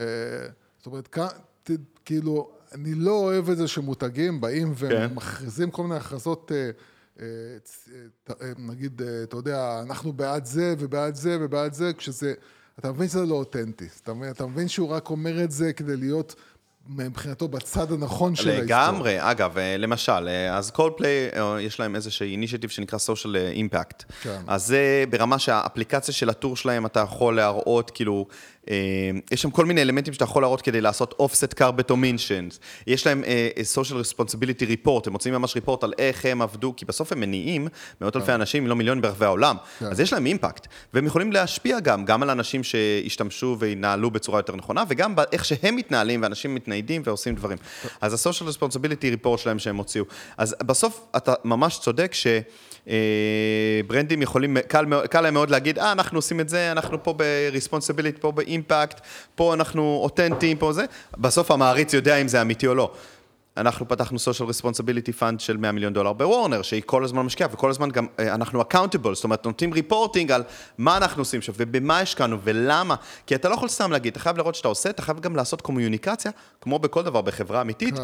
זאת 0.78 0.86
אומרת, 0.86 1.16
כאילו, 2.04 2.50
אני 2.72 2.94
לא 2.94 3.10
אוהב 3.18 3.50
את 3.50 3.56
זה 3.56 3.68
שמותגים 3.68 4.40
באים 4.40 4.72
ומכריזים 4.76 5.70
כל 5.70 5.82
מיני 5.82 5.96
הכרזות, 5.96 6.52
אה, 6.54 6.70
אה, 7.20 7.24
נגיד, 8.58 9.02
אתה 9.22 9.36
יודע, 9.36 9.80
אנחנו 9.82 10.12
בעד 10.12 10.44
זה 10.44 10.74
ובעד 10.78 11.14
זה 11.14 11.36
ובעד 11.40 11.72
זה, 11.72 11.92
כשזה, 11.98 12.34
אתה 12.78 12.92
מבין 12.92 13.08
שזה 13.08 13.26
לא 13.26 13.34
אותנטי. 13.34 13.88
אתה 14.02 14.14
מבין, 14.14 14.30
אתה 14.30 14.46
מבין 14.46 14.68
שהוא 14.68 14.88
רק 14.88 15.10
אומר 15.10 15.44
את 15.44 15.50
זה 15.50 15.72
כדי 15.72 15.96
להיות 15.96 16.34
מבחינתו 16.88 17.48
בצד 17.48 17.92
הנכון 17.92 18.34
של 18.34 18.48
ההיסטוריה. 18.48 18.64
לגמרי, 18.64 19.16
אגב, 19.18 19.58
אה, 19.58 19.76
למשל, 19.76 20.28
אה, 20.28 20.56
אז 20.56 20.70
קולפליי, 20.70 21.28
יש 21.60 21.80
להם 21.80 21.96
איזשהו 21.96 22.26
אינישטיב 22.26 22.70
שנקרא 22.70 22.98
social 22.98 23.36
אימפקט. 23.36 24.04
כן. 24.22 24.42
אז 24.46 24.66
זה 24.66 25.04
ברמה 25.10 25.38
שהאפליקציה 25.38 26.14
של 26.14 26.28
הטור 26.30 26.56
שלהם, 26.56 26.86
אתה 26.86 27.00
יכול 27.00 27.36
להראות 27.36 27.90
כאילו 27.90 28.26
אה, 28.30 28.59
יש 29.30 29.42
שם 29.42 29.50
כל 29.50 29.64
מיני 29.64 29.82
אלמנטים 29.82 30.14
שאתה 30.14 30.24
יכול 30.24 30.42
להראות 30.42 30.62
כדי 30.62 30.80
לעשות 30.80 31.20
offset 31.20 31.60
carpet 31.60 31.90
omissions. 31.90 32.58
יש 32.86 33.06
להם 33.06 33.24
אה, 33.24 33.48
אה, 33.56 33.62
social 33.74 33.94
responsibility 33.94 34.86
report, 34.86 35.02
הם 35.06 35.12
מוצאים 35.12 35.34
ממש 35.34 35.56
report 35.56 35.78
על 35.82 35.92
איך 35.98 36.24
הם 36.24 36.42
עבדו, 36.42 36.74
כי 36.76 36.84
בסוף 36.84 37.12
הם 37.12 37.20
מניעים 37.20 37.68
מאות 38.00 38.16
אלפי 38.16 38.32
אנשים, 38.32 38.62
אם 38.62 38.68
לא 38.68 38.76
מיליונים 38.76 39.02
ברחבי 39.02 39.24
העולם. 39.24 39.56
אז 39.80 40.00
יש 40.00 40.12
להם 40.12 40.26
אימפקט, 40.26 40.66
והם 40.94 41.06
יכולים 41.06 41.32
להשפיע 41.32 41.80
גם, 41.80 42.04
גם 42.04 42.22
על 42.22 42.30
אנשים 42.30 42.64
שישתמשו 42.64 43.56
וינהלו 43.58 44.10
בצורה 44.10 44.38
יותר 44.38 44.56
נכונה, 44.56 44.84
וגם 44.88 45.16
באיך 45.16 45.44
שהם 45.44 45.76
מתנהלים, 45.76 46.22
ואנשים 46.22 46.54
מתניידים 46.54 47.02
ועושים 47.04 47.34
דברים. 47.34 47.58
אז 48.00 48.26
ה-social 48.26 48.56
responsibility 48.56 49.24
report 49.24 49.38
שלהם 49.38 49.58
שהם 49.58 49.76
הוציאו. 49.76 50.04
אז 50.36 50.56
בסוף 50.62 51.06
אתה 51.16 51.34
ממש 51.44 51.78
צודק 51.78 52.14
ש... 52.14 52.26
אה, 52.88 53.80
ברנדים 53.86 54.22
יכולים, 54.22 54.56
קל, 54.68 54.84
קל 55.10 55.20
להם 55.20 55.34
מאוד 55.34 55.50
להגיד, 55.50 55.78
אה, 55.78 55.92
אנחנו 55.92 56.18
עושים 56.18 56.40
את 56.40 56.48
זה, 56.48 56.72
אנחנו 56.72 57.02
פה 57.02 57.14
ב-responsibility, 57.16 58.20
פה 58.20 58.32
באימפקט, 58.32 59.00
פה 59.34 59.54
אנחנו 59.54 60.00
אותנטיים, 60.02 60.56
פה 60.56 60.72
זה. 60.72 60.84
בסוף 61.18 61.50
המעריץ 61.50 61.94
יודע 61.94 62.16
אם 62.16 62.28
זה 62.28 62.42
אמיתי 62.42 62.66
או 62.66 62.74
לא. 62.74 62.92
אנחנו 63.56 63.88
פתחנו 63.88 64.18
social 64.18 64.50
responsibility 64.50 65.20
fund 65.20 65.38
של 65.38 65.56
100 65.56 65.72
מיליון 65.72 65.92
דולר 65.92 66.12
בוורנר, 66.12 66.62
שהיא 66.62 66.82
כל 66.86 67.04
הזמן 67.04 67.22
משקיעה, 67.22 67.48
וכל 67.52 67.70
הזמן 67.70 67.90
גם 67.90 68.06
אה, 68.18 68.34
אנחנו 68.34 68.60
accountable, 68.62 69.14
זאת 69.14 69.24
אומרת, 69.24 69.46
נותנים 69.46 69.72
ריפורטינג 69.72 70.32
על 70.32 70.42
מה 70.78 70.96
אנחנו 70.96 71.20
עושים 71.20 71.42
שם, 71.42 71.52
ובמה 71.56 71.98
השקענו, 71.98 72.38
ולמה. 72.44 72.94
כי 73.26 73.34
אתה 73.34 73.48
לא 73.48 73.54
יכול 73.54 73.68
סתם 73.68 73.92
להגיד, 73.92 74.12
אתה 74.12 74.20
חייב 74.20 74.36
לראות 74.36 74.54
שאתה 74.54 74.68
עושה, 74.68 74.90
אתה 74.90 75.02
חייב 75.02 75.20
גם 75.20 75.36
לעשות 75.36 75.60
קומוניקציה, 75.60 76.30
כמו 76.60 76.78
בכל 76.78 77.02
דבר 77.02 77.20
בחברה 77.20 77.60
אמיתית, 77.60 77.94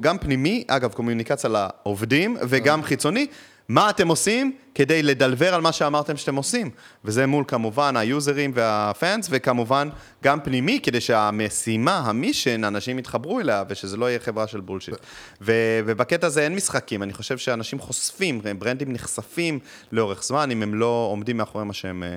גם 0.00 0.18
פנימי, 0.18 0.64
אגב, 0.68 0.92
קומוניקציה 0.92 1.50
לעובדים, 1.50 2.36
וגם 2.48 2.82
חיצוני. 2.82 3.26
מה 3.68 3.90
אתם 3.90 4.08
עושים 4.08 4.52
כדי 4.74 5.02
לדלבר 5.02 5.54
על 5.54 5.60
מה 5.60 5.72
שאמרתם 5.72 6.16
שאתם 6.16 6.36
עושים. 6.36 6.70
וזה 7.04 7.26
מול 7.26 7.44
כמובן 7.48 7.96
היוזרים 7.96 8.52
והפאנס, 8.54 9.28
וכמובן 9.30 9.88
גם 10.24 10.40
פנימי, 10.40 10.80
כדי 10.82 11.00
שהמשימה, 11.00 11.98
המישן, 11.98 12.64
אנשים 12.64 12.98
יתחברו 12.98 13.40
אליה, 13.40 13.64
ושזה 13.68 13.96
לא 13.96 14.06
יהיה 14.06 14.18
חברה 14.18 14.46
של 14.46 14.60
בולשיט. 14.60 14.94
ו- 15.40 15.80
ובקטע 15.86 16.26
הזה 16.26 16.42
אין 16.42 16.54
משחקים, 16.54 17.02
אני 17.02 17.12
חושב 17.12 17.38
שאנשים 17.38 17.78
חושפים, 17.78 18.40
ברנדים 18.58 18.92
נחשפים 18.92 19.58
לאורך 19.92 20.24
זמן, 20.24 20.50
אם 20.50 20.62
הם 20.62 20.74
לא 20.74 21.08
עומדים 21.10 21.36
מאחורי 21.36 21.64
מה 21.64 21.72
שהם... 21.72 22.02
אה, 22.02 22.08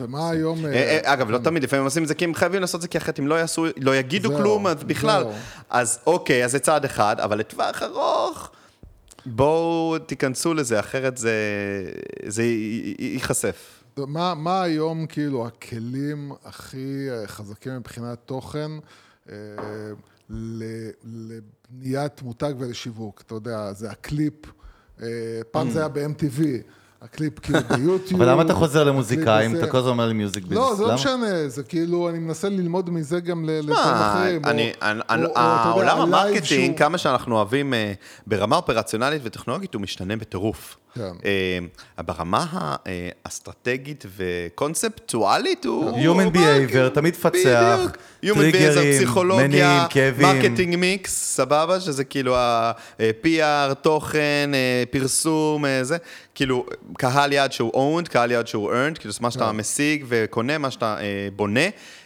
ומה 0.00 0.30
היום... 0.30 0.66
אה, 0.66 0.72
אה, 0.72 1.12
אגב, 1.12 1.30
לא 1.30 1.38
תמיד, 1.38 1.64
לפעמים 1.64 1.84
עושים 1.84 2.02
את 2.02 2.08
זה 2.08 2.14
כי 2.14 2.24
הם 2.24 2.34
חייבים 2.34 2.60
לעשות 2.60 2.78
את 2.78 2.82
זה, 2.82 2.88
כי 2.88 2.98
אחרת 2.98 3.20
אם 3.20 3.26
לא 3.26 3.34
יעשו, 3.34 3.66
לא 3.76 3.96
יגידו 3.96 4.36
כלום, 4.36 4.66
אז 4.66 4.84
בכלל. 4.84 5.24
אז 5.70 5.98
אוקיי, 6.06 6.44
אז 6.44 6.52
זה 6.52 6.58
צעד 6.58 6.84
אחד, 6.84 7.20
אבל 7.20 7.38
לטווח 7.38 7.82
ארוך, 7.82 8.50
בואו 9.26 9.98
תיכנסו 9.98 10.54
לזה, 10.54 10.80
אחרת 10.80 11.16
זה, 11.18 11.34
זה 12.26 12.42
ייחשף. 12.98 13.82
מה, 13.96 14.34
מה 14.34 14.62
היום 14.62 15.06
כאילו 15.06 15.46
הכלים 15.46 16.32
הכי 16.44 17.06
אה, 17.10 17.26
חזקים 17.26 17.76
מבחינת 17.76 18.18
תוכן 18.24 18.70
אה, 19.30 19.36
לבניית 21.04 22.22
מותג 22.22 22.54
ולשיווק? 22.58 23.22
אתה 23.26 23.34
יודע, 23.34 23.72
זה 23.72 23.90
הקליפ, 23.90 24.34
אה, 25.02 25.06
פעם 25.50 25.70
זה 25.70 25.78
היה 25.78 25.88
ב-MTV, 25.88 26.42
הקליפ 27.02 27.38
כאילו 27.38 27.58
ביוטיוב. 27.76 28.22
אבל 28.22 28.30
למה 28.32 28.42
אתה 28.42 28.54
חוזר 28.54 28.84
למוזיקאים? 28.84 29.56
אתה 29.56 29.66
כל 29.66 29.78
הזמן 29.78 29.90
אומר 29.90 30.06
לי 30.08 30.14
music 30.14 30.44
business. 30.44 30.56
לא, 30.64 30.74
זה 30.74 30.82
לא? 30.82 30.94
משנה, 30.94 31.48
זה 31.48 31.62
כאילו, 31.62 32.08
אני 32.08 32.18
מנסה 32.18 32.48
ללמוד 32.48 32.90
מזה 32.90 33.20
גם 33.20 33.44
לדברים 33.48 33.78
אחרים. 33.78 34.42
העולם 35.36 36.00
ה 36.00 36.07
marketing, 36.07 36.78
כמה 36.78 36.98
שאנחנו 36.98 37.36
אוהבים 37.36 37.74
אה, 37.74 37.92
ברמה 38.26 38.56
אופרציונלית 38.56 39.22
וטכנולוגית, 39.24 39.74
הוא 39.74 39.82
משתנה 39.82 40.16
בטירוף. 40.16 40.76
כן. 40.94 41.12
אה, 41.98 42.02
ברמה 42.02 42.46
האסטרטגית 43.24 44.06
וקונספטואלית, 44.16 45.64
הוא... 45.64 45.90
Human 45.90 46.22
הוא 46.22 46.32
behavior, 46.32 46.68
כאילו- 46.68 46.88
תמיד 46.88 47.14
תפצח. 47.14 47.78
Human 48.24 48.34
טריגרים, 48.34 49.08
behavior, 49.08 49.22
מניעים, 49.22 49.82
כאבים. 49.90 50.26
marketing 50.26 50.76
mix, 50.76 51.12
סבבה? 51.34 51.80
שזה 51.80 52.04
כאילו 52.04 52.36
ה-PR, 52.36 53.74
תוכן, 53.74 54.50
אה, 54.54 54.82
פרסום, 54.90 55.64
אה, 55.64 55.84
זה. 55.84 55.96
כאילו, 56.34 56.66
קהל 56.98 57.32
יעד 57.32 57.52
שהוא 57.52 58.00
owned, 58.00 58.08
קהל 58.08 58.30
יעד 58.30 58.46
שהוא 58.46 58.72
earned, 58.72 58.98
כאילו, 58.98 59.14
מה 59.20 59.30
שאתה 59.30 59.52
משיג 59.52 60.04
וקונה, 60.08 60.58
מה 60.58 60.70
שאתה 60.70 60.96
אה, 61.00 61.28
בונה. 61.36 61.60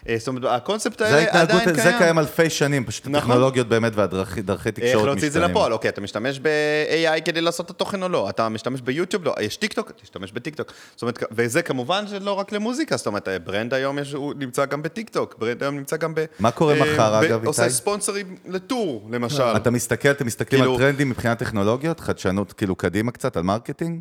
אה, 0.09 0.17
זאת 0.19 0.29
אומרת, 0.29 0.45
הקונספט 0.49 0.99
זה 0.99 1.05
האלה 1.05 1.43
עדיין 1.43 1.75
זה 1.75 1.83
קיים. 1.83 1.99
קיים 1.99 2.19
אלפי 2.19 2.51
שנים, 2.51 2.85
פשוט 2.85 3.07
נכון. 3.07 3.17
הטכנולוגיות 3.17 3.69
באמת 3.69 3.93
והדרכי 3.95 4.43
דרכי 4.43 4.73
תקשורת 4.73 4.87
איך 4.87 4.97
משתנים. 4.97 5.07
להוציא 5.07 5.29
את 5.29 5.33
זה 5.33 5.41
לפועל? 5.41 5.73
אוקיי, 5.73 5.89
אתה 5.89 6.01
משתמש 6.01 6.41
ב-AI 6.43 7.21
כדי 7.25 7.41
לעשות 7.41 7.67
את 7.67 7.71
התוכן 7.71 8.03
או 8.03 8.09
לא? 8.09 8.31
אתה 8.31 8.49
משתמש 8.49 8.81
ביוטיוב? 8.81 9.25
לא. 9.25 9.35
יש 9.41 9.57
טיקטוק? 9.57 9.93
תשתמש 10.03 10.33
בטיקטוק. 10.33 10.73
זאת 10.93 11.03
אומרת, 11.03 11.23
וזה 11.33 11.63
כמובן 11.63 12.05
שלא 12.07 12.33
רק 12.33 12.53
למוזיקה, 12.53 12.97
זאת 12.97 13.07
אומרת, 13.07 13.29
brand 13.45 13.75
היום 13.75 13.99
יש, 13.99 14.13
הוא 14.13 14.35
נמצא 14.39 14.65
גם 14.65 14.83
בטיקטוק, 14.83 15.35
brand 15.39 15.63
היום 15.63 15.77
נמצא 15.77 15.97
גם 15.97 16.15
ב... 16.15 16.25
מה 16.41 16.51
קורה 16.51 16.75
אה, 16.75 16.81
מחר, 16.81 17.21
אגב, 17.21 17.47
עושה 17.47 17.63
איתי? 17.63 17.75
ספונסרים 17.75 18.37
ל 18.49 18.59
tour, 18.59 19.09
למשל. 19.13 19.43
אתה 19.57 19.71
מסתכל, 19.71 20.11
אתם 20.11 20.27
מסתכלים 20.27 20.61
כאילו- 20.61 20.75
על 20.75 20.81
טרנדים 20.81 21.11
מבחינת 21.11 21.39
טכנולוגיות, 21.39 22.01
חדשנות, 22.01 22.53
כאילו 22.53 22.75
קדימה 22.75 23.13
קצת, 23.13 23.37
על 23.37 23.43
מרקטינג? 23.43 24.01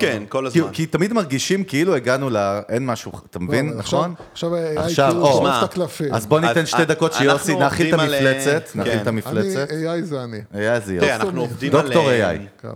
כן, 0.00 0.22
כל 0.28 0.48
כי, 0.52 0.58
הזמן. 0.58 0.72
כי 0.72 0.86
תמיד 0.86 1.12
מרגישים 1.12 1.64
כאילו 1.64 1.94
הגענו 1.94 2.30
ל... 2.30 2.36
אין 2.68 2.86
משהו, 2.86 3.12
אתה 3.30 3.38
מבין, 3.38 3.72
נכון? 3.76 4.14
עכשיו 4.32 4.50
AI 4.54 4.94
כאילו 4.96 5.26
שורף 5.26 5.64
את 5.64 5.70
הקלפים. 5.70 6.14
אז 6.14 6.26
בוא 6.26 6.40
ניתן 6.40 6.66
שתי 6.66 6.84
דקות 6.84 7.12
אנחנו 7.12 7.24
שיוסי, 7.24 7.54
נכיל 7.56 7.94
את 7.94 8.00
על, 8.00 8.14
המפלצת, 8.14 8.62
אה, 8.76 8.80
נכיל 8.80 8.92
כן. 8.92 9.02
את 9.02 9.06
המפלצת. 9.06 9.70
אני, 9.70 9.86
AI 9.88 10.04
זה 10.04 10.24
אני. 10.24 10.40
היה 10.52 10.80
זה 10.80 10.94
יוסי. 10.94 11.12
אנחנו 11.12 11.40
עובדים 11.40 11.76
על... 11.76 11.82
דוקטור 11.82 12.10
אה, 12.10 12.34
AI. 12.34 12.68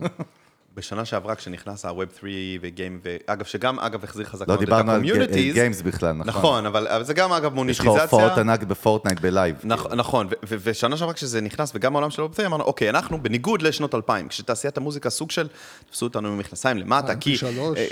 בשנה 0.75 1.05
שעברה, 1.05 1.35
כשנכנס 1.35 1.85
ה-Web 1.85 2.20
3 2.20 2.31
וגיים, 2.62 3.01
ואגב, 3.03 3.45
שגם, 3.45 3.81
אגב, 3.81 4.05
החזיר 4.05 4.27
חזק 4.27 4.49
לא 4.49 4.55
מאוד 4.55 4.62
את 4.62 4.68
דיברנו 4.68 4.93
על 4.93 5.01
ה-communities. 5.01 5.53
גיימס 5.55 5.83
בכלל, 5.83 6.12
נכון. 6.12 6.29
נכון, 6.29 6.66
אבל 6.66 6.89
אבל 6.89 7.05
זה 7.05 7.14
גם, 7.14 7.33
אגב, 7.33 7.45
יש 7.45 7.49
לך 7.49 7.55
מוניטיזציה. 7.55 8.03
הופעות 8.03 8.39
ענק 8.39 8.62
בפורטנייט 8.62 9.20
בלייב. 9.20 9.57
נכ- 9.64 9.95
נכון, 9.95 10.27
ו- 10.27 10.35
ו- 10.49 10.57
ושנה 10.62 10.97
שעברה 10.97 11.14
כשזה 11.14 11.41
נכנס, 11.41 11.73
וגם 11.75 11.97
העולם 11.97 12.11
של 12.11 12.23
האופציה, 12.23 12.47
אמרנו, 12.47 12.64
אוקיי, 12.64 12.91
אנחנו 12.91 13.23
בניגוד 13.23 13.62
לשנות 13.62 13.95
2000, 13.95 14.29
כשתעשיית 14.29 14.77
המוזיקה 14.77 15.11
סוג 15.11 15.31
של, 15.31 15.49
תפסו 15.91 16.07
אותנו 16.07 16.29
עם 16.29 16.39
מכנסיים 16.39 16.79
למטה, 16.79 17.14
כי... 17.16 17.35
MP3. 17.35 17.77
אה, 17.77 17.87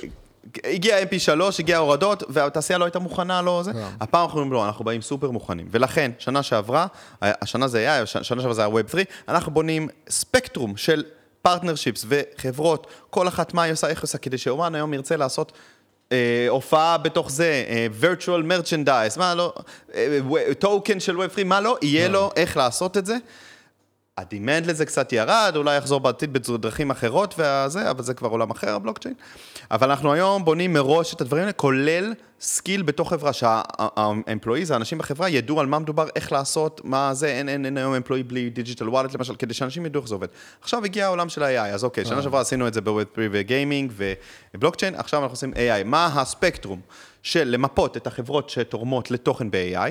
הגיע 0.64 0.96
mp3, 1.02 1.30
הגיע 1.58 1.78
הורדות, 1.78 2.22
והתעשייה 2.28 2.78
לא 2.78 2.84
הייתה 2.84 2.98
מוכנה, 2.98 3.42
לא 3.42 3.62
זה. 3.64 3.70
הפעם 4.00 4.22
אנחנו 4.24 4.38
אומרים, 4.40 4.52
לא, 4.52 4.66
אנחנו 4.66 4.84
באים 4.84 5.02
סופר 5.02 5.30
מוכנים. 5.30 5.66
ולכן, 5.70 6.10
שנה 6.18 6.42
שעברה, 6.42 6.86
השנה 7.22 7.68
זה 7.68 7.78
היה, 7.78 8.06
שנה 8.06 8.24
שעברה 8.24 8.54
זה 8.54 8.62
היה 8.66 8.70
Web 8.74 8.90
3, 8.90 9.02
אנחנו 9.28 9.52
בונים 9.52 9.88
ספקטרום 10.10 10.76
של 10.76 11.02
partnerships 11.42 12.04
וחברות, 12.08 12.86
כל 13.10 13.28
אחת 13.28 13.54
מה 13.54 13.62
היא 13.62 13.72
עושה, 13.72 13.88
איך 13.88 13.98
היא 13.98 14.04
עושה, 14.04 14.18
כדי 14.18 14.38
שאומן 14.38 14.74
היום 14.74 14.94
ירצה 14.94 15.16
לעשות 15.16 15.52
אה, 16.12 16.46
הופעה 16.48 16.98
בתוך 16.98 17.30
זה, 17.30 17.64
אה, 17.68 17.86
virtual 18.00 18.42
merchandise, 18.50 19.18
מה 19.18 19.34
לא, 19.34 19.54
טוקן 20.58 21.00
של 21.00 21.16
Web 21.16 21.32
3, 21.32 21.44
מה 21.44 21.60
לא, 21.60 21.78
יהיה 21.82 22.08
לו 22.08 22.30
איך 22.36 22.56
לעשות 22.56 22.96
את 22.96 23.06
זה. 23.06 23.16
ה 24.20 24.27
demand 24.27 24.66
לזה 24.66 24.86
קצת 24.86 25.12
ירד, 25.12 25.52
אולי 25.56 25.76
יחזור 25.76 26.00
בעתיד 26.00 26.32
בדרכים 26.32 26.90
אחרות 26.90 27.34
והזה, 27.38 27.90
אבל 27.90 28.02
זה 28.02 28.14
כבר 28.14 28.28
עולם 28.28 28.50
אחר, 28.50 28.74
הבלוקצ'יין. 28.74 29.14
אבל 29.70 29.90
אנחנו 29.90 30.12
היום 30.12 30.44
בונים 30.44 30.72
מראש 30.72 31.14
את 31.14 31.20
הדברים 31.20 31.42
האלה, 31.42 31.52
כולל 31.52 32.14
skill 32.40 32.82
בתוך 32.82 33.10
חברה, 33.10 33.32
שה 33.32 33.64
employees, 33.64 34.70
האנשים 34.70 34.98
בחברה, 34.98 35.28
ידעו 35.28 35.60
על 35.60 35.66
מה 35.66 35.78
מדובר, 35.78 36.08
איך 36.16 36.32
לעשות, 36.32 36.80
מה 36.84 37.14
זה, 37.14 37.26
אין, 37.26 37.48
אין, 37.48 37.66
אין 37.66 37.76
היום 37.76 37.94
employee 37.94 38.22
בלי 38.22 38.50
digital 38.50 38.88
wallet 38.88 39.14
למשל, 39.14 39.34
כדי 39.34 39.54
שאנשים 39.54 39.86
ידעו 39.86 40.00
איך 40.00 40.08
זה 40.08 40.14
עובד. 40.14 40.28
עכשיו 40.60 40.84
הגיע 40.84 41.06
העולם 41.06 41.28
של 41.28 41.42
ה-AI, 41.42 41.74
אז 41.74 41.84
אוקיי, 41.84 42.04
שנה 42.04 42.22
שעברה 42.22 42.40
עשינו 42.40 42.68
את 42.68 42.74
זה 42.74 42.80
ב-Web3 42.80 43.18
וגיימינג 43.32 43.92
ובלוקצ'יין, 44.54 44.94
עכשיו 44.94 45.22
אנחנו 45.22 45.32
עושים 45.32 45.52
AI. 45.52 45.84
מה 45.84 46.06
הספקטרום 46.06 46.80
של 47.22 47.48
למפות 47.48 47.96
את 47.96 48.06
החברות 48.06 48.50
שתורמות 48.50 49.10
לתוכן 49.10 49.50
ב-AI, 49.50 49.90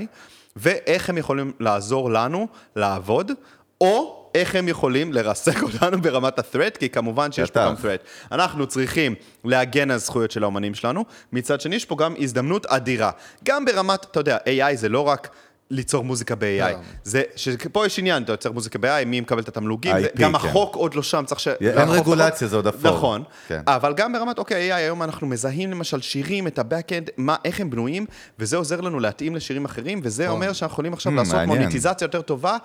ואיך 0.56 1.10
הם 1.10 1.18
יכולים 1.18 1.52
לעזור 1.60 2.12
לנו 2.12 2.48
לעבוד, 2.76 3.32
או 3.82 4.19
איך 4.36 4.56
הם 4.56 4.68
יכולים 4.68 5.14
לרסק 5.14 5.64
אותנו 5.64 6.02
ברמת 6.02 6.40
ה-threat, 6.40 6.78
כי 6.80 6.90
כמובן 6.90 7.32
שיש 7.32 7.52
פה. 7.52 7.66
גם 7.66 7.74
threat. 7.76 8.32
אנחנו 8.32 8.68
צריכים 8.68 9.16
להגן 9.44 9.92
על 9.92 9.98
זכויות 9.98 10.32
של 10.32 10.44
האומנים 10.44 10.76
שלנו, 10.76 11.06
מצד 11.34 11.62
שני 11.62 11.76
יש 11.76 11.86
פה 11.86 11.96
גם 11.96 12.16
הזדמנות 12.20 12.66
אדירה. 12.66 13.12
גם 13.44 13.66
ברמת, 13.66 14.06
אתה 14.12 14.20
יודע, 14.20 14.38
AI 14.38 14.76
זה 14.76 14.90
לא 14.90 15.08
רק... 15.08 15.30
ליצור 15.72 16.04
מוזיקה 16.04 16.36
ב-AI. 16.36 16.74
זה, 17.04 17.22
שפה 17.36 17.86
יש 17.86 18.00
עניין, 18.00 18.24
אתה 18.24 18.34
יוצר 18.34 18.52
מוזיקה 18.52 18.80
ב-AI, 18.80 19.06
מי 19.06 19.22
מקבל 19.22 19.42
את 19.42 19.48
התמלוגים, 19.48 19.96
IP, 19.96 20.00
גם 20.16 20.30
כן. 20.32 20.36
החוק 20.36 20.76
עוד 20.76 20.96
לא 20.96 21.04
שם, 21.04 21.24
צריך 21.26 21.40
ש... 21.40 21.48
אין 21.48 21.90
רגולציה, 21.90 22.48
זה 22.48 22.56
עוד 22.56 22.68
אפור. 22.68 22.92
נכון. 22.92 23.24
כן. 23.48 23.62
אבל 23.68 23.94
גם 23.94 24.14
ברמת, 24.14 24.38
אוקיי, 24.38 24.72
AI, 24.72 24.76
היום 24.76 25.04
אנחנו 25.04 25.28
מזהים 25.28 25.72
למשל 25.72 26.02
שירים, 26.02 26.48
את 26.48 26.60
ה-Backend, 26.60 27.22
איך 27.46 27.60
הם 27.62 27.70
בנויים, 27.70 28.06
וזה 28.40 28.58
עוזר 28.58 28.82
לנו 28.82 29.00
להתאים 29.00 29.36
לשירים 29.36 29.66
אחרים, 29.66 30.00
וזה 30.04 30.30
אומר 30.30 30.54
שאנחנו 30.54 30.74
יכולים 30.74 30.94
עכשיו 30.94 31.14
Hmm, 31.14 31.16
לעשות. 31.16 31.40
מוניטיזציה 31.48 32.06
יותר 32.06 32.22
טובה 32.22 32.58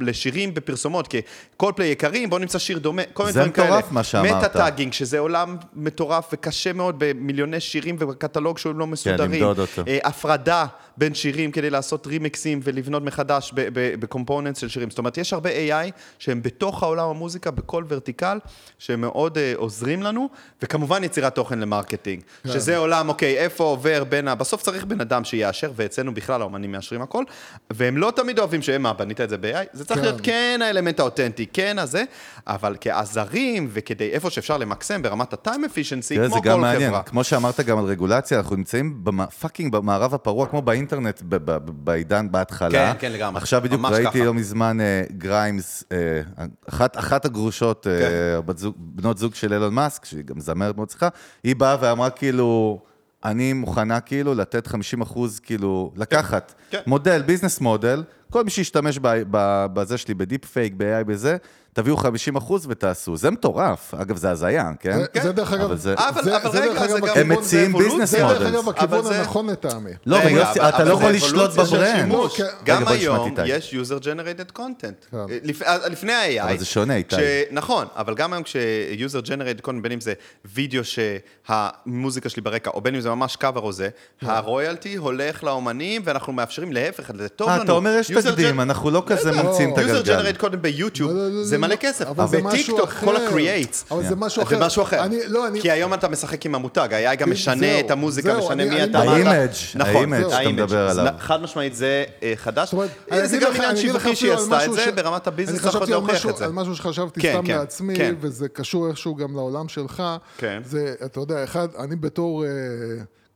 לשירים 0.00 0.54
בפרסומות, 0.54 1.08
כי 1.08 1.20
כל 1.56 1.72
play 1.76 1.88
יקרים, 1.88 2.30
בואו 2.30 2.40
נמצא 2.40 2.58
שיר 2.58 2.78
דומה, 2.78 3.02
כל 3.12 3.22
מיני 3.22 3.32
זה 3.32 3.38
דברים 3.40 3.52
כאלה. 3.52 3.66
מטורף 3.68 3.92
מה 3.92 4.02
שאמרת. 4.02 4.34
meta-tagging, 4.34 4.92
שזה 4.92 5.18
עולם 5.18 5.56
מטורף 5.74 6.28
וקשה 6.32 6.72
מאוד 6.72 6.94
במיליוני 6.98 7.60
שירים 7.60 7.96
ובקטלוג 7.98 8.58
שהוא 8.58 8.74
לא 8.74 8.86
מסודרים. 8.86 9.32
למדוד 9.32 9.58
אותו. 9.58 9.82
אה, 9.88 9.98
הפרדה 10.04 10.66
בין 11.00 11.14
שירים 11.14 11.52
כדי 11.52 11.70
לעשות 11.70 12.06
רימיקסים 12.06 12.60
ולבנות 12.62 13.02
מחדש 13.02 13.52
ב 13.74 13.82
components 13.82 14.60
של 14.60 14.68
שירים. 14.68 14.90
זאת 14.90 14.98
אומרת, 14.98 15.18
יש 15.18 15.32
הרבה 15.32 15.50
AI 15.50 15.90
שהם 16.18 16.42
בתוך 16.42 16.82
העולם 16.82 17.08
המוזיקה, 17.08 17.50
בכל 17.50 17.84
ורטיקל, 17.88 18.38
שהם 18.78 19.00
מאוד 19.00 19.36
uh, 19.36 19.40
עוזרים 19.56 20.02
לנו, 20.02 20.28
וכמובן 20.62 21.04
יצירת 21.04 21.34
תוכן 21.34 21.58
ל 21.58 21.64
marketing. 21.64 22.22
כן. 22.42 22.52
שזה 22.52 22.76
עולם, 22.76 23.08
אוקיי, 23.08 23.38
איפה 23.38 23.64
עובר 23.64 24.04
בין 24.04 24.28
ה... 24.28 24.34
בסוף 24.34 24.62
צריך 24.62 24.84
בן 24.84 25.00
אדם 25.00 25.24
שיאשר, 25.24 25.72
ואצלנו 25.76 26.14
בכלל 26.14 26.40
האומנים 26.40 26.72
מאשרים 26.72 27.02
הכל, 27.02 27.24
והם 27.70 27.96
לא 27.96 28.12
תמיד 28.16 28.38
אוהבים 28.38 28.62
שהם, 28.62 28.82
מה, 28.82 28.92
בנית 28.92 29.20
את 29.20 29.28
זה 29.28 29.38
ב-AI? 29.38 29.66
זה 29.72 29.84
צריך 29.84 30.00
כן. 30.00 30.06
להיות 30.06 30.20
כן 30.22 30.60
האלמנט 30.62 31.00
האותנטי, 31.00 31.46
כן 31.52 31.78
הזה, 31.78 32.04
אבל 32.46 32.76
כעזרים 32.80 33.68
וכדי 33.72 34.10
איפה 34.10 34.30
שאפשר 34.30 34.58
למקסם 34.58 35.02
ברמת 35.02 35.32
ה-time 35.32 35.48
efficiency, 35.48 36.14
כמו 36.14 36.28
זה 36.28 36.34
כל 36.34 36.40
גם 36.42 36.60
מעניין, 36.60 36.90
חברה. 36.90 37.02
כמו 37.02 37.24
שאמרת 37.24 37.60
גם 37.60 37.78
על 37.78 37.84
רגולציה, 37.84 38.38
אנחנו 38.38 38.56
נמצאים 38.56 39.04
פאקינג 39.40 39.72
במערב 39.72 40.14
הפרוע, 40.14 40.46
כמו 40.46 40.62
באינטרנט 40.62 40.89
ב- 40.98 41.36
ב- 41.36 41.36
ב- 41.50 41.70
בעידן 41.84 42.26
בהתחלה. 42.30 42.70
כן, 42.70 42.92
כן, 42.98 43.12
לגמרי. 43.12 43.38
עכשיו 43.38 43.60
בדיוק 43.60 43.84
ראיתי. 43.84 44.24
לא 44.24 44.34
מזמן 44.34 44.80
אה, 44.80 45.02
גריימס, 45.18 45.84
אה, 45.92 46.20
אחת, 46.68 46.98
אחת 46.98 47.24
הגרושות, 47.24 47.86
אה, 47.86 48.40
כן. 48.46 48.56
זוג, 48.56 48.74
בנות 48.78 49.18
זוג 49.18 49.34
של 49.34 49.52
אילון 49.52 49.74
מאסק, 49.74 50.04
שהיא 50.04 50.24
גם 50.24 50.40
זמרת 50.40 50.76
מאוד 50.76 50.88
צריכה, 50.88 51.08
היא 51.44 51.56
באה 51.56 51.76
ואמרה 51.80 52.10
כאילו, 52.10 52.80
אני 53.24 53.52
מוכנה 53.52 54.00
כאילו 54.00 54.34
לתת 54.34 54.66
50 54.66 55.00
אחוז, 55.00 55.40
כאילו, 55.40 55.92
לקחת 55.96 56.54
כן. 56.70 56.80
מודל, 56.86 57.22
business 57.22 57.60
model, 57.60 58.02
כל 58.30 58.44
מי 58.44 58.50
שישתמש 58.50 58.98
ב- 59.02 59.22
ב- 59.30 59.66
בזה 59.72 59.98
שלי, 59.98 60.14
ב 60.14 60.20
deep 60.20 60.44
fake, 60.44 60.72
ב-AI, 60.76 61.04
בזה, 61.04 61.36
תביאו 61.72 61.96
50 61.96 62.36
אחוז 62.36 62.66
ותעשו. 62.70 63.16
זה 63.16 63.30
מטורף. 63.30 63.94
אגב, 63.94 64.16
זה 64.16 64.30
הזיה, 64.30 64.70
כן? 64.80 64.98
זה- 65.14 65.22
זה 65.22 65.32
דרך 65.32 65.52
אגב, 65.52 65.62
אבל 65.64 65.76
זה- 65.76 65.94
אבל- 65.94 66.20
רגע, 66.20 66.38
דרך 66.38 66.52
זה 66.86 66.98
אגב 66.98 67.08
הם 67.16 67.28
מציעים. 67.28 67.72
business 67.72 68.10
זה 68.10 68.18
דרך 68.18 68.32
models. 68.40 68.54
אגב 68.54 68.68
הכיוון 68.68 68.98
אבל 68.98 69.08
זה- 69.08 69.18
הנכון 69.20 69.50
לטעמי. 69.50 69.90
לא, 70.06 70.16
אבל 70.18 70.26
רגע, 70.26 70.36
יוסי, 70.40 70.60
אתה 70.68 70.84
לא 70.84 70.92
יכול 70.92 71.10
לשלוט 71.10 71.50
ב 71.50 71.61
brand. 71.61 72.30
כן. 72.36 72.44
גם 72.64 72.88
היום 72.88 73.32
את. 73.34 73.40
יש 73.46 73.74
user 73.74 74.02
generated 74.02 74.58
content. 74.58 75.10
כן. 75.10 75.16
לפ- 75.44 75.62
אה, 75.62 75.88
לפני 75.88 76.12
ה-AI. 76.12 76.42
אבל 76.42 76.58
זה 76.58 76.64
שונה, 76.64 76.96
איתי. 76.96 77.16
נכון, 77.50 77.86
אבל 77.96 78.14
גם 78.14 78.32
היום 78.32 78.42
כש-user 78.44 79.26
generated 79.26 79.66
content, 79.66 79.80
בין 79.82 79.92
אם 79.92 80.00
זה 80.00 80.12
וידאו 80.44 80.82
שהמוזיקה 80.84 82.28
שלי 82.28 82.42
ברקע, 82.42 82.70
או 82.70 82.80
בין 82.80 82.94
אם 82.94 83.00
זה 83.00 83.08
ממש 83.10 83.36
קאבר 83.36 83.60
או 83.60 83.72
זה, 83.72 83.88
כן. 84.20 84.26
ה 84.30 84.38
royalty 84.38 84.94
הולך 84.96 85.44
לאומנים, 85.44 86.02
ואנחנו 86.04 86.32
מאפשרים 86.32 86.72
להפך, 86.72 87.10
זה 87.18 87.28
טוב 87.28 87.48
לנו. 87.48 87.58
אה, 87.58 87.64
אתה 87.64 87.72
אומר 87.72 87.90
יש 88.00 88.10
User 88.10 88.14
תקדים, 88.22 88.60
אנחנו 88.60 88.90
לא 88.90 89.02
כזה 89.06 89.32
בטח. 89.32 89.40
ממציאים 89.44 89.70
את 89.72 89.78
user 89.78 89.80
הגלגל. 89.80 90.30
generated 90.30 90.40
content 90.42 90.56
ביוטיוב, 90.56 91.10
לא, 91.10 91.16
לא, 91.16 91.38
לא, 91.38 91.44
זה 91.44 91.54
לא, 91.56 91.60
מלא 91.60 91.70
לא. 91.70 91.76
כסף. 91.80 92.04
בטיקטוק, 92.08 92.90
כל. 92.90 93.16
ה-creates. 93.16 93.84
אבל 93.94 94.02
זה 94.08 94.16
משהו 94.16 94.42
אחר. 94.42 94.58
זה 94.58 94.64
משהו 94.64 94.82
אחר. 94.82 95.04
אני- 95.04 95.20
לא, 95.28 95.46
אני- 95.46 95.60
כי 95.60 95.70
היום 95.70 95.94
אתה 95.94 96.08
משחק 96.08 96.46
עם 96.46 96.54
המותג, 96.54 96.88
ה-AI 96.94 97.14
גם 97.16 97.30
משנה 97.30 97.80
את 97.80 97.90
המוזיקה, 97.90 98.38
משנה 98.38 98.52
אני- 98.52 98.64
מי 98.64 98.70
אני- 98.82 98.84
אתה. 98.84 98.98
ה 98.98 99.05
image, 99.05 99.50
נכון, 99.74 99.96
ה 100.12 100.14
image. 100.14 100.28
שאתה. 100.28 100.48
מדבר 100.48 100.88
עליו. 100.90 101.12
חד 101.18 101.42
משמעית 101.42 101.74
זה 101.74 102.04
אה, 102.22 102.32
חדש. 102.36 102.74
אה, 102.74 102.86
אני 103.18 103.28
זה 103.28 103.38
גם 103.38 103.52
עניין 103.54 103.70
אני 103.70 103.80
שיווקי 103.80 104.16
שהיא 104.16 104.32
עשתה 104.32 104.64
את 104.64 104.72
זה, 104.72 104.92
ברמת 104.92 105.26
הביזנס 105.26 105.50
אני 105.54 105.58
אתה 105.60 105.68
יכול 105.68 105.80
חשבתי 105.80 105.92
על 105.94 105.98
להוכיח 105.98 106.26
את 106.26 106.36
זה. 106.36 106.44
על 106.44 106.52
משהו 106.52 106.76
שחשבתי 106.76 107.20
כן, 107.20 107.32
סתם 107.34 107.46
כן, 107.46 107.58
לעצמי, 107.58 107.96
כן. 107.96 108.14
וזה 108.20 108.48
קשור 108.48 108.88
איכשהו 108.88 109.14
גם 109.16 109.34
לעולם 109.34 109.68
שלך. 109.68 110.02
כן. 110.38 110.62
זה, 110.64 110.94
אתה 111.04 111.20
יודע, 111.20 111.44
אחד, 111.44 111.68
אני 111.78 111.96
בתור 111.96 112.44
אה, 112.44 112.48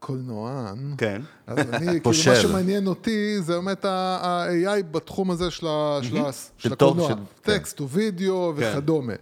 קולנוען, 0.05 0.95
כן. 0.99 1.23
אז 1.47 1.59
אני, 1.59 1.87
כאילו, 1.87 2.03
פושל. 2.03 2.31
מה 2.31 2.37
שמעניין 2.37 2.87
אותי 2.87 3.37
זה 3.43 3.53
באמת 3.55 3.85
ה-AI 3.85 4.83
בתחום 4.91 5.31
הזה 5.31 5.51
של 5.51 5.67
ה- 5.67 5.99
של 6.03 6.17
ה- 6.17 6.31
של 6.59 6.73
הקולנוע, 6.73 7.09
של- 7.09 7.15
כן. 7.15 7.53
טקסט 7.53 7.81
ווידאו 7.81 8.55
כן. 8.59 8.73
וכדומה. 8.77 9.13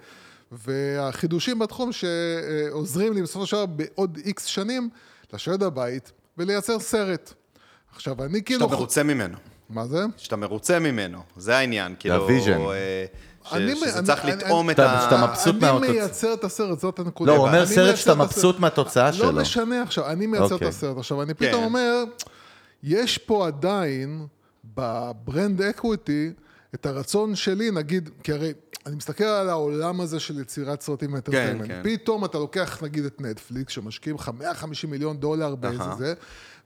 והחידושים 0.52 1.58
בתחום 1.58 1.90
שעוזרים 1.92 3.12
לי 3.12 3.22
בסופו 3.22 3.46
של 3.46 3.56
דבר 3.56 3.66
בעוד 3.66 4.18
איקס 4.24 4.44
שנים, 4.44 4.88
לשבת 5.32 5.58
בבית 5.60 6.12
ולייצר 6.38 6.78
סרט. 6.78 7.34
עכשיו, 7.94 8.24
אני 8.24 8.42
כאילו... 8.42 8.60
שאתה 8.66 8.74
מרוצה 8.76 9.02
ממנו. 9.02 9.36
מה 9.70 9.86
זה? 9.86 10.04
שאתה 10.16 10.36
מרוצה 10.36 10.78
ממנו, 10.78 11.18
זה 11.36 11.56
העניין, 11.56 11.94
כאילו... 11.98 12.14
ה 12.14 12.20
vision. 12.20 12.58
ש- 13.44 13.52
אני- 13.52 13.76
שזה 13.76 13.98
אני- 13.98 14.06
צריך 14.06 14.24
אני- 14.24 14.32
לטעום 14.32 14.70
את 14.70 14.78
ה... 14.78 15.00
שאתה 15.04 15.26
מבסוט 15.26 15.56
אני 15.62 15.72
מהתוצ- 15.78 15.90
מייצר 15.90 16.34
את 16.34 16.44
הסרט, 16.44 16.78
זאת 16.80 16.98
הנקודה. 16.98 17.32
לא, 17.32 17.36
הוא 17.36 17.46
אומר 17.46 17.58
אני 17.58 17.66
סרט 17.66 17.96
שאתה. 17.96 18.14
מבסוט 18.14 18.58
מהתוצאה 18.60 19.12
שלו. 19.12 19.32
לא 19.32 19.40
משנה 19.42 19.82
עכשיו, 19.82 20.06
אני 20.06 20.26
מייצר 20.26 20.46
את 20.46 20.52
אוקיי. 20.52 20.68
הסרט. 20.68 20.98
עכשיו, 20.98 21.22
אני 21.22 21.34
כן. 21.34 21.48
פתאום 21.48 21.64
אומר, 21.64 22.04
יש 22.82 23.18
פה 23.18 23.46
עדיין, 23.46 24.26
ב 24.76 24.91
brand 24.91 25.62
equity, 25.62 26.30
את 26.74 26.86
הרצון 26.86 27.34
שלי, 27.34 27.70
נגיד, 27.70 28.10
כי 28.22 28.32
הרי 28.32 28.52
אני 28.86 28.96
מסתכל 28.96 29.24
על 29.24 29.48
העולם 29.48 30.00
הזה 30.00 30.20
של 30.20 30.40
יצירת 30.40 30.80
סרטים 30.80 31.12
ו 31.12 31.16
entertainment. 31.16 31.68
כן. 31.68 31.82
פתאום 31.84 32.24
אתה 32.24 32.38
לוקח 32.38 32.82
נגיד 32.82 33.04
את 33.04 33.20
נטפליקס, 33.20 33.72
שמשקיעים 33.72 34.16
לך 34.16 34.30
150 34.38 34.90
מיליון 34.90 35.16
דולר 35.16 35.54
באיזה 35.54 35.94
זה, 35.98 36.14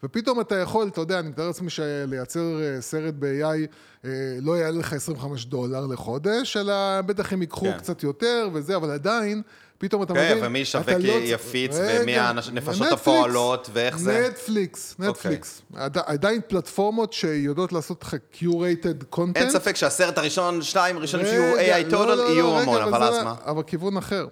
ופתאום 0.02 0.40
אתה 0.40 0.54
יכול, 0.54 0.88
אתה 0.88 1.00
יודע, 1.00 1.18
אני 1.18 1.28
מתאר 1.28 1.46
לעצמי 1.46 1.70
שלייצר 1.70 2.60
אה, 2.62 2.80
סרט 2.80 3.14
ב-AI 3.18 3.66
אה, 4.04 4.10
לא 4.42 4.58
יעלה 4.58 4.78
לך 4.78 4.92
25 4.92 5.46
דולר 5.46 5.86
לחודש, 5.86 6.56
אלא 6.56 7.00
בטח 7.00 7.32
הם 7.32 7.40
ייקחו 7.40 7.64
כן. 7.64 7.78
קצת 7.78 8.02
יותר 8.02 8.48
וזה, 8.52 8.76
אבל 8.76 8.90
עדיין, 8.90 9.42
פתאום 9.78 10.02
אתה 10.02 10.14
כן, 10.14 10.30
מבין... 10.32 10.44
ומי 10.46 10.58
ישווק 10.58 10.88
לא 10.88 11.12
יפיץ, 11.22 11.70
ומי 11.80 12.18
הנפשות 12.18 12.92
הפועלות, 12.92 13.70
ואיך 13.72 13.98
זה? 13.98 14.28
נטפליקס, 14.30 14.92
אוקיי. 14.98 15.10
נטפליקס. 15.10 15.62
עד- 15.74 15.98
עדיין 15.98 16.40
פלטפורמות 16.48 17.12
שיודעות 17.12 17.72
לעשות 17.72 18.02
לך 18.02 18.16
curated 18.30 19.02
content. 19.02 19.36
אין 19.42 19.50
ספק 19.50 19.76
שהסרט 19.76 20.18
הראשון, 20.18 20.62
שתיים 20.62 20.98
ראשונים 20.98 21.26
שיהיו 21.26 21.56
AI 21.56 21.84
לא, 21.84 21.90
total, 21.90 22.06
לא, 22.06 22.14
לא, 22.16 22.22
יהיו 22.22 22.58
המון, 22.58 22.82
אבל 22.82 23.02
אז 23.02 23.24
מה? 23.24 23.34
אבל 23.44 23.62
כיוון 23.62 23.96
אחר. 23.96 24.26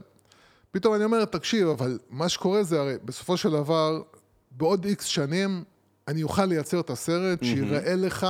פתאום 0.70 0.94
אני 0.94 1.04
אומר, 1.04 1.24
תקשיב, 1.24 1.68
אבל 1.68 1.98
מה 2.10 2.28
שקורה 2.28 2.62
זה 2.62 2.80
הרי, 2.80 2.94
בסופו 3.04 3.36
של 3.36 3.50
דבר, 3.50 4.02
בעוד 4.50 4.84
איקס 4.84 5.04
שנים, 5.04 5.64
אני 6.08 6.22
אוכל 6.22 6.44
לייצר 6.44 6.80
את 6.80 6.90
הסרט 6.90 7.44
שיראה 7.44 7.94
לך, 7.94 8.26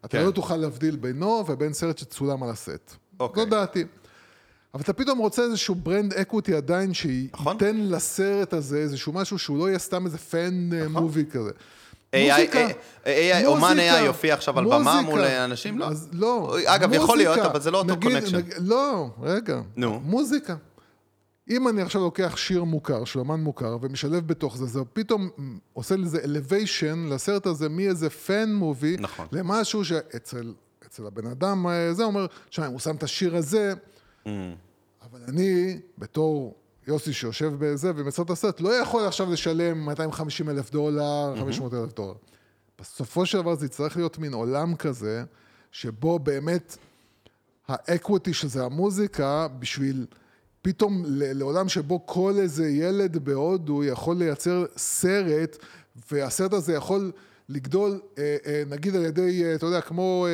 אתה 0.00 0.08
כן. 0.18 0.24
לא 0.24 0.30
תוכל 0.30 0.56
להבדיל 0.56 0.96
בינו 0.96 1.44
ובין 1.48 1.72
סרט 1.72 1.98
שצולם 1.98 2.42
על 2.42 2.50
הסט. 2.50 2.94
אוקיי. 3.20 3.42
זו 3.44 3.50
דעתי. 3.50 3.84
אבל 4.74 4.82
אתה 4.82 4.92
פתאום 4.92 5.18
רוצה 5.18 5.42
איזשהו 5.42 5.74
brand 5.74 6.14
equity 6.14 6.54
עדיין, 6.54 6.90
נכון. 7.32 7.58
שייתן 7.58 7.76
לסרט 7.76 8.52
הזה 8.52 8.78
איזשהו 8.78 9.12
משהו 9.12 9.38
שהוא 9.38 9.58
לא 9.58 9.68
יהיה 9.68 9.78
סתם 9.78 10.06
איזה 10.06 10.18
fan 10.18 10.70
movie 10.88 11.24
כזה. 11.30 11.50
AI, 12.12 12.16
מוזיקה. 12.16 12.66
אומן. 13.46 13.76
AI 13.78 14.04
יופיע 14.04 14.34
עכשיו 14.34 14.58
על 14.58 14.64
במה. 14.64 15.02
מול 15.02 15.20
אנשים? 15.20 15.78
לא. 15.78 15.88
לא. 16.12 16.56
אגב, 16.66 16.92
יכול 16.92 17.16
להיות. 17.16 17.38
אבל 17.38 17.60
זה 17.60 17.70
לא 17.70 17.78
אותו 17.78 17.94
connection. 18.02 18.40
לא, 18.58 19.10
רגע. 19.22 19.60
נו. 19.76 20.00
מוזיקה. 20.04 20.54
אם 21.50 21.68
אני 21.68 21.82
עכשיו 21.82 22.00
לוקח 22.00 22.36
שיר 22.36 22.64
מוכר, 22.64 23.04
של 23.04 23.20
אמן 23.20 23.40
מוכר, 23.40 23.76
ומשלב 23.80 24.26
בתוך 24.26 24.56
זה, 24.56 24.66
זה 24.66 24.80
פתאום 24.92 25.28
עושה 25.72 25.96
לזה 25.96 26.18
elevation 26.18 27.12
לסרט 27.14 27.46
הזה 27.46 27.68
מאיזה 27.68 28.10
פן 28.10 28.52
מובי, 28.52 28.96
נכון. 28.98 29.26
למשהו 29.32 29.84
שאצל 29.84 30.52
אצל 30.86 31.06
הבן 31.06 31.26
אדם 31.26 31.66
אה, 31.66 31.94
זה 31.94 32.04
אומר, 32.04 32.26
שמע, 32.50 32.66
אם 32.66 32.72
הוא 32.72 32.80
שם 32.80 32.96
את 32.96 33.02
השיר 33.02 33.36
הזה. 33.36 33.74
אבל 34.26 35.20
אני, 35.28 35.80
בתור 35.98 36.54
יוסי 36.86 37.12
שיושב 37.12 37.52
בזה 37.58 37.92
ומייצר 37.96 38.22
את 38.22 38.30
הסרט, 38.30 38.60
לא 38.60 38.74
יכול 38.74 39.04
עכשיו 39.06 39.32
לשלם 39.32 39.78
250 39.78 40.50
אלף 40.50 40.70
דולר, 40.70 41.34
500 41.40 41.74
אלף 41.74 41.94
דולר. 41.94 42.14
בסופו 42.78 43.26
של 43.26 43.38
דבר 43.38 43.54
זה 43.54 43.66
יצטרך 43.66 43.96
להיות 43.96 44.18
מין 44.18 44.32
עולם 44.32 44.76
כזה, 44.76 45.24
שבו 45.72 46.18
באמת 46.18 46.76
ה 47.68 47.77
equity 47.77 48.34
שזה 48.34 48.64
המוזיקה, 48.64 49.48
בשביל 49.58 50.06
פתאום 50.62 51.02
לעולם 51.06 51.68
שבו 51.68 52.06
כל 52.06 52.34
איזה 52.38 52.68
ילד 52.68 53.16
בהודו 53.16 53.84
יכול 53.84 54.16
לייצר 54.16 54.64
סרט, 54.76 55.56
והסרט 56.12 56.52
הזה 56.52 56.74
יכול 56.74 57.12
לגדול, 57.48 58.00
אה, 58.18 58.36
אה, 58.46 58.62
נגיד 58.70 58.96
על 58.96 59.04
ידי, 59.04 59.44
אה, 59.44 59.54
אתה 59.54 59.66
יודע, 59.66 59.80
כמו 59.80 60.26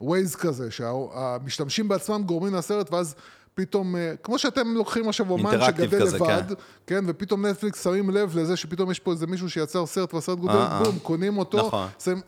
ווייז 0.00 0.36
כזה, 0.36 0.70
שהמשתמשים 0.70 1.88
בעצמם 1.88 2.22
גורמים 2.26 2.54
לסרט, 2.54 2.92
ואז 2.92 3.14
פתאום, 3.56 3.96
אה, 3.96 4.14
כמו 4.22 4.38
שאתם 4.38 4.74
לוקחים 4.74 5.08
עכשיו 5.08 5.30
אומן 5.30 5.66
שגדל 5.66 6.00
כזה, 6.00 6.16
לבד, 6.16 6.42
כן. 6.48 6.54
כן, 6.86 7.04
ופתאום 7.06 7.46
נטפליקס 7.46 7.84
שמים 7.84 8.10
לב 8.10 8.38
לזה 8.38 8.56
שפתאום 8.56 8.90
יש 8.90 9.00
פה 9.00 9.12
איזה 9.12 9.26
מישהו 9.26 9.50
שיצר 9.50 9.86
סרט 9.86 10.14
והסרט 10.14 10.38
גודל, 10.38 10.54
אה, 10.54 10.78
אה. 10.78 10.84
בום, 10.84 10.98
קונים 10.98 11.38
אותו, 11.38 11.66
נכון. 11.66 11.88
שמים... 11.98 12.20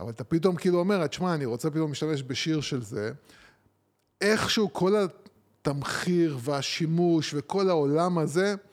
אבל 0.00 0.10
אתה 0.10 0.24
פתאום 0.24 0.56
כאילו 0.56 0.78
אומר, 0.78 1.06
תשמע, 1.06 1.34
אני 1.34 1.44
רוצה 1.44 1.70
פתאום 1.70 1.88
להשתמש 1.88 2.22
בשיר 2.26 2.60
של 2.60 2.82
זה, 2.82 3.10
איכשהו 4.20 4.72
כל 4.72 4.94
התמחיר 4.96 6.38
והשימוש 6.40 7.34
וכל 7.36 7.70
העולם 7.70 8.18
הזה, 8.18 8.48
אה, 8.48 8.67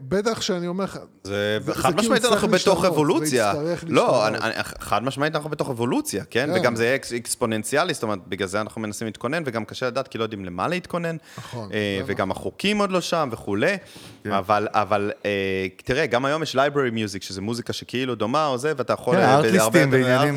בטח 0.00 0.40
שאני 0.40 0.66
אומר 0.66 0.84
לך, 0.84 0.98
זה 1.24 1.58
זה 1.64 1.74
חד 1.74 1.88
כאילו 1.88 2.02
משמעית 2.02 2.24
אנחנו 2.24 2.48
בתוך 2.48 2.84
אבולוציה. 2.84 3.52
לא, 3.88 4.26
חד 4.80 5.04
משמעית 5.04 5.34
אנחנו 5.36 5.50
בתוך 5.50 5.70
אבולוציה, 5.70 6.24
כן? 6.30 6.50
כן. 6.54 6.60
וגם 6.60 6.76
זה 6.76 6.84
יהיה 6.84 6.96
אקס- 6.96 7.12
אקספוננציאלי, 7.12 7.94
זאת 7.94 8.02
אומרת, 8.02 8.18
בגלל 8.28 8.48
זה 8.48 8.60
אנחנו 8.60 8.80
מנסים 8.80 9.06
להתכונן, 9.06 9.42
וגם 9.46 9.64
קשה 9.64 9.86
לדעת 9.86 10.08
כי 10.08 10.18
לא 10.18 10.22
יודעים 10.22 10.44
למה 10.44 10.68
להתכונן. 10.68 11.16
נכון, 11.38 11.68
אה, 11.72 12.00
וגם 12.06 12.30
החוקים 12.30 12.78
עוד 12.78 12.90
לא 12.90 13.00
שם 13.00 13.28
וכולי. 13.32 13.76
אבל, 14.30 14.68
אבל 14.70 15.10
אה, 15.24 15.30
תראה, 15.84 16.06
גם 16.06 16.24
היום 16.24 16.42
יש 16.42 16.56
library 16.56 16.92
music, 16.94 17.20
שזה 17.20 17.40
מוזיקה 17.40 17.72
שכאילו 17.72 18.14
דומה 18.14 18.46
או 18.46 18.58
זה, 18.58 18.72
ואתה 18.76 18.92
יכול... 18.92 19.16
כן, 19.16 19.22
אה, 19.22 19.36
ארטליסט. 19.36 19.60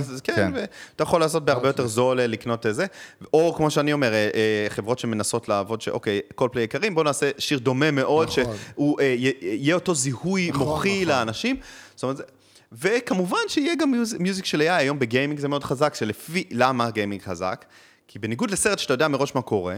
ארט- 0.01 0.21
כן, 0.23 0.35
כן. 0.35 0.51
ואתה 0.55 1.03
יכול 1.03 1.19
לעשות 1.19 1.45
בהרבה 1.45 1.69
יותר 1.69 1.87
זול 1.87 2.19
אה, 2.19 2.27
לקנות 2.27 2.65
את 2.65 2.75
זה. 2.75 2.85
או 3.33 3.53
כמו 3.57 3.71
שאני 3.71 3.93
אומר, 3.93 4.13
אה, 4.13 4.29
אה, 4.33 4.65
חברות 4.69 4.99
שמנסות 4.99 5.49
לעבוד, 5.49 5.81
שאוקיי, 5.81 6.19
קולדפליי 6.35 6.63
יקרים, 6.63 6.95
בואו 6.95 7.05
נעשה 7.05 7.29
שיר 7.37 7.59
דומה 7.59 7.91
מאוד, 7.91 8.27
נכון. 8.27 8.43
שהוא 8.75 8.99
אה, 9.01 9.15
יהיה 9.41 9.75
אותו 9.75 9.95
זיהוי 9.95 10.49
נכון, 10.49 10.67
מוחי 10.67 10.95
נכון. 11.03 11.07
לאנשים. 11.07 11.55
זאת 11.95 12.03
אומרת, 12.03 12.31
וכמובן 12.71 13.37
שיהיה 13.47 13.75
גם 13.75 13.91
mus- 13.93 14.17
music 14.19 14.45
של 14.45 14.61
AI, 14.61 14.71
היום 14.71 14.99
ב 14.99 15.05
gaming 15.05 15.39
זה 15.39 15.47
מאוד 15.47 15.63
חזק, 15.63 15.93
שלפי, 15.95 16.43
למה 16.51 16.89
gaming 16.91 17.21
חזק? 17.21 17.65
כי 18.07 18.19
בניגוד 18.19 18.51
לסרט 18.51 18.79
שאתה 18.79 18.93
יודע 18.93 19.07
מראש 19.07 19.35
מה 19.35 19.41
קורה, 19.41 19.75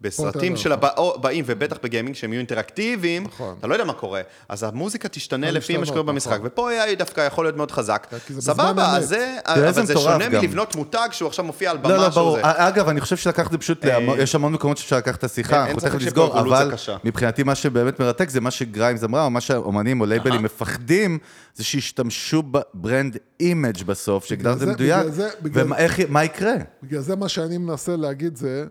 בסרטים 0.00 0.56
של. 0.56 0.72
הבאים, 0.72 1.44
ובטח 1.48 1.76
ב 1.82 1.87
gaming 1.87 2.16
שהם 2.16 2.32
יהיו 2.32 2.38
אינטראקטיביים, 2.38 3.24
נכון. 3.24 3.54
אתה 3.58 3.66
לא 3.66 3.74
יודע 3.74 3.84
מה 3.84 3.92
קורה, 3.92 4.20
אז 4.48 4.62
המוזיקה 4.62 5.08
תשתנה 5.08 5.50
לפי 5.50 5.76
מה 5.76 5.86
שקורה 5.86 6.00
להשתנות, 6.00 6.06
במשחק, 6.14 6.32
נכון. 6.32 6.46
ופה 6.46 6.70
AI 6.70 6.94
דווקא 6.98 7.20
יכול 7.20 7.44
להיות 7.44 7.56
מאוד 7.56 7.70
חזק. 7.70 8.06
בזמן 8.30 8.40
סבבה. 8.40 8.96
אז 8.96 9.08
זה, 9.08 9.36
אבל 9.46 9.72
זה 9.86 9.94
שונה 9.94 10.28
גם. 10.28 10.40
מלבנות 10.40 10.76
מותג 10.76 11.08
שהוא 11.12 11.28
עכשיו 11.28 11.44
מופיע 11.44 11.70
על 11.70 11.76
במה 11.76 11.88
לא, 11.88 11.96
לא, 12.02 12.08
ברור. 12.08 12.38
אגב, 12.42 12.88
אני 12.88 13.00
חושב 13.00 13.16
שלקחת 13.16 13.46
את 13.46 13.52
זה 13.52 13.58
פשוט, 13.58 13.84
להמון- 13.84 14.20
יש 14.20 14.34
המון 14.34 14.52
מקומות 14.52 14.78
שאפשר 14.78 14.96
לקחת 14.96 15.18
את 15.18 15.24
השיחה, 15.24 15.66
אין- 15.66 15.74
אנחנו 15.74 15.80
תכף 15.98 16.06
נסגור, 16.06 16.40
אבל. 16.40 16.70
מבחינתי 17.04 17.42
מה 17.42 17.54
שבאמת 17.54 18.00
מרתק 18.00 18.30
זה 18.30 18.40
מה 18.40 18.50
שגריימס 18.50 19.04
אמרה, 19.04 19.24
או 19.24 19.30
מה 19.30 19.40
שהאומנים 19.40 20.00
או 20.00 20.06
labelים 20.06 20.42
מפחדים, 20.42 21.18
זה 21.54 21.64
שישתמשו 21.64 22.42
ב 22.42 22.54
brand 22.54 23.16
image 23.40 23.82
בסוף, 23.82 24.24
שהגדרת 24.24 24.54
את 24.54 24.58
זה 24.60 24.66
מדויק, 24.66 25.06
ומה 25.42 26.24
יקרה? 26.24 26.54
בגלל 26.82 27.00
זה 27.00 27.16
מה 27.16 27.28
שאני 27.28 27.58
מנסה 27.58 27.96
להגיד 27.96 28.36
זה 28.36 28.64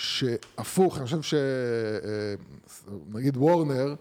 שהפוך, 0.00 0.96
אני 0.98 1.04
חושב 1.04 1.18
שנגיד 1.22 1.36
וורנר 3.36 3.94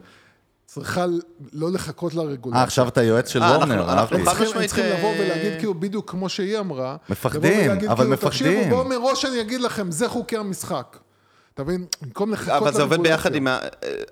צריכה 0.66 1.06
לא 1.54 1.72
לחכות 1.72 2.14
לרגולציה. 2.14 2.60
אה, 2.60 2.64
עכשיו 2.64 2.88
אתה 2.88 3.04
יועץ 3.04 3.30
של 3.30 3.43
אה, 3.43 3.52
וורנר, 3.58 3.89
אהבתי. 3.89 4.16
הם 4.16 4.26
צריכים- 4.68 4.86
לבוא 4.86 5.10
אה, 5.14 5.20
ולהגיד 5.20 5.60
כאילו 5.60 5.74
בדיוק 5.74 6.12
כמו 6.12 6.30
שהיא 6.30 6.60
אמרה. 6.60 6.95
מפחדים, 7.10 7.72
אבל 7.72 7.80
כאילו, 7.80 7.93
מפחדים. 8.10 8.30
תקשיבו, 8.30 8.70
בואו 8.76 8.89
מראש 8.89 9.26
אני 9.26 9.41
אגיד 9.41 9.62
לכם, 9.62 9.91
זה 9.91 10.10
חוקי 10.10 10.38
המשחק. 10.38 10.97
אתה 11.62 11.68
מבין? 11.68 11.86
במקום 12.01 12.32
לחכות 12.32 12.53
אבל 12.53 12.74
זה 12.74 12.82
עובד. 12.82 12.99
ביחד 12.99 13.36
עם 13.36 13.47
ה... 13.47 13.60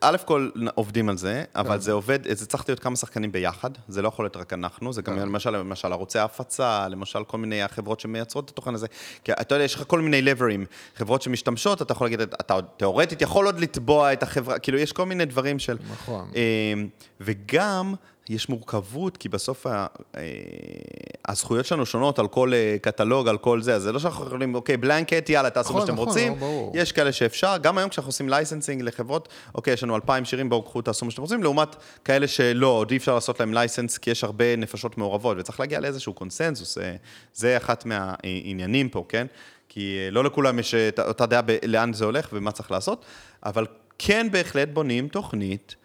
א' 0.01 0.17
כל 0.25 0.49
עובדים 0.75 1.09
על 1.09 1.17
זה, 1.17 1.43
אבל 1.55 1.79
זה 1.79 1.91
עובד, 1.91 2.35
זה 2.35 2.45
צריך 2.45 2.63
להיות 2.69 2.79
כמה 2.79 2.95
שחקנים 2.95 3.31
ביחד, 3.31 3.69
זה 3.87 4.01
לא 4.01 4.07
יכול 4.07 4.25
להיות 4.25 4.37
רק 4.37 4.53
אנחנו, 4.53 4.93
זה 4.93 5.01
גם 5.01 5.17
למשל, 5.17 5.49
למשל 5.49 5.91
ערוצי 5.91 6.19
ההפצה, 6.19 6.87
למשל 6.87 7.23
כל 7.23 7.37
מיני 7.37 7.63
החברות 7.63 7.99
שמייצרות 7.99 8.45
את 8.45 8.49
התוכן 8.49 8.73
הזה, 8.73 8.87
כי 9.23 9.31
אתה 9.31 9.55
יודע, 9.55 9.63
יש 9.65 9.75
לך 9.75 9.83
כל 9.87 10.01
מיני 10.01 10.21
לברים, 10.21 10.65
חברות 10.95 11.21
שמשתמשות, 11.21 11.81
אתה 11.81 11.91
יכול 11.91 12.07
להגיד, 12.07 12.21
אתה 12.21 12.53
עוד 12.53 12.65
תיאורטית 12.77 13.21
יכול 13.21 13.45
עוד 13.45 13.59
לתבוע 13.59 14.13
את 14.13 14.23
החברה, 14.23 14.59
כאילו 14.59 14.77
יש 14.77 14.91
כל 14.91 15.05
מיני 15.05 15.25
דברים 15.25 15.59
של... 15.59 15.77
נכון. 15.91 16.31
אמ, 16.35 16.87
וגם... 17.21 17.93
יש 18.29 18.49
מורכבות, 18.49 19.17
כי 19.17 19.29
בסוף 19.29 19.67
ה, 19.67 19.85
אה, 20.17 20.21
הזכויות 21.27 21.65
שלנו 21.65 21.85
שונות 21.85 22.19
על 22.19 22.27
כל 22.27 22.53
אה, 22.53 22.77
קטלוג, 22.81 23.27
על 23.27 23.37
כל 23.37 23.61
זה, 23.61 23.75
אז 23.75 23.81
זה 23.81 23.91
לא 23.91 23.99
שאנחנו 23.99 24.25
יכולים, 24.25 24.55
אוקיי, 24.55 24.77
blanket, 24.77 25.29
יאללה, 25.29 25.49
תעשו 25.49 25.73
מה 25.73 25.75
נכון, 25.75 25.87
שאתם 25.87 25.93
נכון, 25.93 26.07
רוצים. 26.07 26.33
לא, 26.33 26.39
ברור. 26.39 26.71
יש 26.75 26.91
כאלה 26.91 27.11
שאפשר, 27.11 27.57
גם 27.61 27.77
היום 27.77 27.89
כשאנחנו 27.89 28.09
עושים 28.09 28.29
licensing 28.29 28.81
לחברות, 28.81 29.29
אוקיי, 29.55 29.73
יש 29.73 29.83
לנו 29.83 29.95
אלפיים 29.95 30.25
שירים, 30.25 30.49
בואו 30.49 30.63
קחו, 30.63 30.81
תעשו 30.81 31.05
מה 31.05 31.11
שאתם 31.11 31.21
רוצים, 31.21 31.43
לעומת 31.43 31.75
כאלה 32.05 32.27
שלא, 32.27 32.67
עוד 32.67 32.91
אי 32.91 32.97
אפשר 32.97 33.15
לעשות 33.15 33.39
להם 33.39 33.53
license, 33.53 33.97
כי 33.97 34.11
יש 34.11 34.23
הרבה 34.23 34.55
נפשות 34.55 34.97
מעורבות, 34.97 35.37
וצריך 35.39 35.59
להגיע 35.59 35.79
לאיזשהו 35.79 36.13
קונסנזוס, 36.13 36.77
אה, 36.77 36.95
זה 37.33 37.57
אחת 37.57 37.85
מהעניינים 37.85 38.89
פה, 38.89 39.05
כן? 39.09 39.27
כי 39.69 39.97
לא 40.11 40.23
לכולם 40.23 40.59
יש 40.59 40.75
אותה 41.07 41.25
דעה 41.25 41.41
לאן 41.65 41.93
זה 41.93 42.05
הולך 42.05 42.29
ומה 42.33 42.51
צריך 42.51 42.71
לעשות, 42.71 43.05
אבל 43.45 43.65
כן 43.99 44.27
בהחלט 44.31 44.69
בונים 44.73 45.07
תוכנית 45.07 45.75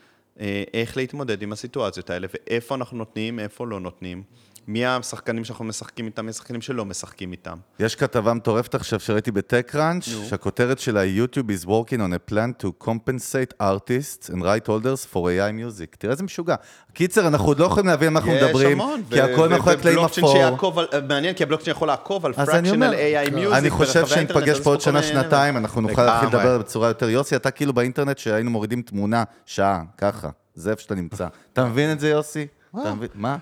איך 0.75 0.97
להתמודד 0.97 1.43
עם 1.43 1.53
הסיטואציות 1.53 2.11
האלה, 2.11 2.27
ואיפה 2.33 2.75
אנחנו 2.75 2.97
נותנים, 2.97 3.41
איפה 3.41 3.67
לא 3.67 3.81
נותנים. 3.81 4.23
מי 4.67 4.87
השחקנים 4.87 5.45
שאנחנו 5.45 5.65
משחקים 5.65 6.07
איתם, 6.07 6.25
מי 6.25 6.31
השחקנים 6.31 6.61
שלא 6.61 6.85
משחקים 6.85 7.33
איתם. 7.33 7.57
יש 7.81 7.97
כתבה 7.97 8.35
מטורפת 8.35 8.75
עכשיו 8.75 9.01
שראיתי 9.01 9.31
בטק-ראנץ', 9.31 10.05
שהכותרת 10.05 10.79
שלה 10.79 11.03
YouTube 11.05 11.49
is 11.63 11.67
working 11.67 11.99
on 11.99 12.31
a 12.31 12.33
plan 12.33 12.65
to 12.65 12.87
compensate 12.89 13.63
artists 13.63 14.31
and 14.31 14.37
right 14.43 14.67
holders 14.67 15.13
for 15.13 15.17
AI 15.17 15.53
music. 15.53 15.97
תראה 15.99 16.13
איזה 16.13 16.23
משוגע. 16.25 16.55
קיצר, 16.93 17.27
אנחנו 17.29 17.47
עוד 17.47 17.59
לא 17.59 17.65
יכולים 17.65 17.87
להבין 17.87 18.13
מה 18.13 18.21
אנחנו 18.21 18.35
מדברים, 18.35 18.79
כי 19.11 19.21
הכל 19.21 19.49
מאחורי 19.49 19.77
קלעים 19.77 19.99
אפור. 19.99 20.37
על- 20.93 21.01
מעניין, 21.09 21.35
כי 21.35 21.43
הבלוקצ'יין 21.43 21.77
יכול 21.77 21.89
לעקוב 21.89 22.27
על 22.27 22.33
פרקשנל 22.33 22.71
אומר, 22.71 22.93
AI 22.93 23.31
מיוזיק 23.35 23.59
אני 23.59 23.71
חושב 23.71 24.07
שניפגש 24.07 24.61
פה 24.61 24.71
עוד 24.71 24.81
שנה, 24.81 25.03
שנתיים, 25.03 25.57
אנחנו 25.57 25.81
נוכל 25.81 26.05
להתחיל. 26.05 26.29
לדבר 26.29 26.59
בצורה 26.59 26.89
יותר... 26.89 27.09
יוסי, 27.09 27.37
אתה 27.37 27.51
כאילו 27.51 27.73
באינטרנט 27.73 28.19
שהיינו 28.19 28.51
מורידים 28.51 28.83
תמונה, 28.83 29.25
שעה, 29.47 29.83
ככה. 29.99 30.29
זה 30.55 30.71
איפה 30.71 30.83
שאתה 30.83 30.95
נמצא. 30.95 31.27
אתה 31.53 31.65
מבין 31.65 31.93
את 31.93 32.01
זה, 32.01 32.09
יוסי? 32.09 32.47
אתה 32.81 32.95
מבין? 32.95 33.09
מה? 33.15 33.37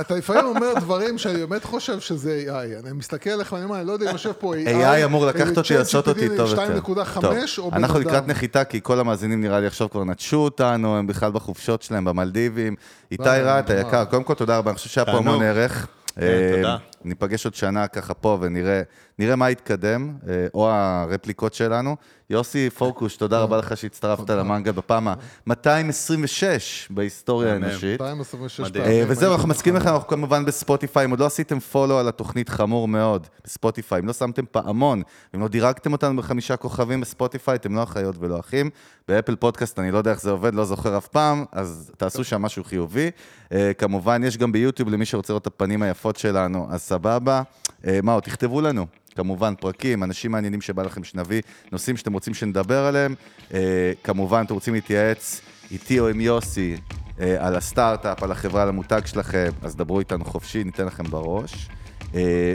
אתה 0.00 0.14
לפעמים 0.16 0.44
אומר 0.44 0.74
דברים 0.80 1.18
שאני 1.18 1.38
באמת 1.38 1.64
חושב 1.64 2.00
שזה 2.00 2.44
AI. 2.46 2.86
אני 2.86 2.92
מסתכל 2.92 3.30
עליך 3.30 3.52
ואני 3.52 3.64
אומר, 3.64 3.76
אני 3.78 3.86
לא 3.86 3.92
יודע 3.92 4.06
אם 4.06 4.12
יושב 4.12 4.32
פה 4.32 4.54
AI. 4.54 4.68
AI 4.68 5.04
אמור 5.04 5.26
לקחת 5.26 5.56
אותי, 5.58 5.74
אה, 5.74 5.78
לעשות 5.78 6.08
אותי 6.08 6.28
טוב 6.36 6.50
יותר. 6.50 7.02
2.5 7.04 7.20
טוב, 7.20 7.34
או 7.58 7.70
בן 7.70 7.76
אנחנו. 7.76 7.98
לקראת 8.00 8.28
נחיתה, 8.28 8.64
כי 8.64 8.80
כל 8.82 9.00
המאזינים 9.00 9.40
נראה 9.40 9.60
לי 9.60 9.66
עכשיו 9.66 9.90
כבר 9.90 10.04
נטשו 10.04 10.36
אותנו, 10.36 10.96
הם 10.96 11.06
בכלל 11.06 11.32
בחופשות 11.32 11.82
שלהם 11.82 12.04
במלדיבים. 12.04 12.76
איתי 13.10 13.24
רהט. 13.24 13.70
היקר, 13.70 14.04
קודם 14.04 14.24
כל 14.24 14.34
תודה 14.34 14.58
רבה, 14.58 14.70
אני 14.70 14.76
חושב 14.76 14.88
שהיה 14.90 15.04
פה. 15.04 15.12
המון 15.12 15.42
ערך. 15.42 15.86
כן, 16.16 16.22
אה, 16.22 16.52
תודה. 16.56 16.76
ניפגש 17.04 17.44
עוד 17.44 17.54
שנה 17.54 17.86
ככה 17.86 18.14
פה 18.14 18.38
ונראה 18.40 18.82
נראה 19.18 19.36
מה 19.36 19.50
יתקדם, 19.50 20.14
אה, 20.28 20.46
או 20.54 20.70
הרפליקות 20.70 21.54
שלנו. 21.54 21.96
יוסי 22.30 22.70
פורקוש, 22.70 23.16
תודה 23.16 23.40
רבה 23.40 23.56
לך 23.56 23.76
שהצטרפת 23.76 24.30
למנגל 24.30 24.72
בפעם 24.72 25.08
ה-226 25.08 26.42
בהיסטוריה. 26.90 27.52
האנושית. 27.52 28.00
226 28.00 28.60
מדהים. 28.60 28.84
אה, 28.84 28.90
פעמים. 28.90 29.04
וזהו, 29.08 29.32
אנחנו 29.32 29.48
מסכימים. 29.48 29.80
לכם, 29.80 29.88
אנחנו 29.88 30.08
כמובן 30.08 30.44
בספוטיפיי, 30.44 31.04
אם 31.04 31.10
עוד 31.10 31.20
לא 31.20 31.26
עשיתם 31.26 31.58
פולו 31.58 31.98
על 31.98 32.08
התוכנית, 32.08 32.48
חמור 32.48 32.88
מאוד, 32.88 33.26
בספוטיפיי, 33.44 34.00
אם 34.00 34.06
לא 34.06 34.12
שמתם 34.12 34.44
פעמון, 34.50 35.02
אם 35.34 35.40
לא 35.40 35.48
דירגתם 35.48 35.92
אותנו 35.92 36.16
בחמישה 36.16 36.56
כוכבים 36.56 37.00
בספוטיפיי, 37.00 37.54
אתם 37.54 37.74
לא 37.74 37.82
אחיות 37.82 38.16
ולא 38.18 38.40
אחים. 38.40 38.70
באפל 39.08 39.36
פודקאסט, 39.36 39.78
אני 39.78 39.90
לא 39.90 39.98
יודע 39.98 40.10
איך 40.10 40.20
זה 40.20 40.30
עובד, 40.30 40.54
לא 40.54 40.64
זוכר 40.64 40.98
אף 40.98 41.08
פעם, 41.08 41.44
אז 41.52 41.90
תעשו 41.96 42.24
שם 42.24 42.42
משהו 42.42 42.64
חיובי. 42.64 43.10
אה, 43.52 43.72
כמובן, 43.74 44.22
יש 44.24 44.36
גם 44.36 44.52
ביוטיוב 44.52 44.88
למי 44.88 45.04
שרוצה 45.04 45.32
לראות 45.32 45.42
את 45.42 45.46
הפנים 45.46 45.82
היפות 45.82 46.16
שלנו, 46.16 46.66
אז 46.70 46.82
סבבה. 46.92 47.42
אה, 47.86 47.98
מה 48.02 48.12
עוד? 48.12 48.22
תכתבו 48.22 48.60
לנו. 48.60 48.86
כמובן 49.14 49.54
פרקים, 49.60 50.02
אנשים 50.02 50.30
מעניינים 50.30 50.60
שבא 50.60 50.82
לכם 50.82 51.04
שנביא, 51.04 51.42
נושאים 51.72 51.96
שאתם 51.96 52.12
רוצים 52.12 52.34
שנדבר 52.34 52.84
עליהם. 52.84 53.14
אה, 53.54 53.92
כמובן, 54.04 54.42
אתם 54.46 54.54
רוצים 54.54 54.74
להתייעץ 54.74 55.40
איתי 55.70 56.00
או 56.00 56.08
עם 56.08 56.20
יוסי 56.20 56.76
אה, 57.20 57.46
על 57.46 57.56
הסטארט-אפ, 57.56 58.22
על 58.22 58.32
החברה, 58.32 58.62
על 58.62 58.68
המותג 58.68 59.00
שלכם, 59.06 59.50
אז 59.62 59.76
דברו 59.76 59.98
איתנו 59.98 60.24
חופשי, 60.24 60.64
ניתן 60.64 60.86
לכם 60.86 61.04
בראש. 61.04 61.68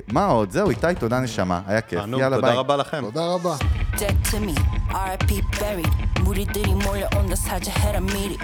מה 0.08 0.26
עוד? 0.26 0.52
זהו, 0.52 0.70
איתי, 0.70 0.88
תודה 1.00 1.20
נשמה, 1.20 1.62
היה 1.68 1.82
כיף. 1.82 2.00
יאללה, 2.00 2.30
ביי. 2.30 2.30
תודה 2.42 2.54
רבה 2.54 2.78
לכם. 2.78 3.02
תודה 3.02 3.26
רבה. 3.26 3.56
dead 3.96 4.18
to 4.32 4.38
me. 4.48 4.56
RIP 5.06 5.32
buried. 5.60 5.94
Moody 6.24 6.46
diddy, 6.54 6.76
more 6.86 6.98
on 7.20 7.26
the 7.32 7.36
side, 7.36 7.66
you 7.68 7.72
had 7.72 7.96
a 7.96 8.02
meeting. 8.02 8.42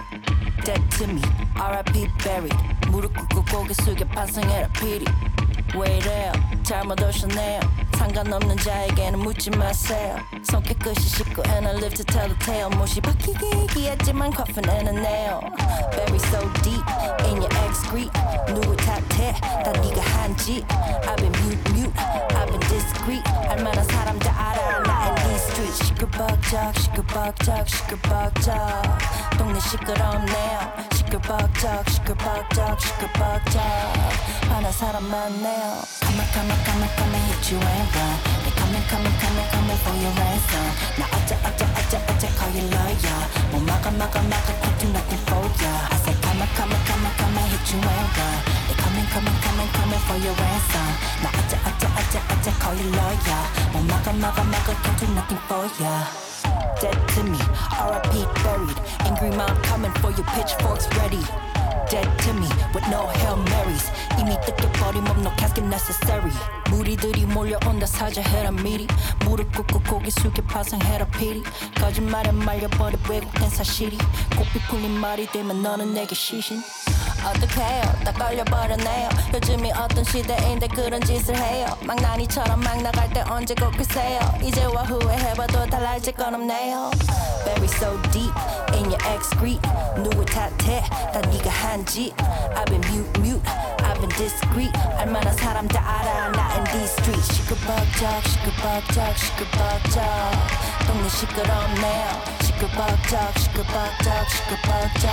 Dead 0.65 0.83
to 0.99 1.07
me, 1.07 1.23
RIP 1.57 2.09
buried. 2.23 2.57
무릎 2.89 3.15
꿇고 3.15 3.45
고개 3.45 3.75
숙여 3.75 4.05
반성해라 4.07 4.69
피리. 4.69 5.05
왜 5.77 5.99
이래요? 5.99 6.33
잘못 6.63 7.01
오셨네요. 7.03 7.61
상관없는 7.97 8.57
자에게는 8.59 9.19
묻지 9.19 9.51
마세요. 9.51 10.17
손 10.51 10.63
깨끗이 10.63 11.01
씻고 11.09 11.43
and 11.49 11.67
I 11.67 11.75
live 11.77 11.95
to 11.95 12.05
tell 12.05 12.29
the 12.29 12.39
tale. 12.39 12.69
못이 12.77 13.01
박히기 13.01 13.89
했지만 13.89 14.33
coffin 14.33 14.69
and 14.71 14.89
a 14.91 14.97
nail. 14.97 15.41
Buried 15.93 16.25
so 16.29 16.41
deep 16.63 16.83
in 17.25 17.37
your 17.37 17.53
excrete. 17.67 18.11
누구 18.47 18.77
탓해? 18.77 19.33
다 19.65 19.73
네가 19.73 20.01
한 20.01 20.37
짓. 20.37 20.65
I've 21.05 21.17
been 21.17 21.33
mute 21.43 21.73
mute. 21.73 21.93
I've 22.35 22.47
been 22.49 22.61
discreet. 22.69 23.25
알만한 23.49 23.85
사람 23.85 24.19
다 24.19 24.33
알아. 24.53 24.72
시끌벅적 26.04 26.78
시끌벅적 26.80 27.70
시끌벅적. 27.70 28.54
동네 29.38 29.60
시끄럽네요. 29.60 30.60
시끌벅적 30.96 31.90
시끌벅적 31.90 32.82
시끌벅적. 32.82 33.62
화난 34.50 34.72
사람 34.74 35.04
많네요. 35.10 35.82
Come 36.02 36.20
on 36.20 36.28
come 36.34 36.52
on 36.52 36.64
come 36.66 36.84
on 36.84 36.90
come 36.98 37.16
and 37.16 37.26
hit 37.32 37.52
you 37.54 37.60
and 37.62 37.96
run. 37.96 38.43
They 38.83 38.83
coming 38.83 38.83
coming 38.91 39.15
coming 39.23 39.49
coming 39.55 39.79
for 39.85 39.95
your 40.03 40.13
ransom. 40.19 40.67
나 40.99 41.07
어째 41.15 41.39
어째 41.47 41.65
어째 41.79 41.95
어째 42.11 42.27
call 42.39 42.51
you 42.59 42.67
lawyer. 42.75 43.21
뭐 43.51 43.61
막아 43.61 43.91
막아 43.91 44.23
막아 44.23 44.49
can't 44.59 44.79
do 44.81 44.87
nothing 44.91 45.23
for 45.27 45.47
ya. 45.63 45.73
I 45.91 45.97
said 46.03 46.19
come 46.23 46.43
on 46.43 46.49
come 46.59 46.75
on 46.75 46.81
come 46.87 47.07
on 47.07 47.13
come 47.19 47.39
and 47.39 47.49
hit 47.55 47.71
you 47.71 47.79
and 47.79 48.11
run. 48.19 48.39
They 48.67 48.75
coming 48.83 49.07
coming 49.15 49.39
coming 49.45 49.71
coming 49.79 50.03
for 50.07 50.19
your 50.19 50.35
ransom. 50.35 50.89
나 51.23 51.29
어째 51.39 51.55
어째 51.69 51.87
어째 51.87 52.15
어째 52.33 52.49
call 52.59 52.75
you 52.83 52.91
lawyer. 52.99 53.43
뭐 53.73 53.83
막아 53.87 54.13
막아 54.13 54.43
막아 54.43 54.69
can't 54.83 54.99
do 54.99 55.07
nothing 55.15 55.41
for 55.47 55.65
ya. 55.79 55.95
Dead 56.81 56.99
to 57.15 57.23
me, 57.25 57.39
RIP 57.79 58.27
buried. 58.43 58.79
Angry 59.07 59.31
mom 59.39 59.55
coming 59.63 59.93
for 60.01 60.11
your 60.11 60.27
pitchforks 60.35 60.87
ready. 60.99 61.23
Dead 61.90 62.08
to 62.24 62.34
me 62.34 62.48
with 62.74 62.88
no 62.90 63.08
Hail 63.18 63.38
Marys. 63.50 63.92
이미 64.20 64.36
뜯겨버림 64.46 65.06
없no 65.06 65.32
casket 65.38 65.66
necessary. 65.68 66.32
무리들이 66.70 67.26
몰려온다 67.26 67.86
사자해라 67.86 68.52
미리. 68.52 68.88
무릎 69.26 69.52
꿇고 69.56 69.82
고개 69.84 70.10
숙여 70.10 70.42
파상해라 70.44 71.06
피리. 71.08 71.44
거짓말에 71.76 72.32
말려버려 72.32 72.98
왜곡된 73.10 73.50
사실이. 73.50 73.98
고삐 74.38 74.60
풀린 74.70 74.92
말이 74.92 75.28
되면 75.28 75.62
너는 75.62 75.94
내게 75.94 76.16
시신. 76.16 76.62
어떡해요? 77.26 77.82
다 78.04 78.12
걸려버렸네요. 78.12 79.10
요즘이 79.34 79.72
어떤 79.74 80.04
시대인데 80.04 80.68
그런 80.68 81.02
짓을 81.02 81.36
해요. 81.38 81.68
망나니처럼 81.82 82.60
막 82.60 82.82
나갈 82.82 83.10
때 83.12 83.24
언제 83.30 83.54
꺾으세요? 83.54 84.20
이제와 84.42 84.84
후회해봐도 84.84 85.66
달라질 85.68 86.14
건 86.14 86.36
없네요. 86.36 86.92
Bury 87.46 87.66
so 87.66 88.02
deep 88.12 88.34
in 88.74 88.86
your 88.86 89.02
excrete 89.08 89.62
누구 89.96 90.26
탓해? 90.26 90.82
다 91.14 91.20
네가 91.30 91.50
한짓. 91.50 92.14
I've 92.56 92.66
been 92.66 92.82
mute 92.88 93.20
mute. 93.22 93.44
I've 93.84 94.04
and 94.04 94.16
discreet. 94.16 94.72
얼마나 94.98 95.32
사람 95.34 95.68
다 95.68 95.80
알아. 95.82 96.30
나 96.32 96.54
in 96.56 96.64
these 96.66 96.92
streets. 97.00 97.34
시끌벅적 97.36 98.24
시끌벅적 98.28 99.18
시끌벅적 99.18 100.04
동네 100.87 101.09
시끄럽네요 101.09 102.07
시끌벅적 102.43 103.39
시끌벅적 103.39 104.31
시끌벅적 104.31 105.11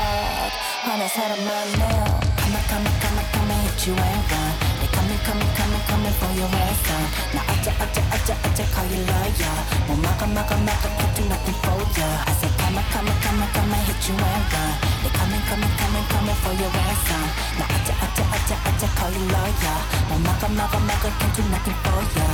화난 0.84 1.08
사람 1.10 1.38
많네요 1.44 2.20
Come 2.46 2.56
on 2.56 2.64
come 2.70 2.86
on 2.86 2.96
come 3.02 3.18
on 3.18 3.26
come 3.34 3.52
on 3.52 3.60
hit 3.66 3.88
you 3.90 3.96
and 3.96 4.26
run 4.30 4.54
They 4.80 4.90
coming 4.94 5.22
coming 5.26 5.52
coming 5.58 5.84
coming 5.90 6.16
for 6.20 6.32
your 6.38 6.50
ransom 6.54 7.04
나 7.34 7.42
어째 7.42 7.74
어째 7.82 7.98
어째 8.14 8.30
어째 8.46 8.60
call 8.74 8.90
you 8.94 9.04
lawyer 9.06 9.58
뭐 9.88 9.98
막아 9.98 10.26
막아 10.28 10.56
막아 10.56 10.86
can't 10.98 11.14
do 11.18 11.24
nothing 11.26 11.58
for 11.62 11.82
ya 11.98 12.08
I 12.26 12.34
said 12.38 12.54
come 12.62 12.78
on 12.78 12.86
come 12.94 13.10
on 13.10 13.18
come 13.26 13.42
on 13.42 13.50
come 13.54 13.74
on 13.74 13.82
hit 13.86 14.02
you 14.06 14.16
and 14.16 14.46
run 14.54 14.74
They 15.02 15.12
coming 15.18 15.44
coming 15.50 15.74
coming 15.80 16.06
coming 16.14 16.40
for 16.42 16.54
your 16.54 16.72
ransom 16.72 17.26
나 17.58 17.64
어째 17.66 17.90
어째 17.98 18.20
어째 18.30 18.52
어째 18.70 18.84
call 18.98 19.14
you 19.18 19.26
lawyer 19.34 19.80
뭐 20.10 20.18
막아 20.22 20.48
막아 20.50 20.80
막아 20.80 21.06
can't 21.18 21.34
do 21.34 21.42
nothing 21.50 21.78
for 21.84 22.02
ya 22.14 22.30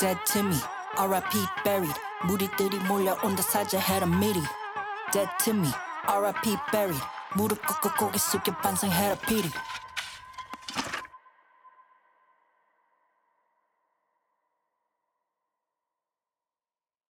Dead 0.00 0.18
to 0.32 0.42
me 0.42 0.58
R.I.P. 0.98 1.38
buried 1.64 1.94
무리들이 2.24 2.78
몰려온다 2.80 3.42
사자해라 3.42 4.06
미리 4.06 4.40
Dead 5.12 5.28
to 5.44 5.54
me 5.54 5.68
R.I.P. 6.06 6.56
buried 6.70 7.00
무릎 7.34 7.64
꿇고 7.66 7.90
고개 7.98 8.18
숙여 8.18 8.54
반성해라 8.56 9.14
피리 9.26 9.50